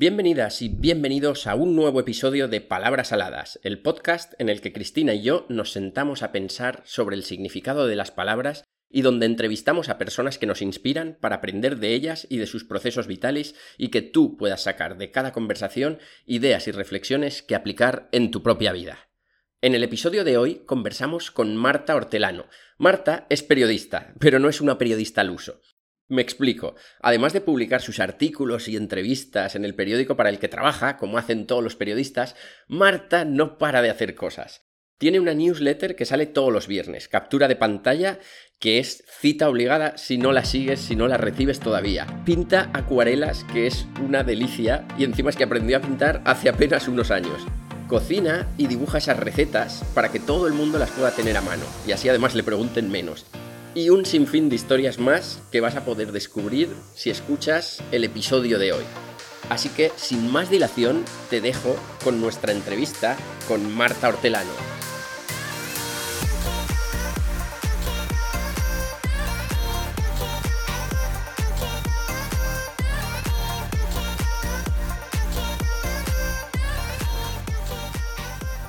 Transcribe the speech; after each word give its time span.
Bienvenidas 0.00 0.62
y 0.62 0.70
bienvenidos 0.70 1.46
a 1.46 1.54
un 1.54 1.76
nuevo 1.76 2.00
episodio 2.00 2.48
de 2.48 2.62
Palabras 2.62 3.12
Aladas, 3.12 3.60
el 3.64 3.82
podcast 3.82 4.32
en 4.38 4.48
el 4.48 4.62
que 4.62 4.72
Cristina 4.72 5.12
y 5.12 5.20
yo 5.20 5.44
nos 5.50 5.72
sentamos 5.72 6.22
a 6.22 6.32
pensar 6.32 6.80
sobre 6.86 7.16
el 7.16 7.22
significado 7.22 7.86
de 7.86 7.96
las 7.96 8.10
palabras 8.10 8.64
y 8.88 9.02
donde 9.02 9.26
entrevistamos 9.26 9.90
a 9.90 9.98
personas 9.98 10.38
que 10.38 10.46
nos 10.46 10.62
inspiran 10.62 11.18
para 11.20 11.36
aprender 11.36 11.76
de 11.76 11.92
ellas 11.92 12.26
y 12.30 12.38
de 12.38 12.46
sus 12.46 12.64
procesos 12.64 13.08
vitales 13.08 13.54
y 13.76 13.88
que 13.88 14.00
tú 14.00 14.38
puedas 14.38 14.62
sacar 14.62 14.96
de 14.96 15.10
cada 15.10 15.34
conversación 15.34 15.98
ideas 16.24 16.66
y 16.66 16.70
reflexiones 16.70 17.42
que 17.42 17.54
aplicar 17.54 18.08
en 18.10 18.30
tu 18.30 18.42
propia 18.42 18.72
vida. 18.72 19.10
En 19.60 19.74
el 19.74 19.84
episodio 19.84 20.24
de 20.24 20.38
hoy 20.38 20.62
conversamos 20.64 21.30
con 21.30 21.56
Marta 21.56 21.94
Hortelano. 21.94 22.46
Marta 22.78 23.26
es 23.28 23.42
periodista, 23.42 24.14
pero 24.18 24.38
no 24.38 24.48
es 24.48 24.62
una 24.62 24.78
periodista 24.78 25.20
al 25.20 25.28
uso. 25.28 25.60
Me 26.10 26.22
explico. 26.22 26.74
Además 27.00 27.32
de 27.32 27.40
publicar 27.40 27.80
sus 27.80 28.00
artículos 28.00 28.66
y 28.66 28.76
entrevistas 28.76 29.54
en 29.54 29.64
el 29.64 29.76
periódico 29.76 30.16
para 30.16 30.28
el 30.28 30.40
que 30.40 30.48
trabaja, 30.48 30.96
como 30.96 31.18
hacen 31.18 31.46
todos 31.46 31.62
los 31.62 31.76
periodistas, 31.76 32.34
Marta 32.66 33.24
no 33.24 33.58
para 33.58 33.80
de 33.80 33.90
hacer 33.90 34.16
cosas. 34.16 34.66
Tiene 34.98 35.20
una 35.20 35.34
newsletter 35.34 35.94
que 35.94 36.04
sale 36.04 36.26
todos 36.26 36.52
los 36.52 36.66
viernes, 36.66 37.06
captura 37.06 37.46
de 37.46 37.54
pantalla, 37.54 38.18
que 38.58 38.80
es 38.80 39.04
cita 39.20 39.48
obligada 39.48 39.96
si 39.98 40.18
no 40.18 40.32
la 40.32 40.44
sigues, 40.44 40.80
si 40.80 40.96
no 40.96 41.06
la 41.06 41.16
recibes 41.16 41.60
todavía. 41.60 42.08
Pinta 42.26 42.70
acuarelas, 42.74 43.44
que 43.44 43.68
es 43.68 43.86
una 44.04 44.24
delicia, 44.24 44.88
y 44.98 45.04
encima 45.04 45.30
es 45.30 45.36
que 45.36 45.44
aprendió 45.44 45.76
a 45.76 45.80
pintar 45.80 46.22
hace 46.24 46.48
apenas 46.48 46.88
unos 46.88 47.12
años. 47.12 47.46
Cocina 47.86 48.48
y 48.58 48.66
dibuja 48.66 48.98
esas 48.98 49.16
recetas 49.16 49.84
para 49.94 50.10
que 50.10 50.18
todo 50.18 50.48
el 50.48 50.54
mundo 50.54 50.80
las 50.80 50.90
pueda 50.90 51.12
tener 51.12 51.36
a 51.36 51.40
mano, 51.40 51.64
y 51.86 51.92
así 51.92 52.08
además 52.08 52.34
le 52.34 52.42
pregunten 52.42 52.90
menos 52.90 53.26
y 53.74 53.90
un 53.90 54.04
sinfín 54.04 54.48
de 54.48 54.56
historias 54.56 54.98
más 54.98 55.40
que 55.50 55.60
vas 55.60 55.76
a 55.76 55.84
poder 55.84 56.12
descubrir 56.12 56.68
si 56.94 57.10
escuchas 57.10 57.82
el 57.92 58.04
episodio 58.04 58.58
de 58.58 58.72
hoy. 58.72 58.84
Así 59.48 59.68
que, 59.68 59.90
sin 59.96 60.30
más 60.30 60.50
dilación, 60.50 61.04
te 61.28 61.40
dejo 61.40 61.76
con 62.04 62.20
nuestra 62.20 62.52
entrevista 62.52 63.16
con 63.48 63.74
Marta 63.74 64.08
Hortelano. 64.08 64.79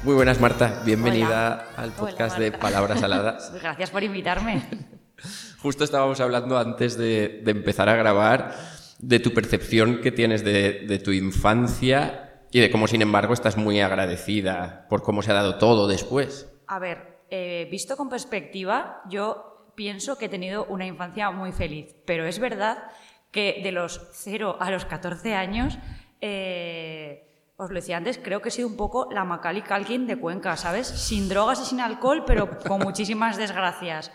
Muy 0.04 0.16
buenas, 0.16 0.42
Marta. 0.42 0.82
Bienvenida 0.84 1.68
al 1.78 1.92
podcast 1.92 2.40
de 2.40 2.52
Palabras 2.52 3.04
Aladas. 3.04 3.54
Gracias 3.62 3.92
por 3.92 4.04
invitarme. 4.04 4.64
Justo 5.62 5.84
estábamos 5.84 6.20
hablando 6.20 6.58
antes 6.58 6.98
de, 6.98 7.44
empezar 7.46 7.88
a 7.88 7.96
grabar 7.96 8.56
de 8.98 9.20
tu 9.20 9.32
percepción 9.32 10.02
que 10.02 10.12
tienes 10.12 10.44
de, 10.44 11.00
tu 11.04 11.12
infancia 11.12 12.46
y 12.52 12.62
de 12.62 12.72
cómo, 12.72 12.88
sin 12.88 13.04
embargo, 13.04 13.36
estás 13.36 13.58
muy 13.58 13.80
agradecida 13.80 14.88
por 14.90 15.04
cómo 15.04 15.22
se 15.22 15.30
ha 15.32 15.36
dado 15.36 15.60
todo 15.60 15.88
después. 15.88 16.52
A 16.66 16.80
ver, 16.80 17.20
eh, 17.30 17.68
visto 17.70 17.96
con 17.96 18.10
perspectiva, 18.10 19.04
yo 19.08 19.72
pienso 19.76 20.18
que 20.18 20.26
he 20.26 20.30
tenido 20.30 20.66
una 20.66 20.88
infancia 20.88 21.30
muy 21.30 21.52
feliz, 21.52 21.96
pero 22.08 22.26
es 22.26 22.40
verdad 22.40 22.86
que 23.30 23.62
de 23.64 23.72
los 23.72 24.02
0 24.14 24.58
a 24.60 24.72
los 24.72 24.86
14 24.86 25.36
años... 25.36 25.78
Eh, 26.22 27.28
os 27.62 27.70
lo 27.70 27.76
decía 27.76 27.98
antes, 27.98 28.18
creo 28.18 28.42
que 28.42 28.50
he 28.50 28.52
sido 28.52 28.68
un 28.68 28.76
poco 28.76 29.08
la 29.12 29.24
Macaulay 29.24 29.62
Culkin 29.62 30.08
de 30.08 30.18
Cuenca, 30.18 30.58
¿sabes? 30.58 30.88
Sin 30.88 31.30
drogas 31.30 31.62
y 31.62 31.66
sin 31.66 31.80
alcohol, 31.80 32.24
pero 32.26 32.58
con 32.60 32.80
muchísimas 32.84 33.38
desgracias. 33.38 34.12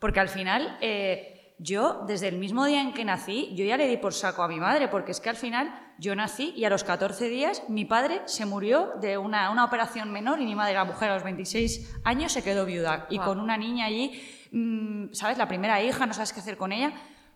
Porque 0.00 0.18
al 0.18 0.28
final, 0.28 0.76
eh, 0.80 1.54
yo, 1.60 2.04
desde 2.08 2.26
el 2.26 2.38
mismo 2.38 2.64
día 2.64 2.82
en 2.82 2.92
que 2.92 3.04
nací, 3.04 3.54
yo 3.54 3.64
ya 3.64 3.76
le 3.76 3.86
di 3.86 3.98
por 3.98 4.14
saco 4.14 4.42
a 4.42 4.48
mi 4.48 4.58
madre, 4.58 4.88
porque 4.88 5.12
es 5.12 5.20
que 5.20 5.30
al 5.30 5.36
final 5.36 5.72
yo 6.00 6.16
nací 6.16 6.52
y 6.56 6.64
a 6.64 6.70
los 6.70 6.82
14 6.82 7.28
días 7.28 7.62
mi 7.68 7.84
padre 7.84 8.22
se 8.24 8.46
murió 8.46 8.90
de 9.00 9.16
una, 9.16 9.50
una 9.50 9.64
operación 9.64 10.10
menor 10.10 10.40
y 10.40 10.44
mi 10.44 10.56
madre, 10.56 10.74
la 10.74 10.84
mujer, 10.84 11.10
a 11.10 11.14
los 11.14 11.22
26 11.22 12.00
años 12.02 12.32
se 12.32 12.42
quedó 12.42 12.66
viuda. 12.66 13.06
Y 13.10 13.20
con 13.20 13.38
una 13.38 13.56
niña 13.56 13.86
allí, 13.86 14.20
mm, 14.50 15.12
¿sabes? 15.12 15.38
La 15.38 15.46
primera 15.46 15.80
hija, 15.80 16.04
no 16.04 16.14
sabes 16.14 16.32
qué 16.32 16.40
hacer 16.40 16.56
con 16.56 16.72
ella. 16.72 16.92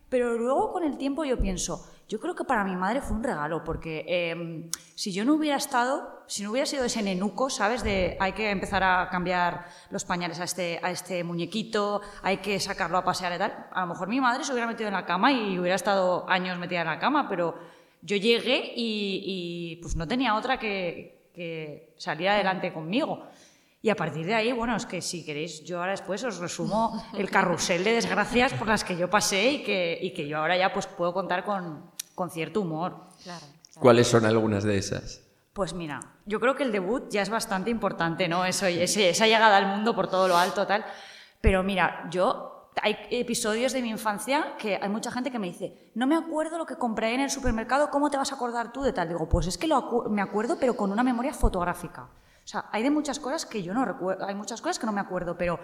Pero 0.09 0.37
luego 0.37 0.71
con 0.71 0.83
el 0.83 0.97
tiempo 0.97 1.23
yo 1.25 1.39
pienso, 1.39 1.85
yo 2.07 2.19
creo 2.19 2.35
que 2.35 2.43
para 2.43 2.63
mi 2.63 2.75
madre 2.75 3.01
fue 3.01 3.15
un 3.15 3.23
regalo, 3.23 3.63
porque 3.63 4.05
em, 4.07 4.69
si 4.93 5.11
yo 5.11 5.25
no 5.25 5.33
hubiera 5.33 5.57
estado, 5.57 6.23
si 6.27 6.43
no 6.43 6.51
hubiera 6.51 6.65
sido 6.65 6.85
ese 6.85 7.01
nenuco, 7.01 7.49
¿sabes? 7.49 7.83
De 7.83 8.17
hay 8.19 8.33
que 8.33 8.51
empezar 8.51 8.83
a 8.83 9.09
cambiar 9.09 9.65
los 9.89 10.05
pañales 10.05 10.39
a 10.39 10.43
este, 10.43 10.79
a 10.83 10.91
este 10.91 11.23
muñequito, 11.23 12.01
hay 12.21 12.37
que 12.37 12.59
sacarlo 12.59 12.97
a 12.97 13.03
pasear 13.03 13.33
y 13.33 13.37
tal, 13.37 13.67
a 13.71 13.81
lo 13.81 13.87
mejor 13.87 14.09
mi 14.09 14.19
madre 14.21 14.43
se 14.43 14.51
hubiera 14.51 14.67
metido 14.67 14.89
en 14.89 14.93
la 14.93 15.05
cama 15.05 15.31
y 15.31 15.57
hubiera 15.57 15.75
estado 15.75 16.29
años 16.29 16.59
metida 16.59 16.81
en 16.81 16.87
la 16.87 16.99
cama, 16.99 17.27
pero 17.27 17.55
yo 18.01 18.17
llegué 18.17 18.73
y, 18.75 19.79
pues 19.81 19.95
no 19.95 20.07
tenía 20.07 20.35
otra 20.35 20.59
que, 20.59 21.29
que 21.33 21.93
salir 21.97 22.29
adelante 22.29 22.73
conmigo. 22.73 23.25
Y 23.85 23.89
a 23.89 23.97
partir 23.97 24.25
de 24.25 24.33
ahí, 24.33 24.53
bueno, 24.53 24.77
es 24.77 24.85
que 24.85 25.01
si 25.01 25.25
queréis, 25.25 25.61
yo 25.65 25.79
ahora 25.79 25.91
después 25.91 26.23
os 26.23 26.37
resumo 26.37 27.03
el 27.17 27.29
carrusel 27.29 27.83
de 27.83 27.91
desgracias 27.91 28.53
por 28.53 28.65
las 28.65 28.85
que 28.85 28.95
yo 28.95 29.09
pasé 29.09 29.51
y 29.51 29.63
que, 29.63 29.99
y 30.01 30.13
que 30.13 30.25
yo 30.25 30.37
ahora 30.37 30.55
ya 30.55 30.71
pues 30.71 30.87
puedo 30.87 31.13
contar 31.13 31.43
con, 31.43 31.91
con 32.15 32.29
cierto 32.29 32.61
humor. 32.61 33.09
¿Cuáles 33.77 34.07
son 34.07 34.25
algunas 34.25 34.63
de 34.63 34.77
esas? 34.77 35.21
Pues 35.51 35.73
mira, 35.73 35.99
yo 36.25 36.39
creo 36.39 36.55
que 36.55 36.63
el 36.63 36.71
debut 36.71 37.09
ya 37.11 37.21
es 37.21 37.29
bastante 37.29 37.71
importante, 37.71 38.29
¿no? 38.29 38.45
Eso, 38.45 38.67
esa 38.67 39.27
llegada 39.27 39.57
al 39.57 39.67
mundo 39.67 39.93
por 39.93 40.07
todo 40.07 40.29
lo 40.29 40.37
alto, 40.37 40.65
tal. 40.65 40.85
Pero 41.41 41.61
mira, 41.61 42.07
yo 42.09 42.69
hay 42.81 42.95
episodios 43.11 43.73
de 43.73 43.81
mi 43.81 43.89
infancia 43.89 44.55
que 44.57 44.79
hay 44.81 44.87
mucha 44.87 45.11
gente 45.11 45.29
que 45.29 45.39
me 45.39 45.47
dice, 45.47 45.91
no 45.93 46.07
me 46.07 46.15
acuerdo 46.15 46.57
lo 46.57 46.65
que 46.65 46.77
compré 46.77 47.15
en 47.15 47.19
el 47.19 47.29
supermercado, 47.29 47.89
¿cómo 47.89 48.09
te 48.09 48.15
vas 48.15 48.31
a 48.31 48.35
acordar 48.35 48.71
tú 48.71 48.81
de 48.81 48.93
tal? 48.93 49.09
Digo, 49.09 49.27
pues 49.27 49.45
es 49.47 49.57
que 49.57 49.67
lo 49.67 50.05
me 50.09 50.21
acuerdo, 50.21 50.55
pero 50.57 50.77
con 50.77 50.89
una 50.89 51.03
memoria 51.03 51.33
fotográfica. 51.33 52.07
O 52.43 52.47
sea, 52.47 52.65
hay 52.71 52.83
de 52.83 52.91
muchas 52.91 53.19
cosas 53.19 53.45
que 53.45 53.63
yo 53.63 53.73
no 53.73 53.85
recuerdo, 53.85 54.25
hay 54.25 54.35
muchas 54.35 54.61
cosas 54.61 54.79
que 54.79 54.85
no 54.85 54.91
me 54.91 55.01
acuerdo, 55.01 55.37
pero 55.37 55.59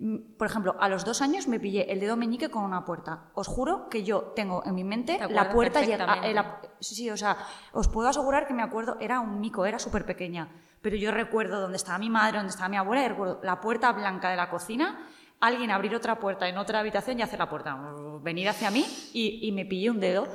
Mm, 0.00 0.36
por 0.36 0.46
ejemplo, 0.46 0.76
a 0.78 0.88
los 0.88 1.04
dos 1.04 1.22
años 1.22 1.48
me 1.48 1.58
pillé 1.58 1.92
el 1.92 1.98
dedo 1.98 2.16
meñique 2.16 2.50
con 2.50 2.62
una 2.62 2.84
puerta. 2.84 3.30
Os 3.34 3.48
juro 3.48 3.88
que 3.88 4.04
yo 4.04 4.32
tengo 4.36 4.62
en 4.64 4.74
mi 4.74 4.84
mente 4.84 5.18
la 5.28 5.50
puerta 5.50 5.82
llega. 5.82 6.20
Eh, 6.22 6.36
sí, 6.80 7.10
o 7.10 7.16
sea, 7.16 7.36
os 7.72 7.88
puedo 7.88 8.08
asegurar 8.08 8.46
que 8.46 8.54
me 8.54 8.62
acuerdo, 8.62 8.96
era 9.00 9.18
un 9.18 9.40
mico, 9.40 9.66
era 9.66 9.78
súper 9.78 10.06
pequeña. 10.06 10.48
Pero 10.82 10.96
yo 10.96 11.10
recuerdo 11.10 11.60
dónde 11.60 11.76
estaba 11.76 11.98
mi 11.98 12.10
madre, 12.10 12.38
dónde 12.38 12.50
estaba 12.50 12.68
mi 12.68 12.76
abuela, 12.76 13.04
y 13.04 13.08
recuerdo 13.08 13.40
la 13.42 13.60
puerta 13.60 13.90
blanca 13.92 14.30
de 14.30 14.36
la 14.36 14.48
cocina, 14.48 15.04
alguien 15.40 15.72
abrir 15.72 15.96
otra 15.96 16.20
puerta 16.20 16.48
en 16.48 16.58
otra 16.58 16.78
habitación 16.78 17.18
y 17.18 17.22
hacer 17.22 17.40
la 17.40 17.50
puerta. 17.50 17.76
Venir 18.22 18.48
hacia 18.48 18.70
mí 18.70 18.86
y, 19.12 19.40
y 19.42 19.50
me 19.50 19.66
pillé 19.66 19.90
un 19.90 19.98
dedo. 19.98 20.28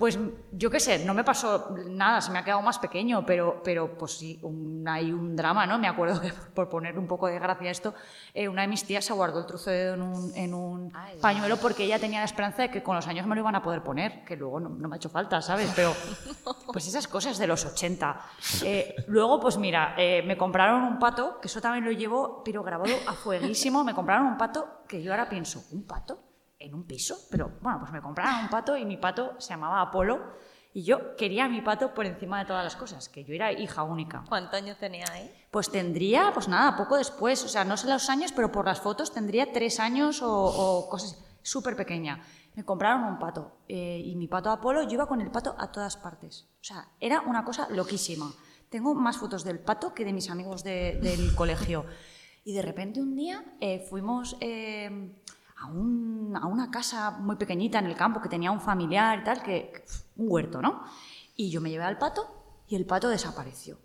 Pues 0.00 0.18
yo 0.52 0.70
qué 0.70 0.80
sé, 0.80 1.04
no 1.04 1.12
me 1.12 1.24
pasó 1.24 1.76
nada, 1.90 2.22
se 2.22 2.30
me 2.30 2.38
ha 2.38 2.42
quedado 2.42 2.62
más 2.62 2.78
pequeño, 2.78 3.26
pero, 3.26 3.60
pero 3.62 3.98
pues 3.98 4.12
sí, 4.12 4.40
hay 4.86 5.12
un 5.12 5.36
drama, 5.36 5.66
¿no? 5.66 5.78
Me 5.78 5.88
acuerdo 5.88 6.18
que, 6.22 6.32
por 6.54 6.70
poner 6.70 6.98
un 6.98 7.06
poco 7.06 7.26
de 7.26 7.38
gracia 7.38 7.68
a 7.68 7.70
esto, 7.70 7.92
eh, 8.32 8.48
una 8.48 8.62
de 8.62 8.68
mis 8.68 8.82
tías 8.82 9.04
se 9.04 9.12
guardó 9.12 9.40
el 9.40 9.44
trozo 9.44 9.68
de 9.68 9.76
dedo 9.76 9.94
en 9.96 10.00
un, 10.00 10.32
en 10.34 10.54
un 10.54 10.92
pañuelo 11.20 11.58
porque 11.58 11.84
ella 11.84 11.98
tenía 11.98 12.20
la 12.20 12.24
esperanza 12.24 12.62
de 12.62 12.70
que 12.70 12.82
con 12.82 12.96
los 12.96 13.06
años 13.08 13.26
me 13.26 13.34
lo 13.34 13.42
iban 13.42 13.54
a 13.56 13.62
poder 13.62 13.82
poner, 13.82 14.24
que 14.24 14.36
luego 14.36 14.58
no, 14.58 14.70
me 14.70 14.94
ha 14.94 14.96
hecho 14.96 15.10
falta, 15.10 15.42
¿sabes? 15.42 15.70
Pero 15.76 15.92
pues 16.72 16.88
esas 16.88 17.06
cosas 17.06 17.36
de 17.36 17.46
los 17.46 17.66
80. 17.66 18.20
Eh, 18.62 19.04
luego, 19.06 19.38
pues 19.38 19.58
mira, 19.58 19.94
eh, 19.98 20.22
me 20.26 20.38
compraron 20.38 20.82
un 20.82 20.98
pato, 20.98 21.38
que 21.42 21.48
eso 21.48 21.60
también 21.60 21.84
lo 21.84 21.90
llevo, 21.90 22.42
pero 22.42 22.62
grabado 22.62 22.94
a 23.06 23.12
fueguísimo, 23.12 23.84
me 23.84 23.94
compraron 23.94 24.28
un 24.28 24.38
pato 24.38 24.80
que 24.88 25.02
yo 25.02 25.12
ahora 25.12 25.28
pienso, 25.28 25.62
¿un 25.72 25.86
pato? 25.86 26.29
En 26.60 26.74
un 26.74 26.84
piso, 26.84 27.16
pero 27.30 27.52
bueno, 27.60 27.80
pues 27.80 27.90
me 27.90 28.00
compraron 28.00 28.44
un 28.44 28.50
pato 28.50 28.76
y 28.76 28.84
mi 28.84 28.98
pato 28.98 29.34
se 29.38 29.54
llamaba 29.54 29.80
Apolo 29.80 30.38
y 30.72 30.84
yo 30.84 31.16
quería 31.16 31.46
a 31.46 31.48
mi 31.48 31.62
pato 31.62 31.92
por 31.94 32.06
encima 32.06 32.38
de 32.38 32.44
todas 32.44 32.62
las 32.62 32.76
cosas, 32.76 33.08
que 33.08 33.24
yo 33.24 33.34
era 33.34 33.50
hija 33.50 33.82
única. 33.82 34.24
¿Cuántos 34.28 34.54
años 34.54 34.76
tenía 34.78 35.04
ahí? 35.10 35.34
Pues 35.50 35.70
tendría, 35.70 36.30
pues 36.32 36.46
nada, 36.46 36.76
poco 36.76 36.96
después, 36.96 37.42
o 37.44 37.48
sea, 37.48 37.64
no 37.64 37.76
sé 37.76 37.88
los 37.88 38.08
años, 38.08 38.30
pero 38.32 38.52
por 38.52 38.66
las 38.66 38.80
fotos 38.80 39.12
tendría 39.12 39.52
tres 39.52 39.80
años 39.80 40.20
o, 40.22 40.86
cosas 40.88 41.18
súper 41.42 41.74
pequeña. 41.74 42.22
Me 42.54 42.64
compraron 42.64 43.04
un 43.04 43.18
pato 43.18 43.58
eh, 43.66 44.02
y 44.04 44.14
mi 44.14 44.28
pato 44.28 44.50
Apolo, 44.50 44.82
yo 44.82 44.92
iba 44.92 45.06
con 45.06 45.20
el 45.20 45.30
pato 45.30 45.56
a 45.58 45.72
todas 45.72 45.96
partes. 45.96 46.46
O 46.60 46.64
sea, 46.64 46.88
era 47.00 47.22
una 47.22 47.44
cosa 47.44 47.68
loquísima. 47.70 48.30
Tengo 48.68 48.94
más 48.94 49.16
fotos 49.16 49.42
del 49.44 49.58
pato 49.58 49.94
que 49.94 50.04
de 50.04 50.12
mis 50.12 50.30
amigos 50.30 50.62
del 50.62 51.34
colegio. 51.34 51.86
Y 52.44 52.52
de 52.52 52.62
repente 52.62 53.00
un 53.00 53.16
día 53.16 53.44
eh, 53.60 53.84
fuimos... 53.88 54.36
A, 55.60 55.66
una 55.66 56.70
casa 56.70 57.10
muy 57.10 57.36
pequeñita 57.36 57.78
en 57.78 57.86
el 57.86 57.96
campo 57.96 58.20
que 58.20 58.28
tenía 58.28 58.50
un 58.50 58.60
familiar 58.60 59.20
y 59.20 59.24
tal, 59.24 59.42
que, 59.42 59.84
un 60.16 60.26
huerto, 60.30 60.62
¿no? 60.62 60.82
Y 61.36 61.50
yo 61.50 61.60
me 61.60 61.70
llevé 61.70 61.84
al 61.84 61.98
pato 61.98 62.62
y 62.66 62.76
el 62.76 62.86
pato 62.86 63.08
desapareció. 63.08 63.78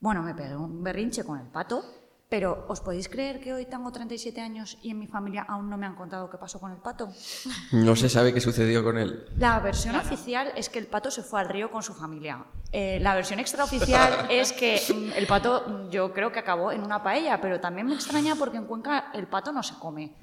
Bueno, 0.00 0.22
me 0.22 0.34
pegué 0.34 0.56
un 0.56 0.82
berrinche 0.82 1.24
con 1.24 1.38
el 1.38 1.46
pato, 1.46 1.84
pero 2.30 2.64
¿os 2.68 2.80
podéis 2.80 3.08
creer 3.08 3.40
que 3.40 3.52
hoy 3.52 3.66
tengo 3.66 3.90
37 3.90 4.40
años 4.40 4.78
y 4.82 4.90
en 4.90 4.98
mi 4.98 5.06
familia 5.06 5.44
aún 5.48 5.68
no 5.68 5.76
me 5.76 5.84
han 5.84 5.96
contado 5.96 6.30
qué 6.30 6.38
pasó 6.38 6.58
con 6.58 6.72
el 6.72 6.78
pato? 6.78 7.08
No 7.72 7.94
se 7.96 8.08
sabe 8.08 8.32
qué 8.32 8.40
sucedió 8.40 8.82
con 8.82 8.98
él. 8.98 9.26
La 9.36 9.60
versión 9.60 9.96
oficial 9.96 10.52
es 10.56 10.68
que 10.68 10.78
el 10.78 10.86
pato 10.86 11.10
se 11.10 11.22
fue 11.22 11.40
al 11.40 11.48
río 11.48 11.70
con 11.70 11.82
su 11.82 11.92
familia. 11.92 12.44
Eh, 12.72 12.98
la 13.00 13.14
versión 13.14 13.40
extraoficial 13.40 14.26
es 14.30 14.52
que 14.52 14.80
mm, 14.88 15.18
el 15.18 15.26
pato 15.26 15.64
mm, 15.66 15.90
yo 15.90 16.12
creo 16.12 16.32
que 16.32 16.38
acabó 16.38 16.72
en 16.72 16.82
una 16.82 17.02
paella, 17.02 17.40
pero 17.40 17.60
también 17.60 17.86
me 17.86 17.94
extraña 17.94 18.36
porque 18.36 18.56
en 18.56 18.66
Cuenca 18.66 19.10
el 19.12 19.26
pato 19.26 19.52
no 19.52 19.62
se 19.62 19.74
come 19.74 20.14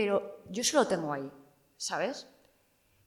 pero 0.00 0.42
yo 0.48 0.62
solo 0.62 0.86
tengo 0.86 1.12
ahí, 1.12 1.28
¿sabes? 1.76 2.28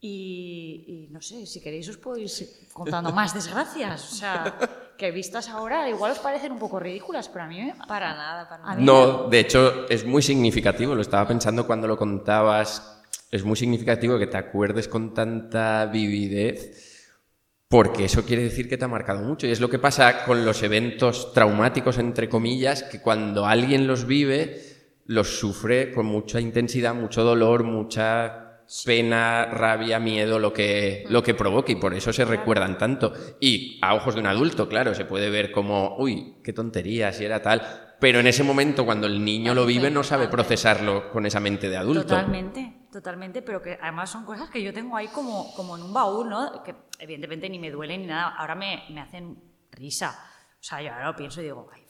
Y, 0.01 1.07
y 1.07 1.13
no 1.13 1.21
sé, 1.21 1.45
si 1.45 1.61
queréis 1.61 1.87
os 1.87 1.95
puedo 1.95 2.17
ir 2.17 2.29
contando 2.73 3.11
más 3.19 3.33
desgracias. 3.33 4.11
O 4.11 4.15
sea, 4.15 4.57
que 4.97 5.11
vistas 5.11 5.47
ahora 5.47 5.87
igual 5.89 6.11
os 6.11 6.19
parecen 6.19 6.51
un 6.51 6.59
poco 6.59 6.79
ridículas, 6.81 7.29
pero 7.29 7.45
a 7.45 7.47
mí 7.47 7.61
me- 7.61 7.75
Para 7.87 8.13
nada, 8.13 8.49
para 8.49 8.63
nada. 8.63 8.75
No, 8.75 9.29
de 9.29 9.39
hecho 9.39 9.87
es 9.87 10.03
muy 10.05 10.21
significativo, 10.21 10.93
lo 10.95 11.01
estaba 11.01 11.25
pensando 11.25 11.65
cuando 11.65 11.87
lo 11.87 11.95
contabas, 11.97 13.01
es 13.31 13.45
muy 13.45 13.55
significativo 13.55 14.19
que 14.19 14.27
te 14.27 14.35
acuerdes 14.37 14.89
con 14.89 15.13
tanta 15.13 15.85
vividez, 15.85 17.07
porque 17.69 18.03
eso 18.03 18.25
quiere 18.25 18.43
decir 18.43 18.67
que 18.67 18.77
te 18.77 18.83
ha 18.83 18.89
marcado 18.89 19.21
mucho. 19.21 19.47
Y 19.47 19.51
es 19.51 19.61
lo 19.61 19.69
que 19.69 19.79
pasa 19.79 20.25
con 20.25 20.43
los 20.43 20.61
eventos 20.61 21.31
traumáticos, 21.31 21.97
entre 21.99 22.27
comillas, 22.27 22.83
que 22.83 22.99
cuando 23.01 23.45
alguien 23.45 23.87
los 23.87 24.05
vive, 24.05 24.70
los 25.11 25.39
sufre 25.39 25.91
con 25.91 26.05
mucha 26.05 26.39
intensidad, 26.39 26.95
mucho 26.95 27.23
dolor, 27.23 27.63
mucha 27.63 28.63
pena, 28.85 29.45
rabia, 29.45 29.99
miedo, 29.99 30.39
lo 30.39 30.53
que, 30.53 31.03
lo 31.09 31.21
que 31.21 31.33
provoque, 31.33 31.73
y 31.73 31.75
por 31.75 31.93
eso 31.93 32.13
se 32.13 32.23
recuerdan 32.23 32.77
tanto. 32.77 33.13
Y 33.41 33.77
a 33.81 33.93
ojos 33.93 34.15
de 34.15 34.21
un 34.21 34.27
adulto, 34.27 34.69
claro, 34.69 34.95
se 34.95 35.03
puede 35.03 35.29
ver 35.29 35.51
como, 35.51 35.97
uy, 35.97 36.37
qué 36.41 36.53
tontería, 36.53 37.11
si 37.11 37.25
era 37.25 37.41
tal. 37.41 37.61
Pero 37.99 38.21
en 38.21 38.27
ese 38.27 38.43
momento, 38.43 38.85
cuando 38.85 39.07
el 39.07 39.23
niño 39.23 39.53
lo 39.53 39.65
vive, 39.65 39.91
no 39.91 40.01
sabe 40.01 40.29
procesarlo 40.29 41.11
con 41.11 41.25
esa 41.25 41.41
mente 41.41 41.69
de 41.69 41.75
adulto. 41.75 42.03
Totalmente, 42.03 42.87
totalmente, 42.91 43.41
pero 43.41 43.61
que 43.61 43.77
además 43.81 44.09
son 44.09 44.23
cosas 44.23 44.49
que 44.49 44.63
yo 44.63 44.73
tengo 44.73 44.95
ahí 44.95 45.09
como, 45.09 45.53
como 45.53 45.75
en 45.75 45.83
un 45.83 45.93
baúl, 45.93 46.29
¿no? 46.29 46.63
Que 46.63 46.73
evidentemente 46.99 47.49
ni 47.49 47.59
me 47.59 47.69
duelen 47.69 48.01
ni 48.01 48.07
nada, 48.07 48.35
ahora 48.37 48.55
me, 48.55 48.85
me 48.89 49.01
hacen 49.01 49.37
risa. 49.71 50.17
O 50.53 50.63
sea, 50.63 50.81
yo 50.81 50.93
ahora 50.93 51.07
lo 51.07 51.15
pienso 51.15 51.41
y 51.41 51.45
digo, 51.45 51.69
ay, 51.73 51.80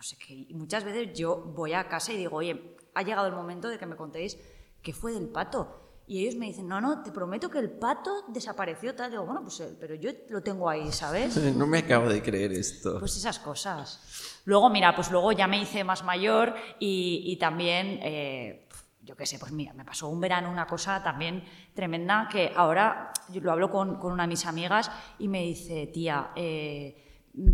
no 0.00 0.04
sé 0.04 0.16
qué. 0.16 0.32
Y 0.32 0.54
muchas 0.54 0.82
veces 0.82 1.12
yo 1.12 1.36
voy 1.36 1.74
a 1.74 1.86
casa 1.86 2.10
y 2.10 2.16
digo, 2.16 2.36
oye, 2.36 2.74
ha 2.94 3.02
llegado 3.02 3.26
el 3.26 3.34
momento 3.34 3.68
de 3.68 3.76
que 3.76 3.84
me 3.84 3.96
contéis 3.96 4.38
qué 4.80 4.94
fue 4.94 5.12
del 5.12 5.28
pato. 5.28 6.04
Y 6.06 6.22
ellos 6.22 6.36
me 6.36 6.46
dicen, 6.46 6.66
no, 6.66 6.80
no, 6.80 7.02
te 7.02 7.12
prometo 7.12 7.50
que 7.50 7.58
el 7.58 7.70
pato 7.70 8.24
desapareció 8.28 8.94
tal. 8.94 9.10
Digo, 9.10 9.26
bueno, 9.26 9.42
pues, 9.42 9.60
eh, 9.60 9.76
pero 9.78 9.94
yo 9.94 10.10
lo 10.30 10.42
tengo 10.42 10.70
ahí, 10.70 10.90
¿sabes? 10.90 11.36
No 11.54 11.66
me 11.66 11.80
acabo 11.80 12.08
de 12.08 12.22
creer 12.22 12.50
esto. 12.52 12.98
Pues 12.98 13.14
esas 13.14 13.38
cosas. 13.40 14.40
Luego, 14.46 14.70
mira, 14.70 14.96
pues 14.96 15.10
luego 15.10 15.32
ya 15.32 15.46
me 15.46 15.60
hice 15.60 15.84
más 15.84 16.02
mayor 16.02 16.54
y, 16.78 17.24
y 17.26 17.36
también, 17.36 18.00
eh, 18.02 18.70
yo 19.02 19.14
qué 19.14 19.26
sé, 19.26 19.38
pues 19.38 19.52
mira, 19.52 19.74
me 19.74 19.84
pasó 19.84 20.08
un 20.08 20.18
verano 20.18 20.50
una 20.50 20.66
cosa 20.66 21.02
también 21.02 21.44
tremenda 21.74 22.26
que 22.32 22.54
ahora 22.56 23.12
yo 23.28 23.42
lo 23.42 23.52
hablo 23.52 23.70
con, 23.70 23.98
con 23.98 24.12
una 24.12 24.22
de 24.22 24.28
mis 24.28 24.46
amigas 24.46 24.90
y 25.18 25.28
me 25.28 25.42
dice, 25.42 25.88
tía, 25.88 26.30
eh, 26.36 27.09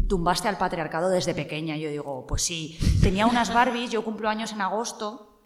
tumbaste 0.08 0.48
al 0.48 0.58
patriarcado 0.58 1.08
desde 1.08 1.34
pequeña. 1.34 1.76
Yo 1.76 1.88
digo, 1.90 2.26
pues 2.26 2.42
sí, 2.42 2.78
tenía 3.02 3.26
unas 3.26 3.52
Barbies, 3.52 3.90
yo 3.90 4.04
cumplo 4.04 4.28
años 4.28 4.52
en 4.52 4.60
agosto 4.62 5.40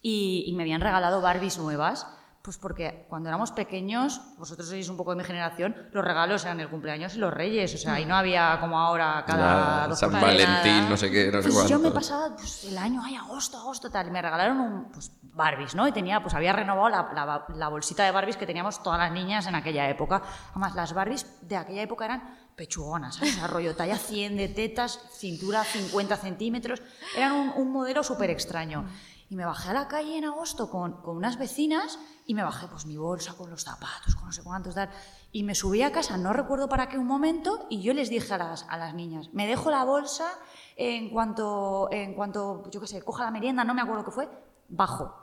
y, 0.00 0.44
y 0.46 0.52
me 0.54 0.62
habían 0.62 0.80
regalado 0.80 1.20
Barbies 1.20 1.58
nuevas. 1.58 2.06
Pues 2.44 2.58
porque 2.58 3.06
cuando 3.08 3.28
éramos 3.28 3.52
pequeños, 3.52 4.20
vosotros 4.36 4.66
sois 4.68 4.88
un 4.88 4.96
poco 4.96 5.12
de 5.12 5.16
mi 5.18 5.22
generación, 5.22 5.76
los 5.92 6.04
regalos 6.04 6.44
eran 6.44 6.58
el 6.58 6.68
cumpleaños 6.68 7.14
y 7.14 7.18
los 7.20 7.32
reyes, 7.32 7.72
o 7.72 7.78
sea, 7.78 8.00
y 8.00 8.04
no 8.04 8.16
había 8.16 8.58
como 8.60 8.80
ahora 8.80 9.22
cada 9.24 9.86
Nada, 9.86 9.94
San. 9.94 10.10
Valentín, 10.10 10.48
nada. 10.78 10.88
no 10.90 10.96
sé 10.96 11.08
qué, 11.12 11.26
no 11.30 11.38
sé 11.40 11.42
Pues 11.44 11.54
cuánto. 11.54 11.70
yo 11.70 11.78
me 11.78 11.92
pasaba 11.92 12.34
pues, 12.34 12.64
el 12.64 12.76
año, 12.78 13.00
ay, 13.04 13.14
agosto, 13.14 13.58
agosto, 13.58 13.90
tal, 13.92 14.08
y 14.08 14.10
me 14.10 14.20
regalaron 14.20 14.58
un, 14.58 14.90
pues, 14.90 15.12
Barbies, 15.22 15.76
¿no? 15.76 15.86
Y 15.86 15.92
tenía, 15.92 16.20
pues 16.20 16.34
había 16.34 16.52
renovado 16.52 16.88
la, 16.88 17.12
la- 17.14 17.44
la 17.54 17.68
bolsita 17.68 18.02
de 18.02 18.10
Barbies 18.10 18.36
que 18.36 18.44
teníamos 18.44 18.82
todas 18.82 18.98
las 18.98 19.12
niñas 19.12 19.46
en 19.46 19.54
aquella 19.54 19.88
época. 19.88 20.20
Además, 20.50 20.74
las 20.74 20.92
Barbies 20.94 21.38
de 21.46 21.56
aquella 21.56 21.82
época 21.82 22.06
eran 22.06 22.41
pechugonas, 22.56 23.16
¿sabes? 23.16 23.38
Talla 23.76 23.98
100 23.98 24.36
de 24.36 24.48
tetas, 24.48 25.00
cintura 25.12 25.64
50 25.64 26.16
centímetros. 26.16 26.82
Eran 27.16 27.52
un, 27.56 27.72
modelo 27.72 28.02
súper 28.02 28.30
extraño. 28.30 28.86
Y 29.28 29.36
me 29.36 29.46
bajé 29.46 29.70
a 29.70 29.72
la 29.72 29.88
calle 29.88 30.18
en 30.18 30.26
agosto 30.26 30.68
con, 30.68 31.00
con 31.00 31.16
unas 31.16 31.38
vecinas 31.38 31.98
y 32.26 32.34
me 32.34 32.42
bajé 32.42 32.68
pues 32.68 32.86
mi 32.86 32.96
bolsa 32.96 33.34
con 33.34 33.50
los 33.50 33.64
zapatos, 33.64 34.14
con 34.14 34.26
no 34.26 34.32
sé 34.32 34.42
cuántos, 34.42 34.74
tal. 34.74 34.90
Y 35.32 35.42
me 35.42 35.54
subí 35.54 35.82
a 35.82 35.90
casa, 35.90 36.16
no 36.16 36.32
recuerdo 36.32 36.68
para 36.68 36.88
qué 36.88 36.98
un 36.98 37.06
momento, 37.06 37.66
y 37.70 37.82
yo 37.82 37.94
les 37.94 38.10
dije 38.10 38.34
a 38.34 38.38
las, 38.38 38.66
a 38.68 38.76
las 38.76 38.94
niñas, 38.94 39.30
me 39.32 39.46
dejo 39.46 39.70
la 39.70 39.84
bolsa 39.84 40.28
en 40.76 41.10
cuanto, 41.10 41.88
en 41.90 42.14
cuanto, 42.14 42.68
yo 42.70 42.80
qué 42.80 42.86
sé, 42.86 43.02
coja 43.02 43.24
la 43.24 43.30
merienda, 43.30 43.64
no 43.64 43.74
me 43.74 43.80
acuerdo 43.80 44.04
qué 44.04 44.10
fue, 44.10 44.28
bajo. 44.68 45.14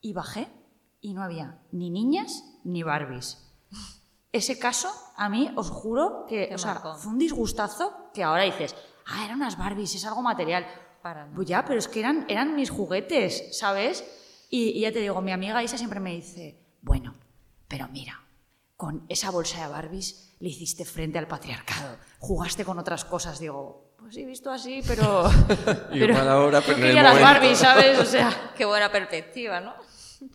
Y 0.00 0.12
bajé 0.12 0.48
y 1.00 1.14
no 1.14 1.22
había 1.22 1.62
ni 1.70 1.90
niñas 1.90 2.44
ni 2.64 2.82
Barbies. 2.82 3.51
Ese 4.32 4.58
caso, 4.58 4.90
a 5.16 5.28
mí, 5.28 5.52
os 5.56 5.68
juro 5.68 6.24
que, 6.26 6.50
o 6.54 6.58
sea, 6.58 6.76
fue 6.76 7.12
un 7.12 7.18
disgustazo 7.18 8.10
que 8.14 8.22
ahora 8.22 8.44
dices, 8.44 8.74
ah, 9.06 9.24
eran 9.24 9.36
unas 9.36 9.58
Barbies, 9.58 9.94
es 9.94 10.04
algo 10.06 10.22
material. 10.22 10.66
Para. 11.02 11.26
Pues 11.34 11.48
ya, 11.48 11.64
pero 11.64 11.78
es 11.78 11.88
que 11.88 12.00
eran, 12.00 12.24
eran 12.28 12.54
mis 12.54 12.70
juguetes, 12.70 13.58
¿sabes? 13.58 14.04
Y, 14.48 14.70
y 14.70 14.80
ya 14.80 14.92
te 14.92 15.00
digo, 15.00 15.20
mi 15.20 15.32
amiga 15.32 15.62
Isa 15.62 15.76
siempre 15.76 16.00
me 16.00 16.12
dice, 16.12 16.58
bueno, 16.80 17.14
pero 17.68 17.88
mira, 17.88 18.22
con 18.76 19.04
esa 19.08 19.30
bolsa 19.30 19.62
de 19.62 19.72
Barbies 19.72 20.34
le 20.40 20.48
hiciste 20.48 20.84
frente 20.84 21.18
al 21.18 21.28
patriarcado, 21.28 21.98
jugaste 22.18 22.64
con 22.64 22.78
otras 22.78 23.04
cosas, 23.04 23.38
digo, 23.38 23.94
pues 23.96 24.14
sí, 24.16 24.24
visto 24.24 24.50
así, 24.50 24.82
pero... 24.86 25.30
Igual 25.92 26.28
ahora, 26.28 26.60
pero 26.60 26.78
en 26.78 26.84
el 26.84 26.94
las 26.96 27.14
momento. 27.14 27.24
Barbies, 27.24 27.58
¿sabes? 27.58 27.98
O 27.98 28.04
sea, 28.04 28.52
Qué 28.56 28.64
buena 28.64 28.90
perspectiva, 28.90 29.60
¿no? 29.60 29.74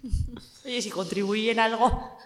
oye, 0.65 0.81
si 0.81 0.89
contribuí 0.89 1.49
en 1.49 1.59
algo... 1.59 2.16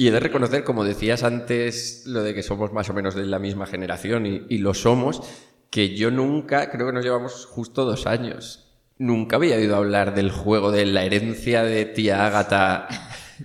Y 0.00 0.08
he 0.08 0.12
de 0.12 0.20
reconocer, 0.20 0.64
como 0.64 0.82
decías 0.82 1.24
antes, 1.24 2.04
lo 2.06 2.22
de 2.22 2.32
que 2.32 2.42
somos 2.42 2.72
más 2.72 2.88
o 2.88 2.94
menos 2.94 3.14
de 3.14 3.26
la 3.26 3.38
misma 3.38 3.66
generación 3.66 4.24
y, 4.24 4.46
y 4.48 4.56
lo 4.56 4.72
somos, 4.72 5.20
que 5.68 5.94
yo 5.94 6.10
nunca, 6.10 6.70
creo 6.70 6.86
que 6.86 6.94
nos 6.94 7.04
llevamos 7.04 7.44
justo 7.44 7.84
dos 7.84 8.06
años, 8.06 8.72
nunca 8.96 9.36
había 9.36 9.56
oído 9.56 9.76
hablar 9.76 10.14
del 10.14 10.30
juego 10.30 10.72
de 10.72 10.86
la 10.86 11.04
herencia 11.04 11.64
de 11.64 11.84
tía 11.84 12.24
Ágata. 12.24 12.88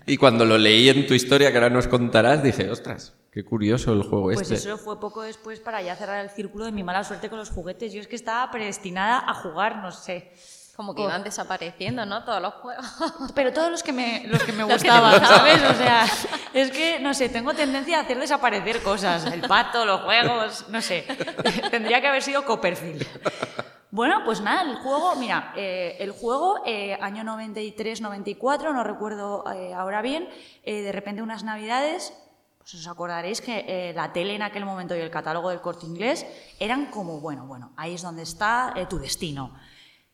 Y 0.06 0.16
cuando 0.16 0.46
lo 0.46 0.58
leí 0.58 0.88
en 0.88 1.08
tu 1.08 1.14
historia, 1.14 1.52
que 1.52 1.58
ahora 1.58 1.70
nos 1.70 1.90
contarás, 1.90 2.42
dije, 2.42 2.70
ostras, 2.70 3.16
qué 3.32 3.44
curioso 3.44 3.92
el 3.92 4.04
juego 4.04 4.32
Pues 4.32 4.50
este. 4.50 4.56
eso 4.56 4.78
fue 4.78 4.98
poco 4.98 5.24
después 5.24 5.60
para 5.60 5.82
ya 5.82 5.98
cerrar 5.98 6.24
el 6.24 6.30
círculo 6.30 6.64
de 6.64 6.72
mi 6.72 6.84
mala 6.84 7.04
suerte 7.04 7.28
con 7.28 7.38
los 7.38 7.50
juguetes. 7.50 7.92
Yo 7.92 8.00
es 8.00 8.08
que 8.08 8.16
estaba 8.16 8.50
predestinada 8.50 9.30
a 9.30 9.34
jugar, 9.34 9.82
no 9.82 9.92
sé. 9.92 10.32
Como 10.76 10.94
que 10.94 11.04
iban 11.04 11.24
desapareciendo, 11.24 12.06
¿no? 12.06 12.24
Todos 12.24 12.42
los 12.42 12.54
juegos. 12.56 12.86
Pero 13.36 13.54
todos 13.54 13.72
los 13.72 13.82
que 13.82 13.94
me, 13.94 14.26
los 14.28 14.44
que 14.44 14.52
me 14.52 14.64
gustaban. 14.64 15.26
¿sabes? 15.26 15.62
O 15.64 15.74
sea, 15.74 16.06
es 16.54 16.72
que, 16.72 17.00
no 17.00 17.14
sé, 17.14 17.30
tengo 17.30 17.54
tendencia 17.54 18.00
a 18.00 18.02
hacer 18.02 18.20
desaparecer 18.20 18.84
cosas. 18.84 19.26
El 19.26 19.42
pato, 19.42 19.86
los 19.86 20.02
juegos, 20.02 20.66
no 20.70 20.82
sé. 20.82 21.06
Tendría 21.72 22.02
que 22.02 22.08
haber 22.08 22.22
sido 22.22 22.44
Copperfield. 22.44 23.08
Bueno, 23.92 24.24
pues 24.26 24.42
nada, 24.42 24.70
el 24.70 24.76
juego, 24.76 25.16
mira, 25.16 25.54
eh, 25.56 25.96
el 26.00 26.12
juego, 26.12 26.62
eh, 26.66 26.98
año 27.00 27.24
93-94, 27.24 28.74
no 28.74 28.84
recuerdo 28.84 29.46
eh, 29.54 29.74
ahora 29.74 30.02
bien, 30.02 30.28
eh, 30.64 30.82
de 30.82 30.92
repente 30.92 31.22
unas 31.22 31.46
navidades, 31.46 32.12
pues 32.66 32.74
os 32.74 32.88
acordaréis 32.88 33.42
que 33.42 33.64
eh, 33.68 33.94
la 33.94 34.12
tele 34.12 34.34
en 34.34 34.42
aquel 34.42 34.66
momento 34.66 34.96
y 34.96 35.00
el 35.00 35.12
catálogo 35.12 35.52
del 35.52 35.62
corte 35.62 35.86
inglés 35.86 36.26
eran 36.60 36.88
como, 36.88 37.22
bueno, 37.22 37.46
bueno, 37.46 37.72
ahí 37.78 37.94
es 37.94 38.02
donde 38.02 38.24
está 38.24 38.74
eh, 38.76 38.88
tu 38.88 38.98
destino. 38.98 39.54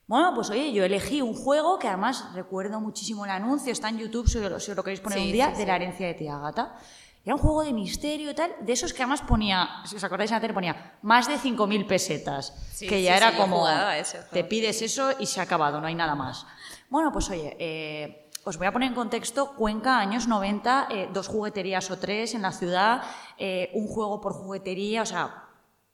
Bueno, 0.07 0.33
pues 0.35 0.49
oye, 0.49 0.73
yo 0.73 0.83
elegí 0.83 1.21
un 1.21 1.33
juego 1.33 1.79
que 1.79 1.87
además 1.87 2.33
recuerdo 2.33 2.81
muchísimo 2.81 3.23
el 3.23 3.31
anuncio, 3.31 3.71
está 3.71 3.89
en 3.89 3.97
YouTube, 3.99 4.27
si 4.27 4.39
os, 4.39 4.67
lo 4.69 4.83
queréis 4.83 4.99
poner 4.99 5.19
Sí, 5.19 5.25
un 5.27 5.31
día, 5.31 5.45
sí, 5.47 5.51
de 5.53 5.57
sí. 5.59 5.65
la 5.65 5.75
herencia 5.77 6.07
de 6.07 6.13
tía 6.15 6.37
Gata. 6.37 6.75
Era 7.23 7.35
un 7.35 7.41
juego 7.41 7.63
de 7.63 7.71
misterio 7.71 8.31
y 8.31 8.33
tal, 8.33 8.51
de 8.61 8.73
esos 8.73 8.93
que 8.93 9.03
además 9.03 9.21
ponía, 9.21 9.69
si 9.85 9.95
os 9.95 10.03
acordáis 10.03 10.31
en 10.31 10.37
la 10.37 10.41
tele, 10.41 10.53
ponía 10.55 10.97
más 11.03 11.27
de 11.27 11.35
5.000 11.35 11.85
pesetas, 11.87 12.51
Sí, 12.73 12.87
que 12.87 12.97
sí, 12.97 13.03
ya 13.03 13.15
era 13.15 13.31
sí, 13.31 13.37
como, 13.37 13.69
ese 13.69 14.17
te 14.31 14.41
sí. 14.41 14.47
pides 14.49 14.81
eso 14.81 15.11
y 15.19 15.27
se 15.27 15.39
ha 15.39 15.43
acabado, 15.43 15.79
no 15.79 15.85
hay 15.87 15.93
nada 15.95 16.15
más. 16.15 16.47
Bueno, 16.89 17.11
pues 17.11 17.29
oye, 17.29 17.55
eh, 17.59 18.31
os 18.43 18.57
voy 18.57 18.65
a 18.65 18.73
poner 18.73 18.89
en 18.89 18.95
contexto 18.95 19.53
Cuenca, 19.55 19.99
años 19.99 20.27
90, 20.27 20.87
eh, 20.89 21.09
dos 21.13 21.27
jugueterías 21.27 21.91
o 21.91 21.99
tres 21.99 22.33
en 22.33 22.41
la 22.41 22.51
ciudad, 22.51 23.03
eh, 23.37 23.69
un 23.75 23.87
juego 23.87 24.19
por 24.19 24.33
juguetería, 24.33 25.03
o 25.03 25.05
sea, 25.05 25.40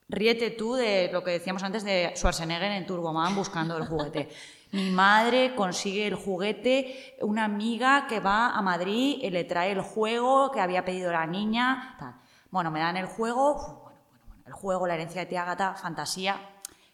ríete 0.09 0.51
tú 0.51 0.75
de 0.75 1.09
lo 1.11 1.23
que 1.23 1.31
decíamos 1.31 1.63
antes 1.63 1.83
de 1.83 2.13
Schwarzenegger 2.15 2.71
en 2.71 2.85
Turboman 2.85 3.35
buscando 3.35 3.77
el 3.77 3.85
juguete. 3.85 4.29
Mi 4.71 4.91
madre 4.91 5.55
consigue 5.55 6.07
el 6.07 6.15
juguete, 6.15 7.15
una 7.21 7.45
amiga 7.45 8.05
que 8.07 8.19
va 8.19 8.49
a 8.49 8.61
Madrid 8.61 9.19
eh, 9.21 9.31
le 9.31 9.45
trae 9.45 9.71
el 9.71 9.81
juego 9.81 10.51
que 10.51 10.59
había 10.59 10.83
pedido 10.83 11.11
la 11.11 11.25
niña, 11.25 11.95
tal. 11.99 12.15
Bueno, 12.51 12.69
me 12.69 12.79
dan 12.79 12.97
el 12.97 13.05
juego, 13.05 13.55
uf, 13.55 13.61
bueno, 13.61 13.99
bueno, 14.09 14.23
bueno, 14.25 14.43
el 14.45 14.53
juego, 14.53 14.87
la 14.87 14.95
herencia 14.95 15.21
de 15.21 15.27
tía 15.27 15.45
Gata, 15.45 15.75
fantasía. 15.75 16.37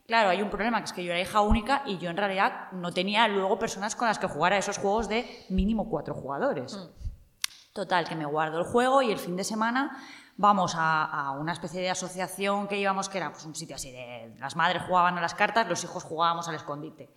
Claro, 0.05 0.29
hay 0.29 0.41
un 0.41 0.49
problema, 0.49 0.79
que 0.79 0.85
es 0.85 0.93
que 0.93 1.03
yo 1.03 1.11
era 1.11 1.21
hija 1.21 1.41
única 1.41 1.81
y 1.85 1.97
yo 1.97 2.09
en 2.09 2.17
realidad 2.17 2.71
no 2.73 2.91
tenía 2.91 3.27
luego 3.27 3.57
personas 3.57 3.95
con 3.95 4.07
las 4.07 4.19
que 4.19 4.27
jugar 4.27 4.53
a 4.53 4.57
esos 4.57 4.77
juegos 4.77 5.07
de 5.07 5.45
mínimo 5.49 5.89
cuatro 5.89 6.13
jugadores. 6.13 6.77
Total, 7.73 8.07
que 8.07 8.15
me 8.15 8.25
guardo 8.25 8.59
el 8.59 8.65
juego 8.65 9.01
y 9.01 9.11
el 9.11 9.17
fin 9.17 9.35
de 9.35 9.43
semana 9.43 9.97
vamos 10.37 10.73
a, 10.77 11.35
una 11.39 11.53
especie 11.53 11.81
de 11.81 11.89
asociación 11.89 12.67
que 12.67 12.77
íbamos, 12.77 13.09
que 13.09 13.17
era 13.17 13.31
pues, 13.31 13.45
un 13.45 13.55
sitio 13.55 13.75
así 13.75 13.91
de... 13.91 14.35
Las 14.39 14.55
madres 14.55 14.83
jugaban 14.83 15.17
a 15.17 15.21
las 15.21 15.35
cartas, 15.35 15.67
los 15.67 15.83
hijos 15.83 16.03
jugábamos 16.03 16.47
al 16.47 16.55
escondite. 16.55 17.09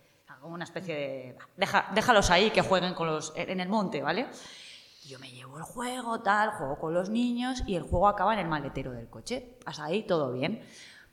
Una 0.43 0.63
especie 0.63 0.95
de... 0.95 1.33
"Va, 1.33 1.47
Deja, 1.57 1.85
déjalos 1.93 2.29
ahí 2.29 2.51
que 2.51 2.61
jueguen 2.61 2.93
con 2.93 3.07
los, 3.07 3.33
en 3.35 3.59
el 3.59 3.67
monte, 3.69 4.01
¿vale? 4.01 4.27
Yo 5.05 5.19
me 5.19 5.31
llevo 5.31 5.57
el 5.57 5.63
juego, 5.63 6.21
tal, 6.21 6.51
juego 6.51 6.77
con 6.77 6.93
los 6.93 7.09
niños 7.09 7.63
y 7.65 7.75
el 7.75 7.83
juego 7.83 8.07
acaba 8.07 8.33
en 8.33 8.39
el 8.39 8.47
maletero 8.47 8.91
del 8.91 9.09
coche. 9.09 9.57
Hasta 9.65 9.85
ahí 9.85 10.03
todo 10.03 10.31
bien. 10.31 10.63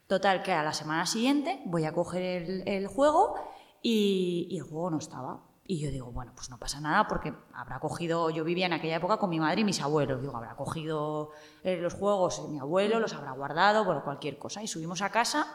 Total, 0.06 0.42
que 0.42 0.52
a 0.52 0.62
la 0.62 0.72
semana 0.72 1.06
siguiente 1.06 1.62
voy 1.64 1.84
a 1.84 1.92
coger 1.92 2.62
el, 2.66 2.86
juego 2.86 3.34
y 3.82 4.54
el 4.56 4.62
juego 4.62 4.90
no 4.90 4.98
estaba. 4.98 5.40
Y 5.66 5.80
yo 5.80 5.90
digo, 5.90 6.12
bueno, 6.12 6.32
pues 6.36 6.50
no 6.50 6.58
pasa 6.58 6.78
nada 6.80 7.08
porque 7.08 7.32
habrá 7.54 7.80
cogido, 7.80 8.28
yo 8.28 8.44
vivía 8.44 8.66
en 8.66 8.74
aquella 8.74 8.96
época 8.96 9.16
con 9.16 9.30
mi 9.30 9.40
madre 9.40 9.62
y 9.62 9.64
mis 9.64 9.80
abuelos, 9.80 10.20
digo, 10.20 10.36
habrá 10.36 10.54
cogido 10.56 11.30
eh, 11.62 11.78
los 11.78 11.94
juegos 11.94 12.46
mi 12.50 12.58
abuelo, 12.58 13.00
los 13.00 13.14
habrá 13.14 13.32
guardado, 13.32 13.84
bueno, 13.84 14.04
cualquier 14.04 14.36
cosa. 14.38 14.62
Y 14.62 14.66
subimos 14.66 15.00
a 15.00 15.08
casa 15.10 15.46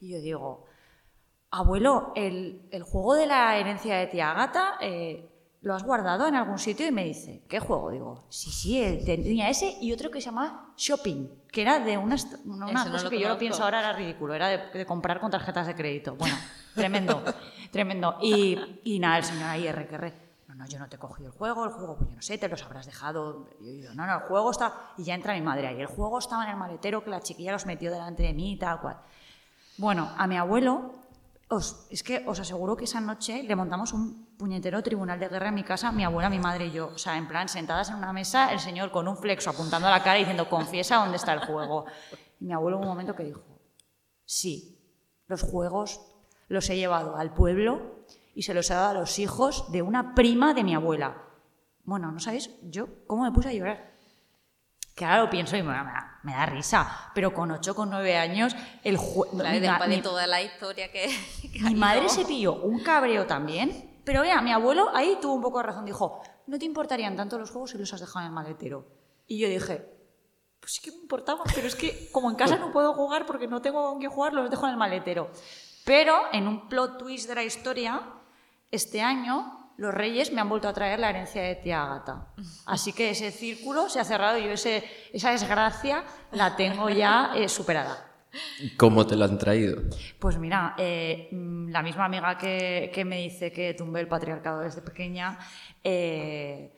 y 0.00 0.10
yo 0.10 0.18
digo, 0.20 0.64
abuelo, 1.50 2.12
el, 2.14 2.68
el 2.70 2.82
juego 2.82 3.14
de 3.14 3.26
la 3.26 3.56
herencia 3.56 3.96
de 3.96 4.06
tía 4.08 4.34
Gata, 4.34 4.74
eh, 4.82 5.28
¿lo 5.62 5.74
has 5.74 5.82
guardado 5.82 6.26
en 6.26 6.34
algún 6.34 6.58
sitio? 6.58 6.86
Y 6.86 6.90
me 6.92 7.04
dice, 7.04 7.42
¿qué 7.48 7.58
juego? 7.58 7.90
Digo, 7.90 8.24
sí, 8.28 8.50
sí, 8.50 8.82
el- 8.82 9.04
tenía 9.04 9.48
ese 9.48 9.76
y 9.80 9.92
otro 9.92 10.10
que 10.10 10.20
se 10.20 10.26
llamaba 10.26 10.67
Shopping, 10.78 11.28
que 11.50 11.62
era 11.62 11.80
de 11.80 11.98
una, 11.98 12.16
no 12.44 12.66
cosa 12.90 13.10
que 13.10 13.18
yo 13.18 13.28
lo 13.28 13.36
pienso 13.36 13.64
ahora 13.64 13.80
era 13.80 13.92
ridículo, 13.92 14.32
era 14.32 14.46
de, 14.46 14.58
de 14.72 14.86
comprar 14.86 15.18
con 15.18 15.28
tarjetas 15.28 15.66
de 15.66 15.74
crédito. 15.74 16.14
Bueno, 16.14 16.36
tremendo, 16.72 17.20
tremendo. 17.72 18.16
Y, 18.22 18.80
y 18.84 19.00
nada, 19.00 19.18
el 19.18 19.24
señor 19.24 19.48
ahí, 19.48 19.66
R 19.66 19.88
que 19.88 19.94
R. 19.96 20.14
No, 20.46 20.54
no, 20.54 20.66
yo 20.68 20.78
no 20.78 20.88
te 20.88 20.94
he 20.94 20.98
cogido 21.00 21.32
el 21.32 21.36
juego, 21.36 21.64
el 21.64 21.72
juego, 21.72 21.96
pues 21.96 22.10
yo 22.10 22.16
no 22.16 22.22
sé, 22.22 22.38
te 22.38 22.48
los 22.48 22.62
habrás 22.62 22.86
dejado. 22.86 23.48
Yo 23.60 23.72
digo, 23.72 23.92
no, 23.94 24.06
no, 24.06 24.14
el 24.14 24.20
juego 24.20 24.52
está. 24.52 24.92
Y 24.96 25.02
ya 25.02 25.14
entra 25.14 25.34
mi 25.34 25.40
madre 25.40 25.66
ahí. 25.66 25.80
El 25.80 25.88
juego 25.88 26.20
estaba 26.20 26.44
en 26.44 26.50
el 26.50 26.56
maletero 26.56 27.02
que 27.02 27.10
la 27.10 27.20
chiquilla 27.20 27.50
los 27.50 27.66
metió 27.66 27.90
delante 27.90 28.22
de 28.22 28.32
mí 28.32 28.52
y 28.52 28.56
tal 28.56 28.80
cual. 28.80 28.98
Bueno, 29.78 30.08
a 30.16 30.28
mi 30.28 30.36
abuelo, 30.36 30.92
os, 31.48 31.86
es 31.90 32.02
que 32.02 32.24
os 32.26 32.38
aseguro 32.40 32.76
que 32.76 32.84
esa 32.84 33.00
noche 33.00 33.42
le 33.42 33.56
montamos 33.56 33.92
un 33.92 34.36
puñetero 34.36 34.82
tribunal 34.82 35.18
de 35.18 35.28
guerra 35.28 35.48
en 35.48 35.54
mi 35.54 35.64
casa, 35.64 35.90
mi 35.92 36.04
abuela, 36.04 36.28
mi 36.28 36.38
madre 36.38 36.66
y 36.66 36.72
yo. 36.72 36.88
O 36.94 36.98
sea, 36.98 37.16
en 37.16 37.26
plan, 37.26 37.48
sentadas 37.48 37.88
en 37.88 37.96
una 37.96 38.12
mesa, 38.12 38.52
el 38.52 38.60
señor 38.60 38.90
con 38.90 39.08
un 39.08 39.16
flexo 39.16 39.50
apuntando 39.50 39.88
a 39.88 39.90
la 39.90 40.02
cara 40.02 40.18
y 40.18 40.20
diciendo, 40.20 40.48
confiesa 40.48 40.96
dónde 40.96 41.16
está 41.16 41.32
el 41.32 41.40
juego. 41.40 41.86
Y 42.38 42.44
mi 42.44 42.52
abuelo 42.52 42.78
un 42.78 42.86
momento 42.86 43.16
que 43.16 43.24
dijo, 43.24 43.42
sí, 44.24 44.78
los 45.26 45.42
juegos 45.42 46.00
los 46.48 46.68
he 46.68 46.76
llevado 46.76 47.16
al 47.16 47.32
pueblo 47.32 48.04
y 48.34 48.42
se 48.42 48.54
los 48.54 48.70
he 48.70 48.74
dado 48.74 48.90
a 48.90 49.00
los 49.00 49.18
hijos 49.18 49.72
de 49.72 49.82
una 49.82 50.14
prima 50.14 50.54
de 50.54 50.64
mi 50.64 50.74
abuela. 50.74 51.22
Bueno, 51.84 52.12
¿no 52.12 52.20
sabéis? 52.20 52.50
Yo, 52.62 52.88
¿cómo 53.06 53.24
me 53.24 53.32
puse 53.32 53.48
a 53.48 53.52
llorar? 53.54 53.97
Que 54.98 55.04
ahora 55.04 55.20
lo 55.20 55.30
pienso 55.30 55.56
y 55.56 55.62
me 55.62 55.72
da, 55.72 56.18
me 56.24 56.32
da 56.32 56.44
risa, 56.46 57.10
pero 57.14 57.32
con 57.32 57.52
8, 57.52 57.72
con 57.72 57.88
9 57.88 58.16
años, 58.16 58.56
el 58.82 58.96
juego... 58.96 59.40
De 59.44 60.00
toda 60.02 60.26
la 60.26 60.42
historia 60.42 60.90
que, 60.90 61.08
Mi 61.62 61.76
madre 61.76 62.08
se 62.08 62.24
pilló 62.24 62.54
un 62.54 62.82
cabreo 62.82 63.24
también, 63.24 64.00
pero 64.04 64.22
mira, 64.22 64.42
mi 64.42 64.50
abuelo 64.50 64.90
ahí 64.92 65.16
tuvo 65.22 65.34
un 65.34 65.40
poco 65.40 65.58
de 65.58 65.64
razón. 65.64 65.84
Dijo, 65.84 66.20
no 66.48 66.58
te 66.58 66.64
importarían 66.64 67.14
tanto 67.14 67.38
los 67.38 67.50
juegos 67.50 67.70
si 67.70 67.78
los 67.78 67.92
has 67.92 68.00
dejado 68.00 68.20
en 68.20 68.26
el 68.26 68.32
maletero. 68.32 68.88
Y 69.28 69.38
yo 69.38 69.48
dije, 69.48 69.88
pues 70.58 70.72
sí 70.72 70.80
que 70.80 70.90
me 70.90 71.02
importaba, 71.02 71.44
pero 71.54 71.68
es 71.68 71.76
que 71.76 72.10
como 72.10 72.28
en 72.28 72.34
casa 72.34 72.56
no 72.56 72.72
puedo 72.72 72.92
jugar 72.94 73.24
porque 73.24 73.46
no 73.46 73.62
tengo 73.62 73.88
con 73.88 74.00
qué 74.00 74.08
jugar, 74.08 74.32
los 74.32 74.50
dejo 74.50 74.66
en 74.66 74.72
el 74.72 74.78
maletero. 74.78 75.30
Pero 75.84 76.14
en 76.32 76.48
un 76.48 76.68
plot 76.68 76.98
twist 76.98 77.28
de 77.28 77.36
la 77.36 77.44
historia, 77.44 78.02
este 78.72 79.00
año 79.00 79.57
los 79.78 79.94
reyes 79.94 80.32
me 80.32 80.40
han 80.40 80.48
vuelto 80.48 80.68
a 80.68 80.72
traer 80.72 80.98
la 80.98 81.10
herencia 81.10 81.40
de 81.40 81.54
tía 81.54 81.82
Agata. 81.84 82.26
Así 82.66 82.92
que 82.92 83.10
ese 83.10 83.30
círculo 83.30 83.88
se 83.88 84.00
ha 84.00 84.04
cerrado 84.04 84.36
y 84.36 84.44
yo 84.44 84.50
ese, 84.50 84.84
esa 85.12 85.30
desgracia 85.30 86.04
la 86.32 86.56
tengo 86.56 86.90
ya 86.90 87.30
eh, 87.36 87.48
superada. 87.48 88.04
¿Cómo 88.76 89.06
te 89.06 89.14
lo 89.14 89.24
han 89.24 89.38
traído? 89.38 89.80
Pues 90.18 90.36
mira, 90.36 90.74
eh, 90.76 91.28
mm, 91.30 91.70
la 91.70 91.82
misma 91.82 92.06
amiga 92.06 92.36
que, 92.36 92.90
que 92.92 93.04
me 93.04 93.18
dice 93.18 93.52
que 93.52 93.72
tumbé 93.74 94.00
el 94.00 94.08
patriarcado 94.08 94.60
desde 94.60 94.82
pequeña, 94.82 95.38
eh, 95.84 96.74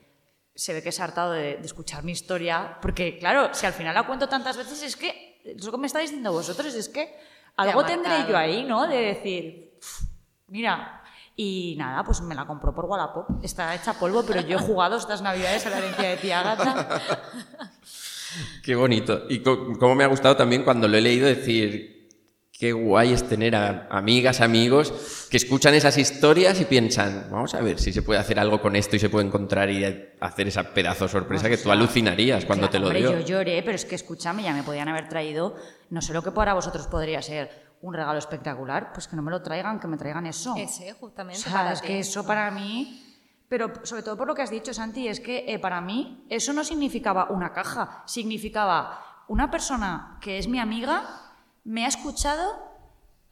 se 0.55 0.75
ve 0.75 0.83
que 0.83 0.93
se 0.93 1.01
ha 1.01 1.07
hartado 1.07 1.33
de, 1.33 1.57
de 1.57 1.67
escuchar 1.67 2.05
mi 2.05 2.13
historia, 2.13 2.77
porque 2.83 3.19
claro, 3.19 3.49
si 3.55 3.65
al 3.65 3.73
final 3.73 3.95
la 3.95 4.07
cuento 4.07 4.29
tantas 4.29 4.59
veces 4.59 4.83
es 4.83 4.95
que, 4.97 5.41
es 5.43 5.65
lo 5.65 5.73
que 5.73 5.79
me 5.79 5.87
estáis 5.87 6.11
diciendo 6.11 6.33
vosotros, 6.33 6.75
es 6.75 6.91
que 6.91 7.17
algo 7.57 7.83
tendré 7.85 8.27
yo 8.29 8.37
ahí, 8.37 8.63
¿no? 8.63 8.87
De 8.87 8.97
decir, 8.99 9.73
"Uf, 9.79 10.03
mira, 10.49 11.00
y 11.43 11.75
nada, 11.79 12.05
pues 12.05 12.21
me 12.21 12.35
la 12.35 12.45
compró 12.45 12.75
por 12.75 12.85
Wallapop, 12.85 13.43
está 13.43 13.75
hecha 13.75 13.95
polvo, 13.95 14.23
pero 14.27 14.43
yo 14.43 14.59
he 14.59 14.61
jugado 14.61 14.99
estas 14.99 15.23
navidades 15.23 15.65
a 15.65 15.71
la 15.71 15.79
herencia 15.79 16.11
de 16.11 16.17
tía 16.19 16.43
Gata. 16.43 17.01
Qué 18.63 18.75
bonito. 18.75 19.23
Y 19.31 19.39
cómo 19.39 19.95
me 19.95 20.05
ha 20.05 20.09
gustado 20.09 20.37
también 20.37 20.65
cuando 20.65 20.87
lo 20.87 20.99
he 20.99 21.01
leído 21.01 21.27
decir, 21.27 22.11
qué 22.53 22.73
guay 22.73 23.15
es 23.15 23.27
tener 23.27 23.57
a 23.57 23.89
amigas, 23.91 24.43
amigos 24.43 24.93
que 25.31 25.39
escuchan 25.39 25.73
esas 25.73 25.97
historias 25.97 26.61
y 26.61 26.67
piensan, 26.67 27.29
vamos 27.31 27.55
a 27.55 27.63
ver 27.63 27.79
si 27.79 27.91
se 27.91 28.03
puede 28.03 28.21
hacer 28.21 28.39
algo 28.39 28.61
con 28.61 28.77
esto 28.77 28.97
y 28.97 28.99
se 28.99 29.09
puede 29.09 29.27
encontrar 29.27 29.71
y 29.71 29.83
hacer 30.21 30.47
esa 30.47 30.75
pedazo 30.75 31.07
de 31.07 31.11
sorpresa 31.11 31.49
que 31.49 31.57
tú 31.57 31.71
alucinarías 31.71 32.45
cuando 32.45 32.69
Claro, 32.69 32.73
te 32.73 32.79
lo 32.81 32.87
hombre, 32.89 33.01
dio. 33.01 33.19
Yo 33.21 33.39
lloré, 33.39 33.63
pero 33.63 33.77
es 33.77 33.87
que 33.87 33.95
escúchame, 33.95 34.43
ya 34.43 34.53
me 34.53 34.63
podían 34.63 34.89
haber 34.89 35.09
traído, 35.09 35.57
no 35.89 36.03
sé 36.03 36.13
lo 36.13 36.23
que 36.23 36.33
para 36.33 36.53
vosotros 36.53 36.87
podría 36.87 37.23
ser 37.23 37.70
un 37.83 37.95
regalo 37.95 38.19
espectacular, 38.19 38.93
pues 38.93 39.09
que 39.09 39.17
no 39.17 39.23
me 39.23 39.31
lo 39.31 39.43
traigan, 39.43 39.81
que 39.81 39.87
me 39.87 39.97
traigan 39.97 40.27
eso. 40.27 40.55
Ese, 40.57 40.93
O 40.93 40.97
justamente. 40.97 41.41
sea, 41.41 41.53
para 41.53 41.73
es 41.73 41.81
ti. 41.81 41.87
que 41.87 41.99
eso 42.01 42.27
para 42.27 42.51
mí, 42.51 43.07
pero 43.49 43.73
sobre 43.85 44.03
todo 44.03 44.17
por 44.17 44.27
lo 44.27 44.35
que 44.35 44.43
has 44.43 44.51
dicho, 44.51 44.73
Santi, 44.75 45.09
es 45.09 45.21
que 45.21 45.45
eh, 45.53 45.59
para 45.59 45.81
mí 45.81 46.25
eso 46.29 46.53
no 46.53 46.63
significaba 46.65 47.31
una 47.31 47.53
caja, 47.53 48.03
significaba 48.07 49.25
una 49.29 49.51
persona 49.51 50.19
que 50.21 50.39
es 50.39 50.47
mi 50.49 50.59
amiga, 50.59 51.33
me 51.65 51.85
ha 51.85 51.89
escuchado, 51.89 52.53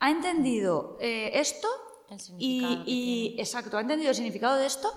ha 0.00 0.10
entendido 0.10 0.96
eh, 1.00 1.32
esto 1.34 1.68
El 2.08 2.18
y, 2.38 2.82
y- 2.86 3.36
exacto, 3.40 3.76
ha 3.76 3.80
entendido 3.80 4.10
el 4.10 4.14
significado 4.16 4.56
de 4.56 4.66
esto 4.66 4.88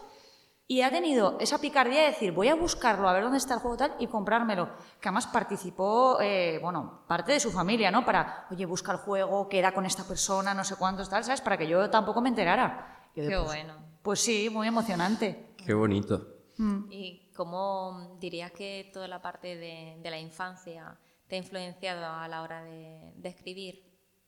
y 0.71 0.83
ha 0.83 0.89
tenido 0.89 1.35
esa 1.41 1.57
picardía 1.59 1.99
de 1.99 2.11
decir, 2.11 2.31
voy 2.31 2.47
a 2.47 2.55
buscarlo, 2.55 3.09
a 3.09 3.11
ver 3.11 3.23
dónde 3.23 3.39
está 3.39 3.55
el 3.55 3.59
juego 3.59 3.75
tal 3.75 3.93
y 3.99 4.07
comprármelo. 4.07 4.69
Que 5.01 5.09
además 5.09 5.27
participó, 5.27 6.21
eh, 6.21 6.59
bueno, 6.61 7.03
parte 7.09 7.33
de 7.33 7.41
su 7.41 7.51
familia, 7.51 7.91
¿no? 7.91 8.05
Para, 8.05 8.47
oye, 8.49 8.65
busca 8.65 8.93
el 8.93 8.99
juego, 8.99 9.49
queda 9.49 9.73
con 9.73 9.85
esta 9.85 10.05
persona, 10.05 10.53
no 10.53 10.63
sé 10.63 10.77
cuántos, 10.77 11.09
tal, 11.09 11.25
¿sabes? 11.25 11.41
Para 11.41 11.57
que 11.57 11.67
yo 11.67 11.89
tampoco 11.89 12.21
me 12.21 12.29
enterara. 12.29 13.01
Yo 13.13 13.27
Qué 13.27 13.35
pues, 13.35 13.47
bueno. 13.47 13.73
Pues 14.01 14.21
sí, 14.21 14.49
muy 14.49 14.65
emocionante. 14.69 15.55
Qué 15.57 15.73
bonito. 15.73 16.25
¿Y 16.89 17.33
cómo 17.35 18.15
dirías 18.21 18.53
que 18.53 18.91
toda 18.93 19.09
la 19.09 19.21
parte 19.21 19.57
de, 19.57 19.97
de 20.01 20.09
la 20.09 20.19
infancia 20.19 20.97
te 21.27 21.35
ha 21.35 21.39
influenciado 21.39 22.05
a 22.05 22.25
la 22.29 22.43
hora 22.43 22.63
de, 22.63 23.11
de 23.17 23.27
escribir 23.27 23.83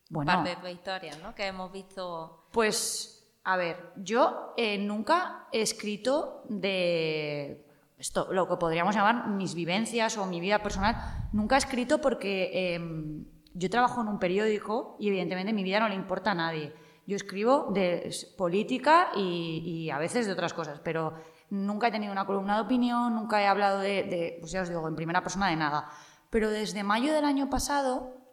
Bueno. 0.10 0.30
parte 0.30 0.50
de 0.50 0.56
tu 0.58 0.68
historia, 0.68 1.16
¿no? 1.24 1.34
Que 1.34 1.48
hemos 1.48 1.72
visto... 1.72 2.48
Pues, 2.52 3.23
a 3.44 3.58
ver, 3.58 3.92
yo 3.98 4.54
eh, 4.58 4.78
nunca 4.78 5.48
he 5.52 5.62
escrito 5.62 6.44
de 6.48 7.66
esto, 7.98 8.28
lo 8.32 8.48
que 8.48 8.56
podríamos 8.56 8.96
llamar 8.96 9.28
mis 9.30 9.54
vivencias 9.54 10.18
o 10.18 10.26
mi 10.26 10.40
vida 10.40 10.64
personal. 10.64 10.96
Nunca 11.34 11.56
he 11.56 11.58
escrito 11.60 12.00
porque 12.00 12.52
eh, 12.54 12.80
yo 13.54 13.70
trabajo 13.70 14.02
en 14.02 14.08
un 14.08 14.20
periódico 14.20 14.96
y 15.00 15.10
evidentemente 15.10 15.54
mi 15.54 15.64
vida 15.64 15.80
no 15.80 15.90
le 15.90 15.96
importa 15.96 16.32
a 16.32 16.36
nadie. 16.36 16.74
Yo 17.06 17.18
escribo 17.18 17.72
de 17.74 18.16
política 18.38 19.10
y, 19.16 19.90
a 19.90 19.98
veces 19.98 20.26
de 20.26 20.32
otras 20.32 20.54
cosas, 20.54 20.80
pero 20.80 21.14
nunca 21.50 21.88
he 21.88 21.92
tenido 21.92 22.14
una 22.14 22.26
columna 22.26 22.56
de 22.56 22.62
opinión, 22.62 23.14
nunca 23.14 23.42
he 23.42 23.48
hablado 23.48 23.80
de, 23.80 24.04
de, 24.04 24.38
pues 24.40 24.54
ya 24.54 24.62
os 24.62 24.70
digo, 24.70 24.88
en 24.88 24.96
primera 24.96 25.22
persona 25.22 25.50
de 25.50 25.58
nada. 25.58 25.90
Pero 26.30 26.50
desde 26.50 26.82
mayo 26.84 27.14
del 27.14 27.26
año 27.26 27.50
pasado 27.50 28.24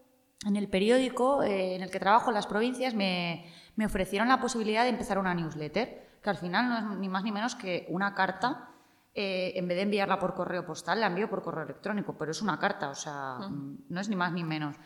en 0.46 0.56
el 0.56 0.68
periódico 0.68 1.42
eh, 1.42 1.74
en 1.74 1.82
el 1.82 1.90
que 1.90 1.98
trabajo 1.98 2.30
en 2.30 2.34
las 2.34 2.46
provincias 2.46 2.94
me, 2.94 3.44
me 3.80 3.86
ofrecieron 3.86 4.28
la 4.28 4.38
posibilidad 4.38 4.82
de 4.82 4.90
empezar 4.90 5.18
una 5.18 5.32
newsletter, 5.32 6.18
que 6.22 6.28
al 6.28 6.36
final 6.36 6.68
no 6.68 6.92
es 6.92 6.98
ni 6.98 7.08
más 7.08 7.24
ni 7.24 7.32
menos 7.32 7.54
que 7.54 7.86
una 7.88 8.14
carta. 8.14 8.66
eh, 9.14 9.54
en 9.56 9.66
vez 9.66 9.76
de 9.76 9.82
enviarla 9.82 10.18
por 10.18 10.34
correo 10.34 10.64
postal, 10.66 11.00
la 11.00 11.06
envío 11.06 11.28
por 11.30 11.42
correo 11.42 11.64
electrónico, 11.64 12.14
pero 12.16 12.30
es 12.30 12.42
una 12.42 12.58
carta, 12.58 12.90
o 12.90 12.94
sea, 12.94 13.38
mm, 13.38 13.86
no 13.88 14.00
es 14.00 14.08
ni 14.10 14.16
más 14.16 14.32
ni 14.32 14.44
menos. 14.44 14.76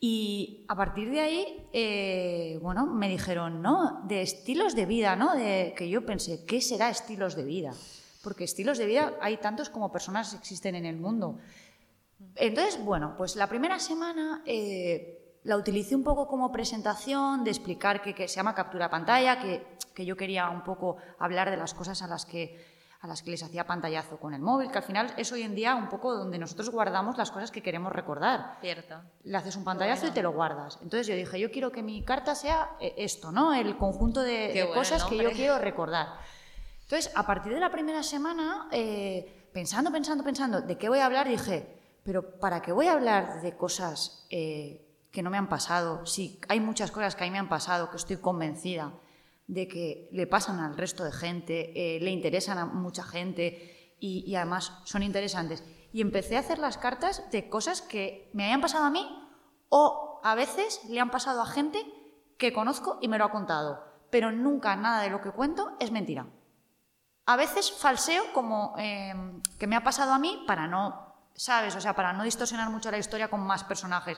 Y 0.00 0.64
a 0.68 0.76
partir 0.76 1.10
de 1.10 1.20
ahí, 1.20 1.68
eh, 1.72 2.58
bueno, 2.62 2.86
me 2.86 3.08
dijeron, 3.08 3.60
no, 3.60 4.02
de 4.06 4.22
estilos 4.22 4.76
de 4.76 4.86
vida, 4.86 5.16
¿no? 5.16 5.34
De, 5.34 5.74
que 5.76 5.88
yo 5.88 6.06
pensé, 6.06 6.46
¿qué 6.46 6.60
será 6.60 6.88
estilos 6.88 7.34
de 7.34 7.44
vida? 7.44 7.72
Porque 8.22 8.44
estilos 8.44 8.78
de 8.78 8.86
vida 8.86 9.14
hay 9.20 9.38
tantos 9.38 9.68
como 9.68 9.90
personas 9.90 10.32
existen 10.32 10.76
en 10.76 10.86
el 10.86 10.96
mundo. 10.96 11.38
Entonces, 12.36 12.82
bueno, 12.82 13.14
pues 13.18 13.34
la 13.36 13.48
primera 13.48 13.78
semana 13.80 14.42
eh, 14.46 15.17
la 15.44 15.56
utilicé 15.56 15.94
un 15.94 16.04
poco 16.04 16.26
como 16.26 16.52
presentación 16.52 17.44
de 17.44 17.50
explicar 17.50 18.02
que, 18.02 18.14
que 18.14 18.28
se 18.28 18.36
llama 18.36 18.54
captura 18.54 18.90
pantalla, 18.90 19.38
que, 19.38 19.66
que 19.94 20.04
yo 20.04 20.16
quería 20.16 20.48
un 20.50 20.62
poco 20.62 20.96
hablar 21.18 21.50
de 21.50 21.56
las 21.56 21.74
cosas 21.74 22.02
a 22.02 22.06
las 22.06 22.26
que 22.26 22.78
a 23.00 23.06
las 23.06 23.22
que 23.22 23.30
les 23.30 23.42
hacía 23.42 23.64
pantallazo 23.64 24.18
con 24.18 24.34
el 24.34 24.40
móvil, 24.40 24.70
que 24.70 24.78
al 24.78 24.84
final 24.84 25.14
es 25.16 25.30
hoy 25.30 25.42
en 25.42 25.54
día 25.54 25.76
un 25.76 25.88
poco 25.88 26.14
donde 26.14 26.38
nosotros 26.38 26.70
guardamos 26.70 27.16
las 27.16 27.30
cosas 27.30 27.52
que 27.52 27.62
queremos 27.62 27.92
recordar. 27.92 28.58
Cierto. 28.60 29.00
Le 29.22 29.36
haces 29.36 29.54
un 29.54 29.62
pantallazo 29.62 30.08
y 30.08 30.10
te 30.10 30.22
lo 30.22 30.32
guardas. 30.32 30.78
Entonces 30.82 31.06
yo 31.06 31.14
dije, 31.14 31.38
yo 31.38 31.50
quiero 31.50 31.70
que 31.70 31.82
mi 31.82 32.02
carta 32.02 32.34
sea 32.34 32.70
eh, 32.80 32.94
esto, 32.98 33.30
¿no? 33.30 33.54
El 33.54 33.76
conjunto 33.76 34.22
de, 34.22 34.68
cosas 34.74 35.04
que 35.04 35.16
yo 35.16 35.30
quiero 35.30 35.58
recordar. 35.58 36.08
Entonces, 36.82 37.12
a 37.14 37.24
partir 37.24 37.52
de 37.52 37.60
la 37.60 37.70
primera 37.70 38.02
semana, 38.02 38.68
eh, 38.72 39.48
pensando, 39.52 39.92
pensando, 39.92 40.24
pensando, 40.24 40.60
¿de 40.60 40.76
qué 40.76 40.88
voy 40.88 40.98
a 40.98 41.06
hablar? 41.06 41.28
Dije, 41.28 41.78
pero 42.02 42.38
¿para 42.40 42.62
qué 42.62 42.72
voy 42.72 42.86
a 42.86 42.94
hablar 42.94 43.42
de 43.42 43.56
cosas 43.56 44.26
eh, 44.30 44.87
que 45.10 45.22
no 45.22 45.30
me 45.30 45.38
han 45.38 45.48
pasado? 45.48 46.06
Sí, 46.06 46.40
hay 46.48 46.60
muchas 46.60 46.90
cosas 46.90 47.16
que 47.16 47.24
a 47.24 47.26
mí 47.26 47.30
me 47.30 47.38
han 47.38 47.48
pasado, 47.48 47.90
que 47.90 47.96
estoy 47.96 48.18
convencida 48.18 48.92
de 49.46 49.66
que 49.66 50.08
le 50.12 50.26
pasan 50.26 50.60
al 50.60 50.76
resto 50.76 51.04
de 51.04 51.12
gente, 51.12 51.96
eh, 51.96 52.00
le 52.00 52.10
interesan 52.10 52.58
a 52.58 52.66
mucha 52.66 53.02
gente 53.02 53.96
y, 53.98 54.34
además 54.36 54.80
son 54.84 55.02
interesantes. 55.02 55.64
Y 55.92 56.02
empecé 56.02 56.36
a 56.36 56.40
hacer 56.40 56.58
las 56.58 56.76
cartas 56.78 57.24
de 57.30 57.48
cosas 57.48 57.80
que 57.80 58.30
me 58.34 58.44
habían 58.44 58.60
pasado 58.60 58.84
a 58.84 58.90
mí 58.90 59.08
o 59.70 60.20
a 60.22 60.34
veces 60.34 60.80
le 60.88 61.00
han 61.00 61.10
pasado 61.10 61.40
a 61.40 61.46
gente 61.46 61.84
que 62.36 62.52
conozco 62.52 62.98
y 63.00 63.08
me 63.08 63.18
lo 63.18 63.24
ha 63.24 63.32
contado. 63.32 63.86
pero 64.10 64.32
nunca 64.32 64.74
nada 64.74 65.02
de 65.02 65.10
lo 65.10 65.20
que 65.20 65.32
cuento 65.32 65.76
es 65.80 65.90
mentira. 65.90 66.26
A 67.26 67.36
veces 67.36 67.70
falseo 67.70 68.32
como 68.32 68.72
em, 68.78 69.42
que 69.58 69.66
me 69.66 69.76
ha 69.76 69.84
pasado 69.84 70.14
a 70.14 70.18
mí 70.18 70.44
para 70.46 70.66
no, 70.66 71.14
¿sabes? 71.34 71.76
O 71.76 71.80
sea, 71.82 71.94
para 71.94 72.14
no 72.14 72.24
distorsionar 72.24 72.70
mucho 72.70 72.90
la 72.90 72.96
historia 72.96 73.28
con 73.28 73.40
más 73.40 73.64
personajes. 73.64 74.16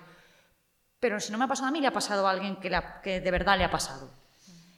Pero 1.01 1.19
si 1.19 1.33
no 1.33 1.39
me 1.39 1.45
ha 1.45 1.49
pasado 1.49 1.69
a 1.69 1.73
mí, 1.73 1.81
le 1.81 1.87
ha 1.87 1.93
pasado 1.93 2.27
a 2.27 2.31
alguien 2.31 2.57
que, 2.57 2.71
que 3.03 3.21
de 3.21 3.31
verdad 3.31 3.57
le 3.57 3.65
ha 3.65 3.71
pasado. 3.71 4.11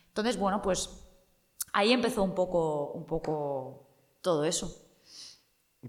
Entonces, 0.09 0.37
bueno, 0.37 0.63
pues 0.63 0.89
ahí 1.73 1.93
empezó 1.93 2.23
un 2.23 2.35
poco, 2.35 2.93
un 2.93 3.05
poco 3.05 3.89
todo 4.21 4.45
eso. 4.45 4.79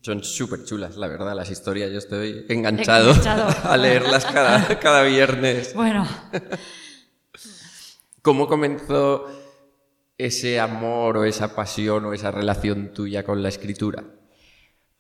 Son 0.01 0.23
súper 0.23 0.65
chulas, 0.65 0.97
la 0.97 1.07
verdad, 1.07 1.35
las 1.35 1.51
historias. 1.51 1.91
Yo 1.91 1.99
estoy 1.99 2.47
enganchado, 2.49 3.13
a 3.63 3.77
leerlas 3.77 4.25
cada, 4.25 4.79
cada 4.79 5.03
viernes. 5.03 5.75
Bueno. 5.75 6.07
¿Cómo 8.23 8.47
comenzó 8.47 9.27
ese 10.17 10.59
amor 10.59 11.17
o 11.17 11.25
esa 11.25 11.55
pasión 11.55 12.05
o 12.05 12.13
esa 12.13 12.31
relación 12.31 12.91
tuya 12.93 13.23
con 13.23 13.43
la 13.43 13.49
escritura? 13.49 14.03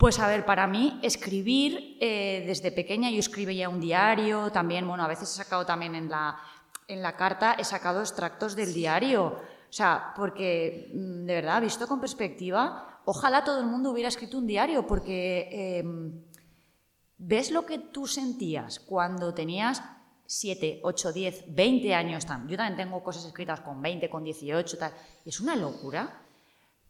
Pues 0.03 0.19
a 0.19 0.27
ver, 0.27 0.43
para 0.43 0.67
mí 0.67 0.99
escribir 1.01 1.95
eh, 2.01 2.43
desde 2.45 2.73
pequeña 2.73 3.09
yo 3.09 3.19
escribía 3.19 3.69
un 3.69 3.79
diario, 3.79 4.51
también, 4.51 4.85
bueno, 4.85 5.05
a 5.05 5.07
veces 5.07 5.31
he 5.31 5.35
sacado 5.37 5.65
también 5.65 5.95
en 5.95 6.09
la, 6.09 6.37
en 6.89 7.01
la 7.01 7.15
carta, 7.15 7.53
he 7.53 7.63
sacado 7.63 8.01
extractos 8.01 8.53
del 8.53 8.73
diario. 8.73 9.27
O 9.27 9.39
sea, 9.69 10.11
porque 10.13 10.91
mm, 10.93 11.23
de 11.23 11.33
verdad, 11.35 11.61
visto 11.61 11.87
con 11.87 12.01
perspectiva, 12.01 12.99
ojalá 13.05 13.45
todo 13.45 13.61
el 13.61 13.65
mundo 13.65 13.91
hubiera 13.91 14.09
escrito 14.09 14.37
un 14.39 14.45
diario, 14.45 14.85
porque 14.85 15.79
em, 15.79 16.21
ves 17.17 17.51
lo 17.51 17.65
que 17.65 17.79
tú 17.79 18.05
sentías 18.05 18.81
cuando 18.81 19.33
tenías 19.33 19.81
7, 20.25 20.81
8, 20.83 21.13
10, 21.13 21.55
20 21.55 21.95
años. 21.95 22.25
Yo 22.25 22.57
también 22.57 22.75
tengo 22.75 23.01
cosas 23.01 23.23
escritas 23.23 23.61
con 23.61 23.81
20, 23.81 24.09
con 24.09 24.25
18, 24.25 24.77
tal. 24.77 24.91
es 25.23 25.39
una 25.39 25.55
locura 25.55 26.22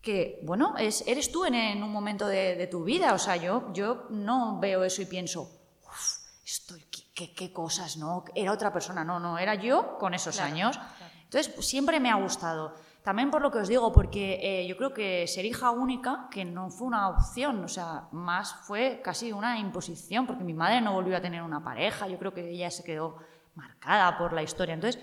que, 0.03 0.41
bueno, 0.43 0.75
es, 0.77 1.07
eres 1.07 1.31
tú 1.31 1.45
en, 1.45 1.81
un 1.81 1.89
momento 1.89 2.27
de, 2.27 2.67
tu 2.67 2.83
vida. 2.83 3.13
O 3.13 3.17
sea, 3.17 3.37
yo, 3.37 3.71
yo 3.73 4.05
no 4.09 4.59
veo 4.59 4.83
eso 4.83 5.01
y 5.01 5.05
pienso, 5.05 5.43
uff, 5.81 6.17
estoy, 6.45 6.85
qué, 7.15 7.53
cosas, 7.53 7.95
¿no? 7.95 8.25
Era 8.35 8.51
otra 8.51 8.71
persona. 8.73 9.05
No, 9.05 9.19
no, 9.19 9.39
era 9.39 9.55
yo 9.55 9.97
con 9.97 10.13
esos 10.13 10.41
años. 10.41 10.77
Entonces, 11.23 11.65
siempre 11.65 12.01
me 12.01 12.11
ha 12.11 12.15
gustado. 12.15 12.75
También 13.01 13.31
por 13.31 13.41
lo 13.41 13.49
que 13.49 13.59
os 13.59 13.67
digo, 13.69 13.93
porque 13.93 14.39
eh, 14.41 14.67
yo 14.67 14.75
creo 14.75 14.93
que 14.93 15.25
ser 15.25 15.45
hija 15.45 15.71
única, 15.71 16.27
que 16.29 16.43
no 16.43 16.69
fue 16.69 16.87
una 16.87 17.09
opción, 17.09 17.63
o 17.63 17.67
sea, 17.67 18.07
más 18.11 18.55
fue 18.63 19.01
casi 19.03 19.31
una 19.31 19.57
imposición, 19.59 20.25
porque 20.27 20.43
mi 20.43 20.53
madre 20.53 20.79
no 20.81 20.93
volvió 20.93 21.17
a 21.17 21.21
tener 21.21 21.41
una 21.41 21.63
pareja, 21.63 22.07
yo 22.07 22.17
creo 22.17 22.33
que 22.33 22.49
ella 22.49 22.71
se 22.71 22.83
quedó 22.83 23.17
marcada 23.55 24.17
por 24.17 24.31
la 24.31 24.43
historia. 24.43 24.73
Entonces, 24.73 25.01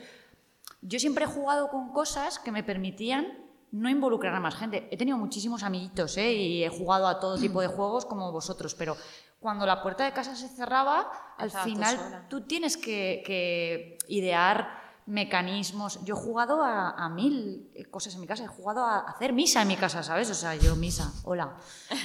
yo 0.82 0.98
siempre 0.98 1.24
he 1.24 1.28
jugado 1.28 1.68
con 1.68 1.92
cosas 1.92 2.38
que 2.38 2.52
me 2.52 2.62
permitían 2.62 3.39
no 3.72 3.88
involucrar 3.88 4.34
a 4.34 4.40
más 4.40 4.54
gente. 4.54 4.88
He 4.90 4.96
tenido 4.96 5.16
muchísimos 5.16 5.62
amiguitos 5.62 6.16
¿eh? 6.16 6.32
y 6.32 6.64
he 6.64 6.68
jugado 6.68 7.06
a 7.06 7.20
todo 7.20 7.38
tipo 7.38 7.60
de 7.60 7.68
juegos 7.76 8.06
como 8.06 8.32
vosotros, 8.32 8.74
pero 8.74 8.96
cuando 9.38 9.66
la 9.66 9.82
puerta 9.82 10.04
de 10.04 10.12
casa 10.12 10.36
se 10.36 10.48
cerraba, 10.48 11.10
al 11.38 11.50
final 11.50 12.26
tú 12.28 12.42
tienes 12.42 12.76
que 12.76 13.96
idear 14.08 14.80
mecanismos. 15.10 16.02
Yo 16.04 16.14
he 16.14 16.18
jugado 16.18 16.62
a, 16.62 17.08
mil 17.08 17.70
cosas 17.90 18.14
en 18.14 18.20
mi 18.20 18.26
casa, 18.26 18.44
he 18.44 18.48
jugado 18.48 18.84
a 18.84 19.00
hacer 19.00 19.32
misa 19.32 19.62
en 19.62 19.68
mi 19.68 19.76
casa, 19.76 20.02
¿sabes? 20.02 20.30
O 20.30 20.34
sea, 20.34 20.54
yo 20.54 20.76
misa, 20.76 21.12
hola. 21.24 21.56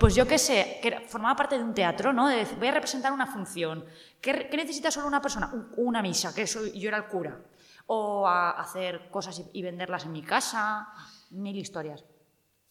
Pues 0.00 0.16
yo 0.16 0.26
qué 0.26 0.36
sé, 0.36 0.80
que 0.82 1.06
formaba 1.08 1.36
parte 1.36 1.56
de 1.56 1.62
un 1.62 1.72
teatro, 1.72 2.12
¿no? 2.12 2.26
De 2.26 2.44
voy 2.58 2.66
a 2.66 2.72
representar 2.72 3.12
una 3.12 3.24
función. 3.28 3.84
¿Qué, 4.20 4.50
necesita 4.52 4.90
solo 4.90 5.06
una 5.06 5.22
persona? 5.22 5.48
Una 5.76 6.02
misa, 6.02 6.34
que 6.34 6.44
soy, 6.44 6.76
yo 6.76 6.88
era 6.88 6.96
el 6.96 7.04
cura. 7.04 7.38
O 7.86 8.26
a 8.26 8.50
hacer 8.52 9.10
cosas 9.10 9.42
y, 9.52 9.62
venderlas 9.62 10.04
en 10.06 10.12
mi 10.12 10.22
casa, 10.22 10.88
mil 11.30 11.56
historias. 11.56 12.04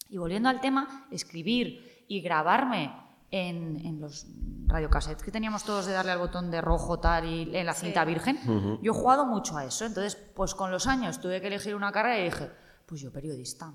Y 0.08 0.18
volviendo 0.18 0.48
al 0.48 0.60
tema, 0.60 1.06
escribir 1.10 2.04
y 2.08 2.20
grabarme 2.20 2.92
en, 3.30 4.00
los 4.00 4.26
radiocassettes 4.66 5.22
que 5.22 5.30
teníamos 5.30 5.64
todos 5.64 5.86
de 5.86 5.92
darle 5.92 6.12
al 6.12 6.18
botón 6.18 6.50
de 6.50 6.60
rojo 6.60 7.00
tal 7.00 7.24
y 7.26 7.56
en 7.56 7.66
la 7.66 7.74
cinta 7.74 8.04
virgen, 8.04 8.38
yo 8.82 8.92
he 8.92 8.94
jugado 8.94 9.26
mucho 9.26 9.56
a 9.56 9.64
eso. 9.64 9.86
Entonces, 9.86 10.16
pues 10.16 10.54
con 10.54 10.70
los 10.70 10.86
años 10.86 11.20
tuve 11.20 11.40
que 11.40 11.46
elegir 11.46 11.74
una 11.74 11.92
carrera 11.92 12.20
y 12.20 12.24
dije, 12.24 12.50
pues 12.86 13.00
yo 13.00 13.12
periodista, 13.12 13.72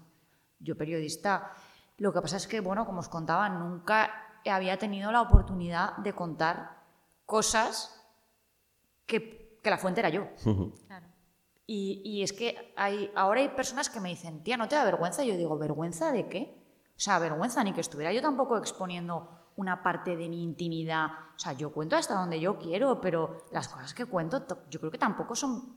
yo 0.59 0.77
periodista. 0.77 1.51
Lo 1.97 2.13
que 2.13 2.21
pasa 2.21 2.37
es 2.37 2.47
que, 2.47 2.61
bueno, 2.61 2.85
como 2.85 2.99
os 2.99 3.09
contaba, 3.09 3.49
nunca 3.49 4.29
había 4.45 4.77
tenido 4.77 5.11
la 5.11 5.21
oportunidad 5.21 5.97
de 5.97 6.13
contar 6.13 6.77
cosas 7.25 8.01
que, 9.05 9.59
que 9.61 9.69
la 9.69 9.77
fuente 9.77 9.99
era 9.99 10.09
yo. 10.09 10.27
Y, 11.71 12.01
y, 12.03 12.23
es 12.23 12.33
que 12.33 12.73
hay, 12.75 13.11
ahora 13.15 13.41
hay 13.41 13.49
personas 13.49 13.91
que 13.91 13.99
me 13.99 14.09
dicen, 14.09 14.41
tía, 14.41 14.57
¿no 14.57 14.67
te 14.67 14.75
da 14.75 14.83
vergüenza? 14.83 15.23
Y 15.23 15.27
yo 15.27 15.37
digo, 15.37 15.55
¿vergüenza 15.55 16.11
de 16.11 16.27
qué? 16.27 16.59
O 16.87 16.99
sea, 16.99 17.19
vergüenza 17.19 17.63
ni 17.63 17.73
que 17.73 17.81
estuviera 17.81 18.11
yo 18.11 18.23
tampoco 18.23 18.57
exponiendo 18.57 19.51
una 19.55 19.83
parte 19.83 20.15
de 20.15 20.27
mi 20.29 20.41
intimidad. 20.41 21.05
O 21.35 21.37
sea, 21.37 21.53
yo 21.53 21.71
cuento 21.71 21.95
hasta 21.95 22.15
donde 22.15 22.39
yo 22.39 22.57
quiero, 22.57 22.99
pero 22.99 23.45
las 23.51 23.67
cosas 23.67 23.93
que 23.93 24.05
cuento 24.05 24.47
yo 24.67 24.79
creo 24.79 24.89
que 24.89 24.97
tampoco 24.97 25.35
son 25.35 25.75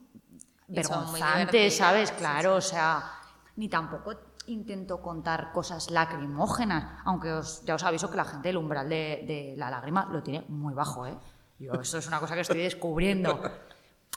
vergonzantes, 0.66 1.76
¿sabes? 1.76 2.10
Claro, 2.12 2.54
o 2.54 2.62
sea, 2.62 3.12
ni 3.56 3.68
tampoco 3.68 4.14
intento 4.46 5.02
contar 5.02 5.52
cosas 5.52 5.90
lacrimógenas, 5.90 7.02
aunque 7.04 7.38
ya 7.64 7.74
os 7.74 7.82
aviso 7.84 8.10
que 8.10 8.16
la 8.16 8.24
gente 8.24 8.48
el 8.48 8.56
umbral 8.56 8.88
de, 8.88 9.52
la 9.58 9.68
lágrima 9.68 10.08
lo 10.10 10.22
tiene 10.22 10.46
muy 10.48 10.72
bajo, 10.72 11.06
¿eh? 11.06 11.18
Yo, 11.58 11.74
eso 11.74 11.98
es 11.98 12.08
una 12.08 12.18
cosa 12.18 12.34
que 12.34 12.40
estoy 12.40 12.62
descubriendo. 12.62 13.42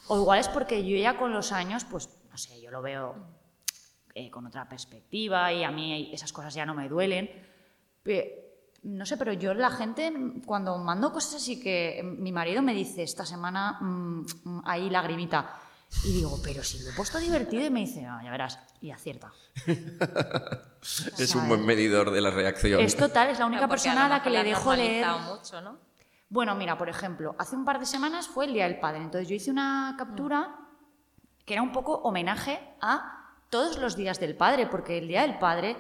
O 0.08 0.18
igual 0.18 0.40
es 0.40 0.50
porque 0.50 0.86
yo 0.86 0.96
ya 0.98 1.18
con 1.18 1.34
los 1.34 1.52
años, 1.52 1.86
pues, 1.86 2.10
no 2.30 2.38
sé, 2.38 2.62
yo 2.62 2.72
lo 2.72 2.82
veo 2.82 3.16
eh, 4.14 4.30
con 4.30 4.46
otra 4.46 4.68
perspectiva 4.70 5.52
y 5.52 5.64
a 5.64 5.72
mí 5.72 6.12
esas 6.14 6.32
cosas 6.32 6.54
ya 6.54 6.66
no 6.66 6.74
me 6.74 6.88
duelen. 6.88 7.30
Pero, 8.04 8.26
no 8.84 9.06
sé, 9.06 9.18
pero 9.18 9.34
yo 9.34 9.54
la 9.54 9.72
gente, 9.72 10.14
cuando 10.46 10.78
mando 10.78 11.12
cosas 11.12 11.36
así 11.36 11.60
que 11.60 12.02
mi 12.04 12.32
marido 12.32 12.62
me 12.62 12.74
dice 12.74 13.04
esta 13.04 13.26
semana 13.26 13.80
mm, 13.82 14.26
mm, 14.44 14.62
ahí 14.66 14.90
lagrimita, 14.90 15.60
y 16.04 16.14
digo, 16.14 16.40
pero 16.44 16.64
si 16.64 16.80
lo 16.84 16.90
he 16.90 16.94
puesto 16.94 17.20
divertido 17.20 17.66
y 17.66 17.70
me 17.70 17.80
dice, 17.82 18.02
ya 18.02 18.30
verás, 18.30 18.60
y 18.82 18.92
acierta. 18.92 19.32
es 21.18 21.36
un 21.36 21.48
buen 21.48 21.66
medidor 21.66 22.12
de 22.12 22.22
la 22.22 22.32
reacción. 22.32 22.82
Es 22.82 22.96
total, 22.96 23.30
es 23.30 23.40
la 23.40 23.46
única 23.46 23.68
persona 23.68 24.06
a 24.06 24.10
la 24.10 24.22
que 24.22 24.30
le 24.30 24.44
dejo 24.44 24.76
leer. 24.76 25.08
Bueno, 26.30 26.56
mira, 26.56 26.78
por 26.78 26.90
ejemplo, 26.90 27.36
hace 27.38 27.56
un 27.56 27.66
par 27.66 27.80
de 27.80 27.86
semanas 27.86 28.28
fue 28.28 28.46
el 28.46 28.54
Día 28.54 28.68
del 28.68 28.80
Padre, 28.80 29.02
entonces 29.02 29.28
yo 29.28 29.36
hice 29.36 29.52
una 29.52 29.96
captura 29.98 30.56
que 31.46 31.54
era 31.54 31.62
un 31.62 31.72
poco 31.72 31.94
homenaje 31.94 32.60
a 32.82 33.26
todos 33.50 33.78
los 33.78 33.96
días 33.96 34.20
del 34.20 34.36
padre, 34.36 34.68
porque 34.68 34.98
el 34.98 35.08
Día 35.08 35.22
del 35.22 35.38
Padre, 35.38 35.78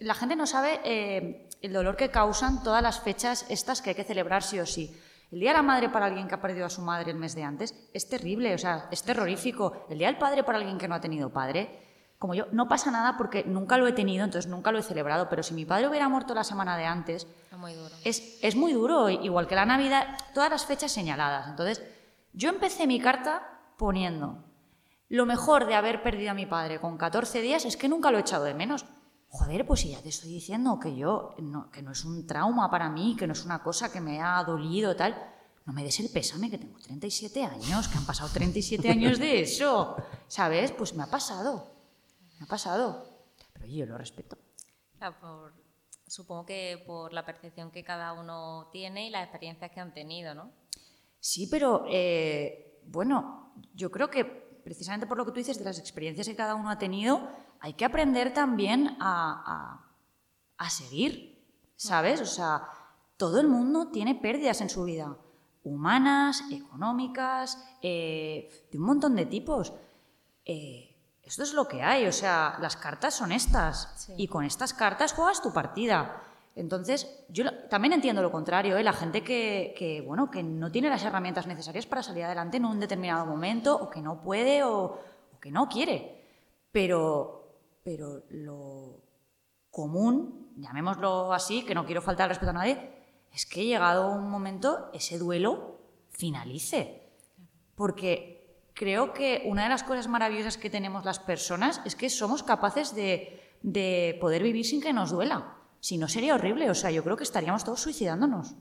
la 0.00 0.14
gente 0.14 0.36
no 0.36 0.46
sabe 0.46 0.80
eh, 0.84 1.48
el 1.60 1.72
dolor 1.72 1.96
que 1.96 2.10
causan 2.10 2.62
todas 2.62 2.82
las 2.82 3.00
fechas 3.00 3.44
estas 3.48 3.82
que 3.82 3.90
hay 3.90 3.96
que 3.96 4.04
celebrar 4.04 4.42
sí 4.42 4.60
o 4.60 4.66
sí. 4.66 4.96
El 5.32 5.40
Día 5.40 5.50
de 5.50 5.56
la 5.56 5.62
Madre 5.62 5.88
para 5.88 6.06
alguien 6.06 6.28
que 6.28 6.34
ha 6.34 6.40
perdido 6.40 6.66
a 6.66 6.70
su 6.70 6.82
madre 6.82 7.10
el 7.10 7.16
mes 7.16 7.34
de 7.34 7.42
antes 7.42 7.74
es 7.92 8.08
terrible, 8.08 8.54
o 8.54 8.58
sea, 8.58 8.88
es 8.90 9.02
terrorífico. 9.02 9.86
El 9.88 9.98
Día 9.98 10.08
del 10.08 10.18
Padre 10.18 10.44
para 10.44 10.58
alguien 10.58 10.78
que 10.78 10.88
no 10.88 10.94
ha 10.94 11.00
tenido 11.00 11.32
padre, 11.32 11.91
como 12.22 12.34
yo, 12.34 12.46
no 12.52 12.68
pasa 12.68 12.92
nada 12.92 13.16
porque 13.16 13.42
nunca 13.42 13.76
lo 13.76 13.88
he 13.88 13.92
tenido, 13.92 14.24
entonces 14.24 14.48
nunca 14.48 14.70
lo 14.70 14.78
he 14.78 14.82
celebrado, 14.84 15.28
pero 15.28 15.42
si 15.42 15.54
mi 15.54 15.64
padre 15.64 15.88
hubiera 15.88 16.08
muerto 16.08 16.36
la 16.36 16.44
semana 16.44 16.76
de 16.76 16.84
antes, 16.84 17.26
es 17.50 17.58
muy 17.58 17.74
duro. 17.74 17.92
Es, 18.04 18.38
es 18.40 18.54
muy 18.54 18.72
duro, 18.72 19.10
igual 19.10 19.48
que 19.48 19.56
la 19.56 19.66
Navidad, 19.66 20.16
todas 20.32 20.48
las 20.48 20.64
fechas 20.64 20.92
señaladas. 20.92 21.48
Entonces, 21.48 21.82
yo 22.32 22.48
empecé 22.48 22.86
mi 22.86 23.00
carta 23.00 23.42
poniendo, 23.76 24.38
lo 25.08 25.26
mejor 25.26 25.66
de 25.66 25.74
haber 25.74 26.00
perdido 26.04 26.30
a 26.30 26.34
mi 26.34 26.46
padre 26.46 26.80
con 26.80 26.96
14 26.96 27.40
días 27.40 27.64
es 27.64 27.76
que 27.76 27.88
nunca 27.88 28.12
lo 28.12 28.18
he 28.18 28.20
echado 28.20 28.44
de 28.44 28.54
menos 28.54 28.84
joder, 29.26 29.66
pues 29.66 29.80
si 29.80 29.90
ya 29.90 30.00
te 30.00 30.10
estoy 30.10 30.30
diciendo 30.30 30.78
que 30.78 30.94
yo, 30.94 31.34
no, 31.38 31.70
que 31.72 31.82
no 31.82 31.90
es 31.90 32.04
un 32.04 32.24
trauma 32.24 32.70
para 32.70 32.88
mí, 32.88 33.16
que 33.18 33.26
no 33.26 33.32
es 33.32 33.44
una 33.44 33.64
cosa 33.64 33.90
que 33.90 34.00
me 34.00 34.20
ha 34.20 34.44
dolido, 34.44 34.94
tal, 34.94 35.16
no 35.64 35.72
me 35.72 35.82
des 35.82 35.98
el 35.98 36.08
pésame 36.08 36.50
que 36.50 36.58
tengo 36.58 36.78
37 36.78 37.42
años, 37.42 37.88
que 37.88 37.98
han 37.98 38.04
pasado 38.04 38.28
37 38.32 38.90
años 38.90 39.18
de 39.18 39.40
eso, 39.40 39.96
¿sabes? 40.28 40.70
Pues 40.70 40.94
me 40.94 41.02
ha 41.02 41.06
pasado, 41.06 41.71
me 42.42 42.46
ha 42.46 42.48
pasado, 42.48 43.06
pero 43.52 43.66
yo 43.66 43.86
lo 43.86 43.96
respeto. 43.96 44.36
supongo 46.08 46.44
que 46.44 46.82
por 46.84 47.12
la 47.12 47.24
percepción 47.24 47.70
que 47.70 47.84
cada 47.84 48.12
uno 48.14 48.68
tiene 48.72 49.06
y 49.06 49.10
las 49.10 49.22
experiencias 49.22 49.70
que 49.70 49.78
han 49.78 49.94
tenido, 49.94 50.34
¿no? 50.34 50.50
Sí, 51.20 51.46
pero 51.46 51.84
eh, 51.88 52.80
bueno, 52.88 53.52
yo 53.74 53.92
creo 53.92 54.10
que 54.10 54.24
precisamente 54.24 55.06
por 55.06 55.18
lo 55.18 55.24
que 55.24 55.30
tú 55.30 55.36
dices 55.36 55.56
de 55.56 55.64
las 55.64 55.78
experiencias 55.78 56.26
que 56.26 56.34
cada 56.34 56.56
uno 56.56 56.68
ha 56.68 56.78
tenido, 56.78 57.28
hay 57.60 57.74
que 57.74 57.84
aprender 57.84 58.34
también 58.34 58.96
a, 58.98 59.88
seguir, 60.68 61.44
¿sabes? 61.76 62.20
O 62.20 62.26
sea, 62.26 62.68
todo 63.16 63.38
el 63.38 63.46
mundo 63.46 63.92
tiene 63.92 64.16
pérdidas 64.16 64.60
en 64.60 64.68
su 64.68 64.82
vida, 64.84 65.16
humanas, 65.62 66.42
económicas, 66.50 67.56
eh, 67.82 68.68
de 68.72 68.78
un 68.78 68.84
montón 68.84 69.14
de 69.14 69.26
tipos. 69.26 69.72
Eh, 70.44 70.91
esto 71.22 71.42
es 71.44 71.54
lo 71.54 71.68
que 71.68 71.82
hay, 71.82 72.06
o 72.06 72.12
sea, 72.12 72.56
las 72.60 72.76
cartas 72.76 73.14
son 73.14 73.32
estas 73.32 74.08
y 74.16 74.26
con 74.26 74.44
estas 74.44 74.74
cartas 74.74 75.12
juegas 75.12 75.40
tu 75.40 75.52
partida. 75.52 76.22
Entonces, 76.54 77.24
yo 77.28 77.44
también 77.68 77.94
entiendo 77.94 78.20
lo 78.20 78.30
contrario, 78.30 78.76
¿eh? 78.76 78.82
la 78.82 78.92
gente 78.92 79.22
que, 79.22 80.04
bueno, 80.06 80.30
que 80.30 80.42
no 80.42 80.70
tiene 80.70 80.90
las 80.90 81.02
herramientas 81.02 81.46
necesarias 81.46 81.86
para 81.86 82.02
salir 82.02 82.24
adelante 82.24 82.58
en 82.58 82.66
un 82.66 82.78
determinado 82.78 83.24
momento 83.24 83.74
o 83.74 83.88
que 83.88 84.02
no 84.02 84.20
puede 84.20 84.62
o, 84.62 85.00
porque 85.30 85.50
no 85.50 85.68
quiere. 85.68 86.22
Pero, 86.70 87.56
pero 87.82 88.24
lo 88.30 89.00
común, 89.70 90.52
llamémoslo 90.56 91.32
así, 91.32 91.64
que 91.64 91.74
no 91.74 91.86
quiero 91.86 92.02
faltar 92.02 92.24
al 92.24 92.30
respeto 92.30 92.50
a 92.50 92.54
nadie, 92.54 92.90
es 93.32 93.46
que 93.46 93.64
llegado 93.64 94.10
un 94.10 94.28
momento 94.28 94.90
ese 94.92 95.18
duelo 95.18 95.78
finalice. 96.10 97.00
Porque 97.74 98.31
creo 98.74 99.12
que 99.12 99.42
una 99.46 99.64
de 99.64 99.68
las 99.68 99.82
cosas 99.82 100.08
maravillosas 100.08 100.56
que 100.56 100.70
tenemos 100.70 101.04
las 101.04 101.18
personas 101.18 101.80
es 101.84 101.96
que 101.96 102.10
somos 102.10 102.42
capaces 102.42 102.94
de, 102.94 103.56
de 103.62 104.16
poder 104.20 104.42
vivir 104.42 104.64
sin 104.64 104.80
que 104.80 104.92
nos 104.92 105.10
duela. 105.10 105.56
Si 105.80 105.98
no 105.98 106.08
sería 106.08 106.34
horrible, 106.34 106.70
o 106.70 106.74
sea, 106.74 106.90
yo 106.90 107.02
creo 107.02 107.16
que 107.16 107.24
estaríamos 107.24 107.64
todos 107.64 107.80
suicidándonos. 107.80 108.54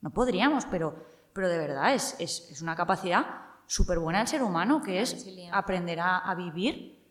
No 0.00 0.10
podríamos, 0.10 0.66
pero, 0.66 0.94
pero 1.32 1.48
de 1.48 1.58
verdad 1.58 1.94
es, 1.94 2.16
es, 2.18 2.50
es 2.50 2.60
una 2.60 2.76
capacidad 2.76 3.24
súper 3.66 3.98
buena 3.98 4.18
del 4.18 4.28
ser 4.28 4.42
humano, 4.42 4.82
que 4.82 5.00
es 5.00 5.26
aprender 5.52 6.00
a, 6.00 6.18
a 6.18 6.34
vivir 6.34 7.02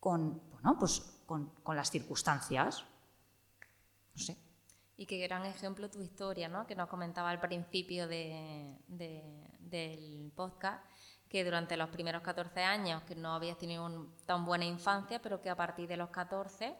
con, 0.00 0.40
bueno, 0.52 0.76
pues, 0.78 1.00
con, 1.26 1.50
con 1.62 1.76
las 1.76 1.90
circunstancias. 1.90 2.84
No 4.14 4.22
sé. 4.22 4.38
Y 4.96 5.06
qué 5.06 5.18
gran 5.18 5.44
ejemplo 5.44 5.88
tu 5.88 6.02
historia, 6.02 6.48
¿no? 6.48 6.66
que 6.66 6.74
nos 6.74 6.88
comentaba 6.88 7.30
al 7.30 7.38
principio 7.38 8.08
de, 8.08 8.74
de, 8.88 9.22
del 9.60 10.32
podcast, 10.34 10.84
que 11.28 11.44
durante 11.44 11.76
los 11.76 11.90
primeros 11.90 12.22
14 12.22 12.62
años 12.62 13.02
que 13.02 13.14
no 13.14 13.34
habías 13.34 13.58
tenido 13.58 13.84
un, 13.84 14.14
tan 14.26 14.44
buena 14.44 14.64
infancia, 14.64 15.20
pero 15.20 15.40
que 15.42 15.50
a 15.50 15.56
partir 15.56 15.88
de 15.88 15.96
los 15.96 16.08
14, 16.10 16.74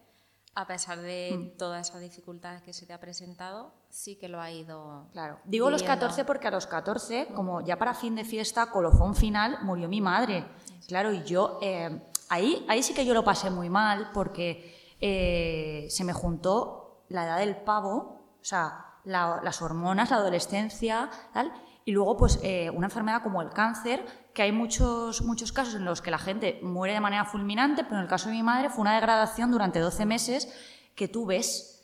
a 0.54 0.66
pesar 0.66 0.98
de 1.00 1.34
Mm. 1.54 1.58
todas 1.58 1.88
esas 1.88 2.00
dificultades 2.00 2.62
que 2.62 2.72
se 2.72 2.86
te 2.86 2.92
ha 2.92 2.98
presentado, 2.98 3.72
sí 3.90 4.16
que 4.16 4.28
lo 4.28 4.40
ha 4.40 4.50
ido. 4.50 5.06
Claro. 5.12 5.38
Digo 5.44 5.70
los 5.70 5.82
viviendo. 5.82 6.00
14 6.06 6.24
porque 6.24 6.48
a 6.48 6.50
los 6.50 6.66
14, 6.66 7.28
como 7.34 7.60
ya 7.60 7.76
para 7.78 7.94
fin 7.94 8.14
de 8.16 8.24
fiesta, 8.24 8.70
colofón 8.70 9.14
final, 9.14 9.58
murió 9.62 9.88
mi 9.88 10.00
madre. 10.00 10.44
Claro, 10.88 11.12
y 11.12 11.22
yo, 11.24 11.58
eh, 11.62 12.00
ahí, 12.30 12.64
ahí 12.68 12.82
sí 12.82 12.94
que 12.94 13.04
yo 13.04 13.12
lo 13.14 13.22
pasé 13.22 13.50
muy 13.50 13.68
mal 13.70 14.10
porque 14.14 14.74
eh, 15.00 15.86
se 15.90 16.02
me 16.04 16.12
juntó 16.12 17.04
la 17.10 17.24
edad 17.24 17.38
del 17.38 17.54
pavo, 17.56 18.36
o 18.40 18.44
sea, 18.44 18.84
la- 19.04 19.40
las 19.44 19.62
hormonas, 19.62 20.10
la 20.10 20.16
adolescencia, 20.16 21.08
tal, 21.32 21.52
y 21.84 21.92
luego 21.92 22.16
pues 22.16 22.40
eh, 22.42 22.68
una 22.70 22.86
enfermedad 22.88 23.22
como 23.22 23.40
el 23.40 23.50
cáncer, 23.50 24.04
que 24.38 24.44
hay 24.44 24.52
muchos, 24.52 25.22
muchos 25.22 25.50
casos 25.50 25.74
en 25.74 25.84
los 25.84 26.00
que 26.00 26.12
la 26.12 26.18
gente 26.18 26.60
muere 26.62 26.94
de 26.94 27.00
manera 27.00 27.24
fulminante, 27.24 27.82
pero 27.82 27.96
en 27.96 28.02
el 28.02 28.08
caso 28.08 28.28
de 28.28 28.36
mi 28.36 28.44
madre 28.44 28.70
fue 28.70 28.82
una 28.82 28.94
degradación 28.94 29.50
durante 29.50 29.80
12 29.80 30.06
meses 30.06 30.48
que 30.94 31.08
tú 31.08 31.26
ves 31.26 31.74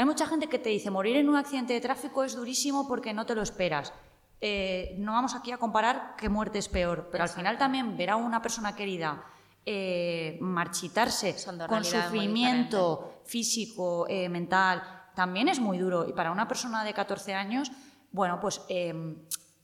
hay 0.00 0.06
mucha 0.06 0.26
gente 0.26 0.48
que 0.48 0.58
te 0.58 0.70
dice 0.70 0.90
morir 0.90 1.16
en 1.16 1.28
un 1.28 1.36
accidente 1.36 1.74
de 1.74 1.80
tráfico 1.80 2.24
es 2.24 2.34
durísimo 2.34 2.88
porque 2.88 3.12
no 3.12 3.26
te 3.26 3.34
lo 3.34 3.42
esperas. 3.42 3.92
Eh, 4.40 4.94
no 4.98 5.12
vamos 5.12 5.34
aquí 5.34 5.52
a 5.52 5.58
comparar 5.58 6.14
qué 6.16 6.30
muerte 6.30 6.58
es 6.58 6.68
peor, 6.68 7.10
pero 7.12 7.22
al 7.22 7.28
final 7.28 7.58
también 7.58 7.96
ver 7.96 8.10
a 8.10 8.16
una 8.16 8.40
persona 8.40 8.74
querida 8.74 9.22
eh, 9.66 10.38
marchitarse 10.40 11.36
con 11.68 11.84
sufrimiento 11.84 13.20
físico, 13.26 14.06
eh, 14.08 14.30
mental, 14.30 14.82
también 15.14 15.48
es 15.48 15.60
muy 15.60 15.76
duro. 15.76 16.08
Y 16.08 16.14
para 16.14 16.32
una 16.32 16.48
persona 16.48 16.82
de 16.82 16.94
14 16.94 17.34
años, 17.34 17.70
bueno, 18.10 18.40
pues 18.40 18.62
eh, 18.70 18.94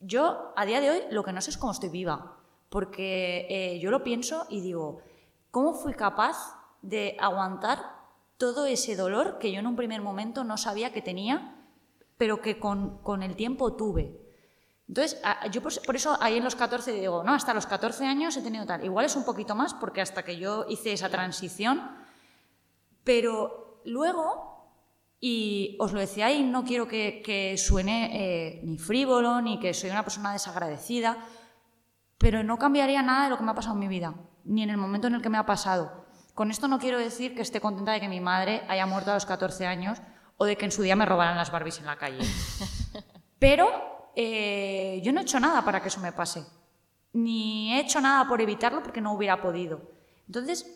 yo 0.00 0.52
a 0.54 0.66
día 0.66 0.80
de 0.82 0.90
hoy 0.90 1.00
lo 1.10 1.24
que 1.24 1.32
no 1.32 1.40
sé 1.40 1.50
es 1.50 1.56
cómo 1.56 1.72
estoy 1.72 1.88
viva, 1.88 2.35
porque 2.68 3.46
eh, 3.48 3.78
yo 3.80 3.90
lo 3.90 4.02
pienso 4.02 4.46
y 4.48 4.60
digo, 4.60 5.00
¿cómo 5.50 5.74
fui 5.74 5.94
capaz 5.94 6.58
de 6.82 7.16
aguantar 7.20 7.96
todo 8.36 8.66
ese 8.66 8.96
dolor 8.96 9.38
que 9.38 9.52
yo 9.52 9.60
en 9.60 9.66
un 9.66 9.76
primer 9.76 10.02
momento 10.02 10.44
no 10.44 10.56
sabía 10.56 10.92
que 10.92 11.02
tenía, 11.02 11.64
pero 12.18 12.40
que 12.40 12.58
con, 12.58 12.98
con 12.98 13.22
el 13.22 13.36
tiempo 13.36 13.74
tuve? 13.74 14.26
Entonces, 14.88 15.20
yo 15.50 15.62
por, 15.62 15.96
eso 15.96 16.16
ahí 16.20 16.36
en 16.36 16.44
los 16.44 16.54
14 16.54 16.92
digo, 16.92 17.24
no, 17.24 17.34
hasta 17.34 17.52
los 17.52 17.66
14 17.66 18.04
años 18.06 18.36
he 18.36 18.42
tenido 18.42 18.66
tal. 18.66 18.84
Igual 18.84 19.06
es 19.06 19.16
un 19.16 19.24
poquito 19.24 19.54
más 19.54 19.74
porque 19.74 20.00
hasta 20.00 20.24
que 20.24 20.38
yo 20.38 20.64
hice 20.68 20.92
esa 20.92 21.08
transición, 21.08 21.90
pero 23.02 23.80
luego, 23.84 24.70
y 25.18 25.76
os 25.80 25.92
lo 25.92 25.98
decía 25.98 26.30
y 26.30 26.44
no 26.44 26.64
quiero 26.64 26.86
que, 26.86 27.20
que 27.24 27.56
suene 27.56 28.10
eh, 28.12 28.60
ni 28.62 28.78
frívolo 28.78 29.40
ni 29.40 29.58
que 29.58 29.74
soy 29.74 29.90
una 29.90 30.04
persona 30.04 30.32
desagradecida, 30.32 31.18
pero 32.18 32.42
no 32.42 32.58
cambiaría 32.58 33.02
nada 33.02 33.24
de 33.24 33.30
lo 33.30 33.38
que 33.38 33.44
me 33.44 33.50
ha 33.50 33.54
pasado 33.54 33.74
en 33.74 33.80
mi 33.80 33.88
vida, 33.88 34.14
ni 34.44 34.62
en 34.62 34.70
el 34.70 34.76
momento 34.76 35.06
en 35.06 35.14
el 35.14 35.22
que 35.22 35.28
me 35.28 35.38
ha 35.38 35.46
pasado. 35.46 36.06
Con 36.34 36.50
esto 36.50 36.68
no 36.68 36.78
quiero 36.78 36.98
decir 36.98 37.34
que 37.34 37.42
esté 37.42 37.60
contenta 37.60 37.92
de 37.92 38.00
que 38.00 38.08
mi 38.08 38.20
madre 38.20 38.62
haya 38.68 38.86
muerto 38.86 39.10
a 39.10 39.14
los 39.14 39.26
14 39.26 39.66
años 39.66 40.02
o 40.36 40.44
de 40.44 40.56
que 40.56 40.66
en 40.66 40.72
su 40.72 40.82
día 40.82 40.96
me 40.96 41.06
robaran 41.06 41.36
las 41.36 41.50
Barbies 41.50 41.78
en 41.78 41.86
la 41.86 41.96
calle. 41.96 42.20
Pero 43.38 43.68
eh, 44.14 45.00
yo 45.02 45.12
no 45.12 45.20
he 45.20 45.22
hecho 45.22 45.40
nada 45.40 45.64
para 45.64 45.80
que 45.80 45.88
eso 45.88 46.00
me 46.00 46.12
pase. 46.12 46.44
Ni 47.12 47.72
he 47.72 47.80
hecho 47.80 48.00
nada 48.00 48.28
por 48.28 48.40
evitarlo 48.40 48.82
porque 48.82 49.00
no 49.00 49.12
hubiera 49.12 49.40
podido. 49.40 49.80
Entonces, 50.26 50.66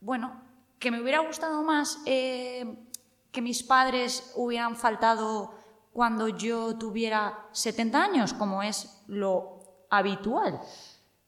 bueno, 0.00 0.42
que 0.78 0.90
me 0.90 1.00
hubiera 1.00 1.20
gustado 1.20 1.62
más 1.62 1.98
eh, 2.06 2.86
que 3.32 3.42
mis 3.42 3.62
padres 3.62 4.32
hubieran 4.36 4.76
faltado 4.76 5.54
cuando 5.92 6.28
yo 6.28 6.78
tuviera 6.78 7.48
70 7.52 8.02
años, 8.02 8.32
como 8.32 8.62
es 8.62 9.02
lo 9.06 9.59
habitual. 9.90 10.60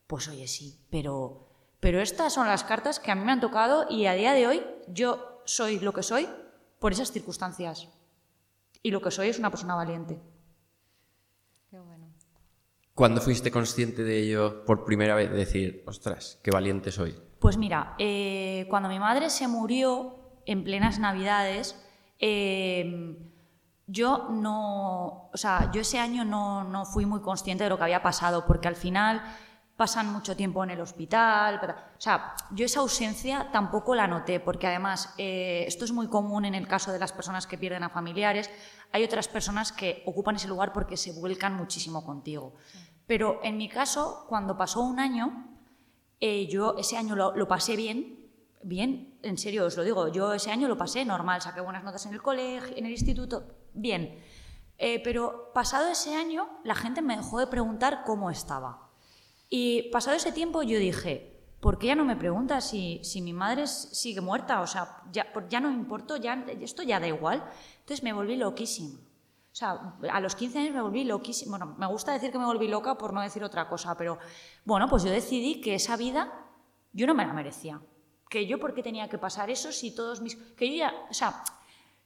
Pues 0.07 0.29
oye, 0.29 0.47
sí, 0.47 0.79
pero, 0.91 1.49
pero 1.81 2.01
estas 2.01 2.33
son 2.33 2.47
las 2.47 2.65
cartas 2.65 3.01
que 3.01 3.11
a 3.11 3.15
mí 3.15 3.25
me 3.25 3.33
han 3.33 3.41
tocado 3.41 3.87
y 3.91 4.07
a 4.07 4.15
día 4.15 4.33
de 4.33 4.47
hoy 4.47 4.65
yo 4.89 5.43
soy 5.45 5.81
lo 5.81 5.93
que 5.93 6.03
soy 6.03 6.29
por 6.79 6.93
esas 6.93 7.13
circunstancias. 7.13 7.89
Y 8.83 8.91
lo 8.91 9.01
que 9.01 9.11
soy 9.11 9.29
es 9.29 9.39
una 9.39 9.51
persona 9.51 9.75
valiente. 9.75 10.21
Qué 11.71 11.79
bueno. 11.79 12.13
¿Cuándo 12.95 13.21
fuiste 13.21 13.51
consciente 13.51 14.03
de 14.03 14.19
ello 14.19 14.65
por 14.65 14.85
primera 14.85 15.15
vez? 15.15 15.31
De 15.31 15.37
decir, 15.37 15.85
ostras, 15.87 16.39
qué 16.43 16.51
valiente 16.51 16.91
soy. 16.91 17.15
Pues 17.39 17.57
mira, 17.57 17.95
eh, 17.99 18.67
cuando 18.69 18.89
mi 18.89 18.99
madre 18.99 19.31
se 19.31 19.49
murió 19.49 20.19
en 20.45 20.65
plenas 20.65 20.99
Navidades, 20.99 21.77
eh, 22.19 23.17
yo 23.93 24.29
no, 24.31 25.29
o 25.33 25.37
sea, 25.37 25.71
yo 25.71 25.83
ese 25.83 25.99
año 25.99 26.25
no, 26.25 26.65
no 26.65 26.87
fui 26.87 27.05
muy 27.05 27.21
consciente 27.21 27.65
de 27.65 27.71
lo 27.71 27.77
que 27.77 27.85
había 27.85 28.03
pasado, 28.03 28.47
porque 28.47 28.67
al 28.67 28.77
final 28.77 29.23
pasan 29.77 30.11
mucho 30.13 30.35
tiempo 30.35 30.65
en 30.65 30.71
el 30.71 30.81
hospital. 30.81 31.61
O 31.99 32.01
sea, 32.01 32.35
yo 32.53 32.65
esa 32.65 32.81
ausencia 32.81 33.51
tampoco 33.53 33.95
la 33.95 34.07
noté, 34.07 34.41
porque 34.41 34.67
además 34.67 35.13
eh, 35.19 35.65
esto 35.67 35.85
es 35.85 35.93
muy 35.93 36.09
común 36.09 36.47
en 36.47 36.55
el 36.55 36.67
caso 36.67 36.91
de 36.91 36.99
las 36.99 37.13
personas 37.13 37.47
que 37.47 37.59
pierden 37.59 37.83
a 37.83 37.91
familiares. 37.91 38.49
Hay 38.93 39.05
otras 39.05 39.29
personas 39.29 39.73
que 39.73 40.03
ocupan 40.07 40.37
ese 40.37 40.49
lugar 40.49 40.73
porque 40.73 40.97
se 40.97 41.13
vuelcan 41.13 41.55
muchísimo 41.55 42.05
contigo. 42.05 42.55
Pero 43.07 43.41
en 43.43 43.59
mi 43.59 43.69
caso, 43.69 44.25
cuando 44.27 44.57
pasó 44.57 44.81
un 44.81 45.01
año, 45.01 45.49
eh, 46.19 46.47
yo 46.47 46.77
ese 46.79 46.97
año 46.97 47.15
lo, 47.15 47.37
lo 47.37 47.47
pasé 47.47 47.77
bien, 47.77 48.31
bien, 48.63 49.19
en 49.23 49.37
serio 49.37 49.67
os 49.67 49.77
lo 49.77 49.83
digo, 49.83 50.09
yo 50.09 50.33
ese 50.33 50.51
año 50.51 50.69
lo 50.69 50.79
pasé 50.79 51.05
normal, 51.05 51.43
saqué 51.43 51.61
buenas 51.61 51.85
notas 51.85 52.07
en 52.07 52.15
el 52.15 52.23
colegio, 52.23 52.77
en 52.77 52.87
el 52.87 52.93
instituto, 52.93 53.62
bien. 53.75 54.23
Eh, 54.79 55.01
pero 55.05 55.53
pasado 55.55 55.89
ese 55.89 56.15
año, 56.15 56.49
la 56.65 56.75
gente 56.75 57.03
me 57.03 57.17
dejó 57.17 57.39
de 57.39 57.47
preguntar 57.47 58.03
cómo 58.05 58.31
estaba. 58.31 58.91
Y 59.49 59.91
pasado 59.91 60.17
ese 60.17 60.33
tiempo 60.33 60.63
yo 60.63 60.79
dije, 60.79 61.45
¿por 61.61 61.79
qué 61.79 61.89
ya 61.89 61.95
no 61.95 62.05
me 62.05 62.17
preguntas 62.17 62.69
si, 62.69 63.01
si 63.05 63.23
mi 63.23 63.33
madre 63.33 63.67
sigue 63.67 64.21
muerta? 64.21 64.61
O 64.61 64.67
sea, 64.67 65.03
ya, 65.13 65.27
ya 65.49 65.61
no 65.61 65.71
me 65.71 65.87
ya, 66.21 66.45
esto 66.61 66.83
ya 66.83 66.99
da 66.99 67.07
igual. 67.07 67.45
Entonces 67.81 68.03
me 68.03 68.13
volví 68.13 68.37
loquísima. 68.37 68.99
O 68.99 69.55
sea, 69.55 69.95
a 70.11 70.21
los 70.21 70.35
15 70.35 70.59
años 70.59 70.75
me 70.75 70.81
volví 70.81 71.05
loquísima. 71.05 71.59
Bueno, 71.59 71.77
me 71.79 71.87
gusta 71.87 72.13
decir 72.13 72.33
que 72.33 72.39
me 72.39 72.47
volví 72.47 72.69
loca 72.69 72.97
por 72.97 73.13
no 73.13 73.21
decir 73.21 73.45
otra 73.45 73.69
cosa, 73.69 73.97
pero 73.97 74.19
bueno, 74.65 74.89
pues 74.89 75.05
yo 75.05 75.11
decidí 75.11 75.61
que 75.61 75.75
esa 75.75 75.97
vida 75.97 76.33
yo 76.93 77.07
no 77.07 77.15
me 77.15 77.27
la 77.27 77.35
merecía. 77.35 77.81
Que 78.31 78.47
yo, 78.47 78.59
¿por 78.59 78.73
qué 78.75 78.83
tenía 78.83 79.09
que 79.09 79.19
pasar 79.19 79.51
eso 79.51 79.71
si 79.71 79.95
todos 79.95 80.23
mis... 80.23 80.37
Que 80.37 80.71
yo 80.71 80.77
ya, 80.77 81.45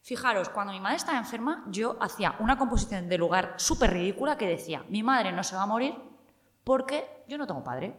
fijaros, 0.07 0.49
cuando 0.51 0.73
mi 0.73 0.79
madre 0.79 0.99
estaba 0.99 1.19
enferma, 1.19 1.65
yo 1.67 1.97
hacía 2.01 2.37
una 2.39 2.57
composición 2.57 3.09
de 3.09 3.19
lugar 3.19 3.55
súper 3.57 3.93
ridícula 3.93 4.39
que 4.39 4.47
decía, 4.47 4.85
mi 4.89 5.03
madre 5.03 5.33
no 5.33 5.43
se 5.43 5.57
va 5.57 5.65
a 5.65 5.67
morir 5.67 5.97
porque 6.63 7.25
yo 7.27 7.37
no 7.37 7.47
tengo 7.47 7.65
padre. 7.65 7.97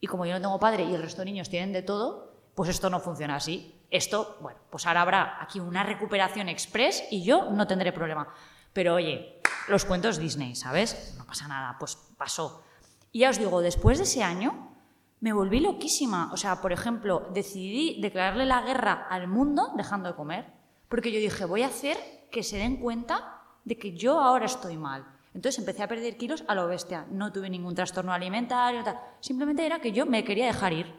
Y 0.00 0.08
como 0.08 0.26
yo 0.26 0.34
no 0.34 0.40
tengo 0.40 0.58
padre 0.58 0.82
y 0.82 0.92
el 0.92 1.00
resto 1.00 1.20
de 1.22 1.26
niños 1.26 1.48
tienen 1.48 1.72
de 1.72 1.82
todo, 1.82 2.32
pues 2.56 2.68
esto 2.68 2.90
no 2.90 2.98
funciona 2.98 3.36
así. 3.36 3.80
Esto, 3.88 4.36
bueno, 4.40 4.58
pues 4.68 4.84
ahora 4.88 5.02
habrá 5.02 5.42
aquí 5.42 5.60
una 5.60 5.84
recuperación 5.84 6.48
express 6.48 7.04
y 7.12 7.22
yo 7.22 7.48
no 7.52 7.68
tendré 7.68 7.92
problema. 7.92 8.34
Pero 8.72 8.94
oye, 8.94 9.40
los 9.68 9.84
cuentos 9.84 10.18
Disney, 10.18 10.56
¿sabes? 10.56 11.14
No 11.16 11.24
pasa 11.24 11.46
nada, 11.46 11.76
pues 11.78 11.94
pasó. 12.18 12.64
Y 13.12 13.20
ya 13.20 13.30
os 13.30 13.38
digo, 13.38 13.60
después 13.60 13.98
de 13.98 14.04
ese 14.04 14.24
año 14.24 14.74
me 15.20 15.32
volví 15.32 15.60
loquísima. 15.60 16.32
O 16.32 16.36
sea, 16.36 16.60
por 16.60 16.72
ejemplo, 16.72 17.28
decidí 17.32 18.00
declararle 18.02 18.44
la 18.44 18.62
guerra 18.62 19.06
al 19.08 19.28
mundo 19.28 19.72
dejando 19.76 20.08
de 20.08 20.16
comer. 20.16 20.53
Porque 20.94 21.10
yo 21.10 21.18
dije, 21.18 21.44
voy 21.44 21.62
a 21.62 21.66
hacer 21.66 21.96
que 22.30 22.44
se 22.44 22.56
den 22.56 22.76
cuenta 22.76 23.42
de 23.64 23.76
que 23.76 23.96
yo 23.96 24.20
ahora 24.20 24.46
estoy 24.46 24.76
mal. 24.76 25.04
Entonces 25.34 25.58
empecé 25.58 25.82
a 25.82 25.88
perder 25.88 26.16
kilos 26.16 26.44
a 26.46 26.54
lo 26.54 26.68
bestia. 26.68 27.04
No 27.10 27.32
tuve 27.32 27.50
ningún 27.50 27.74
trastorno 27.74 28.12
alimentario, 28.12 28.84
tal. 28.84 29.00
simplemente 29.18 29.66
era 29.66 29.80
que 29.80 29.90
yo 29.90 30.06
me 30.06 30.22
quería 30.22 30.46
dejar 30.46 30.72
ir. 30.72 30.94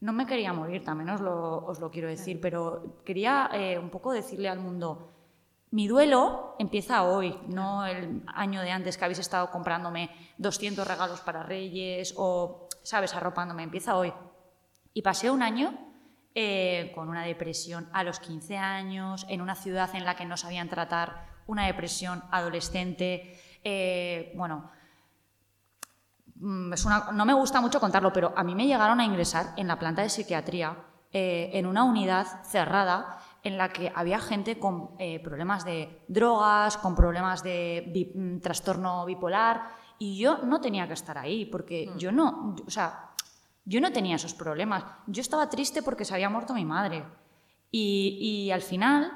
No 0.00 0.12
me 0.12 0.26
quería 0.26 0.52
morir, 0.52 0.82
también 0.82 1.08
os 1.10 1.20
lo, 1.20 1.64
os 1.64 1.78
lo 1.78 1.88
quiero 1.88 2.08
decir, 2.08 2.40
pero 2.40 3.00
quería 3.04 3.48
eh, 3.54 3.78
un 3.78 3.90
poco 3.90 4.10
decirle 4.10 4.48
al 4.48 4.58
mundo, 4.58 5.12
mi 5.70 5.86
duelo 5.86 6.56
empieza 6.58 7.04
hoy, 7.04 7.38
no 7.46 7.86
el 7.86 8.24
año 8.26 8.60
de 8.60 8.72
antes 8.72 8.98
que 8.98 9.04
habéis 9.04 9.20
estado 9.20 9.52
comprándome 9.52 10.10
200 10.38 10.84
regalos 10.84 11.20
para 11.20 11.44
Reyes 11.44 12.12
o, 12.16 12.66
¿sabes?, 12.82 13.14
arropándome. 13.14 13.62
Empieza 13.62 13.96
hoy. 13.96 14.12
Y 14.92 15.02
pasé 15.02 15.30
un 15.30 15.42
año 15.42 15.91
eh, 16.34 16.92
con 16.94 17.08
una 17.08 17.24
depresión 17.24 17.88
a 17.92 18.02
los 18.02 18.18
15 18.18 18.56
años, 18.56 19.26
en 19.28 19.42
una 19.42 19.54
ciudad 19.54 19.94
en 19.94 20.04
la 20.04 20.16
que 20.16 20.24
no 20.24 20.36
sabían 20.36 20.68
tratar 20.68 21.26
una 21.46 21.66
depresión 21.66 22.22
adolescente. 22.30 23.38
Eh, 23.62 24.32
bueno, 24.34 24.70
mm, 26.36 26.72
no 27.12 27.24
me 27.26 27.34
gusta 27.34 27.60
mucho 27.60 27.78
contarlo, 27.80 28.12
pero 28.12 28.32
a 28.34 28.44
mí 28.44 28.54
me 28.54 28.66
llegaron 28.66 29.00
a 29.00 29.04
ingresar 29.04 29.52
en 29.56 29.66
la 29.66 29.78
planta 29.78 30.02
de 30.02 30.08
psiquiatría 30.08 30.76
eh, 31.12 31.50
en 31.52 31.66
una 31.66 31.84
unidad 31.84 32.26
cerrada 32.44 33.18
en 33.42 33.58
la 33.58 33.68
que 33.68 33.92
había 33.94 34.18
gente 34.18 34.58
con 34.58 34.96
problemas 35.22 35.64
de 35.64 36.02
drogas, 36.08 36.78
con 36.78 36.94
problemas 36.94 37.42
de 37.42 38.12
mm, 38.14 38.38
trastorno 38.38 39.04
bipolar, 39.04 39.82
y 39.98 40.18
yo 40.18 40.38
no 40.38 40.60
tenía 40.60 40.88
que 40.88 40.94
estar 40.94 41.16
ahí, 41.16 41.44
porque 41.46 41.88
mm. 41.88 41.98
yo 41.98 42.10
no, 42.10 42.56
o 42.66 42.70
sea, 42.70 43.11
yo 43.64 43.80
no 43.80 43.92
tenía 43.92 44.16
esos 44.16 44.34
problemas. 44.34 44.84
Yo 45.06 45.20
estaba 45.20 45.48
triste 45.48 45.82
porque 45.82 46.04
se 46.04 46.14
había 46.14 46.30
muerto 46.30 46.54
mi 46.54 46.64
madre. 46.64 47.04
Y, 47.70 48.50
al 48.50 48.60
final, 48.60 49.10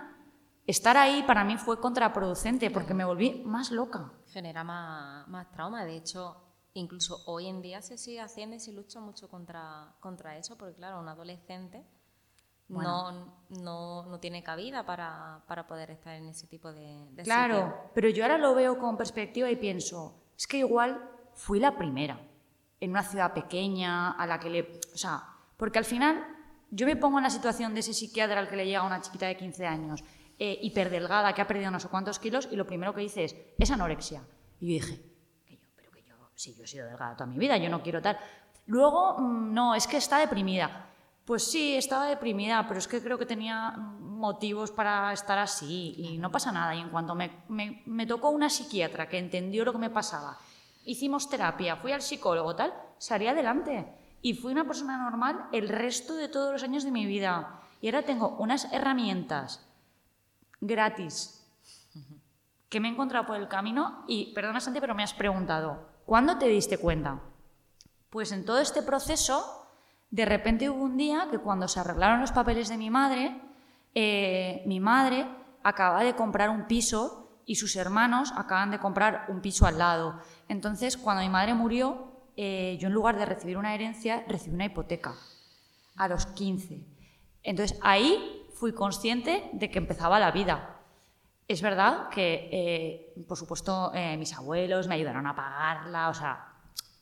estar 0.66 0.96
ahí 0.96 1.22
para 1.24 1.44
mí 1.44 1.58
fue 1.58 1.78
contraproducente 1.78 2.70
porque 2.70 2.94
me 2.94 3.04
volví 3.04 3.42
más 3.44 3.70
loca. 3.70 4.12
Genera 4.28 4.64
más, 4.64 5.28
más, 5.28 5.50
trauma. 5.50 5.84
De 5.84 5.96
hecho, 5.96 6.36
incluso 6.72 7.22
hoy 7.26 7.48
en 7.48 7.60
día 7.60 7.82
se 7.82 7.98
sigue 7.98 8.20
haciendo 8.20 8.56
y 8.56 8.60
se 8.60 8.72
lucha 8.72 9.00
mucho 9.00 9.28
contra, 9.28 9.94
contra 10.00 10.38
eso, 10.38 10.56
porque 10.56 10.74
claro, 10.74 11.00
un 11.00 11.08
adolescente 11.08 11.84
no, 12.68 13.12
no, 13.50 14.06
no, 14.06 14.20
tiene 14.20 14.42
cabida 14.42 14.84
para, 14.86 15.44
para, 15.46 15.66
poder 15.66 15.90
estar 15.90 16.14
en 16.14 16.28
ese 16.28 16.46
tipo 16.46 16.72
de, 16.72 17.06
de 17.12 17.22
Claro, 17.22 17.90
pero 17.94 18.08
yo 18.08 18.24
ahora 18.24 18.38
lo 18.38 18.54
veo 18.54 18.78
con 18.78 18.96
perspectiva 18.96 19.50
y 19.50 19.56
pienso, 19.56 20.14
es 20.36 20.46
que 20.48 20.58
igual 20.58 21.10
fui 21.32 21.60
la 21.60 21.76
primera 21.76 22.18
en 22.80 22.90
una 22.90 23.02
ciudad 23.02 23.32
pequeña 23.32 24.12
a 24.12 24.26
la 24.26 24.38
que 24.38 24.50
le... 24.50 24.80
O 24.94 24.98
sea, 24.98 25.22
porque 25.56 25.78
al 25.78 25.84
final 25.84 26.24
yo 26.70 26.86
me 26.86 26.96
pongo 26.96 27.18
en 27.18 27.24
la 27.24 27.30
situación 27.30 27.74
de 27.74 27.80
ese 27.80 27.94
psiquiatra 27.94 28.38
al 28.38 28.48
que 28.48 28.56
le 28.56 28.66
llega 28.66 28.82
una 28.82 29.00
chiquita 29.00 29.26
de 29.26 29.36
15 29.36 29.66
años, 29.66 30.04
eh, 30.38 30.58
hiperdelgada, 30.62 31.32
que 31.32 31.40
ha 31.40 31.46
perdido 31.46 31.70
no 31.70 31.80
sé 31.80 31.88
cuántos 31.88 32.18
kilos, 32.18 32.48
y 32.50 32.56
lo 32.56 32.66
primero 32.66 32.94
que 32.94 33.00
dice 33.00 33.24
es, 33.24 33.36
es 33.58 33.70
anorexia. 33.70 34.22
Y 34.60 34.66
yo 34.66 34.84
dije, 34.84 35.02
que 35.46 35.56
yo, 35.56 35.68
pero 35.74 35.90
que 35.90 36.02
yo, 36.02 36.14
sí, 36.34 36.54
yo 36.56 36.64
he 36.64 36.66
sido 36.66 36.86
delgada 36.86 37.16
toda 37.16 37.26
mi 37.26 37.38
vida, 37.38 37.56
yo 37.56 37.70
no 37.70 37.82
quiero 37.82 38.02
tal. 38.02 38.18
Luego, 38.66 39.16
mm, 39.18 39.54
no, 39.54 39.74
es 39.74 39.86
que 39.86 39.96
está 39.96 40.18
deprimida. 40.18 40.90
Pues 41.24 41.44
sí, 41.44 41.74
estaba 41.74 42.06
deprimida, 42.06 42.66
pero 42.68 42.78
es 42.78 42.86
que 42.86 43.02
creo 43.02 43.18
que 43.18 43.26
tenía 43.26 43.72
motivos 43.72 44.70
para 44.70 45.12
estar 45.12 45.38
así 45.38 45.94
y 45.96 46.18
no 46.18 46.30
pasa 46.30 46.52
nada. 46.52 46.74
Y 46.74 46.80
en 46.80 46.88
cuanto 46.88 47.14
me, 47.14 47.42
me, 47.48 47.82
me 47.86 48.06
tocó 48.06 48.30
una 48.30 48.48
psiquiatra 48.48 49.08
que 49.08 49.18
entendió 49.18 49.64
lo 49.64 49.72
que 49.72 49.78
me 49.78 49.90
pasaba 49.90 50.38
hicimos 50.86 51.28
terapia, 51.28 51.76
fui 51.76 51.92
al 51.92 52.00
psicólogo, 52.00 52.56
tal, 52.56 52.72
salí 52.98 53.26
adelante. 53.26 53.86
Y 54.22 54.34
fui 54.34 54.52
una 54.52 54.64
persona 54.64 54.96
normal 54.96 55.48
el 55.52 55.68
resto 55.68 56.14
de 56.14 56.28
todos 56.28 56.52
los 56.52 56.62
años 56.62 56.84
de 56.84 56.90
mi 56.90 57.06
vida. 57.06 57.60
Y 57.80 57.88
ahora 57.88 58.02
tengo 58.02 58.36
unas 58.38 58.72
herramientas 58.72 59.64
gratis 60.60 61.46
que 62.68 62.80
me 62.80 62.88
he 62.88 62.92
encontrado 62.92 63.26
por 63.26 63.36
el 63.36 63.48
camino 63.48 64.04
y, 64.08 64.32
perdona 64.34 64.60
Santi, 64.60 64.80
pero 64.80 64.94
me 64.94 65.02
has 65.02 65.14
preguntado, 65.14 65.86
¿cuándo 66.04 66.38
te 66.38 66.46
diste 66.46 66.78
cuenta? 66.78 67.20
Pues 68.10 68.32
en 68.32 68.44
todo 68.44 68.58
este 68.58 68.82
proceso, 68.82 69.68
de 70.10 70.24
repente 70.24 70.70
hubo 70.70 70.82
un 70.82 70.96
día 70.96 71.28
que 71.30 71.38
cuando 71.38 71.68
se 71.68 71.80
arreglaron 71.80 72.20
los 72.20 72.32
papeles 72.32 72.68
de 72.68 72.76
mi 72.76 72.90
madre, 72.90 73.40
eh, 73.94 74.62
mi 74.66 74.80
madre 74.80 75.26
acaba 75.62 76.02
de 76.02 76.16
comprar 76.16 76.50
un 76.50 76.66
piso 76.66 77.25
y 77.46 77.54
sus 77.54 77.76
hermanos 77.76 78.32
acaban 78.36 78.72
de 78.72 78.80
comprar 78.80 79.24
un 79.28 79.40
piso 79.40 79.66
al 79.66 79.78
lado. 79.78 80.20
Entonces, 80.48 80.96
cuando 80.96 81.22
mi 81.22 81.28
madre 81.28 81.54
murió, 81.54 82.12
eh, 82.36 82.76
yo 82.80 82.88
en 82.88 82.92
lugar 82.94 83.16
de 83.16 83.24
recibir 83.24 83.56
una 83.56 83.74
herencia, 83.74 84.24
recibí 84.28 84.56
una 84.56 84.66
hipoteca 84.66 85.14
a 85.96 86.08
los 86.08 86.26
15. 86.26 86.84
Entonces, 87.44 87.78
ahí 87.82 88.46
fui 88.54 88.72
consciente 88.72 89.48
de 89.52 89.70
que 89.70 89.78
empezaba 89.78 90.18
la 90.18 90.32
vida. 90.32 90.80
Es 91.46 91.62
verdad 91.62 92.08
que, 92.08 92.48
eh, 92.50 93.24
por 93.28 93.38
supuesto, 93.38 93.92
eh, 93.94 94.16
mis 94.16 94.34
abuelos 94.34 94.88
me 94.88 94.96
ayudaron 94.96 95.28
a 95.28 95.36
pagarla, 95.36 96.08
o 96.08 96.14
sea, 96.14 96.52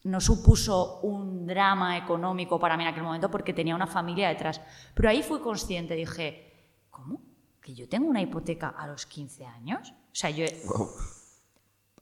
no 0.04 0.20
supuso 0.20 1.00
un 1.00 1.46
drama 1.46 1.96
económico 1.96 2.61
para 2.61 2.76
mí 2.76 2.83
en 2.83 2.90
aquel 2.90 3.02
momento 3.02 3.30
porque 3.30 3.54
tenía 3.54 3.74
una 3.74 3.87
familia 3.87 4.28
detrás. 4.28 4.61
Pero 4.94 5.09
ahí 5.09 5.22
fui 5.22 5.40
consciente, 5.40 5.94
dije, 5.94 6.85
¿cómo? 6.90 7.22
¿Que 7.62 7.74
yo 7.74 7.88
tengo 7.88 8.09
una 8.09 8.20
hipoteca 8.20 8.68
a 8.68 8.87
los 8.87 9.07
15 9.07 9.46
años? 9.46 9.94
O 10.14 10.16
sea, 10.16 10.31
yo... 10.31 10.46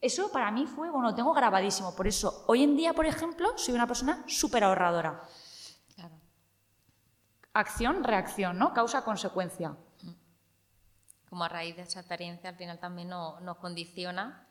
Eso 0.03 0.31
para 0.31 0.51
mí 0.51 0.67
fue, 0.67 0.91
bueno, 0.91 1.09
lo 1.09 1.15
tengo 1.15 1.33
grabadísimo. 1.33 1.97
Por 1.97 2.07
eso, 2.07 2.45
hoy 2.47 2.63
en 2.63 2.77
día, 2.77 2.93
por 2.93 3.07
ejemplo, 3.07 3.57
soy 3.57 3.73
una 3.75 3.87
persona 3.87 4.23
súper 4.27 4.65
ahorradora. 4.65 5.23
Claro. 5.95 6.15
Acción, 7.55 8.05
reacción, 8.05 8.59
¿no? 8.59 8.75
Causa-consecuencia. 8.75 9.77
Como 11.31 11.45
a 11.45 11.49
raíz 11.49 11.77
de 11.77 11.83
esa 11.83 12.01
experiencia, 12.01 12.51
al 12.51 12.57
final 12.57 12.79
también 12.79 13.09
nos 13.09 13.57
condiciona 13.59 14.47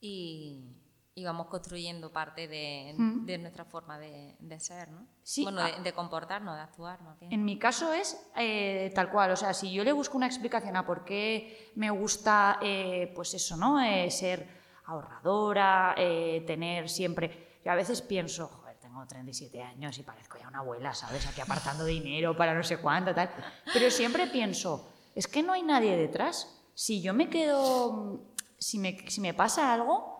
y, 0.00 0.76
y 1.14 1.24
vamos 1.24 1.48
construyendo 1.48 2.10
parte 2.10 2.48
de, 2.48 2.94
nuestra 3.38 3.64
forma 3.64 3.98
de, 3.98 4.36
ser, 4.58 4.90
¿no? 4.90 5.06
Sí, 5.22 5.42
bueno, 5.42 5.62
de, 5.62 5.82
de, 5.82 5.92
comportarnos, 5.92 6.56
de 6.56 6.62
actuar, 6.62 7.02
más 7.02 7.18
En 7.20 7.44
mi 7.44 7.58
caso 7.58 7.92
es 7.92 8.18
eh, 8.36 8.90
tal 8.94 9.10
cual, 9.10 9.32
o 9.32 9.36
sea, 9.36 9.52
si 9.52 9.70
yo 9.72 9.84
le 9.84 9.92
busco 9.92 10.16
una 10.16 10.26
explicación 10.26 10.74
a 10.76 10.86
por 10.86 11.04
qué 11.04 11.70
me 11.74 11.90
gusta, 11.90 12.58
eh, 12.62 13.12
pues 13.14 13.34
eso, 13.34 13.56
¿no? 13.56 13.80
Eh, 13.80 14.10
ser 14.10 14.62
ahorradora, 14.86 15.94
tener 15.96 16.88
siempre... 16.88 17.60
Yo 17.64 17.70
a 17.70 17.76
veces 17.76 18.02
pienso, 18.02 18.48
joder, 18.48 18.76
tengo 18.80 19.06
37 19.06 19.62
años 19.62 19.96
y 19.98 20.02
parezco 20.02 20.38
ya 20.38 20.48
una 20.48 20.58
abuela, 20.58 20.94
¿sabes? 20.94 21.26
Aquí 21.26 21.40
apartando 21.40 21.84
dinero 21.84 22.36
para 22.36 22.54
no 22.54 22.64
sé 22.64 22.78
cuánto, 22.78 23.14
tal. 23.14 23.30
Pero 23.72 23.90
siempre 23.90 24.26
pienso, 24.26 24.90
es 25.14 25.28
que 25.28 25.42
no 25.42 25.52
hay 25.52 25.62
nadie 25.62 25.96
detrás. 25.96 26.58
Si 26.74 27.00
yo 27.00 27.14
me 27.14 27.30
quedo, 27.30 28.24
si 28.58 28.78
me, 28.78 29.08
si 29.08 29.20
me 29.20 29.34
pasa 29.34 29.72
algo, 29.72 30.11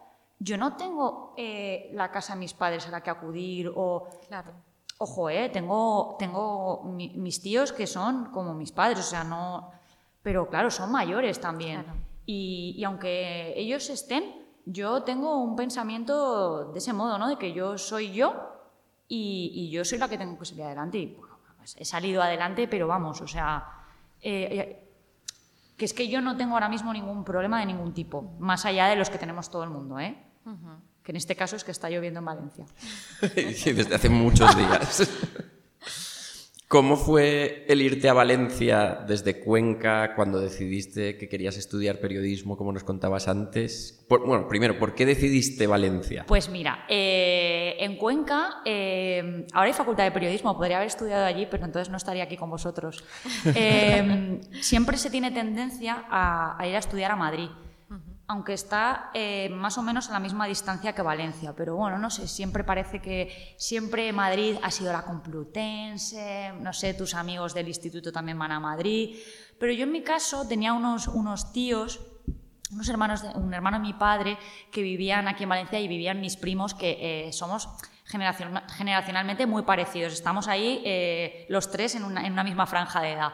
yo 0.42 0.58
no 0.58 0.76
tengo 0.76 1.34
eh, 1.36 1.90
la 1.94 2.10
casa 2.10 2.34
de 2.34 2.40
mis 2.40 2.52
padres 2.52 2.86
a 2.86 2.90
la 2.90 3.00
que 3.00 3.10
acudir 3.10 3.70
o... 3.74 4.08
Claro. 4.26 4.52
Ojo, 4.98 5.30
eh, 5.30 5.48
tengo, 5.50 6.16
tengo 6.18 6.82
mis 6.84 7.40
tíos 7.40 7.72
que 7.72 7.86
son 7.86 8.26
como 8.26 8.54
mis 8.54 8.72
padres, 8.72 9.00
o 9.00 9.02
sea, 9.10 9.24
no... 9.24 9.70
Pero 10.22 10.48
claro, 10.48 10.70
son 10.70 10.90
mayores 10.90 11.40
también. 11.40 11.84
Y, 12.26 12.82
aunque 12.84 13.52
ellos 13.56 13.88
estén, 13.90 14.24
yo 14.64 15.02
tengo 15.02 15.38
un 15.38 15.56
pensamiento 15.56 16.72
de 16.72 16.78
ese 16.78 16.92
modo, 16.92 17.18
¿no? 17.18 17.28
De 17.28 17.36
que 17.36 17.52
yo 17.52 17.78
soy 17.78 18.12
yo 18.12 18.34
y, 19.08 19.70
yo 19.70 19.84
soy 19.84 19.98
la 19.98 20.08
que 20.08 20.18
tengo 20.18 20.38
que 20.38 20.44
salir 20.44 20.64
adelante. 20.64 20.98
Y 20.98 21.06
pues, 21.58 21.76
he 21.76 21.84
salido 21.84 22.22
adelante, 22.22 22.66
pero 22.66 22.88
vamos, 22.88 23.20
o 23.20 23.28
sea... 23.28 23.78
Eh, 24.20 24.88
que 25.76 25.84
es 25.84 25.94
que 25.94 26.06
yo 26.06 26.20
no 26.20 26.36
tengo 26.36 26.54
ahora 26.54 26.68
mismo 26.68 26.92
ningún 26.92 27.24
problema 27.24 27.58
de 27.58 27.66
ningún 27.66 27.92
tipo, 27.92 28.22
más 28.38 28.64
allá 28.66 28.86
de 28.86 28.94
los 28.94 29.10
que 29.10 29.18
tenemos 29.18 29.50
todo 29.50 29.64
el 29.64 29.70
mundo, 29.70 29.98
¿eh? 29.98 30.31
Que 31.02 31.12
en 31.12 31.16
este 31.16 31.34
caso 31.34 31.56
es 31.56 31.64
que 31.64 31.70
está 31.70 31.90
lloviendo 31.90 32.20
en 32.20 32.24
Valencia. 32.24 32.66
Desde 33.20 33.94
hace 33.94 34.08
muchos 34.08 34.56
días. 34.56 35.08
¿Cómo 36.72 36.96
fue 36.96 37.66
el 37.68 37.82
irte 37.82 38.08
a 38.08 38.14
Valencia 38.14 39.04
desde 39.06 39.40
Cuenca 39.40 40.14
cuando 40.16 40.40
decidiste 40.40 41.18
que 41.18 41.28
querías 41.28 41.58
estudiar 41.58 42.00
periodismo, 42.00 42.56
como 42.56 42.72
nos 42.72 42.82
contabas 42.82 43.28
antes? 43.28 44.06
bueno, 44.08 44.48
primero, 44.48 44.78
¿por 44.78 44.94
qué 44.94 45.04
decidiste 45.04 45.66
Valencia? 45.66 46.24
Pues 46.26 46.48
mira, 46.48 46.86
eh, 46.88 47.76
en 47.78 47.96
Cuenca 47.98 48.62
eh, 48.64 49.44
ahora 49.52 49.66
hay 49.66 49.74
facultad 49.74 50.04
de 50.04 50.12
periodismo, 50.12 50.56
podría 50.56 50.76
haber 50.76 50.86
estudiado 50.86 51.26
allí, 51.26 51.46
pero 51.50 51.66
entonces 51.66 51.90
no 51.90 51.98
estaría 51.98 52.24
aquí 52.24 52.38
con 52.38 52.48
vosotros. 52.48 53.04
Eh, 53.54 54.40
siempre 54.62 54.96
se 54.96 55.10
tiene 55.10 55.30
tendencia 55.30 56.06
a 56.10 56.66
ir 56.66 56.74
a 56.74 56.78
estudiar 56.78 57.10
a 57.10 57.16
Madrid 57.16 57.50
aunque 58.32 58.54
está 58.54 59.10
eh, 59.12 59.50
más 59.50 59.76
o 59.76 59.82
menos 59.82 60.08
a 60.08 60.12
la 60.12 60.18
misma 60.18 60.46
distancia 60.46 60.94
que 60.94 61.02
Valencia. 61.02 61.54
Pero 61.54 61.76
bueno, 61.76 61.98
no 61.98 62.08
sé, 62.08 62.26
siempre 62.26 62.64
parece 62.64 63.00
que 63.00 63.54
siempre 63.58 64.10
Madrid 64.10 64.56
ha 64.62 64.70
sido 64.70 64.90
la 64.90 65.02
Complutense, 65.02 66.52
no 66.58 66.72
sé, 66.72 66.94
tus 66.94 67.14
amigos 67.14 67.52
del 67.52 67.68
instituto 67.68 68.10
también 68.10 68.38
van 68.38 68.52
a 68.52 68.58
Madrid. 68.58 69.18
Pero 69.60 69.72
yo 69.74 69.84
en 69.84 69.92
mi 69.92 70.02
caso 70.02 70.48
tenía 70.48 70.72
unos, 70.72 71.08
unos 71.08 71.52
tíos, 71.52 72.00
unos 72.70 72.88
hermanos, 72.88 73.22
un 73.34 73.52
hermano 73.52 73.76
de 73.76 73.82
mi 73.82 73.92
padre 73.92 74.38
que 74.70 74.80
vivían 74.80 75.28
aquí 75.28 75.42
en 75.42 75.50
Valencia 75.50 75.78
y 75.78 75.86
vivían 75.86 76.18
mis 76.18 76.36
primos 76.36 76.72
que 76.72 77.26
eh, 77.28 77.32
somos 77.34 77.68
generacionalmente 78.06 79.44
muy 79.44 79.62
parecidos. 79.62 80.14
Estamos 80.14 80.48
ahí 80.48 80.80
eh, 80.86 81.44
los 81.50 81.70
tres 81.70 81.96
en 81.96 82.04
una, 82.04 82.44
misma 82.44 82.66
franja 82.66 83.02
de 83.02 83.12
edad. 83.12 83.32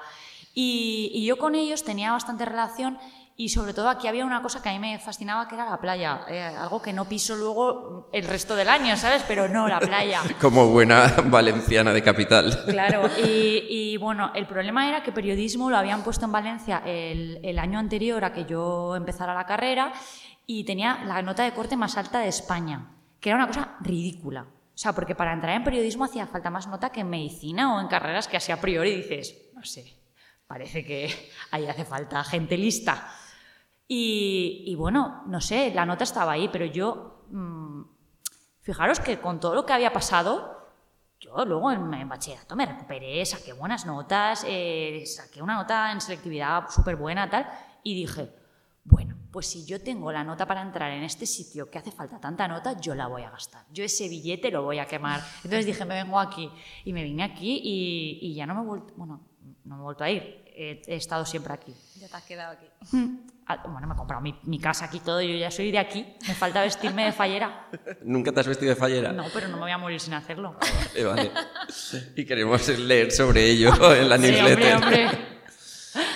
Y 0.60 1.24
yo 1.24 1.38
con 1.38 1.54
ellos 1.54 1.84
tenía 1.84 2.10
bastante 2.10 2.44
relación 2.44 2.98
y 3.40 3.50
sobre 3.50 3.72
todo 3.72 3.88
aquí 3.88 4.08
había 4.08 4.26
una 4.26 4.42
cosa 4.42 4.60
que 4.60 4.68
a 4.68 4.72
mí 4.72 4.80
me 4.80 4.98
fascinaba, 4.98 5.46
que 5.46 5.54
era 5.54 5.64
la 5.64 5.80
playa. 5.80 6.22
Eh, 6.28 6.42
algo 6.42 6.82
que 6.82 6.92
no 6.92 7.04
piso 7.04 7.36
luego 7.36 8.08
el 8.12 8.26
resto 8.26 8.56
del 8.56 8.68
año, 8.68 8.96
¿sabes? 8.96 9.22
Pero 9.28 9.48
no, 9.48 9.68
la 9.68 9.78
playa. 9.78 10.22
Como 10.40 10.66
buena 10.66 11.14
valenciana 11.26 11.92
de 11.92 12.02
capital. 12.02 12.64
Claro, 12.66 13.08
y, 13.24 13.96
bueno, 13.98 14.32
el 14.34 14.48
problema 14.48 14.88
era 14.88 15.04
que 15.04 15.12
periodismo 15.12 15.70
lo 15.70 15.76
habían 15.76 16.02
puesto 16.02 16.24
en 16.24 16.32
Valencia 16.32 16.82
el, 16.84 17.38
el 17.44 17.60
año 17.60 17.78
anterior 17.78 18.24
a 18.24 18.32
que 18.32 18.44
yo 18.44 18.96
empezara 18.96 19.32
la 19.32 19.46
carrera 19.46 19.92
y 20.44 20.64
tenía 20.64 21.04
la 21.04 21.22
nota 21.22 21.44
de 21.44 21.52
corte 21.52 21.76
más 21.76 21.96
alta 21.96 22.18
de 22.18 22.28
España, 22.28 22.90
que 23.20 23.30
era 23.30 23.36
una 23.36 23.46
cosa 23.46 23.76
ridícula. 23.82 24.42
O 24.42 24.46
O 24.46 24.50
sea, 24.74 24.92
porque 24.92 25.14
para 25.14 25.32
entrar 25.32 25.54
en 25.54 25.62
periodismo 25.62 26.04
hacía 26.04 26.26
falta 26.26 26.50
más 26.50 26.66
nota 26.66 26.90
que 26.90 27.02
en 27.02 27.10
medicina 27.10 27.76
o 27.76 27.80
en 27.80 27.86
carreras 27.86 28.26
que 28.26 28.36
así 28.36 28.50
a 28.50 28.60
priori 28.60 28.96
dices, 28.96 29.50
no 29.54 29.62
sé, 29.64 29.94
parece 30.44 30.84
que 30.84 31.08
ahí 31.52 31.68
hace 31.68 31.84
falta 31.84 32.24
gente 32.24 32.56
lista. 32.56 33.08
Y, 33.90 34.74
bueno, 34.76 35.22
no 35.26 35.40
sé, 35.40 35.72
la 35.74 35.86
nota 35.86 36.04
estaba 36.04 36.32
ahí, 36.32 36.48
pero 36.52 36.66
yo, 36.66 37.24
mm, 37.30 37.82
fijaros 38.60 39.00
que 39.00 39.18
con 39.18 39.40
todo 39.40 39.54
lo 39.54 39.64
que 39.64 39.72
había 39.72 39.92
pasado, 39.94 40.58
yo 41.18 41.44
luego 41.46 41.72
en, 41.72 42.08
bachillerato 42.08 42.54
me 42.54 42.66
recuperé, 42.66 43.24
saqué 43.24 43.54
buenas 43.54 43.86
notas, 43.86 44.44
eh, 44.46 45.04
saqué 45.06 45.40
una 45.40 45.54
nota 45.54 45.90
en 45.90 46.02
selectividad 46.02 46.68
súper 46.68 46.96
buena, 46.96 47.30
tal, 47.30 47.48
y 47.82 47.94
dije, 47.94 48.30
bueno, 48.84 49.16
pues 49.30 49.46
si 49.46 49.64
yo 49.66 49.82
tengo 49.82 50.10
la 50.10 50.24
nota 50.24 50.46
para 50.46 50.62
entrar 50.62 50.90
en 50.92 51.02
este 51.02 51.26
sitio 51.26 51.70
que 51.70 51.78
hace 51.78 51.90
falta 51.90 52.20
tanta 52.20 52.48
nota, 52.48 52.78
yo 52.80 52.94
la 52.94 53.06
voy 53.06 53.22
a 53.22 53.30
gastar. 53.30 53.64
Yo 53.70 53.84
ese 53.84 54.08
billete 54.08 54.50
lo 54.50 54.62
voy 54.62 54.78
a 54.78 54.86
quemar. 54.86 55.20
Entonces 55.36 55.66
dije, 55.66 55.84
me 55.84 56.02
vengo 56.02 56.18
aquí. 56.18 56.50
Y 56.84 56.92
me 56.92 57.02
vine 57.02 57.22
aquí 57.24 57.60
y, 57.62 58.34
ya 58.34 58.46
no 58.46 58.54
me 58.54 58.62
he 58.62 58.64
vuelto, 58.64 58.94
bueno, 58.96 59.20
no 59.64 59.76
me 59.76 59.80
he 59.80 59.84
vuelto 59.84 60.04
a 60.04 60.10
ir. 60.10 60.47
He, 60.60 60.96
estado 60.96 61.24
siempre 61.24 61.52
aquí. 61.52 61.72
Ya 62.00 62.08
te 62.08 62.16
has 62.16 62.24
quedado 62.24 62.52
aquí. 62.52 62.66
Ah, 63.46 63.62
bueno, 63.68 63.86
me 63.86 63.94
he 63.94 63.96
comprado 63.96 64.20
mi, 64.20 64.58
casa 64.58 64.86
aquí 64.86 64.98
todo, 64.98 65.22
yo 65.22 65.36
ya 65.36 65.52
soy 65.52 65.70
de 65.70 65.78
aquí. 65.78 66.04
Me 66.26 66.34
falta 66.34 66.62
vestirme 66.62 67.04
de 67.04 67.12
fallera. 67.12 67.68
¿Nunca 68.02 68.32
te 68.32 68.40
has 68.40 68.48
vestido 68.48 68.70
de 68.70 68.76
fallera? 68.76 69.12
No, 69.12 69.26
pero 69.32 69.46
no 69.46 69.54
me 69.54 69.62
voy 69.62 69.70
a 69.70 69.78
morir 69.78 70.00
sin 70.00 70.14
hacerlo. 70.14 70.56
vale. 71.06 71.30
Y 72.16 72.24
queremos 72.24 72.68
leer 72.76 73.12
sobre 73.12 73.44
ello 73.44 73.70
en 73.94 74.08
la 74.08 74.18
newsletter. 74.18 74.74
Hombre, 74.74 75.06
hombre. 75.06 75.38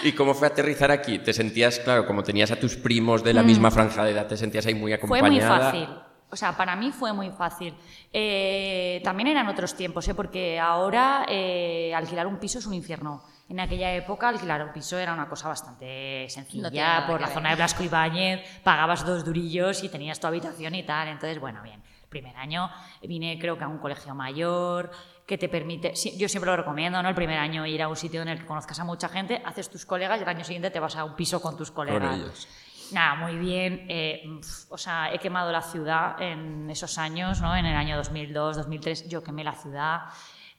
¿Y 0.03 0.13
cómo 0.13 0.35
fue 0.35 0.49
aterrizar 0.49 0.91
aquí? 0.91 1.21
¿Te 1.21 1.33
sentías, 1.33 1.79
claro, 1.79 2.05
como 2.05 2.25
tenías 2.25 2.51
a 2.51 2.57
tus 2.57 2.77
primos 2.77 3.23
de 3.23 3.35
la 3.35 3.45
misma 3.45 3.69
mm. 3.69 3.73
franja 3.73 4.05
de 4.05 4.11
edad, 4.11 4.27
te 4.27 4.37
sentías 4.37 4.67
ahí 4.67 4.75
muy 4.75 4.93
acompañada? 4.93 5.31
Fue 5.31 5.31
muy 5.31 5.87
fácil. 5.87 5.89
O 6.31 6.37
sea, 6.37 6.57
para 6.57 6.75
mí 6.75 6.91
fue 6.91 7.13
muy 7.13 7.31
fácil. 7.31 7.75
Eh, 8.13 9.01
también 9.05 9.29
eran 9.29 9.47
otros 9.49 9.75
tiempos, 9.75 10.09
¿eh? 10.09 10.15
porque 10.15 10.59
ahora 10.59 11.27
eh, 11.29 11.95
alquilar 11.95 12.27
un 12.27 12.39
piso 12.39 12.59
es 12.59 12.67
un 12.67 12.75
infierno. 12.75 13.23
En 13.53 13.61
aquella 13.61 13.93
época 13.93 14.31
alquilar 14.31 14.65
un 14.65 14.73
piso 14.73 14.99
era 14.99 15.12
una 15.12 15.29
cosa 15.29 15.47
bastante 15.47 16.27
sencilla. 16.31 17.05
por 17.07 17.21
la 17.21 17.27
zona 17.27 17.51
de 17.51 17.57
Blasco 17.57 17.83
Ibáñez 17.83 18.41
pagabas 18.62 19.05
dos 19.05 19.27
durillos 19.27 19.85
y 19.85 19.91
tenías 19.91 20.19
tu 20.19 20.27
habitación 20.27 20.75
y 20.75 20.85
tal. 20.85 21.09
Entonces, 21.09 21.38
bueno, 21.38 21.61
bien. 21.62 21.83
El 22.03 22.09
primer 22.09 22.35
año 22.35 22.71
vine 23.03 23.38
creo 23.38 23.59
que 23.59 23.65
a 23.65 23.69
un 23.69 23.77
colegio 23.77 24.15
mayor, 24.15 24.91
que 25.27 25.37
te 25.37 25.51
permite, 25.51 25.93
yo 26.17 26.31
siempre 26.31 26.51
lo 26.51 26.57
recomiendo, 26.57 27.03
¿no? 27.03 27.11
El 27.11 27.15
primer 27.15 27.38
año 27.38 27.67
ir 27.67 27.83
a 27.83 27.88
un 27.88 27.97
sitio 27.97 28.23
en 28.23 28.29
el 28.29 28.38
que 28.38 28.47
conozcas 28.47 28.81
a 28.81 28.85
mucha 28.85 29.11
gente, 29.11 29.43
haces 29.45 29.69
tus 29.69 29.85
colegas 29.85 30.19
y 30.19 30.23
el 30.23 30.29
año 30.31 30.45
siguiente 30.45 30.71
te 30.71 30.81
vas 30.81 30.97
a 30.97 31.05
un 31.05 31.15
piso 31.15 31.43
con 31.43 31.55
tus 31.55 31.71
colegas. 31.71 32.49
Nada, 32.93 33.17
muy 33.17 33.37
bien. 33.37 33.85
Eh, 33.87 34.23
o 34.71 34.79
sea, 34.79 35.12
he 35.12 35.19
quemado 35.19 35.53
la 35.53 35.61
ciudad 35.61 36.21
en 36.23 36.71
esos 36.71 36.97
años, 36.97 37.43
¿no? 37.43 37.55
En 37.55 37.67
el 37.67 37.77
año 37.77 37.99
2002, 37.99 38.57
2003, 38.57 39.09
yo 39.11 39.23
quemé 39.23 39.45
la 39.45 39.53
ciudad. 39.53 40.05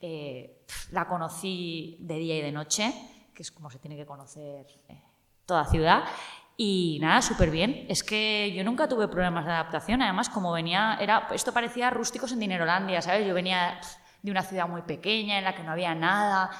Eh, 0.05 0.65
la 0.91 1.07
conocí 1.07 1.95
de 2.01 2.15
día 2.15 2.37
y 2.37 2.41
de 2.41 2.51
noche, 2.51 2.93
que 3.33 3.41
es 3.41 3.51
como 3.53 3.69
se 3.69 3.79
tiene 3.79 3.95
que 3.95 4.05
conocer 4.05 4.67
eh, 4.89 5.01
toda 5.45 5.63
ciudad. 5.63 6.03
Y 6.57 6.97
nada, 7.01 7.21
súper 7.21 7.49
bien. 7.49 7.85
Es 7.87 8.03
que 8.03 8.51
yo 8.53 8.65
nunca 8.65 8.89
tuve 8.89 9.07
problemas 9.07 9.45
de 9.45 9.53
adaptación. 9.53 10.01
Además, 10.01 10.27
como 10.27 10.51
venía, 10.51 10.97
era, 10.99 11.29
esto 11.31 11.53
parecía 11.53 11.89
rústicos 11.89 12.33
en 12.33 12.41
Dinerolandia, 12.41 13.01
¿sabes? 13.01 13.25
Yo 13.25 13.33
venía 13.33 13.79
de 14.21 14.29
una 14.29 14.41
ciudad 14.41 14.67
muy 14.67 14.81
pequeña 14.81 15.37
en 15.37 15.45
la 15.45 15.55
que 15.55 15.63
no 15.63 15.71
había 15.71 15.95
nada, 15.95 16.51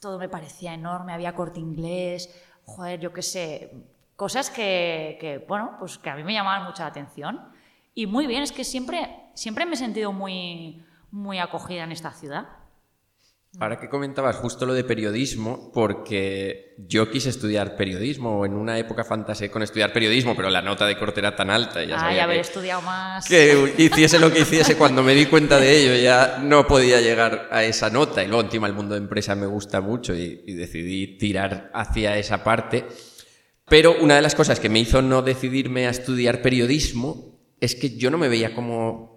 todo 0.00 0.16
me 0.16 0.28
parecía 0.28 0.72
enorme, 0.72 1.12
había 1.12 1.34
corte 1.34 1.58
inglés, 1.58 2.32
joder, 2.64 3.00
yo 3.00 3.12
qué 3.12 3.22
sé, 3.22 3.72
cosas 4.14 4.50
que, 4.50 5.18
que, 5.20 5.38
bueno, 5.48 5.74
pues 5.80 5.98
que 5.98 6.10
a 6.10 6.14
mí 6.14 6.22
me 6.22 6.32
llamaban 6.32 6.64
mucha 6.64 6.86
atención. 6.86 7.40
Y 7.92 8.06
muy 8.06 8.28
bien, 8.28 8.44
es 8.44 8.52
que 8.52 8.62
siempre, 8.62 9.30
siempre 9.34 9.66
me 9.66 9.74
he 9.74 9.76
sentido 9.76 10.12
muy, 10.12 10.84
muy 11.12 11.38
acogida 11.38 11.84
en 11.84 11.92
esta 11.92 12.10
ciudad. 12.10 12.48
Ahora 13.60 13.78
que 13.78 13.90
comentabas 13.90 14.36
justo 14.36 14.64
lo 14.64 14.72
de 14.72 14.82
periodismo, 14.82 15.70
porque 15.74 16.74
yo 16.88 17.10
quise 17.10 17.28
estudiar 17.28 17.76
periodismo, 17.76 18.46
en 18.46 18.54
una 18.54 18.78
época 18.78 19.04
fantaseé 19.04 19.50
con 19.50 19.62
estudiar 19.62 19.92
periodismo, 19.92 20.34
pero 20.34 20.48
la 20.48 20.62
nota 20.62 20.86
de 20.86 20.96
corte 20.96 21.20
era 21.20 21.36
tan 21.36 21.50
alta. 21.50 21.84
Ya 21.84 21.96
ah, 22.00 22.14
ya 22.14 22.24
haber 22.24 22.40
estudiado 22.40 22.80
más. 22.80 23.28
Que 23.28 23.74
hiciese 23.76 24.18
lo 24.18 24.32
que 24.32 24.40
hiciese, 24.40 24.78
cuando 24.78 25.02
me 25.02 25.14
di 25.14 25.26
cuenta 25.26 25.60
de 25.60 25.82
ello 25.82 26.02
ya 26.02 26.38
no 26.42 26.66
podía 26.66 27.02
llegar 27.02 27.48
a 27.50 27.62
esa 27.62 27.90
nota. 27.90 28.24
Y 28.24 28.28
luego 28.28 28.42
encima 28.42 28.68
el 28.68 28.72
mundo 28.72 28.94
de 28.94 29.02
empresa 29.02 29.34
me 29.34 29.46
gusta 29.46 29.82
mucho 29.82 30.14
y, 30.14 30.42
y 30.46 30.54
decidí 30.54 31.18
tirar 31.18 31.70
hacia 31.74 32.16
esa 32.16 32.42
parte. 32.42 32.86
Pero 33.68 33.96
una 34.00 34.16
de 34.16 34.22
las 34.22 34.34
cosas 34.34 34.60
que 34.60 34.70
me 34.70 34.78
hizo 34.78 35.02
no 35.02 35.20
decidirme 35.20 35.86
a 35.86 35.90
estudiar 35.90 36.40
periodismo 36.40 37.38
es 37.60 37.74
que 37.74 37.98
yo 37.98 38.10
no 38.10 38.16
me 38.16 38.28
veía 38.28 38.54
como 38.54 39.11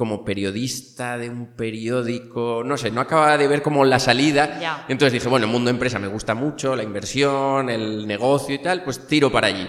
como 0.00 0.24
periodista 0.24 1.18
de 1.18 1.28
un 1.28 1.48
periódico, 1.48 2.62
no 2.64 2.78
sé, 2.78 2.90
no 2.90 3.02
acababa 3.02 3.36
de 3.36 3.46
ver 3.46 3.60
como 3.60 3.84
la 3.84 3.98
salida. 3.98 4.86
Entonces 4.88 5.12
dije, 5.12 5.28
bueno, 5.28 5.44
el 5.44 5.52
mundo 5.52 5.68
empresa 5.68 5.98
me 5.98 6.06
gusta 6.06 6.34
mucho, 6.34 6.74
la 6.74 6.82
inversión, 6.82 7.68
el 7.68 8.06
negocio 8.06 8.54
y 8.54 8.60
tal, 8.60 8.82
pues 8.82 9.06
tiro 9.06 9.30
para 9.30 9.48
allí. 9.48 9.68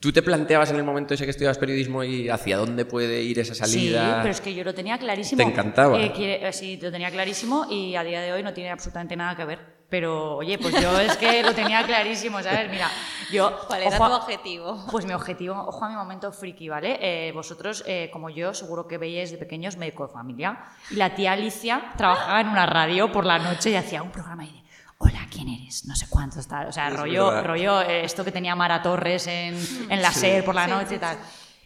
¿Tú 0.00 0.10
te 0.10 0.20
planteabas 0.20 0.70
en 0.70 0.78
el 0.78 0.82
momento 0.82 1.14
ese 1.14 1.26
que 1.26 1.30
estudiabas 1.30 1.58
periodismo 1.58 2.02
y 2.02 2.28
hacia 2.28 2.56
dónde 2.56 2.86
puede 2.86 3.22
ir 3.22 3.38
esa 3.38 3.54
salida? 3.54 4.14
Sí, 4.14 4.18
pero 4.22 4.30
es 4.32 4.40
que 4.40 4.52
yo 4.52 4.64
lo 4.64 4.74
tenía 4.74 4.98
clarísimo. 4.98 5.44
¿Te 5.44 5.48
encantaba? 5.48 5.96
Eh, 6.00 6.12
eh, 6.16 6.52
sí, 6.52 6.76
lo 6.82 6.90
tenía 6.90 7.12
clarísimo 7.12 7.68
y 7.70 7.94
a 7.94 8.02
día 8.02 8.20
de 8.20 8.32
hoy 8.32 8.42
no 8.42 8.52
tiene 8.52 8.70
absolutamente 8.70 9.14
nada 9.14 9.36
que 9.36 9.44
ver. 9.44 9.77
Pero, 9.90 10.36
oye, 10.36 10.58
pues 10.58 10.78
yo 10.80 11.00
es 11.00 11.16
que 11.16 11.42
lo 11.42 11.54
tenía 11.54 11.82
clarísimo, 11.82 12.42
¿sabes? 12.42 12.70
Mira, 12.70 12.90
yo... 13.32 13.58
¿Cuál 13.66 13.84
era 13.84 13.96
tu 13.96 14.04
objetivo? 14.04 14.84
Pues 14.90 15.06
mi 15.06 15.14
objetivo, 15.14 15.54
ojo 15.54 15.82
a 15.82 15.88
mi 15.88 15.94
momento 15.94 16.30
friki, 16.30 16.68
¿vale? 16.68 16.98
Eh, 17.00 17.32
vosotros, 17.32 17.82
eh, 17.86 18.10
como 18.12 18.28
yo, 18.28 18.52
seguro 18.52 18.86
que 18.86 18.98
veíais 18.98 19.30
de 19.30 19.38
pequeños 19.38 19.78
médico 19.78 20.06
de 20.06 20.12
familia. 20.12 20.58
Y 20.90 20.96
la 20.96 21.14
tía 21.14 21.32
Alicia 21.32 21.92
trabajaba 21.96 22.42
en 22.42 22.48
una 22.48 22.66
radio 22.66 23.10
por 23.10 23.24
la 23.24 23.38
noche 23.38 23.70
y 23.70 23.76
hacía 23.76 24.02
un 24.02 24.10
programa 24.10 24.44
y 24.44 24.52
de, 24.52 24.62
hola, 24.98 25.26
¿quién 25.30 25.48
eres? 25.48 25.86
No 25.86 25.96
sé 25.96 26.06
cuánto 26.10 26.38
está. 26.38 26.66
O 26.68 26.72
sea, 26.72 26.90
rollo, 26.90 27.42
rollo 27.42 27.80
eh, 27.80 28.04
esto 28.04 28.22
que 28.26 28.32
tenía 28.32 28.54
Mara 28.54 28.82
Torres 28.82 29.26
en, 29.26 29.58
en 29.88 30.02
la 30.02 30.12
SER 30.12 30.44
por 30.44 30.54
la 30.54 30.66
noche 30.66 30.96
y 30.96 30.98
tal. 30.98 31.16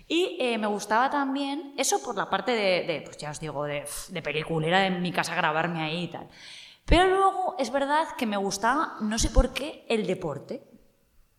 Y 0.06 0.58
me 0.58 0.66
gustaba 0.66 1.08
también 1.10 1.74
eso 1.76 2.00
por 2.02 2.16
la 2.16 2.28
parte 2.28 2.52
de, 2.52 2.84
de 2.86 3.02
pues 3.04 3.16
ya 3.16 3.30
os 3.30 3.40
digo, 3.40 3.64
de, 3.64 3.84
de 4.10 4.22
peliculera 4.22 4.80
de 4.80 4.90
mi 4.90 5.10
casa 5.10 5.34
grabarme 5.34 5.82
ahí 5.82 6.04
y 6.04 6.08
tal. 6.08 6.28
Pero 6.92 7.08
luego 7.08 7.56
es 7.58 7.72
verdad 7.72 8.06
que 8.18 8.26
me 8.26 8.36
gustaba, 8.36 8.96
no 9.00 9.18
sé 9.18 9.30
por 9.30 9.54
qué, 9.54 9.86
el 9.88 10.06
deporte, 10.06 10.62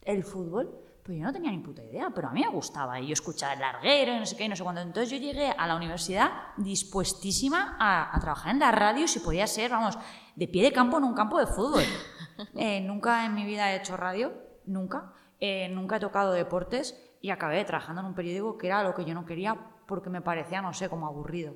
el 0.02 0.24
fútbol. 0.24 0.80
Pues 1.04 1.20
yo 1.20 1.26
no 1.26 1.32
tenía 1.32 1.52
ni 1.52 1.60
puta 1.60 1.84
idea, 1.84 2.10
pero 2.10 2.30
a 2.30 2.32
mí 2.32 2.42
me 2.42 2.50
gustaba. 2.50 3.00
Y 3.00 3.06
yo 3.06 3.14
escuchaba 3.14 3.54
el 3.54 3.60
larguero 3.60 4.16
y 4.16 4.20
no 4.20 4.26
sé 4.26 4.36
qué, 4.36 4.46
y 4.46 4.50
no 4.50 4.56
sé 4.56 4.64
cuándo. 4.64 4.82
Entonces 4.82 5.12
yo 5.12 5.18
llegué 5.18 5.52
a 5.52 5.68
la 5.68 5.76
universidad 5.76 6.32
dispuestísima 6.58 7.78
a, 7.80 8.20
trabajar 8.20 8.54
en 8.54 8.62
la 8.62 8.72
radio, 8.72 9.08
si 9.08 9.20
podía 9.20 9.46
ser, 9.46 9.70
vamos, 9.70 9.96
de 10.36 10.48
pie 10.48 10.64
de 10.64 10.72
campo 10.72 10.98
en 10.98 11.04
un 11.04 11.14
campo 11.14 11.38
de 11.38 11.46
fútbol. 11.46 11.84
Eh, 12.56 12.82
nunca 12.82 13.28
en 13.28 13.36
mi 13.36 13.46
vida 13.46 13.72
he 13.72 13.76
hecho 13.76 13.96
radio, 13.96 14.34
nunca. 14.66 15.14
Eh, 15.40 15.70
nunca 15.70 15.98
he 15.98 16.00
tocado 16.00 16.34
deportes 16.34 17.00
y 17.22 17.30
acabé 17.30 17.64
trabajando 17.64 18.02
en 18.02 18.08
un 18.08 18.16
periódico 18.16 18.58
que 18.58 18.66
era 18.66 18.82
lo 18.82 18.96
que 18.96 19.06
yo 19.06 19.14
no 19.14 19.24
quería 19.24 19.56
porque 19.86 20.10
me 20.10 20.22
parecía, 20.22 20.64
no 20.64 20.74
sé, 20.74 20.90
como 20.90 21.06
aburrido. 21.06 21.54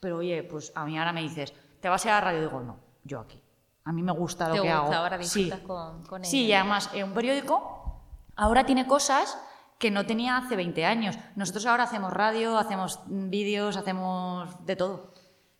Pero 0.00 0.18
oye, 0.18 0.42
pues 0.42 0.70
a 0.74 0.84
mí 0.84 0.98
ahora 0.98 1.14
me 1.14 1.22
dices, 1.22 1.54
¿te 1.80 1.88
vas 1.88 2.04
a 2.04 2.08
ir 2.08 2.12
a 2.12 2.14
la 2.16 2.20
radio? 2.20 2.40
Digo, 2.42 2.60
no 2.60 2.85
yo 3.06 3.20
aquí. 3.20 3.40
A 3.84 3.92
mí 3.92 4.02
me 4.02 4.12
gusta 4.12 4.48
lo 4.48 4.62
que 4.62 4.70
hago. 4.70 4.92
Ahora 4.92 5.22
sí. 5.22 5.50
con, 5.66 6.04
con 6.04 6.24
Sí, 6.24 6.46
y 6.46 6.52
además 6.52 6.90
un 6.92 7.12
periódico 7.12 8.02
ahora 8.36 8.66
tiene 8.66 8.86
cosas 8.86 9.38
que 9.78 9.90
no 9.90 10.06
tenía 10.06 10.36
hace 10.36 10.56
20 10.56 10.84
años. 10.84 11.18
Nosotros 11.34 11.66
ahora 11.66 11.84
hacemos 11.84 12.12
radio, 12.12 12.58
hacemos 12.58 13.00
vídeos, 13.06 13.76
hacemos 13.76 14.64
de 14.64 14.76
todo. 14.76 15.12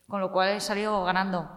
Con 0.08 0.20
lo 0.20 0.32
cual 0.32 0.50
he 0.50 0.60
salido 0.60 1.04
ganando. 1.04 1.50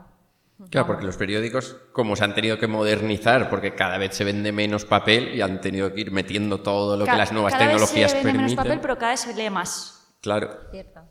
Claro, 0.69 0.87
porque 0.87 1.05
los 1.05 1.15
periódicos, 1.15 1.77
como 1.93 2.17
se 2.17 2.25
han 2.25 2.35
tenido 2.35 2.57
que 2.57 2.67
modernizar, 2.67 3.49
porque 3.49 3.75
cada 3.75 3.97
vez 3.97 4.13
se 4.13 4.25
vende 4.25 4.51
menos 4.51 4.83
papel 4.83 5.33
y 5.35 5.41
han 5.41 5.61
tenido 5.61 5.93
que 5.93 6.01
ir 6.01 6.11
metiendo 6.11 6.61
todo 6.61 6.97
lo 6.97 7.05
que 7.05 7.15
las 7.15 7.31
nuevas 7.31 7.57
tecnologías 7.57 8.11
vez 8.13 8.21
se 8.21 8.27
vende 8.27 8.41
menos 8.41 8.55
papel, 8.55 8.81
pero 8.81 8.97
cada 8.97 9.11
vez 9.11 9.21
se 9.21 9.33
lee 9.33 9.49
más. 9.49 10.13
Claro. 10.21 10.49
Cierto. 10.71 11.01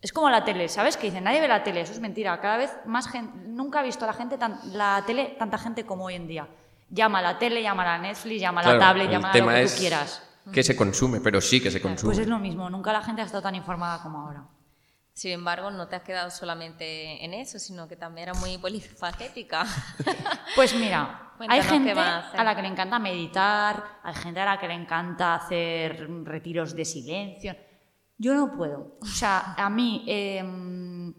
Es 0.00 0.12
como 0.12 0.30
la 0.30 0.44
tele, 0.44 0.68
¿sabes? 0.68 0.96
Que 0.96 1.06
dicen, 1.06 1.24
nadie 1.24 1.40
ve 1.40 1.48
la 1.48 1.62
tele, 1.64 1.80
eso 1.80 1.92
es 1.92 2.00
mentira. 2.00 2.38
Cada 2.40 2.58
vez 2.58 2.70
más 2.84 3.08
gente, 3.08 3.32
nunca 3.46 3.80
ha 3.80 3.82
visto 3.82 4.04
a 4.04 4.08
la 4.08 4.12
gente 4.12 4.36
la 4.72 5.02
tele 5.06 5.36
tanta 5.38 5.58
gente 5.58 5.84
como 5.84 6.04
hoy 6.04 6.14
en 6.14 6.28
día. 6.28 6.48
Llama 6.90 7.18
a 7.18 7.22
la 7.22 7.38
tele, 7.38 7.62
llama 7.62 7.82
a 7.82 7.96
la 7.96 7.98
Netflix, 7.98 8.40
llama 8.40 8.60
a 8.60 8.74
la 8.74 8.78
tablet, 8.78 9.10
llama 9.10 9.30
a 9.30 9.38
lo 9.38 9.48
que 9.48 9.66
tú 9.66 9.78
quieras. 9.78 10.22
Que 10.52 10.62
se 10.62 10.76
consume, 10.76 11.20
pero 11.20 11.40
sí 11.40 11.60
que 11.60 11.70
se 11.70 11.80
consume. 11.80 12.10
Pues 12.10 12.18
es 12.18 12.28
lo 12.28 12.38
mismo, 12.38 12.70
nunca 12.70 12.92
la 12.92 13.02
gente 13.02 13.22
ha 13.22 13.24
estado 13.24 13.42
tan 13.42 13.56
informada 13.56 14.00
como 14.02 14.20
ahora. 14.20 14.44
Sin 15.12 15.32
embargo, 15.32 15.70
no 15.70 15.88
te 15.88 15.96
has 15.96 16.02
quedado 16.02 16.30
solamente 16.30 17.24
en 17.24 17.32
eso, 17.32 17.58
sino 17.58 17.88
que 17.88 17.96
también 17.96 18.28
era 18.28 18.38
muy 18.38 18.58
polifacética. 18.58 19.64
Pues 20.54 20.74
mira, 20.74 21.32
hay 21.48 21.62
gente 21.62 21.92
a 21.92 22.44
la 22.44 22.54
que 22.54 22.62
le 22.62 22.68
encanta 22.68 22.98
meditar, 22.98 23.82
hay 24.02 24.14
gente 24.14 24.40
a 24.40 24.44
la 24.44 24.58
que 24.58 24.68
le 24.68 24.74
encanta 24.74 25.34
hacer 25.34 26.08
retiros 26.24 26.74
de 26.74 26.84
silencio. 26.84 27.56
Yo 28.18 28.34
no 28.34 28.56
puedo. 28.56 28.96
O 29.00 29.06
sea, 29.06 29.54
a 29.56 29.68
mí 29.68 30.04
em, 30.06 31.14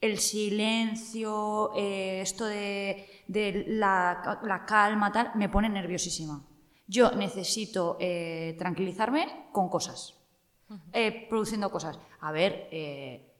el 0.00 0.18
silencio, 0.18 1.72
eh, 1.76 2.20
esto 2.22 2.46
de, 2.46 3.06
la, 3.68 4.64
calma, 4.66 5.12
tal, 5.12 5.32
me 5.34 5.48
pone 5.48 5.68
nerviosísima. 5.68 6.42
Yo 6.86 7.12
necesito 7.12 7.96
eh, 8.00 8.56
tranquilizarme 8.58 9.46
con 9.52 9.68
cosas, 9.68 10.16
eh, 10.92 11.26
produciendo 11.28 11.70
cosas. 11.70 11.98
A 12.20 12.32
ver, 12.32 12.68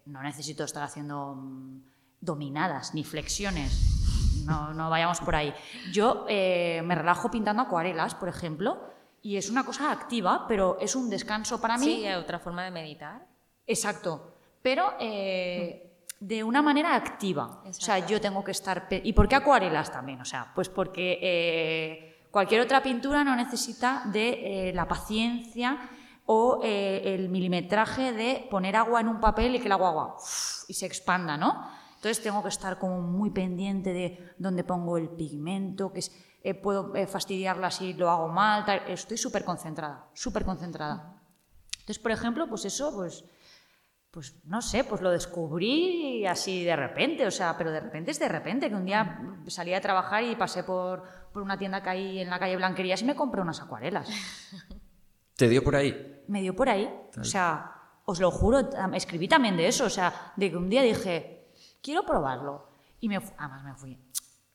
no 0.07 0.23
necesito 0.23 0.63
estar 0.63 0.85
haciendo 0.85 1.35
mm, 1.35 1.83
dominadas 2.21 2.95
ni 2.95 3.03
flexiones. 3.03 4.45
No, 4.47 4.73
no 4.73 4.89
vayamos 4.89 5.21
por 5.21 5.35
ahí. 5.35 5.53
Yo 5.93 6.25
me 6.29 6.95
relajo 6.95 7.31
pintando 7.31 7.63
acuarelas, 7.63 8.15
por 8.15 8.29
ejemplo, 8.29 8.90
y 9.23 9.37
es 9.37 9.51
una 9.51 9.65
cosa 9.65 9.91
activa, 9.91 10.47
pero 10.49 10.79
es 10.81 10.95
un 10.97 11.11
descanso 11.11 11.61
para 11.61 11.77
mí. 11.77 11.85
Sí, 11.85 12.07
es 12.07 12.17
otra 12.17 12.39
forma 12.39 12.65
de 12.65 12.71
meditar. 12.71 13.27
Exacto. 13.67 14.35
Pero 14.63 14.95
eh, 14.99 16.05
de 16.19 16.45
una 16.45 16.63
manera 16.63 16.95
activa. 16.95 17.63
O 17.65 17.73
sea, 17.73 18.07
yo 18.07 18.21
tengo 18.21 18.43
que 18.43 18.53
estar... 18.53 18.89
¿Y 18.91 19.13
por 19.13 19.29
qué 19.29 19.37
acuarelas 19.37 19.93
también? 19.93 20.21
O 20.21 20.25
sea, 20.25 20.53
pues 20.55 20.69
porque 20.69 21.19
eh, 21.21 22.27
cualquier 22.31 22.63
otra 22.63 22.83
pintura 22.83 23.25
no 23.25 23.37
necesita 23.37 24.05
de 24.07 24.69
eh, 24.69 24.73
la 24.73 24.89
paciencia 24.89 25.79
o 26.27 26.61
el 26.63 27.29
milimetraje 27.29 28.13
de 28.13 28.47
poner 28.49 28.77
agua 28.77 29.01
en 29.01 29.09
un 29.09 29.21
papel 29.21 29.57
y 29.57 29.59
que 29.59 29.67
el 29.67 29.73
agua, 29.73 29.89
agua 29.89 30.17
y 30.69 30.75
se 30.75 30.87
expanda, 30.87 31.37
¿no? 31.37 31.80
Entonces 32.01 32.23
tengo 32.23 32.43
que 32.43 32.49
estar 32.49 32.79
como 32.79 33.03
muy 33.03 33.29
pendiente 33.29 33.93
de 33.93 34.33
dónde 34.39 34.65
pongo 34.65 34.97
el 34.97 35.11
pigmento, 35.11 35.93
que 35.93 35.99
es, 35.99 36.11
puedo 36.63 36.95
fastidiarla 37.07 37.71
si 37.71 37.93
lo 37.93 38.09
hago 38.09 38.29
mal, 38.29 38.65
estoy 38.89 39.19
súper 39.19 39.45
concentrada, 39.45 40.09
súper 40.15 40.47
concentrada. 40.47 41.21
Entonces, 41.73 41.99
por 41.99 42.11
ejemplo, 42.11 42.49
pues 42.49 42.65
eso, 42.65 42.91
pues 42.97 43.23
pues 44.11 44.35
no 44.45 44.63
sé, 44.63 44.83
pues 44.85 45.03
lo 45.03 45.11
descubrí 45.11 46.25
así 46.27 46.65
de 46.65 46.75
repente, 46.75 47.27
o 47.27 47.31
sea, 47.31 47.57
pero 47.59 47.71
de 47.71 47.81
repente 47.81 48.13
es 48.13 48.19
de 48.19 48.29
repente, 48.29 48.71
que 48.71 48.75
un 48.75 48.87
día 48.87 49.21
salí 49.47 49.75
a 49.75 49.81
trabajar 49.83 50.25
y 50.25 50.35
pasé 50.37 50.65
por, 50.65 51.05
por 51.35 51.43
una 51.43 51.59
tienda 51.59 51.83
que 51.83 51.91
hay 51.91 52.19
en 52.21 52.31
la 52.31 52.39
calle 52.39 52.57
Blanquerías 52.57 53.03
y 53.03 53.05
me 53.05 53.15
compré 53.15 53.43
unas 53.43 53.61
acuarelas. 53.61 54.09
¿Te 55.37 55.51
dio 55.51 55.63
por 55.63 55.77
ahí? 55.77 56.23
Me 56.29 56.41
dio 56.41 56.57
por 56.57 56.71
ahí, 56.71 56.91
o 57.21 57.25
sea, 57.25 57.73
os 58.07 58.21
lo 58.21 58.31
juro, 58.31 58.71
escribí 58.95 59.29
también 59.29 59.59
de 59.59 59.69
eso, 59.69 59.85
o 59.85 59.91
sea, 59.91 60.33
de 60.35 60.51
que 60.51 60.57
un 60.57 60.71
día 60.71 60.81
dije, 60.81 61.40
quiero 61.83 62.05
probarlo. 62.05 62.69
Y 63.01 63.09
me, 63.09 63.17
además 63.17 63.65
me 63.65 63.75
fui, 63.75 63.99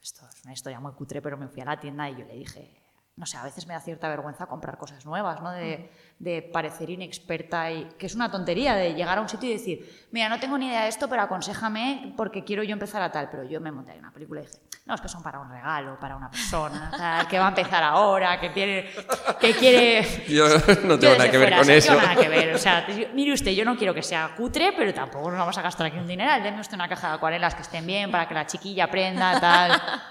esto 0.01 0.27
es 0.27 0.43
una 0.43 0.53
historia 0.53 0.79
muy 0.79 0.91
cutre, 0.93 1.21
pero 1.21 1.37
me 1.37 1.47
fui 1.47 1.61
a 1.61 1.65
la 1.65 1.79
tienda 1.79 2.09
y 2.09 2.17
yo 2.17 2.25
le 2.25 2.35
dije, 2.35 2.84
no 3.17 3.25
sé, 3.25 3.37
a 3.37 3.43
veces 3.43 3.65
me 3.65 3.73
da 3.73 3.79
cierta 3.79 4.09
vergüenza 4.09 4.45
comprar 4.45 4.77
cosas 4.77 5.05
nuevas, 5.05 5.41
¿no? 5.41 5.51
De, 5.51 5.89
de, 6.19 6.41
parecer 6.41 6.89
inexperta 6.89 7.71
y 7.71 7.85
que 7.97 8.07
es 8.07 8.15
una 8.15 8.29
tontería 8.29 8.75
de 8.75 8.93
llegar 8.93 9.17
a 9.17 9.21
un 9.21 9.29
sitio 9.29 9.49
y 9.49 9.53
decir, 9.53 10.07
mira, 10.11 10.27
no 10.27 10.37
tengo 10.37 10.57
ni 10.57 10.67
idea 10.67 10.83
de 10.83 10.89
esto, 10.89 11.07
pero 11.07 11.21
aconsejame 11.21 12.13
porque 12.17 12.43
quiero 12.43 12.61
yo 12.63 12.73
empezar 12.73 13.01
a 13.01 13.13
tal. 13.13 13.29
Pero 13.29 13.45
yo 13.45 13.61
me 13.61 13.71
monté 13.71 13.93
en 13.93 13.99
una 13.99 14.11
película 14.11 14.41
y 14.41 14.45
dije, 14.45 14.59
no, 14.85 14.95
es 14.95 15.01
que 15.01 15.07
son 15.07 15.23
para 15.23 15.39
un 15.39 15.49
regalo, 15.49 15.97
para 15.97 16.17
una 16.17 16.29
persona, 16.29 17.25
que 17.29 17.39
va 17.39 17.45
a 17.45 17.49
empezar 17.49 17.83
ahora, 17.83 18.37
que 18.37 18.51
quiere... 18.51 18.91
Que 19.39 19.53
quiere 19.53 20.25
yo 20.27 20.47
no 20.83 20.99
tengo 20.99 21.15
nada 21.17 21.31
que 21.31 21.37
ver 21.37 21.55
con 21.55 21.69
eso. 21.69 21.95
nada 21.95 22.15
que 22.15 22.27
ver. 22.27 22.53
O 22.53 22.57
sea, 22.57 22.85
mire 23.13 23.31
usted, 23.31 23.51
yo 23.51 23.63
no 23.63 23.77
quiero 23.77 23.93
que 23.93 24.03
sea 24.03 24.35
cutre, 24.35 24.73
pero 24.75 24.93
tampoco 24.93 25.29
nos 25.29 25.39
vamos 25.39 25.57
a 25.57 25.61
gastar 25.61 25.87
aquí 25.87 25.97
un 25.97 26.07
dineral. 26.07 26.43
Deme 26.43 26.59
usted 26.59 26.75
una 26.75 26.89
caja 26.89 27.07
de 27.07 27.13
acuarelas 27.15 27.55
que 27.55 27.61
estén 27.61 27.87
bien 27.87 28.11
para 28.11 28.27
que 28.27 28.33
la 28.33 28.45
chiquilla 28.45 28.85
aprenda, 28.85 29.39
tal. 29.39 29.71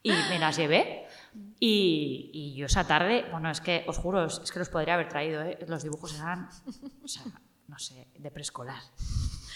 Y 0.00 0.12
me 0.30 0.38
las 0.38 0.56
llevé. 0.56 1.07
Y, 1.60 2.54
yo 2.56 2.66
esa 2.66 2.86
tarde, 2.86 3.26
bueno, 3.30 3.50
es 3.50 3.60
que 3.60 3.84
os 3.86 3.98
juro, 3.98 4.24
es 4.26 4.52
que 4.52 4.58
los 4.58 4.68
podría 4.68 4.94
haber 4.94 5.08
traído, 5.08 5.42
¿eh? 5.42 5.58
los 5.66 5.82
dibujos 5.82 6.14
eran, 6.14 6.48
o 7.04 7.08
sea, 7.08 7.24
no 7.66 7.78
sé, 7.78 8.08
de 8.16 8.30
preescolar. 8.30 8.80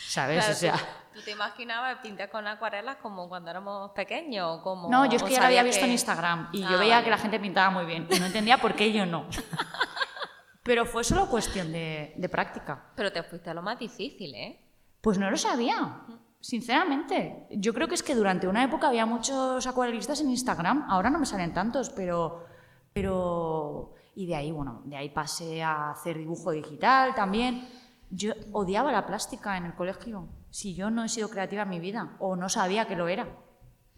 ¿Sabes? 0.09 0.47
o 0.47 0.53
sea, 0.53 0.75
¿Tú 1.15 1.23
te 1.23 1.31
imaginabas 1.31 1.99
pintar 2.03 2.29
con 2.31 2.47
acuarelas 2.47 2.97
como 2.97 3.31
cuando 3.31 3.51
éramos 3.51 3.93
pequeños? 3.93 4.61
Como, 4.61 4.91
no, 4.91 5.07
yo 5.07 5.17
es 5.17 5.23
que 5.23 5.31
ya 5.31 5.41
lo 5.41 5.47
había 5.47 5.63
visto 5.63 5.87
en 5.87 5.93
Instagram 5.93 6.51
y 6.53 6.61
yo 6.61 6.69
ah, 6.69 6.77
veía 6.77 7.03
que 7.03 7.09
la 7.09 7.17
gente 7.17 7.41
pintaba 7.41 7.71
muy 7.71 7.87
bien 7.87 8.07
y 8.11 8.21
no 8.21 8.27
entendía 8.27 8.59
por 8.59 8.75
qué 8.75 8.93
yo 8.93 9.07
no. 9.07 9.27
Pero 10.63 10.85
fue 10.85 11.03
solo 11.03 11.29
cuestión 11.29 11.73
de, 11.73 12.13
de 12.17 12.29
práctica. 12.29 12.93
Pero 12.95 13.11
te 13.11 13.23
fuiste 13.23 13.49
a 13.49 13.55
lo 13.55 13.63
más 13.63 13.79
difícil, 13.79 14.35
¿eh? 14.35 14.61
Pues 15.01 15.17
no 15.17 15.31
lo 15.31 15.37
sabía. 15.37 16.03
Sinceramente, 16.43 17.47
yo 17.51 17.73
creo 17.73 17.87
que 17.87 17.95
es 17.95 18.03
que 18.03 18.17
durante 18.17 18.49
una 18.49 18.65
época 18.65 18.89
había 18.89 19.07
muchos 19.07 19.65
acuarelistas 19.65 20.21
en 20.21 20.31
Instagram, 20.31 20.87
ahora 20.91 21.09
no 21.09 21.21
me 21.21 21.27
salen 21.27 21.55
tantos, 21.55 21.89
pero, 21.91 22.45
pero... 22.93 23.95
Y 24.17 24.27
de 24.27 24.35
ahí, 24.35 24.51
bueno, 24.51 24.83
de 24.85 24.97
ahí 24.97 25.09
pasé 25.09 25.63
a 25.63 25.93
hacer 25.93 26.19
dibujo 26.19 26.51
digital 26.51 27.15
también. 27.15 27.69
Yo 28.11 28.33
odiaba 28.51 28.91
la 28.91 29.07
plástica 29.07 29.57
en 29.57 29.67
el 29.67 29.75
colegio, 29.75 30.29
si 30.51 30.75
yo 30.75 30.91
no 30.91 31.05
he 31.05 31.09
sido 31.09 31.31
creativa 31.31 31.63
en 31.63 31.71
mi 31.71 31.79
vida 31.79 32.17
o 32.19 32.35
no 32.35 32.49
sabía 32.49 32.89
que 32.89 32.97
lo 32.97 33.07
era. 33.07 33.29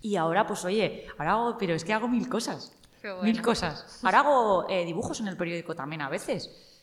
Y 0.03 0.17
ahora, 0.17 0.47
pues 0.47 0.67
oye, 0.67 1.07
ahora 1.19 1.33
hago, 1.33 1.57
pero 1.59 1.73
es 1.73 1.83
que 1.83 1.95
hago 1.95 2.09
mil 2.09 2.29
cosas. 2.29 2.77
Mil 3.23 3.41
cosas. 3.41 4.01
Ahora 4.05 4.21
hago 4.21 4.67
eh, 4.69 4.85
dibujos 4.85 5.19
en 5.21 5.29
el 5.29 5.37
periódico 5.39 5.75
también 5.75 6.03
a 6.03 6.11
veces. 6.11 6.74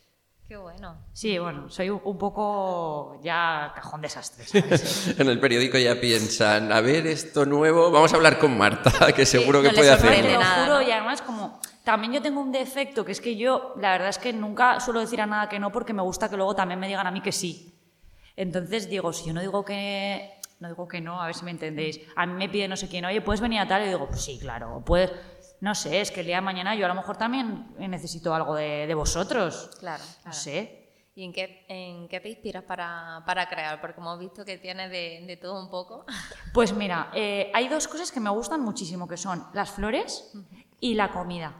Qué 0.51 0.57
bueno. 0.57 0.97
Sí, 1.13 1.39
bueno, 1.39 1.69
soy 1.69 1.89
un 1.89 2.17
poco 2.17 3.21
ya 3.23 3.71
cajón 3.73 4.01
desastre. 4.01 4.43
en 5.17 5.29
el 5.29 5.39
periódico 5.39 5.77
ya 5.77 6.01
piensan, 6.01 6.73
a 6.73 6.81
ver, 6.81 7.07
esto 7.07 7.45
nuevo, 7.45 7.89
vamos 7.89 8.11
a 8.11 8.17
hablar 8.17 8.37
con 8.37 8.57
Marta, 8.57 9.13
que 9.15 9.25
seguro 9.25 9.61
que 9.61 9.69
puede 9.69 9.89
hacerlo. 9.89 10.27
Te 10.27 10.33
lo 10.33 10.43
juro, 10.43 10.81
y 10.81 10.91
además 10.91 11.21
como 11.21 11.61
también 11.85 12.11
yo 12.11 12.21
tengo 12.21 12.41
un 12.41 12.51
defecto, 12.51 13.05
que 13.05 13.13
es 13.13 13.21
que 13.21 13.37
yo, 13.37 13.75
la 13.79 13.93
verdad 13.93 14.09
es 14.09 14.17
que 14.17 14.33
nunca 14.33 14.81
suelo 14.81 14.99
decir 14.99 15.21
a 15.21 15.25
nada 15.25 15.47
que 15.47 15.57
no 15.57 15.71
porque 15.71 15.93
me 15.93 16.01
gusta 16.01 16.29
que 16.29 16.35
luego 16.35 16.53
también 16.53 16.81
me 16.81 16.89
digan 16.89 17.07
a 17.07 17.11
mí 17.11 17.21
que 17.21 17.31
sí. 17.31 17.73
Entonces 18.35 18.89
digo, 18.89 19.13
si 19.13 19.27
yo 19.27 19.33
no 19.33 19.39
digo 19.39 19.63
que 19.63 20.33
no 20.59 20.67
digo 20.67 20.85
que 20.85 20.99
no, 20.99 21.21
a 21.21 21.27
ver 21.27 21.35
si 21.35 21.45
me 21.45 21.51
entendéis. 21.51 22.01
A 22.17 22.25
mí 22.25 22.33
me 22.33 22.49
pide 22.49 22.67
no 22.67 22.75
sé 22.75 22.89
quién, 22.89 23.05
oye, 23.05 23.21
¿puedes 23.21 23.39
venir 23.39 23.61
a 23.61 23.67
tal? 23.69 23.83
Y 23.83 23.87
digo, 23.87 24.05
pues 24.07 24.21
sí, 24.21 24.37
claro. 24.37 24.83
Puedes, 24.85 25.11
no 25.61 25.75
sé, 25.75 26.01
es 26.01 26.11
que 26.11 26.21
el 26.21 26.25
día 26.25 26.37
de 26.37 26.41
mañana 26.41 26.73
yo 26.75 26.85
a 26.85 26.89
lo 26.89 26.95
mejor 26.95 27.17
también 27.17 27.67
necesito 27.77 28.33
algo 28.33 28.55
de, 28.55 28.91
vosotros. 28.95 29.69
Claro, 29.79 30.03
No 30.25 30.33
sé. 30.33 30.79
¿Y 31.13 31.23
en 31.23 31.33
qué, 31.33 31.65
en 31.67 32.07
qué 32.07 32.19
te 32.19 32.29
inspiras 32.29 32.63
para, 32.63 33.21
para, 33.27 33.47
crear? 33.47 33.79
Porque 33.79 33.99
hemos 33.99 34.17
visto 34.17 34.43
que 34.43 34.57
tienes 34.57 34.89
de, 34.89 35.23
de 35.27 35.37
todo 35.37 35.61
un 35.61 35.69
poco. 35.69 36.05
Pues 36.53 36.73
mira, 36.73 37.11
eh, 37.13 37.51
hay 37.53 37.67
dos 37.67 37.87
cosas 37.87 38.11
que 38.11 38.19
me 38.19 38.29
gustan 38.31 38.61
muchísimo, 38.61 39.07
que 39.07 39.17
son 39.17 39.45
las 39.53 39.71
flores 39.71 40.33
y 40.79 40.95
la 40.95 41.11
comida. 41.11 41.53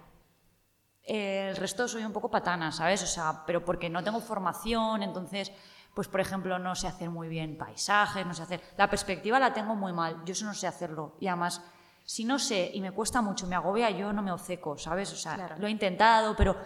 el 1.03 1.55
resto 1.55 1.87
soy 1.87 2.03
un 2.03 2.11
poco 2.11 2.31
patana, 2.31 2.71
¿sabes? 2.71 3.03
O 3.03 3.07
sea, 3.07 3.43
pero 3.45 3.63
porque 3.63 3.89
no 3.89 4.03
tengo 4.03 4.19
formación, 4.19 5.03
entonces, 5.03 5.51
pues 5.93 6.07
por 6.07 6.21
ejemplo, 6.21 6.57
no 6.57 6.73
sé 6.73 6.87
hacer 6.87 7.09
muy 7.09 7.27
bien 7.27 7.57
paisajes, 7.57 8.25
no 8.25 8.33
sé 8.33 8.43
hacer... 8.43 8.61
La 8.77 8.89
perspectiva 8.89 9.39
la 9.39 9.53
tengo 9.53 9.75
muy 9.75 9.93
mal, 9.93 10.23
yo 10.25 10.31
eso 10.31 10.45
no 10.45 10.53
sé 10.55 10.65
hacerlo. 10.65 11.15
Y 11.19 11.27
además 11.27 11.61
si 12.03 12.25
no 12.25 12.39
sé 12.39 12.71
y 12.73 12.81
me 12.81 12.91
cuesta 12.91 13.21
mucho, 13.21 13.47
me 13.47 13.55
agobia, 13.55 13.89
yo 13.89 14.11
no 14.13 14.21
me 14.21 14.31
obceco, 14.31 14.77
¿sabes? 14.77 15.11
O 15.13 15.15
sea, 15.15 15.55
lo 15.57 15.67
he 15.67 15.71
intentado, 15.71 16.35
pero 16.35 16.57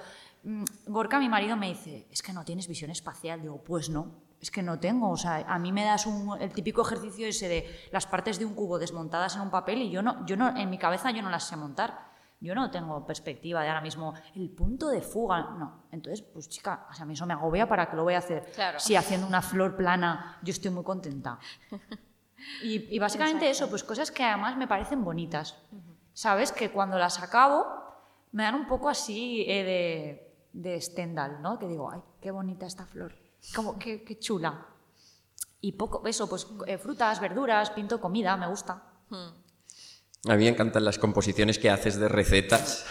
mm, 0.44 0.64
Gorka, 0.88 1.20
mi 1.20 1.30
marido, 1.30 1.56
me 1.56 1.70
dice, 1.70 2.08
es 2.12 2.22
que 2.22 2.34
no 2.34 2.44
tienes 2.44 2.68
visión 2.68 2.92
espacial. 2.92 3.42
Digo, 3.42 3.64
pues 3.64 3.90
no, 3.90 4.24
es 4.42 4.52
que 4.52 4.64
no 4.64 4.80
tengo. 4.80 5.10
O 5.10 5.18
sea, 5.18 5.46
a 5.48 5.60
mí 5.60 5.72
me 5.72 5.84
das 5.84 6.08
el 6.40 6.54
típico 6.54 6.82
ejercicio 6.82 7.28
ese 7.28 7.48
de 7.48 7.90
las 7.92 8.08
partes 8.08 8.40
de 8.40 8.46
un 8.46 8.54
cubo 8.54 8.80
desmontadas 8.80 9.36
en 9.36 9.42
un 9.42 9.50
papel 9.50 9.82
y 9.82 9.90
yo 9.90 10.02
no, 10.02 10.26
yo 10.26 10.38
no, 10.38 10.56
en 10.56 10.70
mi 10.70 10.78
cabeza 10.78 11.12
yo 11.12 11.22
no 11.22 11.30
las 11.30 11.44
sé 11.44 11.56
montar. 11.56 12.14
Yo 12.42 12.54
no 12.54 12.70
tengo 12.70 13.06
perspectiva 13.08 13.62
de 13.64 13.70
ahora 13.70 13.82
mismo 13.82 14.14
el 14.36 14.50
punto 14.52 14.90
de 14.90 15.02
fuga. 15.02 15.56
No. 15.58 15.86
Entonces, 15.92 16.22
pues 16.22 16.50
chica, 16.50 16.86
a 16.88 17.06
mí 17.06 17.14
eso 17.14 17.26
me 17.26 17.34
agobia 17.34 17.68
para 17.68 17.90
que 17.90 17.96
lo 17.96 18.04
voy 18.04 18.14
a 18.14 18.20
hacer. 18.20 18.46
Si 18.78 18.96
haciendo 18.96 19.26
una 19.26 19.42
flor 19.42 19.76
plana 19.76 20.38
yo 20.44 20.52
estoy 20.52 20.72
muy 20.72 20.84
contenta. 20.84 21.40
Y, 22.62 23.00
básicamente 23.00 23.50
eso, 23.50 23.70
pues 23.70 23.84
cosas 23.84 24.12
que 24.12 24.24
además 24.24 24.58
me 24.58 24.68
parecen 24.68 25.04
bonitas. 25.04 25.56
¿Sabes? 26.14 26.52
Que 26.52 26.72
cuando 26.72 26.98
las 26.98 27.22
acabo 27.22 27.66
me 28.32 28.44
dan 28.44 28.56
un 28.56 28.68
poco 28.68 28.90
así 28.90 29.46
eh, 29.48 29.64
de, 29.64 30.36
de 30.54 30.82
Stendhal, 30.82 31.42
¿no? 31.42 31.60
Que 31.60 31.68
digo, 31.68 31.92
ay, 31.92 32.00
qué 32.22 32.32
bonita 32.32 32.66
esta 32.66 32.86
flor, 32.86 33.14
como, 33.54 33.78
qué, 33.78 34.04
qué 34.04 34.18
chula. 34.20 34.66
Y 35.62 35.74
poco, 35.74 36.06
eso, 36.06 36.30
pues 36.30 36.48
eh, 36.68 36.78
frutas, 36.78 37.20
verduras, 37.20 37.72
pinto 37.72 38.00
comida, 38.00 38.38
me 38.38 38.48
gusta. 38.48 38.84
A 39.10 40.36
mí 40.36 40.44
me 40.44 40.48
encantan 40.48 40.86
las 40.86 41.00
composiciones 41.00 41.60
que 41.60 41.70
haces 41.70 41.98
de 41.98 42.08
recetas. 42.08 42.86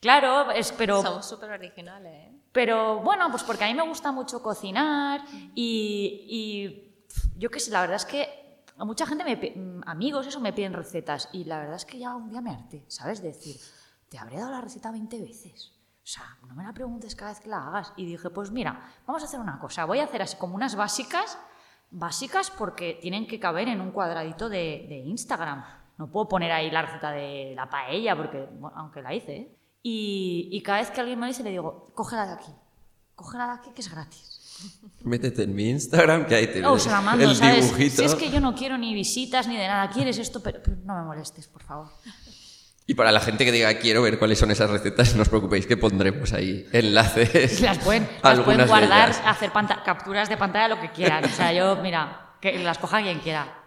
Claro, 0.00 0.50
es, 0.50 0.72
pero... 0.72 1.00
Somos 1.00 1.28
súper 1.28 1.50
originales, 1.50 2.12
¿eh? 2.12 2.32
Pero 2.52 3.00
bueno, 3.00 3.30
pues 3.30 3.44
porque 3.44 3.64
a 3.64 3.68
mí 3.68 3.74
me 3.74 3.86
gusta 3.86 4.12
mucho 4.12 4.42
cocinar 4.42 5.24
y, 5.54 6.26
y 6.28 7.06
yo 7.38 7.50
qué 7.50 7.60
sé, 7.60 7.70
la 7.70 7.80
verdad 7.80 7.96
es 7.96 8.04
que 8.04 8.41
a 8.78 8.84
mucha 8.84 9.06
gente, 9.06 9.24
me, 9.24 9.36
mm, 9.36 9.82
amigos, 9.86 10.26
eso 10.26 10.40
me 10.40 10.52
piden 10.52 10.72
recetas 10.72 11.28
y 11.32 11.44
la 11.44 11.58
verdad 11.58 11.76
es 11.76 11.84
que 11.84 11.98
ya 11.98 12.14
un 12.16 12.28
día 12.28 12.40
me 12.40 12.50
harté, 12.50 12.84
¿sabes? 12.88 13.22
Decir, 13.22 13.56
te 14.08 14.18
habré 14.18 14.38
dado 14.38 14.50
la 14.50 14.60
receta 14.60 14.90
20 14.90 15.20
veces. 15.20 15.72
O 16.02 16.06
sea, 16.06 16.36
no 16.48 16.54
me 16.54 16.64
la 16.64 16.72
preguntes 16.72 17.14
cada 17.14 17.30
vez 17.30 17.40
que 17.40 17.48
la 17.48 17.66
hagas. 17.66 17.92
Y 17.96 18.04
dije, 18.04 18.28
pues 18.30 18.50
mira, 18.50 18.92
vamos 19.06 19.22
a 19.22 19.26
hacer 19.26 19.38
una 19.38 19.58
cosa. 19.60 19.84
Voy 19.84 20.00
a 20.00 20.04
hacer 20.04 20.20
así 20.20 20.36
como 20.36 20.56
unas 20.56 20.74
básicas, 20.74 21.38
básicas 21.90 22.50
porque 22.50 22.98
tienen 23.00 23.26
que 23.26 23.38
caber 23.38 23.68
en 23.68 23.80
un 23.80 23.92
cuadradito 23.92 24.48
de, 24.48 25.02
Instagram. 25.06 25.64
No 25.98 26.10
puedo 26.10 26.28
poner 26.28 26.50
ahí 26.50 26.70
la 26.70 26.82
receta 26.82 27.12
de 27.12 27.52
la 27.54 27.70
paella, 27.70 28.16
porque, 28.16 28.48
aunque 28.74 29.00
la 29.00 29.14
hice. 29.14 29.36
¿eh? 29.36 29.58
Y, 29.82 30.48
y, 30.50 30.62
cada 30.62 30.78
vez 30.78 30.90
que 30.90 31.00
alguien 31.00 31.20
me 31.20 31.28
dice, 31.28 31.44
le 31.44 31.50
digo, 31.50 31.92
cógela 31.94 32.26
de 32.26 32.32
aquí. 32.32 32.52
Cógela 33.14 33.46
de 33.46 33.52
aquí, 33.52 33.70
que 33.70 33.82
es 33.82 33.90
gratis. 33.90 34.31
Métete 35.04 35.42
en 35.42 35.54
mi 35.54 35.68
Instagram, 35.70 36.26
que 36.26 36.34
ahí 36.36 36.46
te 36.46 36.64
oh, 36.64 36.76
el 36.76 37.40
dibujito. 37.40 37.96
Si 37.96 38.04
es 38.04 38.14
que 38.14 38.30
yo 38.30 38.40
no 38.40 38.54
quiero 38.54 38.78
ni 38.78 38.94
visitas 38.94 39.48
ni 39.48 39.56
de 39.56 39.66
nada, 39.66 39.90
quieres 39.90 40.18
esto, 40.18 40.40
pero, 40.42 40.60
no 40.84 40.94
me 40.94 41.02
molestes, 41.02 41.48
por 41.48 41.62
favor. 41.62 41.88
Y 42.86 42.94
para 42.94 43.12
la 43.12 43.20
gente 43.20 43.44
que 43.44 43.52
diga 43.52 43.72
quiero 43.78 44.02
ver 44.02 44.18
cuáles 44.18 44.38
son 44.38 44.50
esas 44.50 44.70
recetas, 44.70 45.14
no 45.14 45.22
os 45.22 45.28
preocupéis 45.28 45.66
que 45.66 45.76
pondremos 45.76 46.32
ahí 46.32 46.66
enlaces. 46.72 47.60
Las 47.60 47.78
pueden, 47.78 48.08
las 48.22 48.40
pueden 48.40 48.66
guardar, 48.66 49.10
hacer 49.24 49.50
capturas 49.84 50.28
de 50.28 50.36
pantalla, 50.36 50.68
lo 50.68 50.80
que 50.80 50.90
quieran. 50.90 51.24
O 51.24 51.28
sea, 51.28 51.52
yo, 51.52 51.76
mira, 51.76 52.36
que 52.40 52.58
las 52.58 52.78
coja 52.78 53.00
quien 53.02 53.20
quiera. 53.20 53.61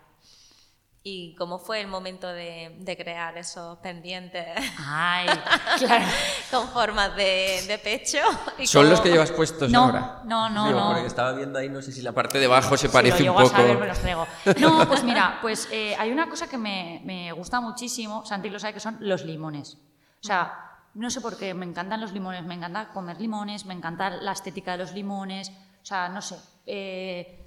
¿Y 1.07 1.35
cómo 1.35 1.59
fue 1.59 1.81
el 1.81 1.87
momento 1.87 2.27
de, 2.27 2.77
de 2.79 2.97
crear 2.97 3.37
esos 3.37 3.77
pendientes 3.77 4.43
Ay, 4.79 5.27
claro. 5.77 6.05
con 6.49 6.67
formas 6.69 7.15
de, 7.15 7.63
de 7.67 7.77
pecho? 7.77 8.17
¿Y 8.57 8.65
¿Son 8.65 8.81
cómo- 8.81 8.89
los 8.89 9.01
que 9.01 9.09
llevas 9.11 9.29
puestos 9.31 9.69
No, 9.71 9.83
ahora? 9.83 10.21
no, 10.25 10.49
no, 10.49 10.65
Digo, 10.65 10.79
no. 10.79 10.87
Porque 10.93 11.05
estaba 11.05 11.33
viendo 11.33 11.59
ahí, 11.59 11.69
no 11.69 11.83
sé 11.83 11.91
si 11.91 12.01
la 12.01 12.11
parte 12.11 12.39
de 12.39 12.45
abajo 12.47 12.75
se 12.75 12.87
Si 12.87 12.91
parece 12.93 13.23
lo 13.23 13.33
un 13.33 13.43
poco. 13.43 13.53
a 13.55 13.59
saber, 13.59 13.77
me 13.77 13.85
los 13.85 13.99
traigo. 13.99 14.25
No, 14.59 14.87
pues 14.87 15.03
mira, 15.03 15.37
pues 15.43 15.67
eh, 15.71 15.95
hay 15.99 16.11
una 16.11 16.27
cosa 16.27 16.47
que 16.49 16.57
me, 16.57 17.01
me 17.05 17.31
gusta 17.33 17.61
muchísimo, 17.61 18.25
Santi 18.25 18.49
lo 18.49 18.57
sabe, 18.57 18.73
que 18.73 18.79
son 18.79 18.97
los 19.01 19.23
limones. 19.25 19.75
O 20.23 20.25
sea, 20.25 20.53
no 20.95 21.11
sé 21.11 21.21
por 21.21 21.37
qué, 21.37 21.53
me 21.53 21.67
encantan 21.67 22.01
los 22.01 22.13
limones, 22.13 22.43
me 22.45 22.55
encanta 22.55 22.89
comer 22.93 23.21
limones, 23.21 23.67
me 23.67 23.75
encanta 23.75 24.09
la 24.09 24.31
estética 24.31 24.71
de 24.71 24.79
los 24.79 24.93
limones, 24.93 25.49
o 25.83 25.85
sea, 25.85 26.09
no 26.09 26.23
sé. 26.23 26.35
eh, 26.65 27.44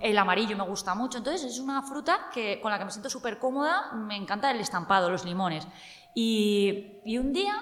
el 0.00 0.18
amarillo 0.18 0.56
me 0.56 0.64
gusta 0.64 0.94
mucho, 0.94 1.18
entonces 1.18 1.44
es 1.44 1.58
una 1.58 1.82
fruta 1.82 2.30
que, 2.32 2.60
con 2.60 2.70
la 2.70 2.78
que 2.78 2.84
me 2.84 2.90
siento 2.90 3.10
súper 3.10 3.38
cómoda, 3.38 3.92
me 3.92 4.16
encanta 4.16 4.50
el 4.50 4.60
estampado, 4.60 5.10
los 5.10 5.24
limones. 5.24 5.66
Y, 6.14 7.00
un 7.18 7.32
día, 7.32 7.54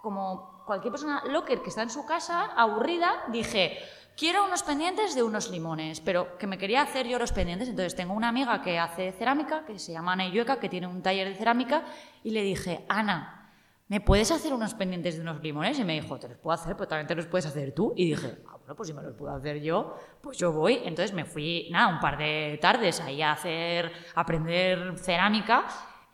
como 0.00 0.64
cualquier 0.66 0.92
persona 0.92 1.22
locker 1.26 1.60
que 1.62 1.68
está 1.68 1.82
en 1.82 1.90
su 1.90 2.06
casa, 2.06 2.44
aburrida, 2.56 3.24
dije, 3.28 3.78
quiero 4.16 4.44
unos 4.44 4.62
pendientes 4.62 5.14
de 5.14 5.22
unos 5.22 5.50
limones, 5.50 6.00
pero 6.00 6.38
que 6.38 6.46
me 6.46 6.56
quería 6.56 6.82
hacer 6.82 7.06
yo 7.06 7.18
los 7.18 7.32
pendientes. 7.32 7.68
Entonces 7.68 7.96
tengo 7.96 8.14
una 8.14 8.28
amiga 8.28 8.62
que 8.62 8.78
hace 8.78 9.12
cerámica, 9.12 9.64
que 9.66 9.78
se 9.78 9.92
llama 9.92 10.12
Ana 10.12 10.26
Illueca, 10.26 10.60
que 10.60 10.68
tiene 10.68 10.86
un 10.86 11.02
taller 11.02 11.28
de 11.28 11.34
cerámica, 11.34 11.84
y 12.22 12.30
le 12.30 12.42
dije, 12.42 12.86
Ana, 12.88 13.52
¿me 13.88 14.00
puedes 14.00 14.30
hacer 14.30 14.54
unos 14.54 14.74
pendientes 14.74 15.16
de 15.16 15.20
unos 15.20 15.42
limones? 15.42 15.78
Y 15.78 15.84
me 15.84 16.00
dijo, 16.00 16.18
te 16.18 16.28
los 16.28 16.38
puedo 16.38 16.54
hacer, 16.54 16.76
pero 16.76 16.88
también 16.88 17.08
te 17.08 17.14
los 17.14 17.26
puedes 17.26 17.46
hacer 17.46 17.74
tú. 17.74 17.92
Y 17.96 18.10
dije, 18.10 18.38
pues 18.74 18.88
si 18.88 18.94
me 18.94 19.02
los 19.02 19.14
puedo 19.14 19.34
hacer 19.34 19.60
yo, 19.60 19.94
pues 20.20 20.38
yo 20.38 20.52
voy. 20.52 20.74
Entonces 20.84 21.12
me 21.12 21.24
fui, 21.24 21.68
nada, 21.70 21.88
un 21.94 22.00
par 22.00 22.18
de 22.18 22.58
tardes 22.60 23.00
ahí 23.00 23.22
a 23.22 23.32
hacer, 23.32 23.92
aprender 24.14 24.98
cerámica. 24.98 25.64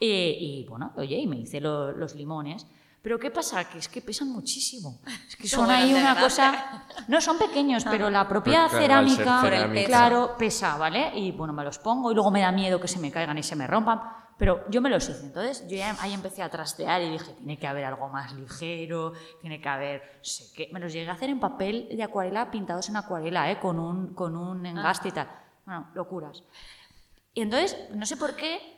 eh, 0.01 0.37
y 0.39 0.65
bueno, 0.69 0.93
oye, 0.97 1.17
y 1.17 1.27
me 1.27 1.37
hice 1.39 1.61
lo- 1.61 1.91
los 1.93 2.15
limones. 2.15 2.67
Pero 3.03 3.19
¿qué 3.19 3.31
pasa? 3.31 3.69
Que 3.69 3.79
es 3.79 3.89
que 3.89 4.03
pesan 4.03 4.29
muchísimo. 4.31 5.01
Es 5.29 5.37
que 5.37 5.49
son 5.49 5.71
ahí 5.71 5.93
una 5.93 6.01
grande. 6.15 6.23
cosa... 6.23 6.87
No, 7.07 7.21
son 7.21 7.39
pequeños, 7.39 7.85
pero 7.85 8.11
la 8.11 8.29
propia 8.29 8.69
cerámica, 8.69 9.41
cerámica. 9.41 9.87
claro, 9.87 10.35
pesa, 10.37 10.77
¿vale? 10.77 11.13
Y 11.15 11.33
bueno, 11.33 11.53
me 11.53 11.65
los 11.65 11.79
pongo 11.79 12.11
y 12.11 12.15
luego 12.15 12.31
me 12.31 12.41
da 12.41 12.53
miedo 12.53 12.81
que 12.81 12.89
se 12.89 12.99
me 12.99 13.11
caigan 13.11 13.39
y 13.39 13.43
se 13.43 13.57
me 13.57 13.67
rompan. 13.67 14.01
Pero 14.37 14.65
yo 14.71 14.81
me 14.81 14.89
los 14.89 15.09
hice. 15.09 15.27
Entonces 15.27 15.67
yo 15.69 15.77
ya 15.77 15.97
ahí 16.01 16.13
empecé 16.13 16.43
a 16.43 16.49
trastear 16.49 17.03
y 17.03 17.11
dije, 17.11 17.33
tiene 17.33 17.59
que 17.59 17.67
haber 17.67 17.85
algo 17.85 18.09
más 18.09 18.33
ligero, 18.35 19.13
tiene 19.41 19.61
que 19.61 19.69
haber, 19.69 20.03
no 20.19 20.25
sé 20.25 20.45
qué. 20.55 20.71
Me 20.73 20.79
los 20.79 20.93
llegué 20.93 21.11
a 21.11 21.15
hacer 21.15 21.29
en 21.29 21.41
papel 21.41 21.89
de 21.91 22.03
acuarela, 22.05 22.51
pintados 22.51 22.89
en 22.89 22.97
acuarela, 22.97 23.51
¿eh? 23.51 23.59
Con 23.59 23.81
un, 23.81 24.15
con 24.15 24.37
un 24.37 24.65
engaste 24.65 25.09
y 25.09 25.13
tal. 25.13 25.29
Bueno, 25.67 25.91
locuras. 25.95 26.45
Y 27.35 27.43
entonces, 27.43 27.77
no 27.93 28.07
sé 28.07 28.17
por 28.17 28.37
qué, 28.37 28.78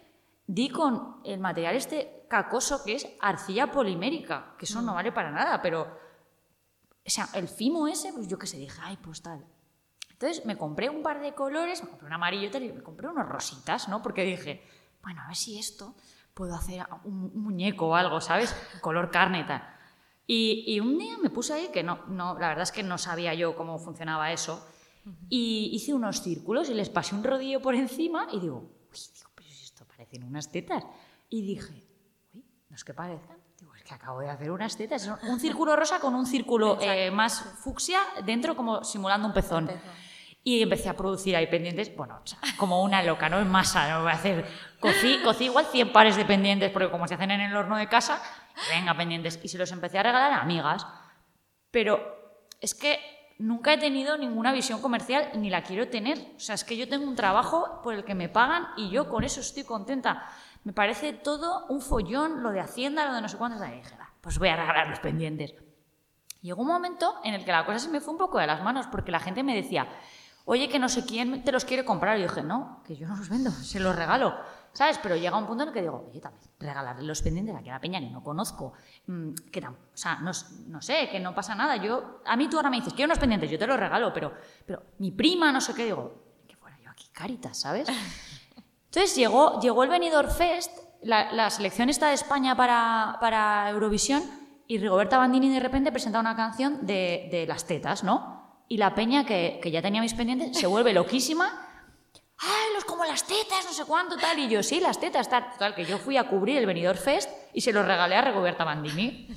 di 0.53 0.69
con 0.69 1.21
el 1.23 1.39
material 1.39 1.77
este 1.77 2.27
cacoso 2.29 2.83
que 2.85 2.97
es 2.97 3.07
arcilla 3.21 3.71
polimérica, 3.71 4.57
que 4.59 4.65
eso 4.65 4.83
no 4.83 4.95
vale 4.95 5.13
para 5.13 5.31
nada, 5.31 5.63
pero, 5.63 5.83
o 5.83 7.11
sea, 7.11 7.29
el 7.35 7.47
fimo 7.47 7.87
ese, 7.87 8.13
pues 8.13 8.27
yo 8.27 8.37
qué 8.37 8.49
sé, 8.49 8.57
dije, 8.57 8.81
ay, 8.83 8.97
pues 8.97 9.23
tal. 9.23 9.47
Entonces 10.11 10.45
me 10.45 10.59
compré 10.59 10.91
un 10.91 11.05
par 11.05 11.21
de 11.21 11.35
colores, 11.35 11.85
me 11.85 11.91
compré 11.91 12.07
un 12.09 12.13
amarillo 12.15 12.49
y 12.49 12.51
tal, 12.51 12.65
y 12.65 12.73
me 12.73 12.83
compré 12.83 13.07
unos 13.07 13.29
rositas, 13.29 13.89
¿no? 13.89 14.03
Porque 14.03 14.25
dije, 14.25 14.67
bueno, 15.03 15.23
a 15.23 15.29
ver 15.29 15.37
si 15.37 15.57
esto 15.57 15.95
puedo 16.35 16.55
hacer 16.57 16.85
un, 17.05 17.31
un 17.33 17.43
muñeco 17.45 17.87
o 17.87 17.95
algo, 17.95 18.21
¿sabes? 18.21 18.53
Color 18.81 19.13
carne 19.13 19.41
y 19.41 19.47
tal. 19.47 19.63
Y, 20.27 20.65
y 20.67 20.81
un 20.81 20.99
día 20.99 21.17
me 21.19 21.31
puse 21.31 21.53
ahí, 21.53 21.69
que 21.73 21.85
no, 21.85 22.07
no, 22.09 22.37
la 22.39 22.49
verdad 22.49 22.65
es 22.65 22.73
que 22.73 22.83
no 22.83 22.99
sabía 22.99 23.35
yo 23.35 23.55
cómo 23.55 23.79
funcionaba 23.79 24.33
eso, 24.33 24.67
y 25.29 25.71
hice 25.73 25.95
unos 25.95 26.23
círculos 26.23 26.69
y 26.69 26.75
les 26.75 26.91
pasé 26.91 27.15
un 27.15 27.25
rodillo 27.25 27.63
por 27.63 27.75
encima 27.75 28.27
y 28.33 28.41
digo, 28.41 28.71
uy, 28.93 28.99
digo, 29.15 29.30
parecen 30.01 30.25
unas 30.25 30.51
tetas. 30.51 30.83
Y 31.29 31.43
dije, 31.43 31.75
uy, 32.33 32.43
no 32.71 32.75
es 32.75 32.85
que 32.85 32.95
parezcan. 32.95 33.37
Digo, 33.59 33.75
es 33.75 33.83
que 33.83 33.93
acabo 33.93 34.21
de 34.21 34.31
hacer 34.31 34.51
unas 34.51 34.75
tetas. 34.75 35.07
Un 35.29 35.39
círculo 35.39 35.77
rosa 35.77 36.01
con 36.01 36.15
un 36.15 36.25
círculo 36.25 36.79
eh, 36.81 37.11
más 37.11 37.43
fucsia 37.63 38.01
dentro, 38.25 38.57
como 38.57 38.83
simulando 38.83 39.29
un 39.29 39.35
pezón. 39.35 39.67
pezón. 39.67 39.83
Y 40.43 40.63
empecé 40.63 40.89
a 40.89 40.97
producir 40.97 41.37
ahí 41.37 41.47
pendientes, 41.49 41.95
bueno, 41.95 42.19
o 42.25 42.27
sea, 42.27 42.39
como 42.57 42.83
una 42.83 43.03
loca, 43.03 43.29
¿no? 43.29 43.41
En 43.41 43.51
masa, 43.51 43.91
no 43.91 44.03
voy 44.05 44.11
a 44.11 44.15
hacer. 44.15 44.47
Cocí, 44.81 45.19
cocí 45.23 45.45
igual 45.45 45.67
100 45.67 45.93
pares 45.93 46.17
de 46.17 46.25
pendientes, 46.25 46.71
porque 46.71 46.91
como 46.91 47.07
se 47.07 47.13
hacen 47.13 47.31
en 47.33 47.43
el 47.43 47.55
horno 47.55 47.77
de 47.77 47.87
casa, 47.87 48.23
venga, 48.75 48.97
pendientes. 48.97 49.39
Y 49.43 49.49
se 49.49 49.59
los 49.59 49.71
empecé 49.71 49.99
a 49.99 50.03
regalar 50.03 50.33
a 50.33 50.41
amigas. 50.41 50.87
Pero 51.71 52.01
es 52.59 52.75
que 52.75 52.99
nunca 53.41 53.73
he 53.73 53.79
tenido 53.79 54.17
ninguna 54.17 54.53
visión 54.53 54.81
comercial 54.81 55.31
ni 55.35 55.51
la 55.51 55.63
quiero 55.63 55.89
tener. 55.89 56.19
O 56.37 56.41
sea, 56.41 56.55
es 56.55 56.65
que 56.65 56.77
yo 56.77 56.89
tengo 56.89 57.07
un 57.07 57.17
trabajo 57.17 57.81
por 57.83 57.95
el 57.95 58.05
que 58.05 58.15
me 58.15 58.29
pagan 58.29 58.67
y 58.77 58.91
yo 58.91 59.09
con 59.09 59.25
eso 59.25 59.41
estoy 59.41 59.65
contenta. 59.65 60.27
Me 60.63 60.73
parece 60.73 61.13
todo 61.15 61.67
un 61.69 61.81
follón, 61.81 62.43
lo 62.43 62.51
de 62.51 62.61
Hacienda, 62.61 63.07
lo 63.07 63.15
de 63.15 63.23
no 63.23 63.29
sé 63.29 63.39
cuántos. 63.39 63.67
Y 63.67 63.73
dije, 63.73 63.97
"Va, 63.99 64.11
pues 64.21 64.39
voy 64.39 64.49
a 64.49 64.57
regalar 64.57 64.89
los 64.89 65.01
pendientes. 65.01 65.55
Llegó 66.43 66.63
un 66.63 66.69
momento 66.69 67.15
en 67.25 67.35
el 67.35 67.45
que 67.45 67.53
la 67.53 67.65
cosa 67.65 67.79
se 67.79 67.89
me 67.89 68.01
fue 68.01 68.13
un 68.13 68.19
poco 68.19 68.39
de 68.39 68.47
las 68.47 68.63
manos 68.63 68.87
porque 68.87 69.11
la 69.11 69.21
gente 69.21 69.43
me 69.43 69.55
decía, 69.55 69.89
oye, 70.45 70.69
que 70.69 70.79
no 70.79 70.89
sé 70.89 71.05
quién 71.05 71.45
te 71.45 71.53
los 71.53 71.65
quiere 71.65 71.85
comprar. 71.85 72.17
Y 72.19 72.23
yo 72.23 72.29
dije, 72.29 72.43
no, 72.43 72.83
que 72.87 72.97
yo 72.97 73.07
no 73.07 73.17
los 73.17 73.29
vendo, 73.29 73.51
se 73.51 73.81
los 73.81 73.95
regalo. 73.95 74.35
¿Sabes? 74.73 74.99
Pero 74.99 75.17
llega 75.17 75.37
un 75.37 75.47
punto 75.47 75.65
en 75.65 75.69
el 75.69 75.75
que 75.75 75.83
digo, 75.83 76.07
oye, 76.09 76.21
también 76.21 76.43
regalarle 76.59 77.03
los 77.05 77.23
pendientes 77.23 77.55
a 77.55 77.61
la 77.61 77.81
peña 77.81 77.99
que 78.01 78.11
no 78.11 78.23
conozco, 78.23 78.73
mm, 79.07 79.33
que 79.51 79.67
o 79.67 79.75
sea, 79.95 80.17
no, 80.17 80.31
no 80.69 80.83
sé, 80.83 81.09
que 81.11 81.19
no 81.19 81.35
pasa 81.35 81.55
nada. 81.55 81.77
Yo, 81.77 82.21
a 82.25 82.37
mí 82.37 82.49
tú 82.49 82.57
ahora 82.57 82.71
me 82.71 82.77
dices, 82.77 82.95
quiero 82.95 83.09
unos 83.09 83.19
pendientes, 83.19 83.51
yo 83.51 83.59
te 83.59 83.67
los 83.67 83.79
regalo, 83.79 84.13
pero, 84.13 84.33
pero 84.65 84.83
mi 84.99 85.11
prima, 85.11 85.51
no 85.51 85.61
sé 85.61 85.75
qué, 85.75 85.87
digo, 85.87 86.23
que 86.47 86.57
fuera 86.57 86.79
yo 86.83 86.91
aquí 86.91 87.09
caritas, 87.13 87.59
¿sabes? 87.59 87.89
Entonces 88.87 89.17
llegó, 89.17 89.61
llegó 89.61 89.83
el 89.83 89.91
Benidorm 89.91 90.31
Fest, 90.31 90.71
la, 91.03 91.33
la 91.33 91.51
selección 91.51 91.89
está 91.89 92.09
de 92.09 92.15
España 92.15 92.57
para, 92.57 93.19
para 93.21 93.71
Eurovisión, 93.71 94.23
y 94.71 94.79
Rigoberta 94.79 95.19
Bandini 95.19 95.49
de 95.49 95.59
repente 95.59 95.91
presenta 95.91 96.21
una 96.21 96.37
canción 96.37 96.87
de, 96.87 97.29
de 97.33 97.45
las 97.45 97.67
tetas, 97.67 98.05
¿no? 98.05 98.63
Y 98.69 98.77
la 98.77 98.95
peña, 98.95 99.27
que, 99.27 99.59
que 99.61 99.73
ya 99.73 99.83
tenía 99.83 100.01
mis 100.01 100.15
pendientes, 100.15 100.57
se 100.57 100.69
vuelve 100.69 100.93
loquísima. 100.93 101.67
¡Ay, 102.43 102.75
los 102.75 102.85
como 102.85 103.05
las 103.05 103.27
tetas, 103.27 103.65
no 103.67 103.73
sé 103.73 103.85
cuánto, 103.85 104.17
tal! 104.17 104.39
Y 104.39 104.49
yo, 104.49 104.63
sí, 104.63 104.81
las 104.81 104.99
tetas, 104.99 105.29
tal. 105.29 105.75
Que 105.75 105.85
yo 105.85 105.99
fui 105.99 106.17
a 106.17 106.29
cubrir 106.29 106.57
el 106.57 106.67
Benidorm 106.67 106.99
Fest 106.99 107.31
y 107.53 107.61
se 107.61 107.73
los 107.73 107.87
regalé 107.87 108.17
a 108.17 108.23
Rigoberta 108.23 108.65
Bandini. 108.65 109.29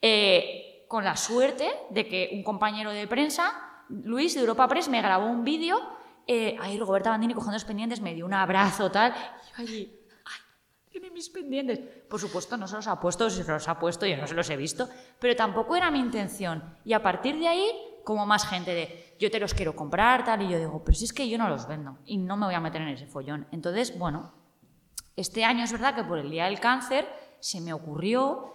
Eh, 0.00 0.84
con 0.86 1.04
la 1.04 1.16
suerte 1.16 1.68
de 1.90 2.06
que 2.06 2.30
un 2.32 2.44
compañero 2.44 2.90
de 2.92 3.06
prensa, 3.08 3.84
Luis 3.88 4.34
de 4.34 4.40
Europa 4.40 4.68
Press, 4.68 4.88
me 4.88 5.02
grabó 5.02 5.26
un 5.26 5.42
vídeo. 5.44 5.80
Eh, 6.26 6.56
ahí 6.60 6.78
Roberta 6.78 7.10
Bandini 7.10 7.34
cogiendo 7.34 7.54
los 7.54 7.64
pendientes, 7.64 8.00
me 8.00 8.14
dio 8.14 8.24
un 8.24 8.34
abrazo, 8.34 8.90
tal. 8.90 9.12
Y 9.12 9.48
yo 9.48 9.54
allí. 9.56 9.94
Tiene 10.90 11.10
mis 11.10 11.28
pendientes. 11.28 11.80
Por 12.08 12.20
supuesto, 12.20 12.56
no 12.56 12.66
se 12.66 12.76
los 12.76 12.86
ha 12.86 12.98
puesto, 12.98 13.28
si 13.30 13.42
se 13.42 13.52
los 13.52 13.68
ha 13.68 13.78
puesto, 13.78 14.06
yo 14.06 14.16
no 14.16 14.26
se 14.26 14.34
los 14.34 14.48
he 14.48 14.56
visto. 14.56 14.88
Pero 15.18 15.36
tampoco 15.36 15.76
era 15.76 15.90
mi 15.90 15.98
intención. 15.98 16.76
Y 16.84 16.92
a 16.92 17.02
partir 17.02 17.38
de 17.38 17.48
ahí, 17.48 17.70
como 18.08 18.24
más 18.24 18.46
gente 18.46 18.72
de, 18.72 19.16
yo 19.20 19.30
te 19.30 19.38
los 19.38 19.52
quiero 19.52 19.76
comprar, 19.76 20.24
tal. 20.24 20.40
Y 20.40 20.48
yo 20.48 20.58
digo, 20.58 20.82
pero 20.82 20.96
si 20.96 21.04
es 21.04 21.12
que 21.12 21.28
yo 21.28 21.36
no 21.36 21.46
los 21.50 21.68
vendo 21.68 21.98
y 22.06 22.16
no 22.16 22.38
me 22.38 22.46
voy 22.46 22.54
a 22.54 22.60
meter 22.60 22.80
en 22.80 22.88
ese 22.88 23.06
follón. 23.06 23.46
Entonces, 23.52 23.98
bueno, 23.98 24.32
este 25.14 25.44
año 25.44 25.62
es 25.62 25.72
verdad 25.72 25.94
que 25.94 26.04
por 26.04 26.16
el 26.16 26.30
Día 26.30 26.46
del 26.46 26.58
Cáncer 26.58 27.06
se 27.38 27.60
me 27.60 27.74
ocurrió 27.74 28.54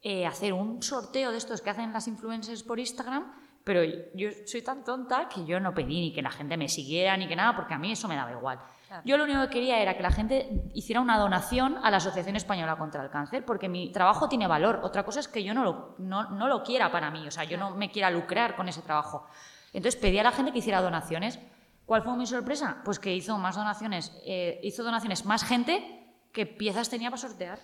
eh, 0.00 0.24
hacer 0.24 0.54
un 0.54 0.82
sorteo 0.82 1.32
de 1.32 1.36
estos 1.36 1.60
que 1.60 1.68
hacen 1.68 1.92
las 1.92 2.08
influencers 2.08 2.62
por 2.62 2.80
Instagram, 2.80 3.30
pero 3.64 3.82
yo 4.14 4.28
soy 4.46 4.60
tan 4.60 4.84
tonta 4.84 5.26
que 5.26 5.44
yo 5.46 5.58
no 5.58 5.72
pedí 5.72 6.00
ni 6.00 6.12
que 6.12 6.20
la 6.20 6.30
gente 6.30 6.56
me 6.58 6.68
siguiera 6.68 7.16
ni 7.16 7.26
que 7.26 7.34
nada, 7.34 7.56
porque 7.56 7.72
a 7.72 7.78
mí 7.78 7.90
eso 7.90 8.06
me 8.06 8.14
daba 8.14 8.30
igual. 8.30 8.60
Claro. 8.86 9.02
Yo 9.06 9.16
lo 9.16 9.24
único 9.24 9.40
que 9.44 9.48
quería 9.48 9.80
era 9.80 9.96
que 9.96 10.02
la 10.02 10.10
gente 10.10 10.68
hiciera 10.74 11.00
una 11.00 11.18
donación 11.18 11.78
a 11.82 11.90
la 11.90 11.96
Asociación 11.96 12.36
Española 12.36 12.76
contra 12.76 13.02
el 13.02 13.08
Cáncer, 13.08 13.42
porque 13.44 13.70
mi 13.70 13.90
trabajo 13.90 14.28
tiene 14.28 14.46
valor. 14.46 14.80
Otra 14.82 15.02
cosa 15.02 15.20
es 15.20 15.28
que 15.28 15.42
yo 15.42 15.54
no 15.54 15.64
lo, 15.64 15.94
no, 15.98 16.30
no 16.30 16.46
lo 16.46 16.62
quiera 16.62 16.92
para 16.92 17.10
mí, 17.10 17.26
o 17.26 17.30
sea, 17.30 17.44
yo 17.44 17.56
no 17.56 17.70
me 17.70 17.90
quiera 17.90 18.10
lucrar 18.10 18.54
con 18.54 18.68
ese 18.68 18.82
trabajo. 18.82 19.26
Entonces 19.72 19.98
pedí 19.98 20.18
a 20.18 20.22
la 20.22 20.32
gente 20.32 20.52
que 20.52 20.58
hiciera 20.58 20.82
donaciones. 20.82 21.40
¿Cuál 21.86 22.02
fue 22.02 22.16
mi 22.16 22.26
sorpresa? 22.26 22.82
Pues 22.84 22.98
que 22.98 23.14
hizo 23.14 23.38
más 23.38 23.56
donaciones, 23.56 24.12
eh, 24.24 24.60
hizo 24.62 24.84
donaciones 24.84 25.24
más 25.24 25.42
gente 25.42 26.04
que 26.32 26.44
piezas 26.44 26.90
tenía 26.90 27.10
para 27.10 27.20
sortear. 27.20 27.58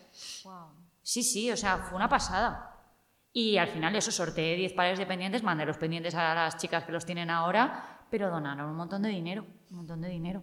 Wow. 0.44 0.80
Sí, 1.03 1.22
sí, 1.22 1.51
o 1.51 1.57
sea, 1.57 1.78
fue 1.78 1.96
una 1.96 2.09
pasada. 2.09 2.69
Y 3.32 3.56
al 3.58 3.68
final 3.68 3.94
eso, 3.94 4.10
sorteé 4.10 4.56
10 4.56 4.72
pares 4.72 4.98
de 4.98 5.06
pendientes, 5.06 5.42
mandé 5.42 5.64
los 5.64 5.76
pendientes 5.76 6.14
a 6.14 6.34
las 6.34 6.56
chicas 6.56 6.84
que 6.84 6.92
los 6.92 7.06
tienen 7.06 7.30
ahora, 7.30 8.00
pero 8.10 8.28
donaron 8.28 8.68
un 8.68 8.76
montón 8.76 9.02
de 9.02 9.08
dinero, 9.10 9.46
un 9.70 9.76
montón 9.78 10.00
de 10.00 10.08
dinero. 10.08 10.42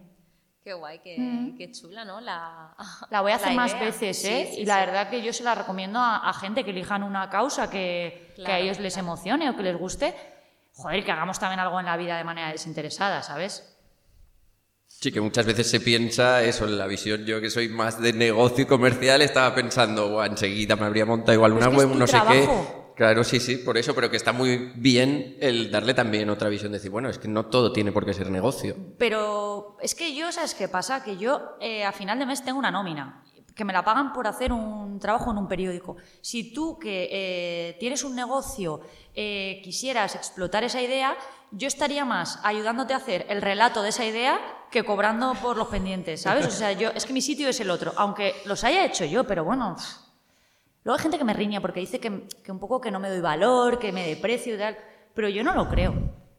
Qué 0.63 0.73
guay, 0.73 0.99
qué, 0.99 1.17
Mm. 1.17 1.57
qué 1.57 1.71
chula, 1.71 2.03
¿no? 2.05 2.19
La, 2.21 2.75
La 3.09 3.21
voy 3.21 3.31
a 3.31 3.35
hacer 3.35 3.53
más 3.55 3.71
idea. 3.71 3.83
veces, 3.85 4.23
¿eh? 4.25 4.49
sí, 4.53 4.61
y 4.61 4.65
la 4.65 4.75
sí. 4.81 4.85
verdad 4.85 5.09
que 5.09 5.21
yo 5.21 5.31
se 5.33 5.43
la 5.43 5.55
recomiendo 5.55 5.99
a, 5.99 6.29
a 6.29 6.33
gente 6.33 6.63
que 6.63 6.71
elijan 6.71 7.03
una 7.03 7.29
causa 7.29 7.69
que, 7.69 8.31
que 8.35 8.41
a 8.41 8.45
Claro, 8.45 8.63
ellos 8.63 8.79
les 8.79 8.93
claro. 8.93 9.07
emocione 9.07 9.49
o 9.49 9.55
que 9.55 9.63
les 9.63 9.77
guste. 9.77 10.13
Joder, 10.73 11.03
que 11.03 11.11
hagamos 11.11 11.39
también 11.39 11.59
algo 11.59 11.79
en 11.79 11.85
la 11.87 11.97
vida 11.97 12.17
de 12.17 12.23
manera 12.23 12.51
desinteresada, 12.51 13.23
¿sabes? 13.23 13.73
Sí, 14.87 15.11
que 15.11 15.19
muchas 15.21 15.45
veces 15.45 15.69
se 15.69 15.79
piensa 15.79 16.43
eso 16.43 16.65
en 16.65 16.77
la 16.77 16.85
visión. 16.87 17.25
Yo 17.25 17.41
que 17.41 17.49
soy 17.49 17.67
más 17.69 17.99
de 18.01 18.13
negocio 18.13 18.63
y 18.63 18.67
comercial, 18.67 19.21
estaba 19.21 19.53
pensando, 19.55 20.09
"Buah, 20.09 20.27
enseguida 20.27 20.75
me 20.75 20.85
habría 20.85 21.05
montado 21.05 21.33
igual 21.33 21.53
una 21.53 21.61
es 21.61 21.67
que 21.69 21.75
es 21.75 21.85
web, 21.85 21.95
no 21.97 22.07
sé 22.07 22.17
qué. 22.29 22.47
Claro, 22.97 23.23
sí, 23.23 23.39
sí, 23.39 23.57
por 23.57 23.77
eso, 23.77 23.93
pero 23.93 24.09
que 24.09 24.17
está 24.17 24.33
muy 24.33 24.71
bien 24.75 25.37
el 25.39 25.69
darle 25.69 25.93
también 25.93 26.31
otra 26.31 26.49
visión, 26.49 26.71
decir, 26.71 26.89
bueno, 26.89 27.09
es 27.09 27.19
que 27.19 27.27
no 27.27 27.45
todo 27.45 27.71
tiene 27.71 27.91
por 27.91 28.03
qué 28.03 28.11
ser 28.11 28.31
negocio. 28.31 28.75
Pero 28.97 29.77
es 29.83 29.93
que 29.93 30.15
yo, 30.15 30.31
¿sabes 30.31 30.55
qué 30.55 30.67
pasa? 30.67 31.03
Que 31.03 31.15
yo 31.15 31.57
eh, 31.61 31.85
a 31.85 31.91
final 31.91 32.17
de 32.17 32.25
mes 32.25 32.43
tengo 32.43 32.57
una 32.57 32.71
nómina, 32.71 33.23
que 33.53 33.63
me 33.63 33.71
la 33.71 33.85
pagan 33.85 34.13
por 34.13 34.25
hacer 34.25 34.51
un 34.51 34.99
trabajo 34.99 35.29
en 35.29 35.37
un 35.37 35.47
periódico. 35.47 35.97
Si 36.21 36.51
tú 36.51 36.79
que 36.79 37.07
eh, 37.11 37.77
tienes 37.79 38.03
un 38.03 38.15
negocio 38.15 38.81
eh, 39.13 39.61
quisieras 39.63 40.15
explotar 40.15 40.63
esa 40.63 40.81
idea, 40.81 41.15
yo 41.51 41.67
estaría 41.67 42.03
más 42.03 42.39
ayudándote 42.43 42.95
a 42.95 42.97
hacer 42.97 43.27
el 43.29 43.43
relato 43.43 43.83
de 43.83 43.89
esa 43.89 44.05
idea 44.05 44.39
que 44.71 44.83
cobrando 44.83 45.35
por 45.35 45.55
los 45.55 45.67
pendientes, 45.67 46.21
¿sabes? 46.21 46.47
O 46.47 46.51
sea, 46.51 46.71
yo, 46.71 46.89
es 46.95 47.05
que 47.05 47.13
mi 47.13 47.21
sitio 47.21 47.47
es 47.47 47.59
el 47.59 47.69
otro, 47.69 47.93
aunque 47.95 48.33
los 48.45 48.63
haya 48.63 48.83
hecho 48.83 49.05
yo, 49.05 49.25
pero 49.25 49.43
bueno. 49.43 49.75
Luego 50.87 50.99
hay 50.99 51.03
gente 51.03 51.17
que 51.17 51.25
me 51.25 51.33
riña 51.33 51.59
porque 51.59 51.81
dice 51.81 51.99
que, 51.99 52.29
que 52.41 52.49
un 52.49 52.59
poco 52.59 52.79
que 52.79 52.91
no 52.91 53.01
me 53.01 53.09
doy 53.09 53.19
valor, 53.19 53.77
que 53.77 53.91
me 53.91 54.07
deprecio 54.07 54.55
y 54.55 54.57
tal, 54.57 54.77
pero 55.13 55.27
yo 55.27 55.43
no 55.43 55.53
lo 55.53 55.67
creo. 55.67 55.93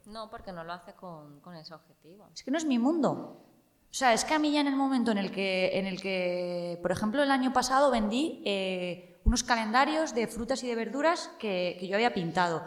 No, 0.07 0.31
porque 0.31 0.53
no 0.53 0.65
lo 0.65 0.73
haces 0.73 0.95
con, 0.95 1.39
con 1.41 1.55
ese 1.55 1.75
objetivo. 1.75 2.31
Es 2.33 2.43
que 2.43 2.51
no 2.51 2.57
es 2.57 2.65
mi 2.65 2.79
mundo. 2.79 3.45
O 3.91 3.93
sea, 3.95 4.15
es 4.15 4.25
que 4.25 4.33
a 4.33 4.39
mí 4.39 4.51
ya 4.51 4.63
en 4.63 4.69
el 4.69 4.77
momento 4.77 5.11
en 5.11 5.19
el 5.19 5.31
que, 5.31 5.79
en 5.79 5.85
el 5.85 6.01
que 6.01 6.79
por 6.81 6.91
ejemplo, 6.91 7.23
el 7.23 7.31
año 7.31 7.53
pasado 7.53 7.91
vendí 7.91 8.43
eh, 8.47 9.21
unos 9.25 9.45
calendarios 9.45 10.15
de 10.15 10.27
frutas 10.27 10.65
y 10.65 10.67
de 10.69 10.77
verduras 10.77 11.31
que, 11.39 11.77
que 11.79 11.87
yo 11.87 11.97
había 11.97 12.15
pintado. 12.15 12.63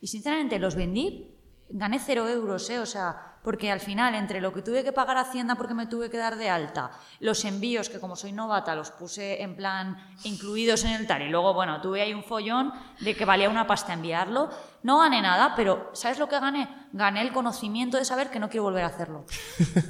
Y 0.00 0.06
sinceramente 0.06 0.58
los 0.58 0.74
vendí 0.74 1.36
gané 1.68 1.98
cero 1.98 2.28
euros, 2.28 2.70
¿eh? 2.70 2.78
o 2.78 2.86
sea, 2.86 3.35
porque 3.46 3.70
al 3.70 3.78
final, 3.78 4.16
entre 4.16 4.40
lo 4.40 4.52
que 4.52 4.60
tuve 4.60 4.82
que 4.82 4.90
pagar 4.90 5.16
a 5.16 5.20
Hacienda 5.20 5.54
porque 5.54 5.72
me 5.72 5.86
tuve 5.86 6.10
que 6.10 6.18
dar 6.18 6.34
de 6.34 6.50
alta, 6.50 6.90
los 7.20 7.44
envíos, 7.44 7.88
que 7.88 8.00
como 8.00 8.16
soy 8.16 8.32
novata, 8.32 8.74
los 8.74 8.90
puse 8.90 9.40
en 9.40 9.54
plan 9.54 9.96
incluidos 10.24 10.82
en 10.82 10.90
el 10.90 11.06
tal, 11.06 11.22
y 11.22 11.28
luego, 11.28 11.54
bueno, 11.54 11.80
tuve 11.80 12.02
ahí 12.02 12.12
un 12.12 12.24
follón 12.24 12.72
de 12.98 13.14
que 13.14 13.24
valía 13.24 13.48
una 13.48 13.64
pasta 13.64 13.92
enviarlo, 13.92 14.50
no 14.82 14.98
gané 14.98 15.22
nada, 15.22 15.54
pero 15.54 15.92
¿sabes 15.92 16.18
lo 16.18 16.28
que 16.28 16.40
gané? 16.40 16.88
Gané 16.92 17.22
el 17.22 17.32
conocimiento 17.32 17.98
de 17.98 18.04
saber 18.04 18.30
que 18.30 18.40
no 18.40 18.50
quiero 18.50 18.64
volver 18.64 18.82
a 18.82 18.88
hacerlo. 18.88 19.26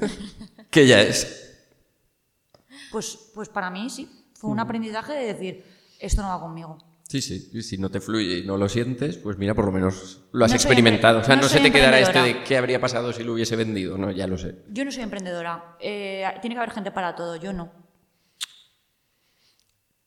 ¿Qué 0.70 0.86
ya 0.86 1.00
es? 1.00 1.64
Pues, 2.92 3.30
pues 3.34 3.48
para 3.48 3.70
mí 3.70 3.88
sí, 3.88 4.28
fue 4.34 4.50
un 4.50 4.60
aprendizaje 4.60 5.14
de 5.14 5.32
decir, 5.32 5.64
esto 5.98 6.20
no 6.20 6.28
va 6.28 6.40
conmigo. 6.40 6.76
Sí, 7.08 7.22
sí, 7.22 7.50
y 7.52 7.62
si 7.62 7.78
no 7.78 7.88
te 7.88 8.00
fluye 8.00 8.38
y 8.38 8.44
no 8.44 8.56
lo 8.56 8.68
sientes, 8.68 9.16
pues 9.16 9.38
mira, 9.38 9.54
por 9.54 9.66
lo 9.66 9.72
menos 9.72 10.24
lo 10.32 10.44
has 10.44 10.50
No 10.50 10.56
experimentado. 10.56 11.20
O 11.20 11.24
sea, 11.24 11.36
no 11.36 11.42
no, 11.42 11.48
se 11.48 11.60
te 11.60 11.70
quedará 11.70 12.00
este 12.00 12.20
de 12.20 12.42
qué 12.42 12.56
habría 12.56 12.80
pasado 12.80 13.12
si 13.12 13.22
lo 13.22 13.34
hubiese 13.34 13.54
vendido, 13.54 13.96
no, 13.96 14.10
ya 14.10 14.26
lo 14.26 14.36
sé. 14.36 14.56
Yo 14.70 14.84
no 14.84 14.90
soy 14.90 15.04
emprendedora, 15.04 15.76
eh, 15.80 16.24
tiene 16.40 16.56
que 16.56 16.58
haber 16.58 16.72
gente 16.72 16.90
para 16.90 17.14
todo, 17.14 17.36
yo 17.36 17.52
no. 17.52 17.72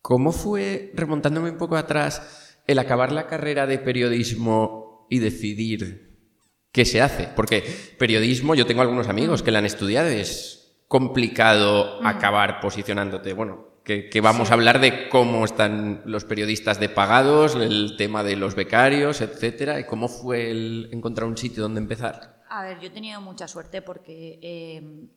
¿Cómo 0.02 0.34
fue, 0.34 0.92
remontándome 0.94 1.50
un 1.50 1.58
poco 1.58 1.78
atrás, 1.78 2.58
el 2.68 2.80
acabar 2.80 3.14
la 3.14 3.28
carrera 3.28 3.66
de 3.66 3.80
periodismo 3.80 5.08
y 5.10 5.20
decidir 5.20 6.18
qué 6.74 6.84
se 6.84 7.02
hace? 7.02 7.30
Porque 7.34 7.64
periodismo, 7.98 8.56
yo 8.56 8.66
tengo 8.66 8.82
algunos 8.82 9.08
amigos 9.08 9.42
que 9.42 9.52
la 9.52 9.60
han 9.60 9.66
estudiado 9.66 10.10
es 10.10 10.84
complicado 10.90 12.06
acabar 12.06 12.60
posicionándote. 12.60 13.32
Bueno, 13.32 13.69
que, 13.90 14.08
que 14.08 14.22
vamos 14.22 14.52
a 14.52 14.54
hablar 14.54 14.80
de 14.80 15.10
cómo 15.10 15.44
están 15.44 16.04
los 16.06 16.24
periodistas 16.24 16.80
de 16.80 16.90
pagados, 16.90 17.56
el 17.56 17.96
tema 17.98 18.24
de 18.24 18.36
los 18.36 18.54
becarios, 18.54 19.20
etcétera, 19.20 19.80
y 19.80 19.86
cómo 19.86 20.08
fue 20.08 20.52
el 20.52 20.90
encontrar 20.92 21.28
un 21.28 21.36
sitio 21.36 21.64
donde 21.64 21.82
empezar. 21.82 22.44
A 22.50 22.62
ver, 22.62 22.80
yo 22.80 22.90
he 22.90 22.92
tenido 22.92 23.20
mucha 23.20 23.48
suerte 23.48 23.82
porque 23.82 24.38
eh, 24.44 25.10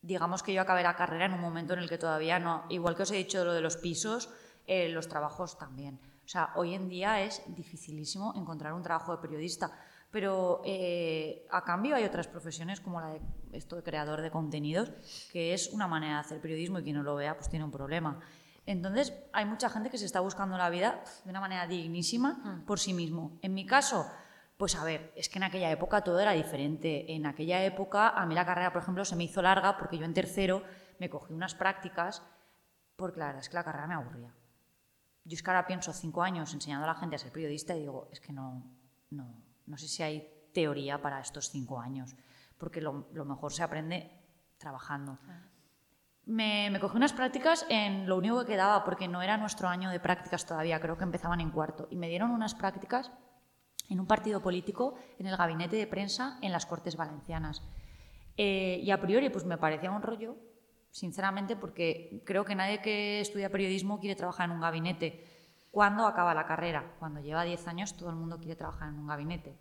digamos 0.00 0.42
que 0.42 0.54
yo 0.54 0.62
acabé 0.62 0.82
la 0.82 0.96
carrera 0.96 1.26
en 1.26 1.34
un 1.34 1.40
momento 1.42 1.74
en 1.74 1.80
el 1.80 1.88
que 1.90 1.98
todavía 1.98 2.38
no, 2.38 2.64
igual 2.70 2.96
que 2.96 3.02
os 3.02 3.10
he 3.10 3.16
dicho 3.16 3.44
lo 3.44 3.52
de 3.52 3.60
los 3.60 3.76
pisos, 3.76 4.30
eh, 4.66 4.88
los 4.88 5.06
trabajos 5.06 5.58
también. 5.58 6.00
O 6.24 6.28
sea, 6.28 6.48
hoy 6.56 6.72
en 6.72 6.88
día 6.88 7.20
es 7.20 7.42
dificilísimo 7.48 8.32
encontrar 8.36 8.72
un 8.72 8.82
trabajo 8.82 9.14
de 9.14 9.20
periodista, 9.20 9.70
pero 10.14 10.62
eh, 10.64 11.44
a 11.50 11.64
cambio 11.64 11.96
hay 11.96 12.04
otras 12.04 12.28
profesiones 12.28 12.80
como 12.80 13.00
la 13.00 13.08
de 13.08 13.20
esto 13.50 13.74
de 13.74 13.82
creador 13.82 14.20
de 14.20 14.30
contenidos, 14.30 14.92
que 15.32 15.52
es 15.54 15.70
una 15.72 15.88
manera 15.88 16.14
de 16.14 16.20
hacer 16.20 16.40
periodismo 16.40 16.78
y 16.78 16.84
quien 16.84 16.94
no 16.94 17.02
lo 17.02 17.16
vea 17.16 17.34
pues 17.34 17.50
tiene 17.50 17.64
un 17.64 17.72
problema. 17.72 18.20
Entonces, 18.64 19.12
hay 19.32 19.44
mucha 19.44 19.68
gente 19.68 19.90
que 19.90 19.98
se 19.98 20.04
está 20.04 20.20
buscando 20.20 20.56
la 20.56 20.70
vida 20.70 21.02
de 21.24 21.30
una 21.30 21.40
manera 21.40 21.66
dignísima 21.66 22.62
por 22.64 22.78
sí 22.78 22.94
mismo. 22.94 23.40
En 23.42 23.54
mi 23.54 23.66
caso, 23.66 24.08
pues 24.56 24.76
a 24.76 24.84
ver, 24.84 25.12
es 25.16 25.28
que 25.28 25.40
en 25.40 25.42
aquella 25.42 25.68
época 25.72 26.04
todo 26.04 26.20
era 26.20 26.30
diferente. 26.30 27.12
En 27.12 27.26
aquella 27.26 27.64
época, 27.64 28.10
a 28.10 28.24
mí 28.24 28.36
la 28.36 28.46
carrera, 28.46 28.72
por 28.72 28.82
ejemplo, 28.82 29.04
se 29.04 29.16
me 29.16 29.24
hizo 29.24 29.42
larga 29.42 29.76
porque 29.76 29.98
yo 29.98 30.04
en 30.04 30.14
tercero 30.14 30.62
me 31.00 31.10
cogí 31.10 31.32
unas 31.32 31.56
prácticas 31.56 32.22
porque 32.94 33.18
la 33.18 33.26
verdad 33.26 33.42
es 33.42 33.48
que 33.48 33.56
la 33.56 33.64
carrera 33.64 33.88
me 33.88 33.94
aburría. 33.94 34.32
Yo 35.24 35.34
es 35.34 35.42
que 35.42 35.50
ahora 35.50 35.66
pienso 35.66 35.92
cinco 35.92 36.22
años 36.22 36.54
enseñando 36.54 36.84
a 36.84 36.92
la 36.92 36.94
gente 36.94 37.16
a 37.16 37.18
ser 37.18 37.32
periodista 37.32 37.74
y 37.74 37.80
digo, 37.80 38.08
es 38.12 38.20
que 38.20 38.32
no, 38.32 38.62
no, 39.10 39.43
no 39.66 39.76
sé 39.76 39.88
si 39.88 40.02
hay 40.02 40.28
teoría 40.52 41.00
para 41.00 41.20
estos 41.20 41.50
cinco 41.50 41.80
años, 41.80 42.14
porque 42.58 42.80
lo, 42.80 43.06
mejor 43.24 43.52
se 43.52 43.62
aprende 43.62 44.10
trabajando. 44.58 45.18
Me, 46.26 46.70
me 46.70 46.80
cogí 46.80 46.96
unas 46.96 47.12
prácticas 47.12 47.66
en 47.68 48.06
lo 48.06 48.16
único 48.16 48.40
que 48.40 48.52
quedaba, 48.52 48.84
porque 48.84 49.08
no 49.08 49.20
era 49.20 49.36
nuestro 49.36 49.68
año 49.68 49.90
de 49.90 50.00
prácticas 50.00 50.46
todavía, 50.46 50.80
creo 50.80 50.96
que 50.96 51.04
empezaban 51.04 51.40
en 51.40 51.50
cuarto, 51.50 51.88
y 51.90 51.96
me 51.96 52.08
dieron 52.08 52.30
unas 52.30 52.54
prácticas 52.54 53.10
en 53.88 54.00
un 54.00 54.06
partido 54.06 54.40
político, 54.40 54.94
en 55.18 55.26
el 55.26 55.36
gabinete 55.36 55.76
de 55.76 55.86
prensa, 55.86 56.38
en 56.40 56.52
las 56.52 56.66
Cortes 56.66 56.96
Valencianas. 56.96 57.62
Eh, 58.36 58.80
y 58.82 58.90
a 58.90 59.00
priori, 59.00 59.28
pues 59.30 59.44
me 59.44 59.58
parecía 59.58 59.90
un 59.90 60.02
rollo, 60.02 60.36
sinceramente, 60.90 61.56
porque 61.56 62.22
creo 62.24 62.44
que 62.44 62.54
nadie 62.54 62.80
que 62.80 63.20
estudia 63.20 63.50
periodismo 63.50 64.00
quiere 64.00 64.16
trabajar 64.16 64.48
en 64.48 64.56
un 64.56 64.60
gabinete. 64.60 65.24
¿Cuándo 65.74 66.06
acaba 66.06 66.34
la 66.34 66.46
carrera? 66.46 66.94
Cuando 67.00 67.18
lleva 67.18 67.42
10 67.42 67.66
años, 67.66 67.96
todo 67.96 68.08
el 68.08 68.14
mundo 68.14 68.38
quiere 68.38 68.54
trabajar 68.54 68.90
en 68.90 68.94
un 69.00 69.08
gabinete. 69.08 69.58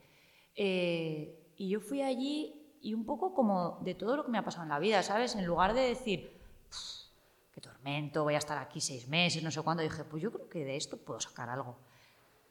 Eh, 0.56 1.52
y 1.58 1.70
yo 1.70 1.80
fui 1.80 2.04
allí 2.04 2.78
y 2.84 2.94
un 2.94 3.04
poco 3.04 3.34
como 3.34 3.80
de 3.82 3.96
todo 3.96 4.16
lo 4.16 4.24
que 4.24 4.30
me 4.30 4.38
ha 4.38 4.46
pasado 4.46 4.62
en 4.62 4.70
la 4.70 4.78
vida, 4.78 5.02
¿sabes? 5.02 5.34
En 5.34 5.44
lugar 5.44 5.74
de 5.74 5.82
decir, 5.82 6.40
"Pff, 6.70 7.10
qué 7.52 7.62
tormento, 7.62 8.22
voy 8.22 8.36
a 8.36 8.38
estar 8.38 8.60
aquí 8.60 8.80
seis 8.80 9.08
meses, 9.08 9.42
no 9.42 9.50
sé 9.50 9.60
cuándo, 9.64 9.82
dije, 9.82 10.04
pues 10.04 10.22
yo 10.22 10.32
creo 10.32 10.48
que 10.48 10.64
de 10.64 10.76
esto 10.76 10.98
puedo 10.98 11.20
sacar 11.20 11.50
algo. 11.50 11.78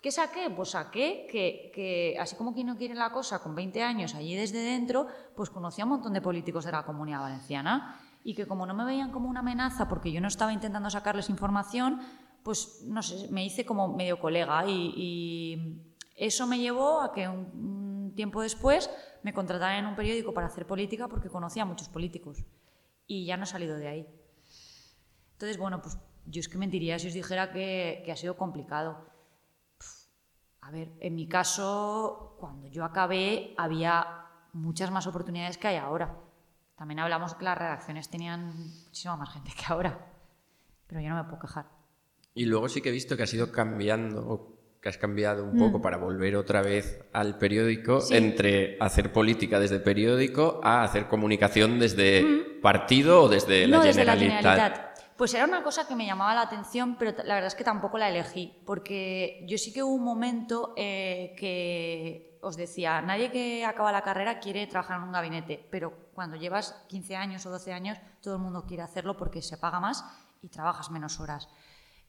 ¿Qué 0.01 0.11
saqué? 0.11 0.51
Pues 0.51 0.71
saqué 0.71 1.29
que, 1.31 1.71
que, 1.73 2.17
así 2.19 2.35
como 2.35 2.53
quien 2.53 2.67
no 2.67 2.77
quiere 2.77 2.97
la 2.97 3.13
cosa, 3.13 3.45
con 3.45 3.55
20 3.55 3.81
años 3.81 4.17
allí 4.17 4.35
desde 4.35 4.59
dentro, 4.59 5.07
pues 5.37 5.51
conocí 5.51 5.81
a 5.81 5.85
un 5.85 5.91
montón 5.91 6.15
de 6.15 6.21
políticos 6.21 6.65
de 6.65 6.73
la 6.73 6.83
comunidad 6.83 7.21
valenciana 7.21 8.01
y 8.25 8.35
que 8.35 8.47
como 8.47 8.67
no 8.67 8.75
me 8.75 8.85
veían 8.85 9.13
como 9.13 9.29
una 9.29 9.41
amenaza 9.41 9.89
porque 9.89 10.11
yo 10.11 10.21
no 10.21 10.29
estaba 10.29 10.53
intentando 10.53 10.91
sacarles 10.91 11.31
información, 11.31 12.01
pues 12.43 12.83
no 12.85 13.03
sé, 13.03 13.29
me 13.31 13.45
hice 13.45 13.65
como 13.65 13.89
medio 13.95 14.19
colega 14.19 14.65
y, 14.67 15.89
eso 16.15 16.47
me 16.47 16.59
llevó 16.59 17.01
a 17.01 17.13
que 17.13 17.27
un, 17.27 18.13
tiempo 18.15 18.43
después 18.43 18.91
me 19.23 19.33
contrataran 19.33 19.79
en 19.79 19.87
un 19.87 19.97
periódico 19.97 20.35
para 20.35 20.47
hacer 20.47 20.67
política 20.67 21.09
porque 21.09 21.31
conocía 21.31 21.63
a 21.63 21.67
muchos 21.67 21.89
políticos 21.89 22.45
y 23.07 23.25
ya 23.25 23.37
no 23.37 23.45
he 23.45 23.47
salido 23.47 23.77
de 23.77 23.89
ahí. 23.89 24.07
Entonces, 25.33 25.57
bueno, 25.57 25.81
pues 25.81 25.97
yo 26.27 26.41
es 26.41 26.49
que 26.49 26.59
mentiría 26.59 26.99
si 26.99 27.09
os 27.09 27.15
dijera 27.15 27.51
que, 27.51 28.03
que 28.05 28.13
ha 28.13 28.17
sido 28.17 28.37
complicado. 28.37 29.07
A 30.61 30.71
ver, 30.71 30.93
en 31.01 31.15
mi 31.15 31.27
caso, 31.27 32.37
cuando 32.39 32.69
yo 32.69 32.85
acabé, 32.85 33.55
había 33.57 34.27
muchas 34.53 34.91
más 34.91 35.07
oportunidades 35.07 35.57
que 35.57 35.69
hay 35.69 35.77
ahora. 35.77 36.15
También 36.77 37.01
hablamos 37.01 37.35
que 37.35 37.45
las 37.45 37.59
redacciones 37.59 38.11
tenían 38.11 38.55
muchísima 38.85 39.17
más 39.17 39.33
gente 39.33 39.51
que 39.57 39.73
ahora. 39.73 39.99
Pero 40.87 41.01
yo 41.01 41.09
no 41.09 41.17
me 41.17 41.25
puedo 41.25 41.41
quejar. 41.41 41.82
Y 42.35 42.47
luego 42.47 42.69
sí 42.69 42.81
que 42.81 42.89
he 42.89 42.93
visto 42.93 43.17
que 43.17 43.25
has 43.25 43.35
ido 43.35 43.51
cambiando, 43.53 44.27
o 44.27 44.53
que 44.81 44.89
has 44.89 44.99
cambiado 44.99 45.45
un 45.45 45.57
poco 45.59 45.81
para 45.81 45.97
volver 45.97 46.35
otra 46.35 46.61
vez 46.63 47.05
al 47.13 47.39
periódico, 47.39 47.99
Mm. 47.99 48.01
Sí. 48.01 48.17
entre 48.17 48.77
hacer 48.81 49.13
política 49.13 49.61
desde 49.61 49.79
periódico 49.79 50.61
a 50.65 50.83
hacer 50.83 51.07
comunicación 51.09 51.79
desde 51.79 52.59
partido 52.61 53.23
o 53.23 53.29
desde 53.29 53.67
la 53.69 53.79
Mm. 53.79 53.83
desde 53.83 54.05
la 54.05 54.13
Generalitat. 54.17 54.53
Generalitat. 54.55 54.93
Pues 55.17 55.35
era 55.35 55.45
una 55.45 55.63
cosa 55.63 55.87
que 55.87 55.95
me 55.95 56.05
llamaba 56.07 56.35
la 56.35 56.41
atención, 56.43 56.97
pero 56.99 57.13
la 57.25 57.35
verdad 57.35 57.47
es 57.47 57.55
que 57.55 57.63
tampoco 57.63 57.97
la 57.97 58.09
elegí, 58.09 58.61
porque 58.67 59.45
yo 59.47 59.57
sí 59.57 59.73
que 59.73 59.83
hubo 59.85 59.95
un 59.95 60.03
momento 60.03 60.73
eh, 60.77 61.35
que 61.39 62.39
os 62.41 62.57
decía, 62.57 63.01
nadie 63.03 63.31
que 63.31 63.65
acaba 63.65 63.93
la 63.93 64.03
carrera 64.03 64.41
quiere 64.41 64.67
trabajar 64.67 64.97
en 64.99 65.05
un 65.05 65.13
gabinete, 65.13 65.65
pero 65.71 65.93
cuando 66.13 66.35
llevas 66.37 66.73
15 66.89 67.15
años 67.15 67.47
o 67.47 67.51
12 67.51 67.73
años, 67.73 67.99
todo 68.21 68.35
el 68.35 68.41
mundo 68.43 68.65
quiere 68.67 68.83
hacerlo 68.83 69.17
porque 69.17 69.43
se 69.43 69.59
paga 69.59 69.79
más 69.79 70.05
y 70.41 70.49
trabajas 70.49 70.91
menos 70.91 71.21
horas. 71.21 71.49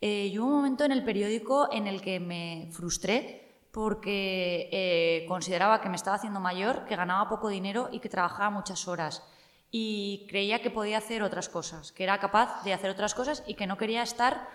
Eh, 0.06 0.28
y 0.34 0.38
hubo 0.38 0.48
un 0.48 0.56
momento 0.56 0.84
en 0.84 0.92
el 0.92 1.02
periódico 1.06 1.70
en 1.72 1.88
el 1.88 2.02
que 2.02 2.20
me 2.20 2.68
frustré 2.74 3.70
porque 3.72 4.68
eh, 4.70 5.26
consideraba 5.30 5.80
que 5.80 5.88
me 5.88 5.96
estaba 5.96 6.18
haciendo 6.18 6.42
mayor, 6.42 6.84
que 6.84 6.98
ganaba 6.98 7.30
poco 7.30 7.48
dinero 7.48 7.88
y 7.90 8.02
que 8.02 8.10
trabajaba 8.10 8.50
muchas 8.50 8.86
horas. 8.90 9.24
Y 9.72 10.28
creía 10.30 10.62
que 10.62 10.70
podía 10.72 10.98
hacer 10.98 11.24
otras 11.24 11.48
cosas, 11.48 11.94
que 11.94 12.04
era 12.04 12.20
capaz 12.20 12.66
de 12.66 12.74
hacer 12.74 12.90
otras 12.92 13.16
cosas 13.16 13.46
y 13.48 13.54
que 13.54 13.66
no 13.66 13.78
quería 13.78 14.04
estar 14.04 14.46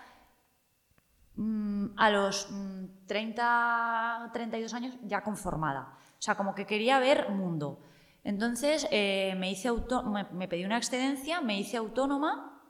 mm, 1.35 1.97
a 1.97 2.11
los 2.11 2.51
mm, 2.51 2.85
30, 3.07 4.29
32 4.31 4.73
años 4.75 4.93
ya 5.01 5.23
conformada. 5.23 5.97
O 6.19 6.21
sea, 6.21 6.35
como 6.35 6.53
que 6.53 6.67
quería 6.67 6.99
ver 6.99 7.31
mundo. 7.31 7.79
Entonces 8.23 8.87
eh, 8.91 9.33
me, 9.39 9.49
hice 9.49 9.67
auto- 9.69 10.03
me, 10.03 10.25
me 10.31 10.47
pedí 10.47 10.63
una 10.63 10.77
excedencia, 10.77 11.41
me 11.41 11.59
hice 11.59 11.77
autónoma 11.77 12.61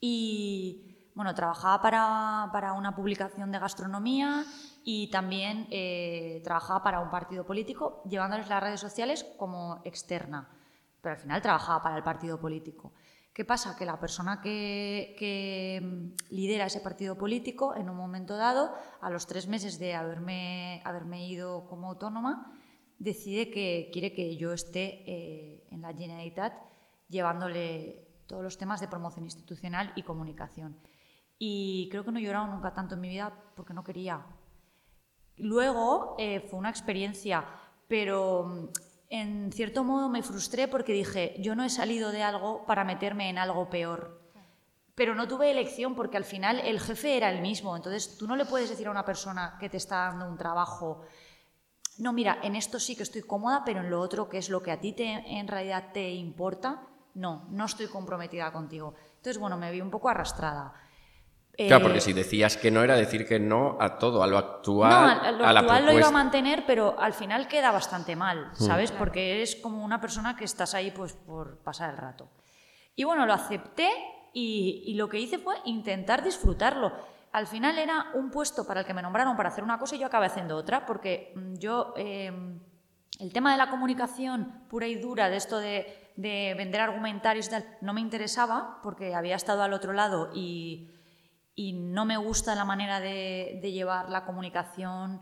y 0.00 0.93
bueno, 1.14 1.34
trabajaba 1.34 1.80
para, 1.80 2.50
para 2.52 2.72
una 2.72 2.94
publicación 2.94 3.52
de 3.52 3.58
gastronomía 3.58 4.44
y 4.84 5.08
también 5.10 5.66
eh, 5.70 6.40
trabajaba 6.44 6.82
para 6.82 7.00
un 7.00 7.10
partido 7.10 7.44
político, 7.44 8.02
llevándoles 8.08 8.48
las 8.48 8.62
redes 8.62 8.80
sociales 8.80 9.24
como 9.38 9.80
externa. 9.84 10.48
Pero 11.00 11.14
al 11.14 11.20
final 11.20 11.40
trabajaba 11.40 11.82
para 11.82 11.96
el 11.96 12.02
partido 12.02 12.40
político. 12.40 12.92
¿Qué 13.32 13.44
pasa? 13.44 13.76
Que 13.76 13.84
la 13.84 13.98
persona 13.98 14.40
que, 14.40 15.16
lidera 16.30 16.66
ese 16.66 16.80
partido 16.80 17.16
político, 17.16 17.74
en 17.74 17.90
un 17.90 17.96
momento 17.96 18.36
dado, 18.36 18.72
a 19.00 19.10
los 19.10 19.26
tres 19.26 19.48
meses 19.48 19.78
de 19.78 19.94
haberme, 19.94 20.82
haberme 20.84 21.26
ido 21.26 21.66
como 21.66 21.88
autónoma, 21.88 22.52
decide 22.98 23.50
que 23.50 23.90
quiere 23.92 24.12
que 24.12 24.36
yo 24.36 24.52
esté 24.52 25.02
eh, 25.06 25.66
en 25.70 25.82
la 25.82 25.92
Generalitat 25.92 26.54
llevándole 27.08 28.08
todos 28.26 28.42
los 28.42 28.56
temas 28.56 28.80
de 28.80 28.88
promoción 28.88 29.24
institucional 29.24 29.92
y 29.96 30.02
comunicación. 30.02 30.76
Y 31.38 31.88
creo 31.90 32.04
que 32.04 32.12
no 32.12 32.18
he 32.18 32.22
llorado 32.22 32.46
nunca 32.46 32.72
tanto 32.72 32.94
en 32.94 33.00
mi 33.00 33.08
vida 33.08 33.32
porque 33.54 33.74
no 33.74 33.84
quería. 33.84 34.24
Luego 35.36 36.14
eh, 36.18 36.40
fue 36.48 36.58
una 36.58 36.70
experiencia, 36.70 37.44
pero 37.88 38.44
mm, 38.44 38.68
en 39.10 39.52
cierto 39.52 39.84
modo 39.84 40.08
me 40.08 40.22
frustré 40.22 40.68
porque 40.68 40.92
dije, 40.92 41.36
yo 41.40 41.54
no 41.54 41.64
he 41.64 41.70
salido 41.70 42.12
de 42.12 42.22
algo 42.22 42.64
para 42.66 42.84
meterme 42.84 43.28
en 43.28 43.38
algo 43.38 43.68
peor. 43.68 44.20
Pero 44.94 45.16
no 45.16 45.26
tuve 45.26 45.50
elección 45.50 45.96
porque 45.96 46.16
al 46.16 46.24
final 46.24 46.60
el 46.60 46.78
jefe 46.78 47.16
era 47.16 47.28
el 47.30 47.42
mismo. 47.42 47.76
Entonces 47.76 48.16
tú 48.16 48.28
no 48.28 48.36
le 48.36 48.44
puedes 48.44 48.70
decir 48.70 48.86
a 48.86 48.92
una 48.92 49.04
persona 49.04 49.56
que 49.58 49.68
te 49.68 49.76
está 49.76 50.06
dando 50.06 50.28
un 50.28 50.38
trabajo, 50.38 51.02
no, 51.98 52.12
mira, 52.12 52.38
en 52.42 52.56
esto 52.56 52.80
sí 52.80 52.96
que 52.96 53.04
estoy 53.04 53.22
cómoda, 53.22 53.62
pero 53.64 53.80
en 53.80 53.90
lo 53.90 54.00
otro, 54.00 54.28
que 54.28 54.38
es 54.38 54.48
lo 54.48 54.62
que 54.62 54.72
a 54.72 54.80
ti 54.80 54.92
te, 54.92 55.04
en 55.04 55.46
realidad 55.46 55.92
te 55.92 56.10
importa, 56.10 56.82
no, 57.14 57.46
no 57.50 57.66
estoy 57.66 57.86
comprometida 57.86 58.52
contigo. 58.52 58.94
Entonces, 59.16 59.38
bueno, 59.38 59.56
me 59.56 59.70
vi 59.70 59.80
un 59.80 59.90
poco 59.90 60.08
arrastrada. 60.08 60.72
Claro, 61.56 61.82
porque 61.84 61.98
eh, 61.98 62.00
si 62.00 62.12
decías 62.12 62.56
que 62.56 62.70
no 62.70 62.82
era 62.82 62.96
decir 62.96 63.26
que 63.26 63.38
no 63.38 63.76
a 63.80 63.98
todo, 63.98 64.22
a 64.22 64.26
lo 64.26 64.38
actual. 64.38 64.90
No, 64.90 65.44
a, 65.44 65.52
lo 65.52 65.60
actual 65.60 65.86
lo 65.86 65.92
iba 65.92 66.08
a 66.08 66.12
mantener, 66.12 66.64
pero 66.66 66.98
al 66.98 67.12
final 67.12 67.46
queda 67.46 67.70
bastante 67.70 68.16
mal, 68.16 68.50
mm. 68.52 68.54
¿sabes? 68.56 68.90
Porque 68.90 69.32
eres 69.32 69.56
como 69.56 69.84
una 69.84 70.00
persona 70.00 70.36
que 70.36 70.44
estás 70.44 70.74
ahí 70.74 70.90
pues 70.90 71.12
por 71.12 71.58
pasar 71.58 71.90
el 71.90 71.96
rato. 71.96 72.28
Y 72.96 73.04
bueno, 73.04 73.24
lo 73.26 73.32
acepté 73.32 73.88
y, 74.32 74.82
y 74.86 74.94
lo 74.94 75.08
que 75.08 75.20
hice 75.20 75.38
fue 75.38 75.54
intentar 75.64 76.24
disfrutarlo. 76.24 76.92
Al 77.32 77.46
final 77.46 77.78
era 77.78 78.06
un 78.14 78.30
puesto 78.30 78.66
para 78.66 78.80
el 78.80 78.86
que 78.86 78.94
me 78.94 79.02
nombraron 79.02 79.36
para 79.36 79.48
hacer 79.48 79.64
una 79.64 79.78
cosa 79.78 79.96
y 79.96 80.00
yo 80.00 80.06
acabé 80.06 80.26
haciendo 80.26 80.56
otra, 80.56 80.84
porque 80.86 81.32
mm, 81.36 81.54
yo. 81.58 81.94
Em, 81.96 82.60
el 83.20 83.32
tema 83.32 83.52
de 83.52 83.58
la 83.58 83.70
comunicación 83.70 84.64
pura 84.68 84.88
y 84.88 84.96
dura, 84.96 85.30
de 85.30 85.36
esto 85.36 85.58
de, 85.58 86.10
de 86.16 86.54
vender 86.56 86.80
argumentarios 86.80 87.46
y 87.46 87.50
tal, 87.50 87.78
no 87.80 87.92
me 87.94 88.00
interesaba 88.00 88.80
porque 88.82 89.14
había 89.14 89.36
estado 89.36 89.62
al 89.62 89.72
otro 89.72 89.92
lado 89.92 90.30
y 90.34 90.90
y 91.54 91.72
no 91.72 92.04
me 92.04 92.16
gusta 92.16 92.54
la 92.54 92.64
manera 92.64 93.00
de, 93.00 93.60
llevar 93.62 94.08
la 94.10 94.24
comunicación, 94.24 95.20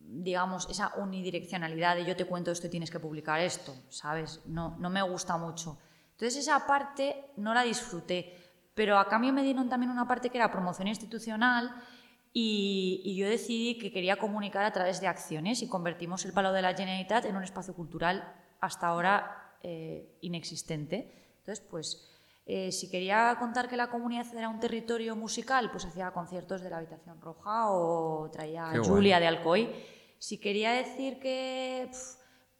digamos, 0.00 0.68
esa 0.70 0.92
unidireccionalidad 0.96 1.96
de 1.96 2.04
yo 2.04 2.16
te 2.16 2.26
cuento 2.26 2.50
esto 2.50 2.68
y 2.68 2.70
tienes 2.70 2.90
que 2.90 3.00
publicar 3.00 3.40
esto, 3.40 3.74
¿sabes? 3.88 4.42
No, 4.46 4.76
no 4.78 4.90
me 4.90 5.02
gusta 5.02 5.36
mucho. 5.36 5.78
Entonces 6.12 6.36
esa 6.36 6.66
parte 6.66 7.32
no 7.36 7.52
la 7.52 7.62
disfruté, 7.62 8.36
pero 8.74 8.98
a 8.98 9.08
cambio 9.08 9.32
me 9.32 9.42
dieron 9.42 9.68
también 9.68 9.90
una 9.90 10.06
parte 10.06 10.30
que 10.30 10.38
era 10.38 10.50
promoción 10.52 10.86
institucional 10.86 11.74
y, 12.32 13.14
yo 13.16 13.28
decidí 13.28 13.78
que 13.78 13.92
quería 13.92 14.16
comunicar 14.16 14.64
a 14.64 14.72
través 14.72 15.00
de 15.00 15.06
acciones 15.06 15.62
y 15.62 15.68
convertimos 15.68 16.24
el 16.24 16.32
Palo 16.32 16.52
de 16.52 16.62
la 16.62 16.74
Generalitat 16.74 17.24
en 17.24 17.36
un 17.36 17.44
espacio 17.44 17.74
cultural 17.74 18.34
hasta 18.60 18.88
ahora 18.88 19.56
eh, 19.62 20.18
inexistente. 20.20 21.36
Entonces, 21.38 21.64
pues 21.70 22.13
eh, 22.46 22.72
si 22.72 22.90
quería 22.90 23.34
contar 23.38 23.68
que 23.68 23.76
la 23.76 23.88
comunidad 23.88 24.26
era 24.34 24.50
un 24.50 24.60
territorio 24.60 25.16
musical, 25.16 25.70
pues 25.70 25.86
hacía 25.86 26.10
conciertos 26.10 26.60
de 26.60 26.68
la 26.68 26.76
Habitación 26.76 27.18
Roja 27.20 27.70
o 27.70 28.30
traía 28.30 28.66
a 28.66 28.84
Julia 28.84 29.18
de 29.18 29.26
Alcoy. 29.26 29.72
Si 30.18 30.38
quería 30.38 30.72
decir 30.72 31.18
que 31.18 31.90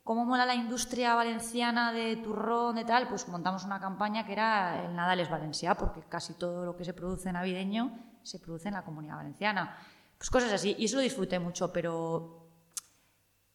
cómo 0.03 0.25
mola 0.25 0.47
la 0.47 0.55
industria 0.55 1.15
valenciana 1.15 1.93
de 1.93 2.17
turrón 2.17 2.79
y 2.79 2.85
tal, 2.85 3.09
pues 3.09 3.29
montamos 3.29 3.65
una 3.65 3.79
campaña 3.79 4.25
que 4.25 4.33
era 4.33 4.87
el 4.87 4.97
Nadales 4.97 5.29
Valencia, 5.29 5.75
porque 5.75 6.01
casi 6.09 6.35
todo 6.35 6.65
lo 6.65 6.77
que 6.77 6.85
se 6.85 6.95
produce 6.95 7.31
navideño 7.31 7.93
se 8.23 8.39
produce 8.39 8.69
en 8.69 8.75
la 8.75 8.85
comunidad 8.85 9.17
valenciana. 9.17 9.77
Pues 10.17 10.31
cosas 10.31 10.53
así, 10.53 10.75
y 10.79 10.87
eso 10.87 10.97
lo 10.97 11.03
disfruté 11.03 11.39
mucho, 11.39 11.73
pero 11.75 12.49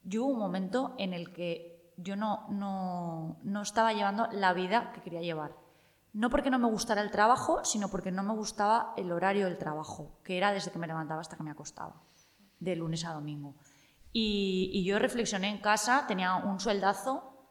yo 0.04 0.26
hubo 0.26 0.34
un 0.34 0.40
momento 0.40 0.94
en 1.00 1.14
el 1.14 1.34
que 1.34 1.94
yo 1.98 2.16
no, 2.16 2.48
no, 2.50 3.40
no 3.42 3.62
estaba 3.64 3.94
llevando 3.94 4.28
la 4.32 4.54
vida 4.54 4.92
que 4.94 5.02
quería 5.02 5.22
llevar. 5.22 5.69
No 6.14 6.30
porque 6.30 6.50
no 6.50 6.58
me 6.58 6.68
gustara 6.68 7.02
el 7.02 7.12
trabajo, 7.12 7.64
sino 7.64 7.90
porque 7.90 8.12
no 8.12 8.24
me 8.24 8.34
gustaba 8.34 8.94
el 8.98 9.12
horario 9.12 9.46
del 9.46 9.58
trabajo, 9.58 10.20
que 10.24 10.38
era 10.38 10.52
desde 10.52 10.72
que 10.72 10.80
me 10.80 10.88
levantaba 10.88 11.22
hasta 11.22 11.38
que 11.38 11.44
me 11.44 11.52
acostaba, 11.52 12.02
de 12.60 12.76
lunes 12.76 13.06
a 13.06 13.14
domingo. 13.14 13.56
Y, 14.12 14.84
yo 14.84 14.98
reflexioné 14.98 15.50
en 15.50 15.60
casa, 15.60 16.06
tenía 16.08 16.36
un 16.36 16.60
sueldazo, 16.60 17.48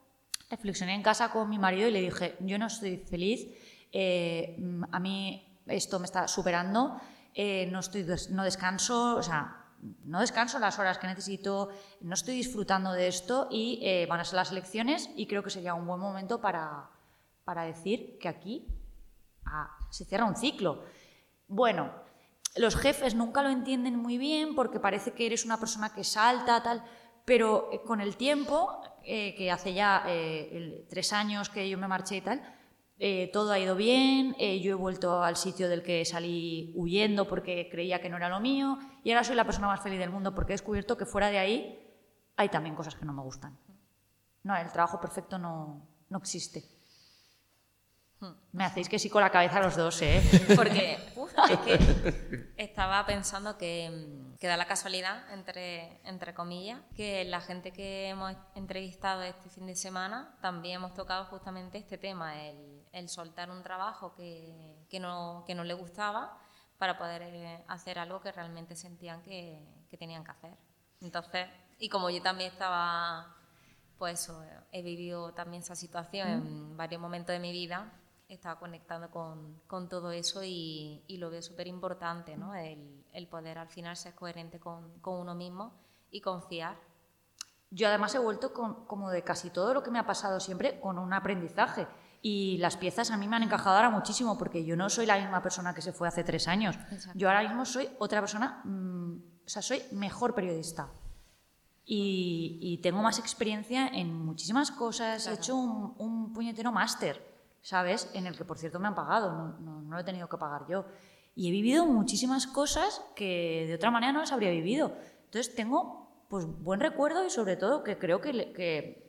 reflexioné 0.50 0.94
en 0.94 1.02
casa 1.02 1.30
con 1.30 1.48
mi 1.48 1.58
marido 1.58 1.88
y 1.88 1.92
le 1.92 2.00
dije, 2.00 2.36
yo 2.40 2.58
no 2.58 2.66
estoy 2.66 2.96
feliz, 2.98 3.46
eh, 3.92 4.56
a 4.90 4.98
mí 4.98 5.60
esto 5.66 6.00
me 6.00 6.06
está 6.06 6.26
superando, 6.26 7.00
eh, 7.34 7.68
no, 7.70 7.78
estoy, 7.78 8.04
no 8.30 8.42
descanso, 8.42 9.16
o 9.16 9.22
sea, 9.22 9.66
no 10.04 10.20
descanso 10.20 10.58
las 10.58 10.80
horas 10.80 10.98
que 10.98 11.06
necesito, 11.06 11.68
no 12.00 12.14
estoy 12.14 12.34
disfrutando 12.34 12.92
de 12.92 13.06
esto 13.06 13.46
y 13.50 13.78
eh, 13.82 14.06
van 14.06 14.18
a 14.18 14.24
ser 14.24 14.34
las 14.34 14.50
elecciones 14.50 15.10
y 15.14 15.26
creo 15.26 15.44
que 15.44 15.50
sería 15.50 15.74
un 15.74 15.86
buen 15.86 16.00
momento 16.00 16.40
para, 16.40 16.90
para 17.48 17.62
decir 17.62 18.18
que 18.18 18.28
aquí 18.28 18.66
ah, 19.46 19.74
se 19.88 20.04
cierra 20.04 20.26
un 20.26 20.36
ciclo. 20.36 20.84
Bueno, 21.46 21.90
los 22.56 22.76
jefes 22.76 23.14
nunca 23.14 23.42
lo 23.42 23.48
entienden 23.48 23.96
muy 23.96 24.18
bien 24.18 24.54
porque 24.54 24.80
parece 24.80 25.12
que 25.12 25.24
eres 25.24 25.46
una 25.46 25.58
persona 25.58 25.94
que 25.94 26.04
salta, 26.04 26.62
tal, 26.62 26.84
pero 27.24 27.70
eh, 27.72 27.80
con 27.86 28.02
el 28.02 28.18
tiempo, 28.18 28.82
eh, 29.02 29.34
que 29.34 29.50
hace 29.50 29.72
ya 29.72 30.04
eh, 30.06 30.84
tres 30.90 31.14
años 31.14 31.48
que 31.48 31.66
yo 31.70 31.78
me 31.78 31.88
marché 31.88 32.18
y 32.18 32.20
tal, 32.20 32.42
todo 33.32 33.52
ha 33.52 33.58
ido 33.58 33.76
bien, 33.76 34.34
yo 34.34 34.72
he 34.72 34.74
vuelto 34.74 35.22
al 35.22 35.36
sitio 35.36 35.70
del 35.70 35.82
que 35.82 36.04
salí 36.04 36.74
huyendo 36.76 37.26
porque 37.26 37.70
creía 37.70 38.02
que 38.02 38.10
no 38.10 38.18
era 38.18 38.28
lo 38.28 38.40
mío 38.40 38.76
y 39.04 39.12
ahora 39.12 39.24
soy 39.24 39.36
la 39.36 39.44
persona 39.44 39.68
más 39.68 39.80
feliz 39.80 40.00
del 40.00 40.10
mundo 40.10 40.34
porque 40.34 40.52
he 40.52 40.58
descubierto 40.60 40.98
que 40.98 41.06
fuera 41.06 41.30
de 41.30 41.38
ahí 41.38 41.78
hay 42.36 42.50
también 42.50 42.74
cosas 42.74 42.94
que 42.94 43.06
no 43.06 43.14
me 43.14 43.22
gustan. 43.22 43.56
No, 44.42 44.54
el 44.54 44.70
trabajo 44.70 45.00
perfecto 45.00 45.38
no, 45.38 45.88
no 46.10 46.18
existe. 46.18 46.77
Me 48.52 48.64
hacéis 48.64 48.88
que 48.88 48.98
sí 48.98 49.08
con 49.08 49.22
la 49.22 49.30
cabeza 49.30 49.60
los 49.60 49.76
dos, 49.76 50.02
¿eh? 50.02 50.20
Porque 50.56 50.98
es 51.48 51.58
que 51.60 52.52
estaba 52.56 53.06
pensando 53.06 53.56
que, 53.56 54.34
que, 54.40 54.46
da 54.48 54.56
la 54.56 54.66
casualidad, 54.66 55.32
entre, 55.32 56.00
entre 56.04 56.34
comillas, 56.34 56.80
que 56.96 57.24
la 57.24 57.40
gente 57.40 57.72
que 57.72 58.08
hemos 58.08 58.34
entrevistado 58.56 59.22
este 59.22 59.48
fin 59.50 59.66
de 59.66 59.76
semana 59.76 60.36
también 60.40 60.76
hemos 60.76 60.94
tocado 60.94 61.26
justamente 61.26 61.78
este 61.78 61.98
tema, 61.98 62.44
el, 62.44 62.82
el 62.92 63.08
soltar 63.08 63.50
un 63.50 63.62
trabajo 63.62 64.14
que, 64.16 64.84
que, 64.90 64.98
no, 64.98 65.44
que 65.46 65.54
no 65.54 65.62
le 65.62 65.74
gustaba 65.74 66.36
para 66.78 66.98
poder 66.98 67.22
eh, 67.22 67.64
hacer 67.68 67.98
algo 67.98 68.20
que 68.20 68.32
realmente 68.32 68.74
sentían 68.74 69.22
que, 69.22 69.60
que 69.88 69.96
tenían 69.96 70.24
que 70.24 70.30
hacer. 70.32 70.56
Entonces, 71.00 71.46
y 71.78 71.88
como 71.88 72.10
yo 72.10 72.20
también 72.20 72.50
estaba, 72.50 73.36
pues 73.96 74.28
he 74.72 74.82
vivido 74.82 75.32
también 75.34 75.62
esa 75.62 75.76
situación 75.76 76.28
en 76.28 76.76
varios 76.76 77.00
momentos 77.00 77.32
de 77.32 77.38
mi 77.38 77.52
vida, 77.52 77.92
estaba 78.28 78.58
conectando 78.58 79.10
con, 79.10 79.60
con 79.66 79.88
todo 79.88 80.10
eso 80.12 80.44
y, 80.44 81.02
y 81.06 81.16
lo 81.16 81.30
veo 81.30 81.40
súper 81.40 81.66
importante, 81.66 82.36
¿no? 82.36 82.54
El, 82.54 83.04
el, 83.12 83.26
poder 83.26 83.58
al 83.58 83.68
final 83.68 83.96
ser 83.96 84.14
coherente 84.14 84.60
con, 84.60 84.98
con, 85.00 85.18
uno 85.20 85.34
mismo 85.34 85.72
y 86.10 86.20
confiar. 86.20 86.76
Yo 87.70 87.88
además 87.88 88.14
he 88.14 88.18
vuelto 88.18 88.52
con, 88.52 88.86
como 88.86 89.10
de 89.10 89.22
casi 89.22 89.50
todo 89.50 89.72
lo 89.72 89.82
que 89.82 89.90
me 89.90 89.98
ha 89.98 90.06
pasado 90.06 90.40
siempre 90.40 90.78
con 90.80 90.98
un 90.98 91.12
aprendizaje. 91.12 91.86
Y 92.20 92.58
las 92.58 92.76
piezas 92.76 93.10
a 93.10 93.16
mí 93.16 93.28
me 93.28 93.36
han 93.36 93.44
encajado 93.44 93.76
ahora 93.76 93.90
muchísimo 93.90 94.36
porque 94.36 94.64
yo 94.64 94.76
no 94.76 94.90
soy 94.90 95.06
la 95.06 95.18
misma 95.18 95.40
persona 95.42 95.72
que 95.72 95.82
se 95.82 95.92
fue 95.92 96.08
hace 96.08 96.24
tres 96.24 96.48
años. 96.48 96.76
Yo 97.14 97.28
ahora 97.28 97.42
mismo 97.42 97.64
soy 97.64 97.88
otra 97.98 98.20
persona, 98.20 98.60
mmm, 98.64 99.16
o 99.46 99.48
sea, 99.48 99.62
soy 99.62 99.82
mejor 99.92 100.34
periodista. 100.34 100.88
Y, 101.86 102.58
y, 102.60 102.82
tengo 102.82 103.00
más 103.00 103.18
experiencia 103.18 103.88
en 103.88 104.12
muchísimas 104.12 104.70
cosas. 104.70 105.26
He 105.26 105.32
hecho 105.32 105.56
un, 105.56 105.94
un 105.96 106.34
puñetero 106.34 106.70
máster 106.70 107.27
¿sabes? 107.62 108.10
En 108.14 108.26
el 108.26 108.36
que, 108.36 108.44
por 108.44 108.58
cierto, 108.58 108.78
me 108.78 108.88
han 108.88 108.94
pagado, 108.94 109.32
no, 109.32 109.82
no, 109.82 109.94
lo 109.94 110.00
he 110.00 110.04
tenido 110.04 110.28
que 110.28 110.36
pagar 110.36 110.66
yo. 110.68 110.84
Y 111.34 111.48
he 111.48 111.50
vivido 111.50 111.86
muchísimas 111.86 112.46
cosas 112.46 113.04
que 113.14 113.64
de 113.68 113.74
otra 113.74 113.90
manera 113.90 114.12
no 114.12 114.20
las 114.20 114.32
habría 114.32 114.50
vivido. 114.50 114.96
Entonces 115.24 115.54
tengo 115.54 116.24
pues 116.28 116.46
buen 116.46 116.80
recuerdo 116.80 117.24
y 117.24 117.30
sobre 117.30 117.56
todo 117.56 117.82
que 117.82 117.98
creo 117.98 118.20
que, 118.20 118.52
que, 118.52 119.08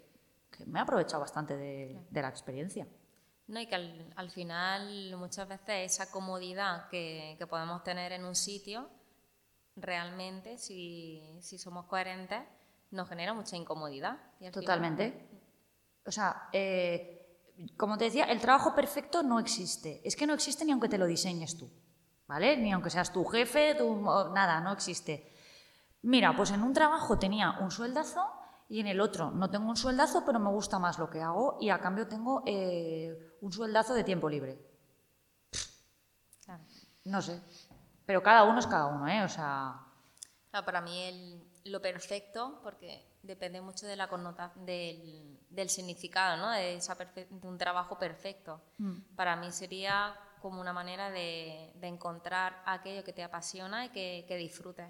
me 0.66 0.80
he 0.80 0.82
aprovechado 0.82 1.22
bastante 1.22 1.58
de, 1.58 2.00
de, 2.10 2.22
la 2.22 2.30
experiencia. 2.30 2.88
No, 3.48 3.60
y 3.60 3.66
que 3.66 3.76
al, 3.76 4.14
al, 4.16 4.30
final 4.30 5.16
muchas 5.18 5.48
veces 5.48 5.94
esa 5.94 6.12
comodidad 6.12 6.88
que, 6.90 7.36
que, 7.40 7.48
podemos 7.48 7.84
tener 7.84 8.12
en 8.12 8.26
un 8.26 8.36
sitio, 8.36 8.90
realmente, 9.76 10.58
si, 10.58 11.24
si 11.40 11.58
somos 11.58 11.86
coherentes, 11.86 12.42
nos 12.92 13.08
genera 13.08 13.34
mucha 13.34 13.56
incomodidad. 13.56 14.18
Totalmente. 14.52 15.28
O 16.06 16.12
sea, 16.12 16.50
eh, 16.52 17.19
como 17.78 17.98
te 17.98 18.06
decía, 18.06 18.26
el 18.26 18.40
trabajo 18.42 18.74
perfecto 18.76 19.24
no 19.24 19.40
existe. 19.40 20.02
Es 20.08 20.16
que 20.16 20.28
no 20.28 20.34
existe 20.34 20.66
ni 20.66 20.72
aunque 20.72 20.90
te 20.90 20.98
lo 20.98 21.06
diseñes 21.06 21.58
tú, 21.58 21.70
¿vale? 22.28 22.58
Ni 22.58 22.72
aunque 22.72 22.90
seas 22.90 23.12
tu 23.12 23.24
jefe, 23.26 23.76
tu, 23.76 23.96
nada, 24.34 24.62
no 24.62 24.72
existe. 24.72 25.34
Mira, 26.04 26.36
pues 26.36 26.52
en 26.52 26.64
un 26.64 26.74
trabajo 26.74 27.20
tenía 27.20 27.58
un 27.60 27.72
sueldazo 27.72 28.26
y 28.70 28.80
en 28.80 28.88
el 28.88 29.02
otro 29.02 29.32
no 29.32 29.50
tengo 29.50 29.68
un 29.70 29.76
sueldazo, 29.76 30.24
pero 30.26 30.40
me 30.40 30.50
gusta 30.50 30.80
más 30.80 30.98
lo 31.00 31.10
que 31.10 31.22
hago 31.22 31.58
y 31.60 31.70
a 31.70 31.80
cambio 31.80 32.08
tengo 32.08 32.44
eh, 32.46 33.38
un 33.42 33.52
sueldazo 33.52 33.94
de 33.94 34.04
tiempo 34.04 34.30
libre. 34.30 34.66
No 37.06 37.22
sé. 37.22 37.42
Pero 38.06 38.24
cada 38.24 38.44
uno 38.44 38.60
es 38.60 38.68
cada 38.68 38.88
uno, 38.88 39.08
¿eh? 39.08 39.24
O 39.24 39.30
sea. 39.30 39.80
Para 40.52 40.82
mí 40.82 41.04
el- 41.04 41.49
lo 41.70 41.82
perfecto, 41.82 42.60
porque 42.64 43.06
depende 43.24 43.62
mucho 43.62 43.86
de 43.88 43.96
la 43.96 44.08
connota 44.08 44.52
del, 44.56 45.40
del 45.50 45.70
significado, 45.70 46.38
¿no? 46.38 46.52
De, 46.52 46.76
esa 46.76 46.98
perfe- 46.98 47.28
de 47.30 47.48
un 47.48 47.58
trabajo 47.58 47.98
perfecto. 47.98 48.62
mm. 48.78 49.16
Para 49.16 49.36
mí 49.36 49.52
sería 49.52 50.16
como 50.42 50.62
una 50.62 50.72
manera 50.74 51.10
de, 51.10 51.72
de 51.76 51.88
encontrar 51.88 52.62
aquello 52.66 53.04
que 53.04 53.14
te 53.14 53.24
apasiona 53.24 53.86
y 53.86 53.90
que, 53.90 54.26
que 54.28 54.38
disfrutes. 54.38 54.88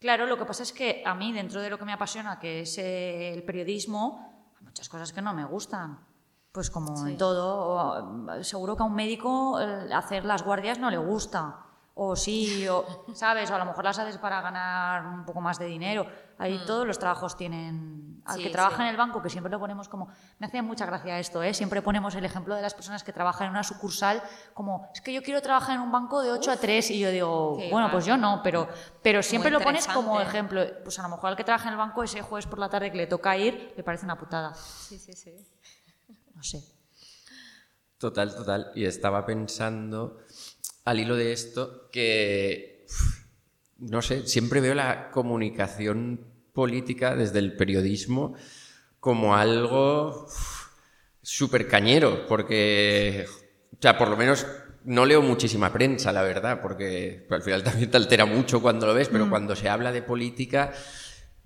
Claro, 0.00 0.26
lo 0.26 0.38
que 0.38 0.44
pasa 0.46 0.62
es 0.62 0.72
que 0.72 1.02
a 1.04 1.14
mí, 1.14 1.32
dentro 1.32 1.60
de 1.60 1.70
lo 1.70 1.78
que 1.78 1.84
me 1.84 1.92
apasiona, 1.92 2.38
que 2.38 2.60
es 2.60 2.78
el 2.78 3.42
periodismo, 3.42 4.52
hay 4.58 4.64
muchas 4.64 4.88
cosas 4.88 5.12
que 5.12 5.20
no 5.20 5.34
me 5.34 5.44
gustan. 5.44 6.06
Pues 6.52 6.70
como 6.70 6.96
Sí. 6.96 7.10
en 7.10 7.18
todo, 7.18 8.42
seguro 8.42 8.74
que 8.76 8.82
a 8.82 8.86
un 8.86 8.94
médico 8.94 9.60
eh, 9.60 9.92
hacer 9.92 10.24
las 10.24 10.42
guardias 10.44 10.78
no 10.78 10.90
le 10.90 10.96
gusta. 10.98 11.66
O 12.00 12.14
sí, 12.14 12.66
o, 12.68 13.04
¿sabes? 13.12 13.50
O 13.50 13.54
a 13.56 13.58
lo 13.58 13.64
mejor 13.64 13.84
las 13.84 13.98
haces 13.98 14.18
para 14.18 14.40
ganar 14.40 15.04
un 15.04 15.24
poco 15.24 15.40
más 15.40 15.58
de 15.58 15.66
dinero. 15.66 16.06
Ahí 16.38 16.60
todos 16.64 16.86
los 16.86 16.98
trabajos 16.98 17.36
tienen... 17.36 18.22
Al 18.24 18.36
Mm. 18.36 18.38
Sí, 18.38 18.42
que 18.44 18.50
trabaja 18.50 18.76
sí. 18.76 18.82
en 18.82 18.88
el 18.88 18.96
banco, 18.96 19.22
que 19.22 19.30
siempre 19.30 19.50
lo 19.50 19.58
ponemos 19.58 19.88
como... 19.88 20.08
Me 20.38 20.46
hace 20.46 20.62
mucha 20.62 20.86
gracia 20.86 21.18
esto, 21.18 21.42
¿eh? 21.42 21.54
Siempre 21.54 21.82
ponemos 21.82 22.14
el 22.14 22.24
ejemplo 22.24 22.54
de 22.54 22.62
las 22.62 22.74
personas 22.74 23.02
que 23.02 23.12
trabajan 23.12 23.46
en 23.46 23.50
una 23.52 23.64
sucursal 23.64 24.22
como, 24.54 24.88
es 24.94 25.00
que 25.00 25.12
yo 25.12 25.22
quiero 25.22 25.40
trabajar 25.42 25.76
en 25.76 25.82
un 25.82 25.90
banco 25.90 26.22
de 26.22 26.30
8 26.30 26.50
a 26.50 26.56
3 26.56 26.90
y 26.92 26.98
yo 27.00 27.10
digo, 27.10 27.56
bueno, 27.70 27.86
va. 27.86 27.90
pues 27.90 28.06
yo 28.06 28.16
no, 28.16 28.40
pero, 28.42 28.68
pero 29.02 29.22
siempre 29.22 29.50
lo 29.50 29.60
pones 29.60 29.86
como 29.88 30.20
ejemplo. 30.20 30.62
Pues 30.84 30.98
a 30.98 31.02
lo 31.02 31.08
mejor 31.08 31.30
al 31.30 31.36
que 31.36 31.44
trabaja 31.44 31.68
en 31.68 31.72
el 31.72 31.78
banco 31.78 32.02
ese 32.02 32.22
jueves 32.22 32.46
por 32.46 32.58
la 32.58 32.68
tarde 32.68 32.90
que 32.90 32.98
le 32.98 33.06
toca 33.06 33.36
ir, 33.36 33.74
le 33.76 33.82
parece 33.82 34.04
una 34.04 34.16
putada. 34.18 34.54
Sí, 34.54 34.98
sí, 34.98 35.12
sí. 35.12 35.34
No 36.34 36.42
sé. 36.42 36.62
Total, 37.98 38.32
total. 38.32 38.70
Y 38.76 38.84
estaba 38.84 39.26
pensando, 39.26 40.18
al 40.88 41.00
hilo 41.00 41.16
de 41.16 41.32
esto, 41.32 41.88
que, 41.90 42.86
no 43.78 44.02
sé, 44.02 44.26
siempre 44.26 44.60
veo 44.60 44.74
la 44.74 45.10
comunicación 45.10 46.20
política 46.52 47.14
desde 47.14 47.38
el 47.38 47.56
periodismo 47.56 48.34
como 49.00 49.36
algo 49.36 50.26
súper 51.22 51.68
cañero, 51.68 52.26
porque, 52.26 53.26
o 53.72 53.76
sea, 53.80 53.96
por 53.98 54.08
lo 54.08 54.16
menos 54.16 54.46
no 54.84 55.04
leo 55.04 55.20
muchísima 55.22 55.72
prensa, 55.72 56.12
la 56.12 56.22
verdad, 56.22 56.60
porque 56.62 57.26
al 57.30 57.42
final 57.42 57.62
también 57.62 57.90
te 57.90 57.96
altera 57.96 58.24
mucho 58.24 58.60
cuando 58.62 58.86
lo 58.86 58.94
ves, 58.94 59.08
pero 59.08 59.28
cuando 59.28 59.54
se 59.54 59.68
habla 59.68 59.92
de 59.92 60.02
política, 60.02 60.72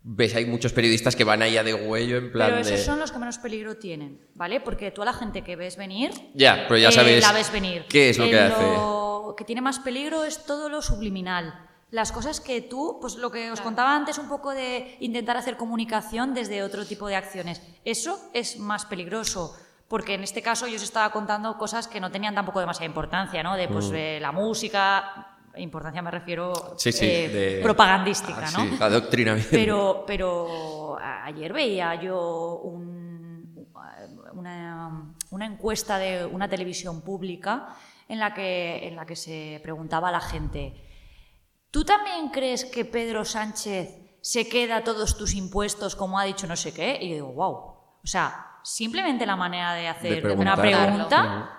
ves 0.04 0.34
hay 0.34 0.46
muchos 0.46 0.72
periodistas 0.72 1.14
que 1.16 1.24
van 1.24 1.42
allá 1.42 1.62
de 1.64 1.74
huello 1.74 2.16
en 2.18 2.32
plan 2.32 2.50
Pero 2.52 2.64
de... 2.64 2.74
esos 2.74 2.86
son 2.86 2.98
los 3.00 3.10
que 3.12 3.18
menos 3.18 3.38
peligro 3.38 3.76
tienen, 3.76 4.20
¿vale? 4.34 4.60
Porque 4.60 4.90
tú 4.92 5.02
a 5.02 5.04
la 5.06 5.12
gente 5.12 5.42
que 5.42 5.56
ves 5.56 5.76
venir, 5.76 6.10
Ya, 6.34 6.64
pero 6.68 6.78
ya 6.78 6.88
eh, 6.88 6.92
sabes 6.92 7.22
la 7.22 7.32
ves 7.32 7.52
venir. 7.52 7.84
qué 7.88 8.10
es 8.10 8.18
lo 8.18 8.24
Eh, 8.26 8.30
que 8.30 8.38
hace. 8.38 8.62
Lo 8.62 9.01
que 9.36 9.44
tiene 9.44 9.60
más 9.60 9.78
peligro 9.78 10.24
es 10.24 10.44
todo 10.44 10.68
lo 10.68 10.82
subliminal. 10.82 11.54
Las 11.90 12.10
cosas 12.12 12.40
que 12.40 12.62
tú, 12.62 12.98
pues 13.00 13.16
lo 13.16 13.30
que 13.30 13.50
os 13.50 13.60
contaba 13.60 13.94
antes, 13.94 14.16
un 14.18 14.28
poco 14.28 14.50
de 14.50 14.96
intentar 15.00 15.36
hacer 15.36 15.56
comunicación 15.56 16.32
desde 16.32 16.62
otro 16.62 16.86
tipo 16.86 17.06
de 17.06 17.16
acciones. 17.16 17.60
Eso 17.84 18.18
es 18.32 18.58
más 18.58 18.86
peligroso. 18.86 19.54
Porque 19.88 20.14
en 20.14 20.22
este 20.22 20.40
caso 20.40 20.66
yo 20.66 20.76
os 20.76 20.82
estaba 20.82 21.10
contando 21.10 21.58
cosas 21.58 21.86
que 21.86 22.00
no 22.00 22.10
tenían 22.10 22.34
tampoco 22.34 22.60
demasiada 22.60 22.86
importancia, 22.86 23.42
¿no? 23.42 23.56
De 23.56 23.68
pues 23.68 23.90
eh, 23.92 24.18
la 24.22 24.32
música, 24.32 25.36
importancia 25.56 26.00
me 26.00 26.10
refiero 26.10 26.52
Mm. 26.54 26.78
Sí, 26.78 26.92
sí, 26.92 27.04
eh, 27.04 27.28
de- 27.28 27.60
propagandística, 27.62 28.46
Ah, 28.46 28.50
¿no? 28.56 28.60
sí, 28.64 28.78
adoctrinamiento. 28.80 29.50
Pero, 29.50 30.04
pero 30.06 30.96
a- 30.98 31.26
ayer 31.26 31.52
veía 31.52 31.94
yo 32.00 32.60
un- 32.64 33.68
una, 34.32 35.12
una 35.30 35.44
encuesta 35.46 35.98
de 35.98 36.24
una 36.24 36.48
televisión 36.48 37.02
pública 37.02 37.68
en 38.08 38.18
la, 38.18 38.34
que, 38.34 38.86
en 38.88 38.96
la 38.96 39.06
que 39.06 39.16
se 39.16 39.60
preguntaba 39.62 40.08
a 40.08 40.12
la 40.12 40.20
gente, 40.20 40.74
¿tú 41.70 41.84
también 41.84 42.28
crees 42.28 42.64
que 42.64 42.84
Pedro 42.84 43.24
Sánchez 43.24 43.98
se 44.20 44.48
queda 44.48 44.84
todos 44.84 45.16
tus 45.16 45.34
impuestos 45.34 45.96
como 45.96 46.18
ha 46.18 46.24
dicho 46.24 46.46
no 46.46 46.56
sé 46.56 46.72
qué? 46.72 46.98
Y 47.00 47.08
yo 47.10 47.14
digo, 47.14 47.32
wow. 47.32 47.54
O 48.04 48.06
sea, 48.06 48.46
simplemente 48.62 49.26
la 49.26 49.36
manera 49.36 49.74
de 49.74 49.88
hacer 49.88 50.22
De 50.28 50.34
una 50.34 50.56
pregunta 50.56 51.58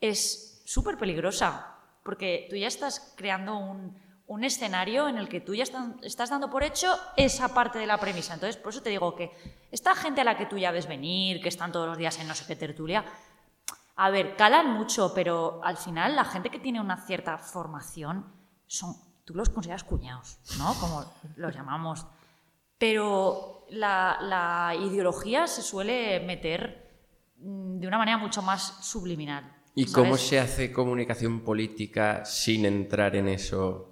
es 0.00 0.62
súper 0.66 0.96
peligrosa, 0.98 1.76
porque 2.02 2.46
tú 2.50 2.56
ya 2.56 2.66
estás 2.68 3.14
creando 3.16 3.56
un, 3.56 3.96
un 4.26 4.44
escenario 4.44 5.08
en 5.08 5.18
el 5.18 5.28
que 5.28 5.40
tú 5.40 5.54
ya 5.54 5.62
están- 5.62 5.98
estás 6.02 6.30
dando 6.30 6.50
por 6.50 6.62
hecho 6.64 6.94
esa 7.16 7.52
parte 7.54 7.78
de 7.78 7.86
la 7.86 7.98
premisa. 7.98 8.34
Entonces, 8.34 8.56
por 8.56 8.72
eso 8.72 8.82
te 8.82 8.90
digo 8.90 9.14
que 9.14 9.30
esta 9.70 9.94
gente 9.94 10.22
a 10.22 10.24
la 10.24 10.36
que 10.36 10.46
tú 10.46 10.56
ya 10.58 10.70
ves 10.70 10.86
venir, 10.88 11.40
que 11.40 11.48
están 11.48 11.70
todos 11.72 11.86
los 11.86 11.98
días 11.98 12.18
en 12.18 12.26
no 12.28 12.34
sé 12.34 12.44
qué 12.46 12.56
tertulia, 12.56 13.04
a 13.94 14.10
ver, 14.10 14.36
calan 14.36 14.72
mucho, 14.72 15.12
pero 15.14 15.60
al 15.62 15.76
final 15.76 16.16
la 16.16 16.24
gente 16.24 16.50
que 16.50 16.58
tiene 16.58 16.80
una 16.80 17.04
cierta 17.06 17.36
formación 17.38 18.32
son, 18.66 18.94
tú 19.24 19.34
los 19.34 19.50
consideras 19.50 19.84
cuñados, 19.84 20.38
¿no? 20.58 20.74
Como 20.80 21.04
los 21.36 21.54
llamamos. 21.54 22.06
Pero 22.78 23.66
la, 23.68 24.18
la 24.22 24.74
ideología 24.74 25.46
se 25.46 25.62
suele 25.62 26.20
meter 26.20 26.90
mm, 27.36 27.78
de 27.78 27.86
una 27.86 27.98
manera 27.98 28.18
mucho 28.18 28.42
más 28.42 28.78
subliminal. 28.82 29.44
¿Y 29.74 29.84
¿sabes? 29.84 29.94
cómo 29.94 30.16
se 30.16 30.40
hace 30.40 30.72
comunicación 30.72 31.40
política 31.40 32.24
sin 32.24 32.64
entrar 32.64 33.14
en 33.14 33.28
eso? 33.28 33.88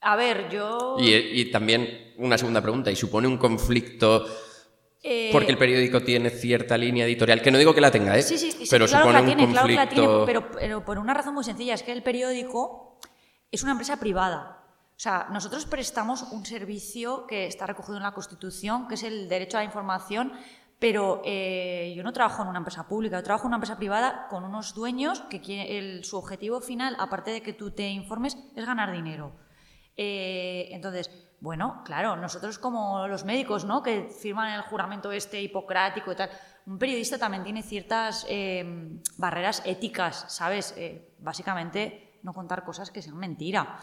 A 0.00 0.16
ver, 0.16 0.50
yo... 0.50 0.96
Y, 0.98 1.14
y 1.14 1.50
también 1.50 2.14
una 2.18 2.36
segunda 2.36 2.60
pregunta, 2.60 2.90
¿y 2.90 2.96
supone 2.96 3.26
un 3.26 3.38
conflicto 3.38 4.26
eh, 5.04 5.28
porque 5.32 5.52
el 5.52 5.58
periódico 5.58 6.00
tiene 6.02 6.30
cierta 6.30 6.76
línea 6.78 7.04
editorial? 7.04 7.40
Que 7.42 7.50
no 7.50 7.58
digo 7.58 7.74
que 7.74 7.80
la 7.80 7.90
tenga, 7.90 8.16
¿eh? 8.18 8.22
Sí, 8.22 8.38
sí, 8.38 8.50
sí, 8.50 8.66
pero 8.70 8.86
claro 8.86 9.04
que 9.04 9.10
supone 9.12 9.20
la 9.20 9.26
tiene, 9.26 9.44
un 9.44 9.52
claro 9.52 9.68
que 9.68 9.74
la 9.74 9.88
tiene, 9.88 10.06
conflicto... 10.06 10.26
pero, 10.26 10.58
pero 10.58 10.84
por 10.84 10.98
una 10.98 11.12
razón 11.14 11.34
muy 11.34 11.44
sencilla, 11.44 11.74
es 11.74 11.82
que 11.82 11.92
el 11.92 12.02
periódico 12.02 12.98
es 13.52 13.62
una 13.62 13.72
empresa 13.72 13.98
privada. 14.00 14.60
O 14.96 14.98
sea, 15.00 15.26
nosotros 15.30 15.66
prestamos 15.66 16.22
un 16.32 16.46
servicio 16.46 17.26
que 17.26 17.46
está 17.46 17.66
recogido 17.66 17.96
en 17.98 18.02
la 18.04 18.12
Constitución, 18.12 18.88
que 18.88 18.94
es 18.94 19.02
el 19.02 19.28
derecho 19.28 19.56
a 19.58 19.60
la 19.60 19.64
información, 19.66 20.32
pero 20.78 21.20
eh, 21.24 21.92
yo 21.96 22.02
no 22.02 22.12
trabajo 22.12 22.42
en 22.42 22.48
una 22.48 22.58
empresa 22.58 22.86
pública, 22.88 23.16
yo 23.18 23.22
trabajo 23.24 23.44
en 23.44 23.48
una 23.48 23.56
empresa 23.56 23.76
privada 23.76 24.26
con 24.28 24.44
unos 24.44 24.74
dueños 24.74 25.20
que 25.30 25.40
quiere- 25.40 25.78
el- 25.78 26.04
su 26.04 26.16
objetivo 26.16 26.60
final, 26.60 26.96
aparte 26.98 27.30
de 27.30 27.42
que 27.42 27.52
tú 27.52 27.70
te 27.72 27.88
informes, 27.88 28.36
es 28.54 28.66
ganar 28.66 28.92
dinero. 28.92 29.32
Eh, 29.96 30.68
entonces, 30.72 31.10
bueno, 31.44 31.82
claro, 31.84 32.16
nosotros 32.16 32.58
como 32.58 33.06
los 33.06 33.26
médicos, 33.26 33.66
¿no? 33.66 33.82
Que 33.82 34.08
firman 34.08 34.54
el 34.54 34.62
juramento 34.62 35.12
este 35.12 35.42
hipocrático 35.42 36.10
y 36.10 36.16
tal, 36.16 36.30
un 36.64 36.78
periodista 36.78 37.18
también 37.18 37.44
tiene 37.44 37.62
ciertas 37.62 38.24
eh, 38.30 38.98
barreras 39.18 39.60
éticas, 39.66 40.24
¿sabes? 40.28 40.72
Eh, 40.78 41.12
básicamente, 41.18 42.18
no 42.22 42.32
contar 42.32 42.64
cosas 42.64 42.90
que 42.90 43.02
sean 43.02 43.18
mentira. 43.18 43.78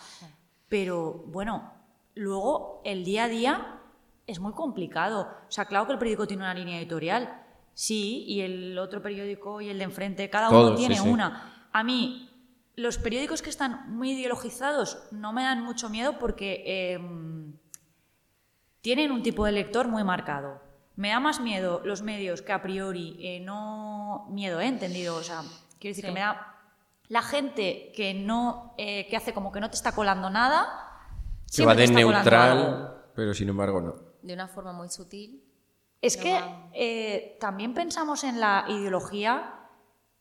Pero 0.69 1.23
bueno, 1.27 1.71
luego 2.15 2.81
el 2.83 3.05
día 3.05 3.25
a 3.25 3.27
día 3.27 3.79
es 4.25 4.39
muy 4.39 4.53
complicado. 4.53 5.29
O 5.47 5.51
sea, 5.51 5.65
claro 5.65 5.85
que 5.85 5.93
el 5.93 5.99
periódico 5.99 6.25
tiene 6.25 6.41
una 6.41 6.55
línea 6.55 6.79
editorial, 6.79 7.43
sí, 7.75 8.23
y 8.27 8.41
el 8.41 8.75
otro 8.79 9.03
periódico 9.03 9.61
y 9.61 9.69
el 9.69 9.77
de 9.77 9.83
enfrente, 9.83 10.31
cada 10.31 10.49
uno 10.49 10.69
sí, 10.69 10.77
tiene 10.77 10.95
sí. 10.97 11.07
una. 11.07 11.67
A 11.71 11.83
mí, 11.83 12.30
los 12.75 12.97
periódicos 12.97 13.41
que 13.41 13.49
están 13.49 13.91
muy 13.95 14.11
ideologizados 14.11 15.03
no 15.11 15.33
me 15.33 15.43
dan 15.43 15.61
mucho 15.63 15.89
miedo 15.89 16.17
porque 16.19 16.63
em, 16.93 17.53
tienen 18.81 19.11
un 19.11 19.23
tipo 19.23 19.45
de 19.45 19.51
lector 19.51 19.87
muy 19.87 20.03
marcado. 20.03 20.61
Me 20.95 21.09
da 21.09 21.19
más 21.19 21.39
miedo 21.39 21.81
los 21.85 22.01
medios 22.01 22.41
que 22.41 22.51
a 22.51 22.61
priori 22.61 23.15
eh, 23.19 23.39
no 23.39 24.27
miedo, 24.29 24.59
¿eh? 24.59 24.67
entendido. 24.67 25.15
O 25.15 25.23
sea, 25.23 25.41
quiero 25.79 25.91
decir 25.95 25.95
Sí. 25.95 26.01
que 26.03 26.11
me 26.11 26.19
da 26.19 26.55
la 27.07 27.21
gente 27.21 27.91
que 27.95 28.13
no 28.13 28.73
eh, 28.77 29.07
que 29.09 29.17
hace 29.17 29.33
como 29.33 29.51
que 29.51 29.59
no 29.59 29.69
te 29.69 29.75
está 29.75 29.91
colando 29.93 30.29
nada. 30.29 30.67
Que 31.53 31.65
va 31.65 31.75
te 31.75 31.81
de 31.81 31.87
neutral, 31.89 33.03
pero 33.15 33.33
sin 33.33 33.49
embargo 33.49 33.81
no. 33.81 33.95
De 34.21 34.33
una 34.33 34.47
forma 34.47 34.71
muy 34.73 34.89
sutil. 34.89 35.43
Es 36.01 36.17
que 36.17 36.33
va- 36.33 36.69
eh, 36.73 37.37
también 37.39 37.73
pensamos 37.73 38.23
en 38.23 38.39
la 38.39 38.65
ideología, 38.67 39.53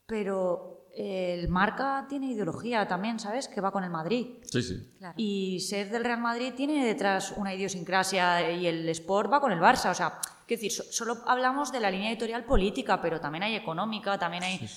pero 0.06 0.79
el 0.94 1.48
marca 1.48 2.06
tiene 2.08 2.32
ideología 2.32 2.86
también, 2.88 3.18
¿sabes? 3.18 3.48
Que 3.48 3.60
va 3.60 3.70
con 3.70 3.84
el 3.84 3.90
Madrid. 3.90 4.38
Sí, 4.50 4.62
sí. 4.62 4.92
Claro. 4.98 5.14
Y 5.16 5.60
ser 5.60 5.90
del 5.90 6.04
Real 6.04 6.20
Madrid 6.20 6.52
tiene 6.56 6.84
detrás 6.84 7.32
una 7.36 7.54
idiosincrasia 7.54 8.50
y 8.50 8.66
el 8.66 8.88
Sport 8.88 9.32
va 9.32 9.40
con 9.40 9.52
el 9.52 9.60
Barça. 9.60 9.90
O 9.90 9.94
sea, 9.94 10.18
quiero 10.46 10.60
decir, 10.62 10.72
so- 10.72 10.84
solo 10.92 11.18
hablamos 11.26 11.70
de 11.72 11.80
la 11.80 11.90
línea 11.90 12.10
editorial 12.10 12.44
política, 12.44 13.00
pero 13.00 13.20
también 13.20 13.44
hay 13.44 13.54
económica, 13.54 14.18
también 14.18 14.42
hay, 14.42 14.68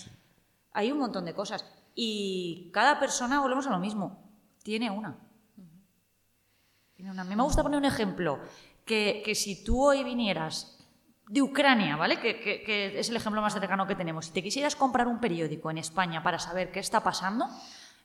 hay 0.72 0.91
un 0.91 0.99
montón 0.99 1.26
de 1.26 1.34
cosas. 1.34 1.66
Y 1.95 2.70
cada 2.74 2.99
persona, 2.99 3.39
volvemos 3.41 3.68
a 3.68 3.72
lo 3.72 3.80
mismo, 3.80 4.24
tiene 4.64 4.89
una. 4.89 5.18
Tiene 6.95 7.11
una. 7.11 7.22
A 7.24 7.26
mí 7.26 7.36
me 7.36 7.43
gusta 7.43 7.64
poner 7.64 7.78
un 7.80 7.86
ejemplo, 7.86 8.39
que, 8.86 9.22
que 9.26 9.34
si 9.36 9.64
tú 9.64 9.82
hoy 9.84 10.03
vinieras 10.03 10.72
de 11.28 11.41
Ucrania, 11.41 11.95
¿vale? 11.95 12.19
Que, 12.19 12.39
que- 12.39 12.63
que 12.63 12.99
es 12.99 13.09
el 13.09 13.15
ejemplo 13.15 13.41
más 13.41 13.53
cercano 13.53 13.88
que 13.88 13.95
tenemos. 13.95 14.26
Si 14.28 14.32
te 14.34 14.43
quisieras 14.43 14.76
comprar 14.76 15.07
un 15.07 15.19
periódico 15.19 15.71
en 15.71 15.78
España 15.78 16.21
para 16.21 16.38
saber 16.39 16.71
qué 16.71 16.80
está 16.80 17.01
pasando, 17.01 17.47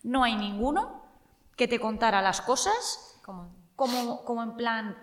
no 0.05 0.23
hay 0.25 0.37
ninguno 0.37 1.03
que 1.57 1.67
te 1.69 1.81
contara 1.81 2.23
las 2.23 2.41
cosas 2.41 3.19
Como, 3.25 3.51
como, 3.77 4.25
como 4.25 4.43
en 4.43 4.57
plan 4.57 4.97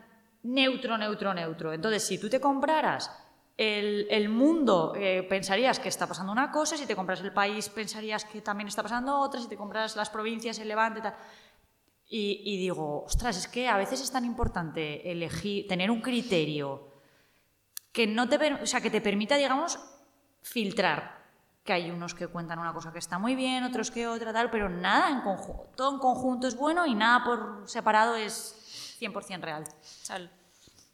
neutro, 0.43 0.97
neutro, 0.97 1.33
neutro. 1.33 1.73
Entonces, 1.73 2.07
si 2.07 2.17
tú 2.17 2.29
te 2.29 2.39
compraras 2.39 3.11
el, 3.57 4.07
el 4.09 4.29
mundo, 4.29 4.93
eh, 4.95 5.23
pensarías 5.29 5.79
que 5.79 5.89
está 5.89 6.07
pasando 6.07 6.31
una 6.31 6.51
cosa, 6.51 6.75
si 6.77 6.85
te 6.85 6.95
compras 6.95 7.21
el 7.21 7.31
país, 7.33 7.69
pensarías 7.69 8.25
que 8.25 8.41
también 8.41 8.67
está 8.67 8.81
pasando 8.81 9.19
otra, 9.19 9.39
si 9.41 9.47
te 9.47 9.57
compras 9.57 9.95
las 9.95 10.09
provincias, 10.09 10.57
el 10.59 10.67
Levante, 10.69 11.01
tal. 11.01 11.15
Y, 12.07 12.41
y 12.45 12.57
digo, 12.57 13.03
ostras, 13.05 13.37
es 13.37 13.47
que 13.47 13.67
a 13.67 13.77
veces 13.77 14.01
es 14.01 14.11
tan 14.11 14.25
importante 14.25 15.11
elegir, 15.11 15.67
tener 15.67 15.89
un 15.91 16.01
criterio 16.01 16.87
que 17.95 18.05
no 18.07 18.27
te, 18.27 18.35
o 18.53 18.65
sea, 18.67 18.81
que 18.81 18.89
te 18.91 18.99
permita, 18.99 19.37
digamos, 19.37 19.79
filtrar. 20.41 21.23
Que 21.63 21.73
hay 21.73 21.89
unos 21.89 22.13
que 22.13 22.27
cuentan 22.27 22.59
una 22.59 22.73
cosa 22.73 22.91
que 22.91 22.99
está 22.99 23.17
muy 23.17 23.33
bien, 23.35 23.63
otros 23.63 23.89
que 23.89 24.05
otra, 24.05 24.31
tal, 24.33 24.51
pero 24.51 24.69
nada 24.69 25.09
en 25.09 25.21
conjunto, 25.21 25.69
todo 25.75 25.93
en 25.93 25.99
conjunto 25.99 26.47
es 26.47 26.55
bueno 26.55 26.85
y 26.85 26.93
nada 26.93 27.23
por 27.23 27.63
separado 27.67 28.15
es 28.15 28.97
100% 28.99 29.41
real. 29.41 29.63
Sal- 29.81 30.29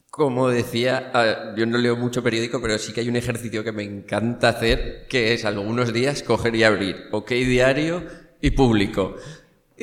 Como 0.10 0.48
decía, 0.50 1.12
yo 1.58 1.66
no 1.66 1.78
leo 1.78 1.98
mucho 1.98 2.22
periódico, 2.24 2.62
pero 2.62 2.78
sí 2.78 2.94
que 2.94 3.02
hay 3.02 3.10
un 3.10 3.16
ejercicio 3.18 3.64
que 3.64 3.72
me 3.72 3.84
encanta 3.84 4.50
hacer, 4.50 5.08
que 5.10 5.34
es 5.34 5.44
algunos 5.44 5.92
días 5.92 6.22
coger 6.24 6.56
y 6.56 6.64
abrir 6.64 7.08
OK 7.12 7.32
Diario 7.32 8.06
y 8.40 8.52
Público. 8.52 9.16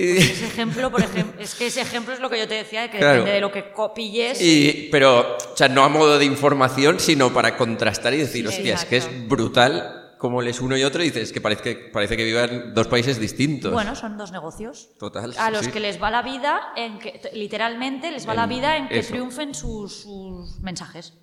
Y, 0.00 0.16
Ese 0.18 0.46
ejemplo, 0.46 0.90
por 0.92 1.02
ejemplo, 1.02 1.40
es 1.42 1.54
que 1.56 1.66
ese 1.66 1.80
ejemplo 1.80 2.14
es 2.14 2.20
lo 2.20 2.30
que 2.30 2.38
yo 2.38 2.46
te 2.46 2.54
decía, 2.54 2.82
de 2.82 2.90
que 2.90 2.98
Claro. 2.98 3.14
depende 3.14 3.32
de 3.32 3.40
lo 3.40 3.50
que 3.50 3.64
pilles. 3.94 4.40
y- 4.40 4.88
pero, 4.92 5.36
o 5.36 5.56
sea, 5.56 5.68
no 5.68 5.82
a 5.82 5.88
modo 5.88 6.18
de 6.18 6.24
información, 6.24 7.00
sino 7.00 7.32
para 7.32 7.56
contrastar 7.56 8.14
y 8.14 8.18
decir, 8.18 8.48
Sí, 8.48 8.54
hostia, 8.56 8.74
es 8.74 8.84
que 8.84 8.96
es 8.98 9.28
brutal 9.28 10.14
como 10.18 10.40
lees 10.42 10.60
uno 10.60 10.76
y 10.76 10.82
otro 10.84 11.02
y 11.02 11.06
dices 11.06 11.32
que 11.32 11.40
parece 11.40 11.62
que, 11.62 11.74
parece 11.92 12.16
que 12.16 12.24
vivan 12.24 12.74
dos 12.74 12.86
países 12.88 13.18
distintos. 13.20 13.72
Bueno, 13.72 13.94
son 13.96 14.16
dos 14.16 14.30
negocios. 14.32 14.90
Total. 14.98 15.32
A 15.36 15.46
sí, 15.46 15.52
los 15.52 15.64
sí. 15.66 15.70
que 15.72 15.80
les 15.80 16.00
va 16.02 16.10
la 16.10 16.22
vida, 16.22 16.72
en 16.76 16.98
que, 16.98 17.20
literalmente 17.32 18.10
les 18.12 18.28
va 18.28 18.34
la 18.34 18.46
vida 18.46 18.76
en 18.76 18.88
que 18.88 18.98
eso. 19.00 19.10
triunfen 19.12 19.54
sus, 19.54 20.02
sus 20.02 20.60
mensajes. 20.60 21.14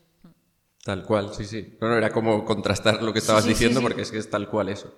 Tal 0.84 1.03
cual, 1.03 1.34
sí, 1.34 1.45
sí. 1.45 1.78
No, 1.82 1.89
no, 1.89 1.97
era 1.97 2.09
como 2.09 2.43
contrastar 2.45 3.01
lo 3.01 3.11
que 3.13 3.19
estabas 3.19 3.45
diciendo 3.45 3.82
porque 3.82 4.01
es 4.03 4.11
que 4.11 4.17
es 4.17 4.30
tal 4.30 4.47
cual 4.49 4.69
eso. 4.69 4.93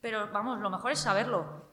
Pero 0.00 0.30
vamos, 0.32 0.60
lo 0.60 0.70
mejor 0.70 0.92
es 0.92 0.98
saberlo. 1.00 1.72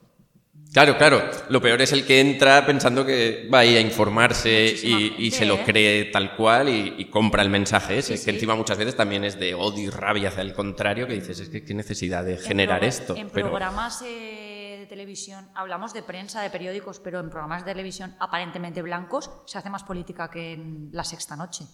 Claro, 0.71 0.97
claro. 0.97 1.29
Lo 1.49 1.61
peor 1.61 1.81
es 1.81 1.91
el 1.91 2.05
que 2.05 2.21
entra 2.21 2.65
pensando 2.65 3.05
que 3.05 3.49
va 3.53 3.59
a 3.59 3.65
ir 3.65 3.77
a 3.77 3.81
informarse 3.81 4.73
y, 4.73 5.29
se 5.31 5.45
lo 5.45 5.55
¿eh? 5.55 5.63
cree 5.65 6.05
tal 6.05 6.35
cual 6.35 6.69
y, 6.69 6.95
y 6.97 7.05
compra 7.05 7.41
el 7.41 7.49
mensaje 7.49 7.97
ese, 7.97 8.15
Sí, 8.15 8.23
que 8.23 8.31
encima 8.31 8.55
muchas 8.55 8.77
veces 8.77 8.95
también 8.95 9.25
es 9.25 9.37
de 9.37 9.53
odio 9.53 9.83
y 9.83 9.89
rabia 9.89 10.29
hacia 10.29 10.41
el 10.41 10.53
contrario, 10.53 11.07
que 11.07 11.13
dices, 11.13 11.41
es 11.41 11.49
que 11.49 11.65
qué 11.65 11.73
necesidad 11.73 12.23
de 12.23 12.37
generar 12.37 12.83
en 12.83 12.89
esto. 12.89 13.15
En 13.17 13.29
Pero 13.29 13.49
programas 13.49 14.01
eh, 14.03 14.77
de 14.79 14.85
televisión, 14.85 15.49
hablamos 15.55 15.93
de 15.93 16.03
prensa, 16.03 16.41
de 16.41 16.49
periódicos, 16.49 17.01
pero 17.01 17.19
en 17.19 17.29
programas 17.29 17.65
de 17.65 17.71
televisión 17.71 18.15
aparentemente 18.19 18.81
blancos 18.81 19.29
se 19.45 19.57
hace 19.57 19.69
más 19.69 19.83
política 19.83 20.31
que 20.31 20.53
en 20.53 20.89
la 20.93 21.03
sexta 21.03 21.35
noche. 21.35 21.65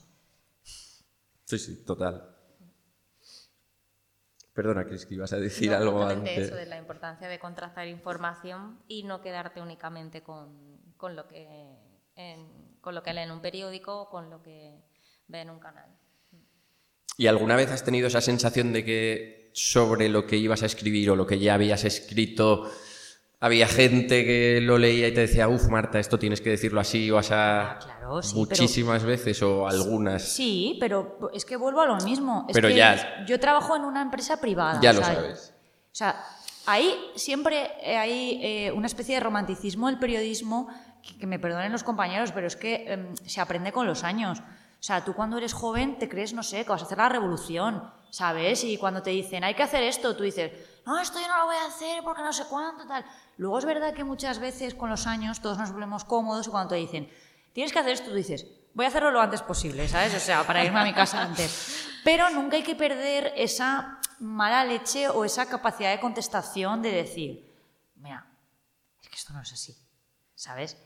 sí, 0.64 1.60
sí, 1.60 1.86
total. 1.86 2.37
Perdona, 4.58 4.86
Cris, 4.86 5.06
que 5.06 5.14
ibas 5.14 5.34
a 5.34 5.38
decir 5.38 5.70
No, 5.70 5.78
algo 5.78 6.04
antes. 6.04 6.48
eso 6.48 6.56
de 6.56 6.66
la 6.66 6.80
importancia 6.80 7.28
de 7.28 7.38
contrastar 7.38 7.88
información 7.88 8.80
y 8.88 9.04
no 9.04 9.22
quedarte 9.22 9.62
únicamente 9.62 10.24
con, 10.24 10.82
con 10.98 11.16
lo 11.16 11.28
que 11.28 11.46
en, 12.16 12.80
con 12.82 12.96
lo 12.96 13.04
que 13.04 13.14
lee 13.14 13.22
en 13.22 13.30
un 13.30 13.40
periódico 13.40 14.02
o 14.02 14.10
con 14.10 14.32
lo 14.32 14.42
que 14.42 14.82
ve 15.28 15.42
en 15.42 15.52
un 15.52 15.60
canal. 15.60 15.96
¿Y 17.20 17.28
alguna 17.28 17.56
vez 17.56 17.70
has 17.70 17.84
tenido 17.84 18.08
esa 18.08 18.20
sensación 18.20 18.74
de 18.74 18.84
que 18.84 19.52
sobre 19.54 20.10
lo 20.10 20.26
que 20.26 20.38
ibas 20.38 20.64
a 20.64 20.66
escribir 20.66 21.12
o 21.12 21.16
lo 21.16 21.28
que 21.28 21.38
ya 21.38 21.54
habías 21.54 21.86
escrito 21.86 22.68
había 23.40 23.68
gente 23.68 24.26
que 24.26 24.60
lo 24.62 24.78
leía 24.78 25.08
y 25.08 25.14
te 25.14 25.22
decía, 25.22 25.48
uff, 25.48 25.68
Marta, 25.68 26.00
esto 26.00 26.18
tienes 26.18 26.42
que 26.42 26.50
decirlo 26.50 26.80
así 26.80 27.10
o 27.12 27.18
así 27.20 27.34
Ah, 27.36 27.78
claro, 27.82 28.22
sí, 28.22 28.30
pero- 28.34 28.40
muchísimas 28.40 29.04
veces 29.04 29.42
o 29.44 29.68
algunas? 29.68 30.24
Sí, 30.24 30.78
pero 30.80 31.30
es 31.34 31.46
que 31.46 31.56
vuelvo 31.56 31.82
a 31.82 31.86
lo 31.86 31.98
mismo. 31.98 32.46
Es 32.50 32.54
Pero 32.54 32.70
que 32.70 32.76
ya- 32.76 33.26
Yo 33.28 33.40
trabajo 33.40 33.76
en 33.76 33.84
una 33.84 34.02
empresa 34.02 34.38
privada. 34.42 34.80
Ya 34.82 34.92
o 34.92 34.94
lo 34.94 35.04
sea, 35.04 35.16
sabes. 35.16 35.54
O 35.92 35.96
sea, 35.96 36.24
ahí 36.66 36.94
siempre 37.16 37.70
hay 37.98 38.40
eh, 38.44 38.72
una 38.72 38.88
especie 38.88 39.16
de 39.16 39.22
romanticismo 39.22 39.88
del 39.88 40.00
periodismo, 40.00 40.68
que, 41.04 41.18
que 41.20 41.28
me 41.28 41.38
perdonen 41.40 41.72
los 41.72 41.84
compañeros, 41.84 42.32
pero 42.32 42.48
es 42.48 42.56
que 42.56 42.92
em, 42.92 43.16
se 43.18 43.40
aprende 43.40 43.72
con 43.72 43.86
los 43.86 44.04
años. 44.04 44.40
O 44.88 44.90
sea, 44.90 45.04
tú 45.04 45.14
cuando 45.14 45.38
eres 45.38 45.52
joven 45.52 46.00
te 46.00 46.08
crees, 46.08 46.32
no 46.32 46.42
sé, 46.42 46.64
que 46.64 46.70
vas 46.70 46.82
a 46.82 46.86
hacer 46.86 46.98
la 46.98 47.10
revolución, 47.10 47.92
¿sabes? 48.10 48.64
Y 48.64 48.78
cuando 48.78 49.04
te 49.04 49.10
dicen, 49.10 49.44
hay 49.44 49.54
que 49.54 49.62
hacer 49.62 49.84
esto, 49.84 50.16
tú 50.16 50.24
dices, 50.24 50.50
no, 50.86 50.98
esto 50.98 51.20
yo 51.20 51.28
no 51.28 51.40
lo 51.40 51.46
voy 51.48 51.58
a 51.58 51.66
hacer 51.66 52.02
porque 52.06 52.22
no 52.22 52.32
sé 52.32 52.46
cuánto, 52.50 52.88
tal. 52.88 53.04
Luego 53.36 53.60
es 53.60 53.66
verdad 53.66 53.94
que 53.94 54.06
muchas 54.06 54.40
veces 54.40 54.76
con 54.76 54.90
los 54.90 55.06
años 55.06 55.42
todos 55.42 55.58
nos 55.58 55.74
volvemos 55.74 56.06
cómodos 56.06 56.48
y 56.48 56.52
cuando 56.52 56.70
te 56.70 56.76
dicen, 56.76 57.12
tienes 57.52 57.74
que 57.74 57.80
hacer 57.80 57.92
esto, 57.92 58.12
tú 58.12 58.16
dices, 58.16 58.48
voy 58.74 58.86
a 58.86 58.88
hacerlo 58.88 59.12
lo 59.12 59.20
antes 59.20 59.42
posible, 59.42 59.90
¿sabes? 59.90 60.16
O 60.16 60.22
sea, 60.22 60.48
para 60.48 60.64
irme 60.64 60.80
a 60.80 60.86
mi 60.86 60.94
casa 60.94 61.22
antes. 61.22 61.86
Pero 62.06 62.30
nunca 62.30 62.56
hay 62.56 62.64
que 62.64 62.76
perder 62.76 63.34
esa 63.36 64.00
mala 64.22 64.64
leche 64.64 65.10
o 65.10 65.26
esa 65.26 65.48
capacidad 65.48 65.92
de 65.92 66.00
contestación 66.00 66.82
de 66.82 66.94
decir, 66.94 67.54
mira, 67.96 68.26
es 69.02 69.10
que 69.10 69.16
esto 69.16 69.34
no 69.34 69.42
es 69.42 69.52
así, 69.52 69.76
¿sabes? 70.34 70.78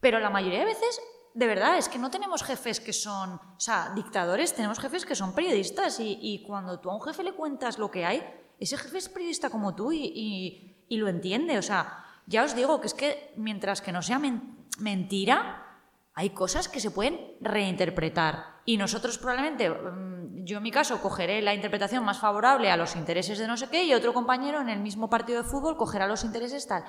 Pero 0.00 0.18
la 0.18 0.30
mayoría 0.30 0.58
de 0.58 0.64
veces, 0.64 1.00
de 1.32 1.46
verdad, 1.46 1.78
es 1.78 1.88
que 1.88 1.98
no 1.98 2.10
tenemos 2.10 2.42
jefes 2.42 2.80
que 2.80 2.92
son, 2.92 3.34
o 3.34 3.60
sea, 3.60 3.92
dictadores, 3.94 4.54
tenemos 4.54 4.78
jefes 4.80 5.04
que 5.06 5.14
son 5.14 5.34
periodistas 5.34 5.98
y, 6.00 6.42
cuando 6.46 6.80
tú 6.80 6.90
a 6.90 6.94
un 6.96 7.02
jefe 7.02 7.22
le 7.22 7.32
cuentas 7.34 7.78
lo 7.78 7.90
que 7.90 8.04
hay, 8.04 8.22
ese 8.58 8.76
jefe 8.76 8.98
es 8.98 9.08
periodista 9.08 9.48
como 9.48 9.74
tú 9.74 9.92
y, 9.92 10.76
lo 10.90 11.08
entiende. 11.08 11.56
O 11.56 11.62
sea, 11.62 12.04
ya 12.26 12.42
os 12.42 12.54
digo 12.54 12.80
que 12.80 12.88
es 12.88 12.94
que 12.94 13.32
mientras 13.36 13.80
que 13.80 13.92
no 13.92 14.02
sea 14.02 14.18
men- 14.18 14.66
mentira, 14.78 15.66
hay 16.14 16.30
cosas 16.30 16.68
que 16.68 16.80
se 16.80 16.90
pueden 16.90 17.36
reinterpretar. 17.40 18.60
Y 18.64 18.76
nosotros 18.76 19.16
probablemente, 19.18 19.70
mm, 19.70 20.44
yo 20.44 20.56
en 20.58 20.62
mi 20.62 20.70
caso, 20.72 21.00
cogeré 21.00 21.40
la 21.42 21.54
interpretación 21.54 22.04
más 22.04 22.18
favorable 22.18 22.70
a 22.70 22.76
los 22.76 22.96
intereses 22.96 23.38
de 23.38 23.46
no 23.46 23.56
sé 23.56 23.68
qué 23.70 23.84
y 23.84 23.94
otro 23.94 24.12
compañero 24.12 24.60
en 24.60 24.68
el 24.68 24.80
mismo 24.80 25.08
partido 25.08 25.42
de 25.42 25.48
fútbol 25.48 25.76
cogerá 25.76 26.06
los 26.08 26.24
intereses 26.24 26.66
tal. 26.66 26.84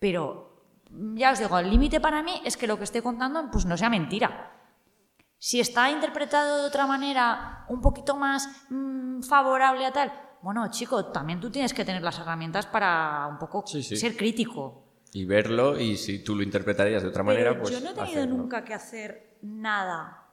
Pero 0.00 0.57
ya 1.14 1.32
os 1.32 1.38
digo, 1.38 1.58
el 1.58 1.70
límite 1.70 2.00
para 2.00 2.22
mí 2.22 2.40
es 2.44 2.56
que 2.56 2.66
lo 2.66 2.78
que 2.78 2.84
estoy 2.84 3.02
contando 3.02 3.50
pues 3.50 3.64
no 3.66 3.76
sea 3.76 3.90
mentira. 3.90 4.54
Si 5.38 5.60
está 5.60 5.90
interpretado 5.90 6.62
de 6.62 6.66
otra 6.66 6.86
manera, 6.86 7.64
un 7.68 7.80
poquito 7.80 8.16
más 8.16 8.48
mm, 8.70 9.22
favorable 9.22 9.86
a 9.86 9.92
tal, 9.92 10.12
bueno, 10.42 10.68
chico, 10.70 11.06
también 11.06 11.40
tú 11.40 11.50
tienes 11.50 11.72
que 11.74 11.84
tener 11.84 12.02
las 12.02 12.18
herramientas 12.18 12.66
para 12.66 13.26
un 13.28 13.38
poco 13.38 13.64
Sí, 13.66 13.82
sí. 13.82 13.96
ser 13.96 14.16
crítico. 14.16 14.84
Y 15.12 15.24
verlo 15.24 15.78
y 15.78 15.96
si 15.96 16.22
tú 16.22 16.34
lo 16.34 16.42
interpretarías 16.42 17.02
de 17.02 17.08
otra 17.08 17.22
manera, 17.22 17.58
pues 17.58 17.72
yo 17.72 17.80
no 17.80 17.90
he 17.90 17.94
tenido 17.94 18.20
hacerlo. 18.20 18.36
nunca 18.36 18.62
que 18.64 18.74
hacer 18.74 19.38
nada 19.42 20.26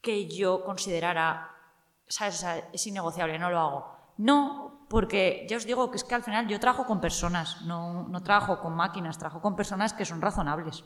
que 0.00 0.28
yo 0.28 0.62
considerara, 0.64 1.50
¿sabes? 2.06 2.34
O 2.34 2.38
sea, 2.38 2.58
es 2.72 2.86
innegociable, 2.86 3.38
no 3.38 3.50
lo 3.50 3.58
hago. 3.58 3.96
No, 4.18 4.73
porque 4.94 5.44
ya 5.50 5.56
os 5.56 5.66
digo 5.66 5.90
que 5.90 5.96
es 5.98 6.04
que 6.04 6.14
al 6.14 6.22
final 6.22 6.46
yo 6.46 6.60
trabajo 6.60 6.86
con 6.86 7.00
personas, 7.00 7.62
no, 7.62 8.06
no 8.06 8.22
trabajo 8.22 8.60
con 8.60 8.76
máquinas, 8.76 9.18
trabajo 9.18 9.40
con 9.42 9.56
personas 9.56 9.92
que 9.92 10.04
son 10.04 10.22
razonables. 10.22 10.84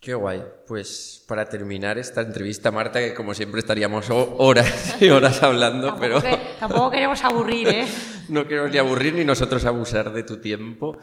Qué 0.00 0.12
guay. 0.12 0.42
Pues 0.66 1.24
para 1.28 1.48
terminar 1.48 1.96
esta 1.96 2.20
entrevista, 2.20 2.72
Marta, 2.72 2.98
que 2.98 3.14
como 3.14 3.32
siempre 3.32 3.60
estaríamos 3.60 4.10
ho- 4.10 4.34
horas 4.38 4.96
y 5.00 5.08
horas 5.08 5.40
hablando, 5.44 5.86
Tampoco, 5.94 6.00
pero 6.00 6.20
que- 6.20 6.40
tampoco 6.58 6.90
queremos 6.90 7.22
aburrir, 7.22 7.68
¿eh? 7.68 7.86
no 8.28 8.46
queremos 8.48 8.72
ni 8.72 8.78
aburrir 8.78 9.14
ni 9.14 9.24
nosotros 9.24 9.64
abusar 9.64 10.12
de 10.12 10.24
tu 10.24 10.40
tiempo. 10.40 10.98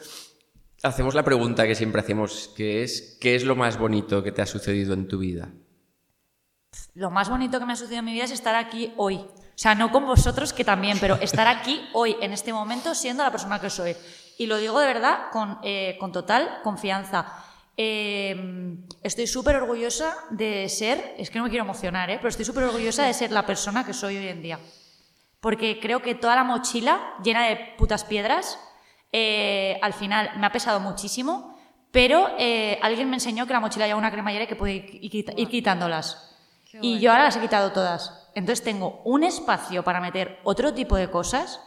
Hacemos 0.84 1.16
la 1.16 1.24
pregunta 1.24 1.66
que 1.66 1.76
siempre 1.76 2.02
hacemos, 2.02 2.50
que 2.58 2.84
es, 2.84 3.18
¿qué 3.22 3.36
es 3.36 3.46
lo 3.46 3.56
más 3.56 3.78
bonito 3.78 4.22
que 4.24 4.34
te 4.34 4.42
ha 4.42 4.46
sucedido 4.46 4.94
en 4.94 5.08
tu 5.08 5.20
vida? 5.20 5.54
Lo 6.96 7.12
más 7.12 7.30
bonito 7.30 7.60
que 7.60 7.66
me 7.66 7.72
ha 7.72 7.76
sucedido 7.78 8.00
en 8.00 8.06
mi 8.06 8.14
vida 8.14 8.26
es 8.26 8.32
estar 8.32 8.56
aquí 8.56 8.94
hoy. 8.98 9.26
O 9.62 9.64
sea, 9.64 9.76
no 9.76 9.92
con 9.92 10.08
vosotros, 10.08 10.54
que 10.54 10.66
también, 10.66 10.98
pero 11.00 11.18
estar 11.22 11.48
aquí 11.48 11.88
hoy, 11.94 12.18
en 12.20 12.34
este 12.34 12.52
momento, 12.52 12.96
siendo 12.96 13.22
la 13.22 13.30
persona 13.30 13.62
que 13.62 13.70
soy. 13.70 13.96
Y 14.40 14.48
lo 14.48 14.58
digo 14.58 14.80
de 14.80 14.88
verdad 14.88 15.30
con, 15.32 15.60
eh, 15.62 15.98
con 16.00 16.12
total 16.12 16.62
confianza. 16.64 17.32
Eh, 17.78 18.76
estoy 19.04 19.28
súper 19.28 19.58
orgullosa 19.58 20.16
de 20.32 20.68
ser, 20.68 21.14
es 21.20 21.30
que 21.30 21.38
no 21.38 21.44
me 21.44 21.52
quiero 21.52 21.64
emocionar, 21.64 22.10
¿eh? 22.10 22.18
pero 22.18 22.30
estoy 22.30 22.44
súper 22.44 22.64
orgullosa 22.64 23.06
de 23.06 23.14
ser 23.14 23.32
la 23.32 23.46
persona 23.46 23.86
que 23.86 23.94
soy 23.94 24.18
hoy 24.18 24.30
en 24.30 24.42
día. 24.42 24.60
Porque 25.40 25.80
creo 25.80 26.02
que 26.02 26.16
toda 26.16 26.36
la 26.36 26.44
mochila 26.44 27.14
llena 27.24 27.46
de 27.46 27.76
putas 27.78 28.04
piedras, 28.04 28.58
eh, 29.12 29.78
al 29.84 29.94
final 29.94 30.32
me 30.40 30.48
ha 30.48 30.52
pesado 30.52 30.80
muchísimo, 30.80 31.56
pero 31.92 32.30
alguien 32.82 33.12
me 33.12 33.18
enseñó 33.18 33.46
que 33.46 33.54
la 33.54 33.60
mochila 33.60 33.86
lleva 33.86 34.00
una 34.00 34.12
cremallera 34.12 34.46
y 34.46 34.48
que 34.48 34.56
puede 34.56 34.74
ir, 34.74 35.48
quitándolas. 35.50 36.36
Y 36.82 37.00
yo 37.00 37.12
ahora 37.12 37.26
las 37.26 37.36
he 37.36 37.42
quitado 37.42 37.72
todas. 37.74 38.21
Entonces 38.36 38.64
tengo 38.64 39.02
un 39.06 39.24
espacio 39.24 39.84
para 39.84 40.00
meter 40.02 40.40
otro 40.44 40.74
tipo 40.74 40.96
de 40.96 41.10
cosas 41.12 41.60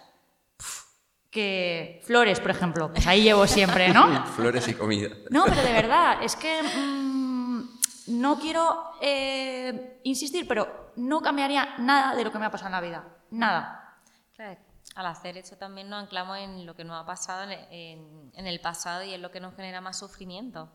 que 1.31 2.01
flores, 2.05 2.41
por 2.41 2.51
ejemplo. 2.51 2.91
Pues 2.93 3.07
ahí 3.07 3.23
llevo 3.23 3.47
siempre, 3.47 3.89
¿no? 3.93 4.25
Flores 4.37 4.69
y 4.69 4.75
comida. 4.75 5.09
No, 5.31 5.45
pero 5.45 5.63
de 5.63 5.73
verdad, 5.73 6.23
es 6.23 6.37
que 6.37 6.63
mm, 6.63 7.63
no 8.09 8.39
quiero 8.39 8.93
eh, 9.01 10.01
insistir, 10.05 10.47
pero 10.47 10.93
no 10.97 11.21
cambiaría 11.21 11.75
nada 11.79 12.15
de 12.15 12.23
lo 12.25 12.31
que 12.31 12.39
me 12.39 12.47
ha 12.47 12.51
pasado 12.51 12.69
en 12.69 12.73
la 12.73 12.81
vida. 12.81 13.05
Nada. 13.31 13.99
Claro, 14.37 14.61
al 14.95 15.07
hacer 15.07 15.37
eso 15.37 15.57
también 15.57 15.89
nos 15.91 16.05
anclamos 16.05 16.39
en 16.39 16.67
lo 16.67 16.77
que 16.77 16.85
nos 16.85 17.03
ha 17.03 17.07
pasado 17.07 17.43
en, 17.51 17.51
en- 17.73 18.33
en 18.35 18.47
el 18.47 18.61
pasado 18.61 19.03
y 19.03 19.13
es 19.15 19.21
lo 19.21 19.31
que 19.33 19.41
nos 19.41 19.55
genera 19.57 19.81
más 19.81 19.99
sufrimiento. 19.99 20.71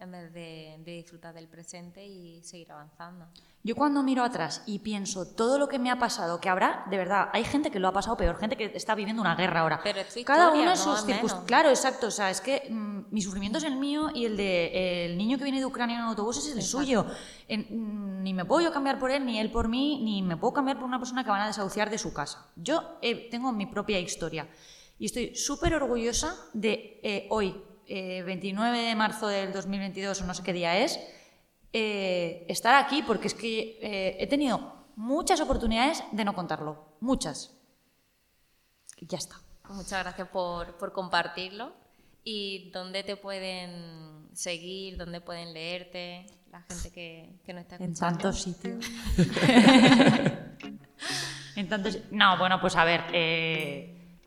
En 0.00 0.12
vez 0.12 0.32
de, 0.32 0.80
disfrutar 0.84 1.34
del 1.34 1.48
presente 1.48 2.06
y 2.06 2.42
seguir 2.42 2.70
avanzando. 2.70 3.26
Yo 3.64 3.74
cuando 3.74 4.02
miro 4.02 4.22
atrás 4.22 4.62
y 4.66 4.78
pienso 4.78 5.26
todo 5.26 5.58
lo 5.58 5.68
que 5.68 5.78
me 5.78 5.90
ha 5.90 5.98
pasado, 5.98 6.40
que 6.40 6.48
habrá, 6.48 6.84
de 6.88 6.96
verdad, 6.96 7.28
hay 7.32 7.44
gente 7.44 7.70
que 7.70 7.80
lo 7.80 7.88
ha 7.88 7.92
pasado 7.92 8.16
peor, 8.16 8.38
gente 8.38 8.56
que 8.56 8.72
está 8.74 8.94
viviendo 8.94 9.20
una 9.20 9.34
guerra 9.34 9.60
ahora. 9.60 9.80
Pero 9.82 10.00
es 10.00 10.16
Cada 10.24 10.52
uno 10.52 10.70
de 10.70 10.76
sus 10.76 11.00
circunstancias. 11.00 11.46
Claro, 11.46 11.68
exacto. 11.68 12.06
O 12.06 12.10
sea, 12.10 12.30
es 12.30 12.40
que 12.40 12.68
mm, 12.70 13.06
mi 13.10 13.20
sufrimiento 13.20 13.58
es 13.58 13.64
el 13.64 13.76
mío 13.76 14.10
y 14.14 14.26
el 14.26 14.36
de 14.36 15.06
el 15.06 15.18
niño 15.18 15.36
que 15.36 15.44
viene 15.44 15.58
de 15.58 15.66
Ucrania 15.66 15.96
en 15.96 16.02
autobús 16.02 16.38
es 16.38 16.54
el 16.54 16.62
suyo. 16.62 17.04
Mm, 17.48 18.22
ni 18.22 18.32
me 18.32 18.44
puedo 18.44 18.62
yo 18.62 18.72
cambiar 18.72 18.98
por 18.98 19.10
él, 19.10 19.26
ni 19.26 19.38
él 19.40 19.50
por 19.50 19.68
mí, 19.68 20.00
ni 20.02 20.22
me 20.22 20.36
puedo 20.36 20.52
cambiar 20.52 20.78
por 20.78 20.86
una 20.86 20.98
persona 20.98 21.24
que 21.24 21.30
van 21.30 21.42
a 21.42 21.46
desahuciar 21.48 21.90
de 21.90 21.98
su 21.98 22.12
casa. 22.12 22.46
Yo 22.56 22.98
eh, 23.02 23.28
tengo 23.30 23.52
mi 23.52 23.66
propia 23.66 23.98
historia 23.98 24.48
y 24.98 25.06
estoy 25.06 25.34
súper 25.34 25.74
orgullosa 25.74 26.36
de 26.52 27.00
eh, 27.02 27.26
hoy, 27.30 27.54
29 27.88 28.78
eh, 28.78 28.88
de 28.88 28.94
marzo 28.94 29.28
del 29.28 29.52
2022 29.52 30.20
o 30.20 30.24
no 30.24 30.34
sé 30.34 30.42
qué 30.42 30.52
día 30.52 30.78
es, 30.78 31.00
eh, 31.72 32.44
estar 32.48 32.74
aquí 32.74 33.02
porque 33.02 33.28
es 33.28 33.34
que 33.34 33.78
eh, 33.80 34.16
he 34.18 34.26
tenido 34.26 34.74
muchas 34.96 35.40
oportunidades 35.40 36.02
de 36.12 36.24
no 36.24 36.34
contarlo, 36.34 36.96
muchas. 37.00 37.54
ya 39.00 39.16
está. 39.18 39.36
Muchas 39.70 40.02
gracias 40.02 40.28
por, 40.28 40.76
por 40.78 40.92
compartirlo. 40.92 41.72
¿Y 42.24 42.72
dónde 42.72 43.04
te 43.04 43.16
pueden 43.16 44.28
seguir? 44.34 44.96
¿Dónde 44.96 45.20
pueden 45.20 45.54
leerte? 45.54 46.26
La 46.50 46.62
gente 46.62 46.90
que, 46.90 47.38
que 47.44 47.52
no 47.52 47.60
está 47.60 47.76
escuchando. 47.76 47.84
En 47.84 47.94
tantos 47.94 48.42
sitios. 48.42 48.84
en 51.56 51.68
tantos... 51.68 51.98
No, 52.10 52.36
bueno, 52.38 52.60
pues 52.60 52.74
a 52.76 52.84
ver, 52.84 53.04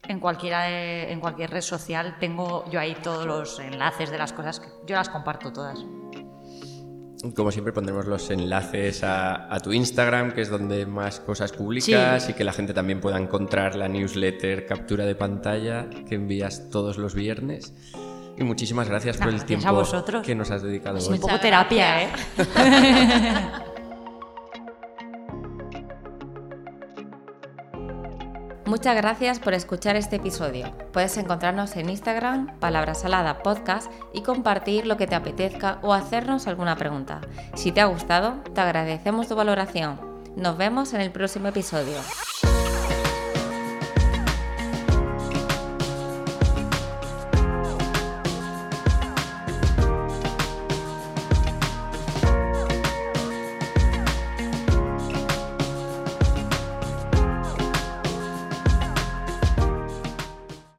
en, 0.07 0.19
cualquiera 0.19 0.69
en 1.09 1.19
cualquier 1.19 1.51
red 1.51 1.61
social 1.61 2.17
tengo 2.19 2.69
yo 2.69 2.79
ahí 2.79 2.95
todos 3.01 3.25
los 3.25 3.59
enlaces 3.59 4.09
de 4.11 4.17
las 4.17 4.33
cosas, 4.33 4.59
que 4.59 4.67
yo 4.87 4.95
las 4.95 5.09
comparto 5.09 5.51
todas. 5.51 5.79
Como 7.35 7.51
siempre 7.51 7.71
pondremos 7.71 8.07
los 8.07 8.31
enlaces 8.31 9.03
a, 9.03 9.55
tu 9.63 9.71
Instagram, 9.71 10.31
que 10.31 10.41
es 10.41 10.49
donde 10.49 10.87
más 10.87 11.19
cosas 11.19 11.51
publicas 11.51 12.27
y 12.29 12.33
que 12.33 12.43
la 12.43 12.51
gente 12.51 12.73
también 12.73 12.99
pueda 12.99 13.19
encontrar 13.19 13.75
la 13.75 13.87
newsletter 13.87 14.65
captura 14.65 15.05
de 15.05 15.13
pantalla 15.13 15.87
que 16.07 16.15
envías 16.15 16.69
todos 16.71 16.97
los 16.97 17.13
viernes. 17.13 17.75
Y 18.37 18.43
muchísimas 18.43 18.89
gracias 18.89 19.17
por 19.17 19.29
el 19.29 19.45
tiempo 19.45 19.83
que 20.23 20.33
nos 20.33 20.49
has 20.49 20.63
dedicado 20.63 20.97
es 20.97 21.07
hoy. 21.07 21.15
un 21.15 21.21
poco 21.21 21.39
terapia, 21.39 22.03
¿eh? 22.03 22.09
Muchas 28.71 28.95
gracias 28.95 29.39
por 29.41 29.53
escuchar 29.53 29.97
este 29.97 30.15
episodio. 30.15 30.71
Puedes 30.93 31.17
encontrarnos 31.17 31.75
en 31.75 31.89
Instagram, 31.89 32.57
Palabra 32.59 32.93
Podcast, 33.43 33.91
y 34.13 34.21
compartir 34.21 34.85
lo 34.85 34.95
que 34.95 35.07
te 35.07 35.15
apetezca 35.15 35.79
o 35.81 35.93
hacernos 35.93 36.47
alguna 36.47 36.77
pregunta. 36.77 37.19
Si 37.53 37.73
te 37.73 37.81
ha 37.81 37.85
gustado, 37.87 38.35
te 38.55 38.61
agradecemos 38.61 39.27
tu 39.27 39.35
valoración. 39.35 39.99
Nos 40.37 40.55
vemos 40.55 40.93
en 40.93 41.01
el 41.01 41.11
próximo 41.11 41.49
episodio. 41.49 41.97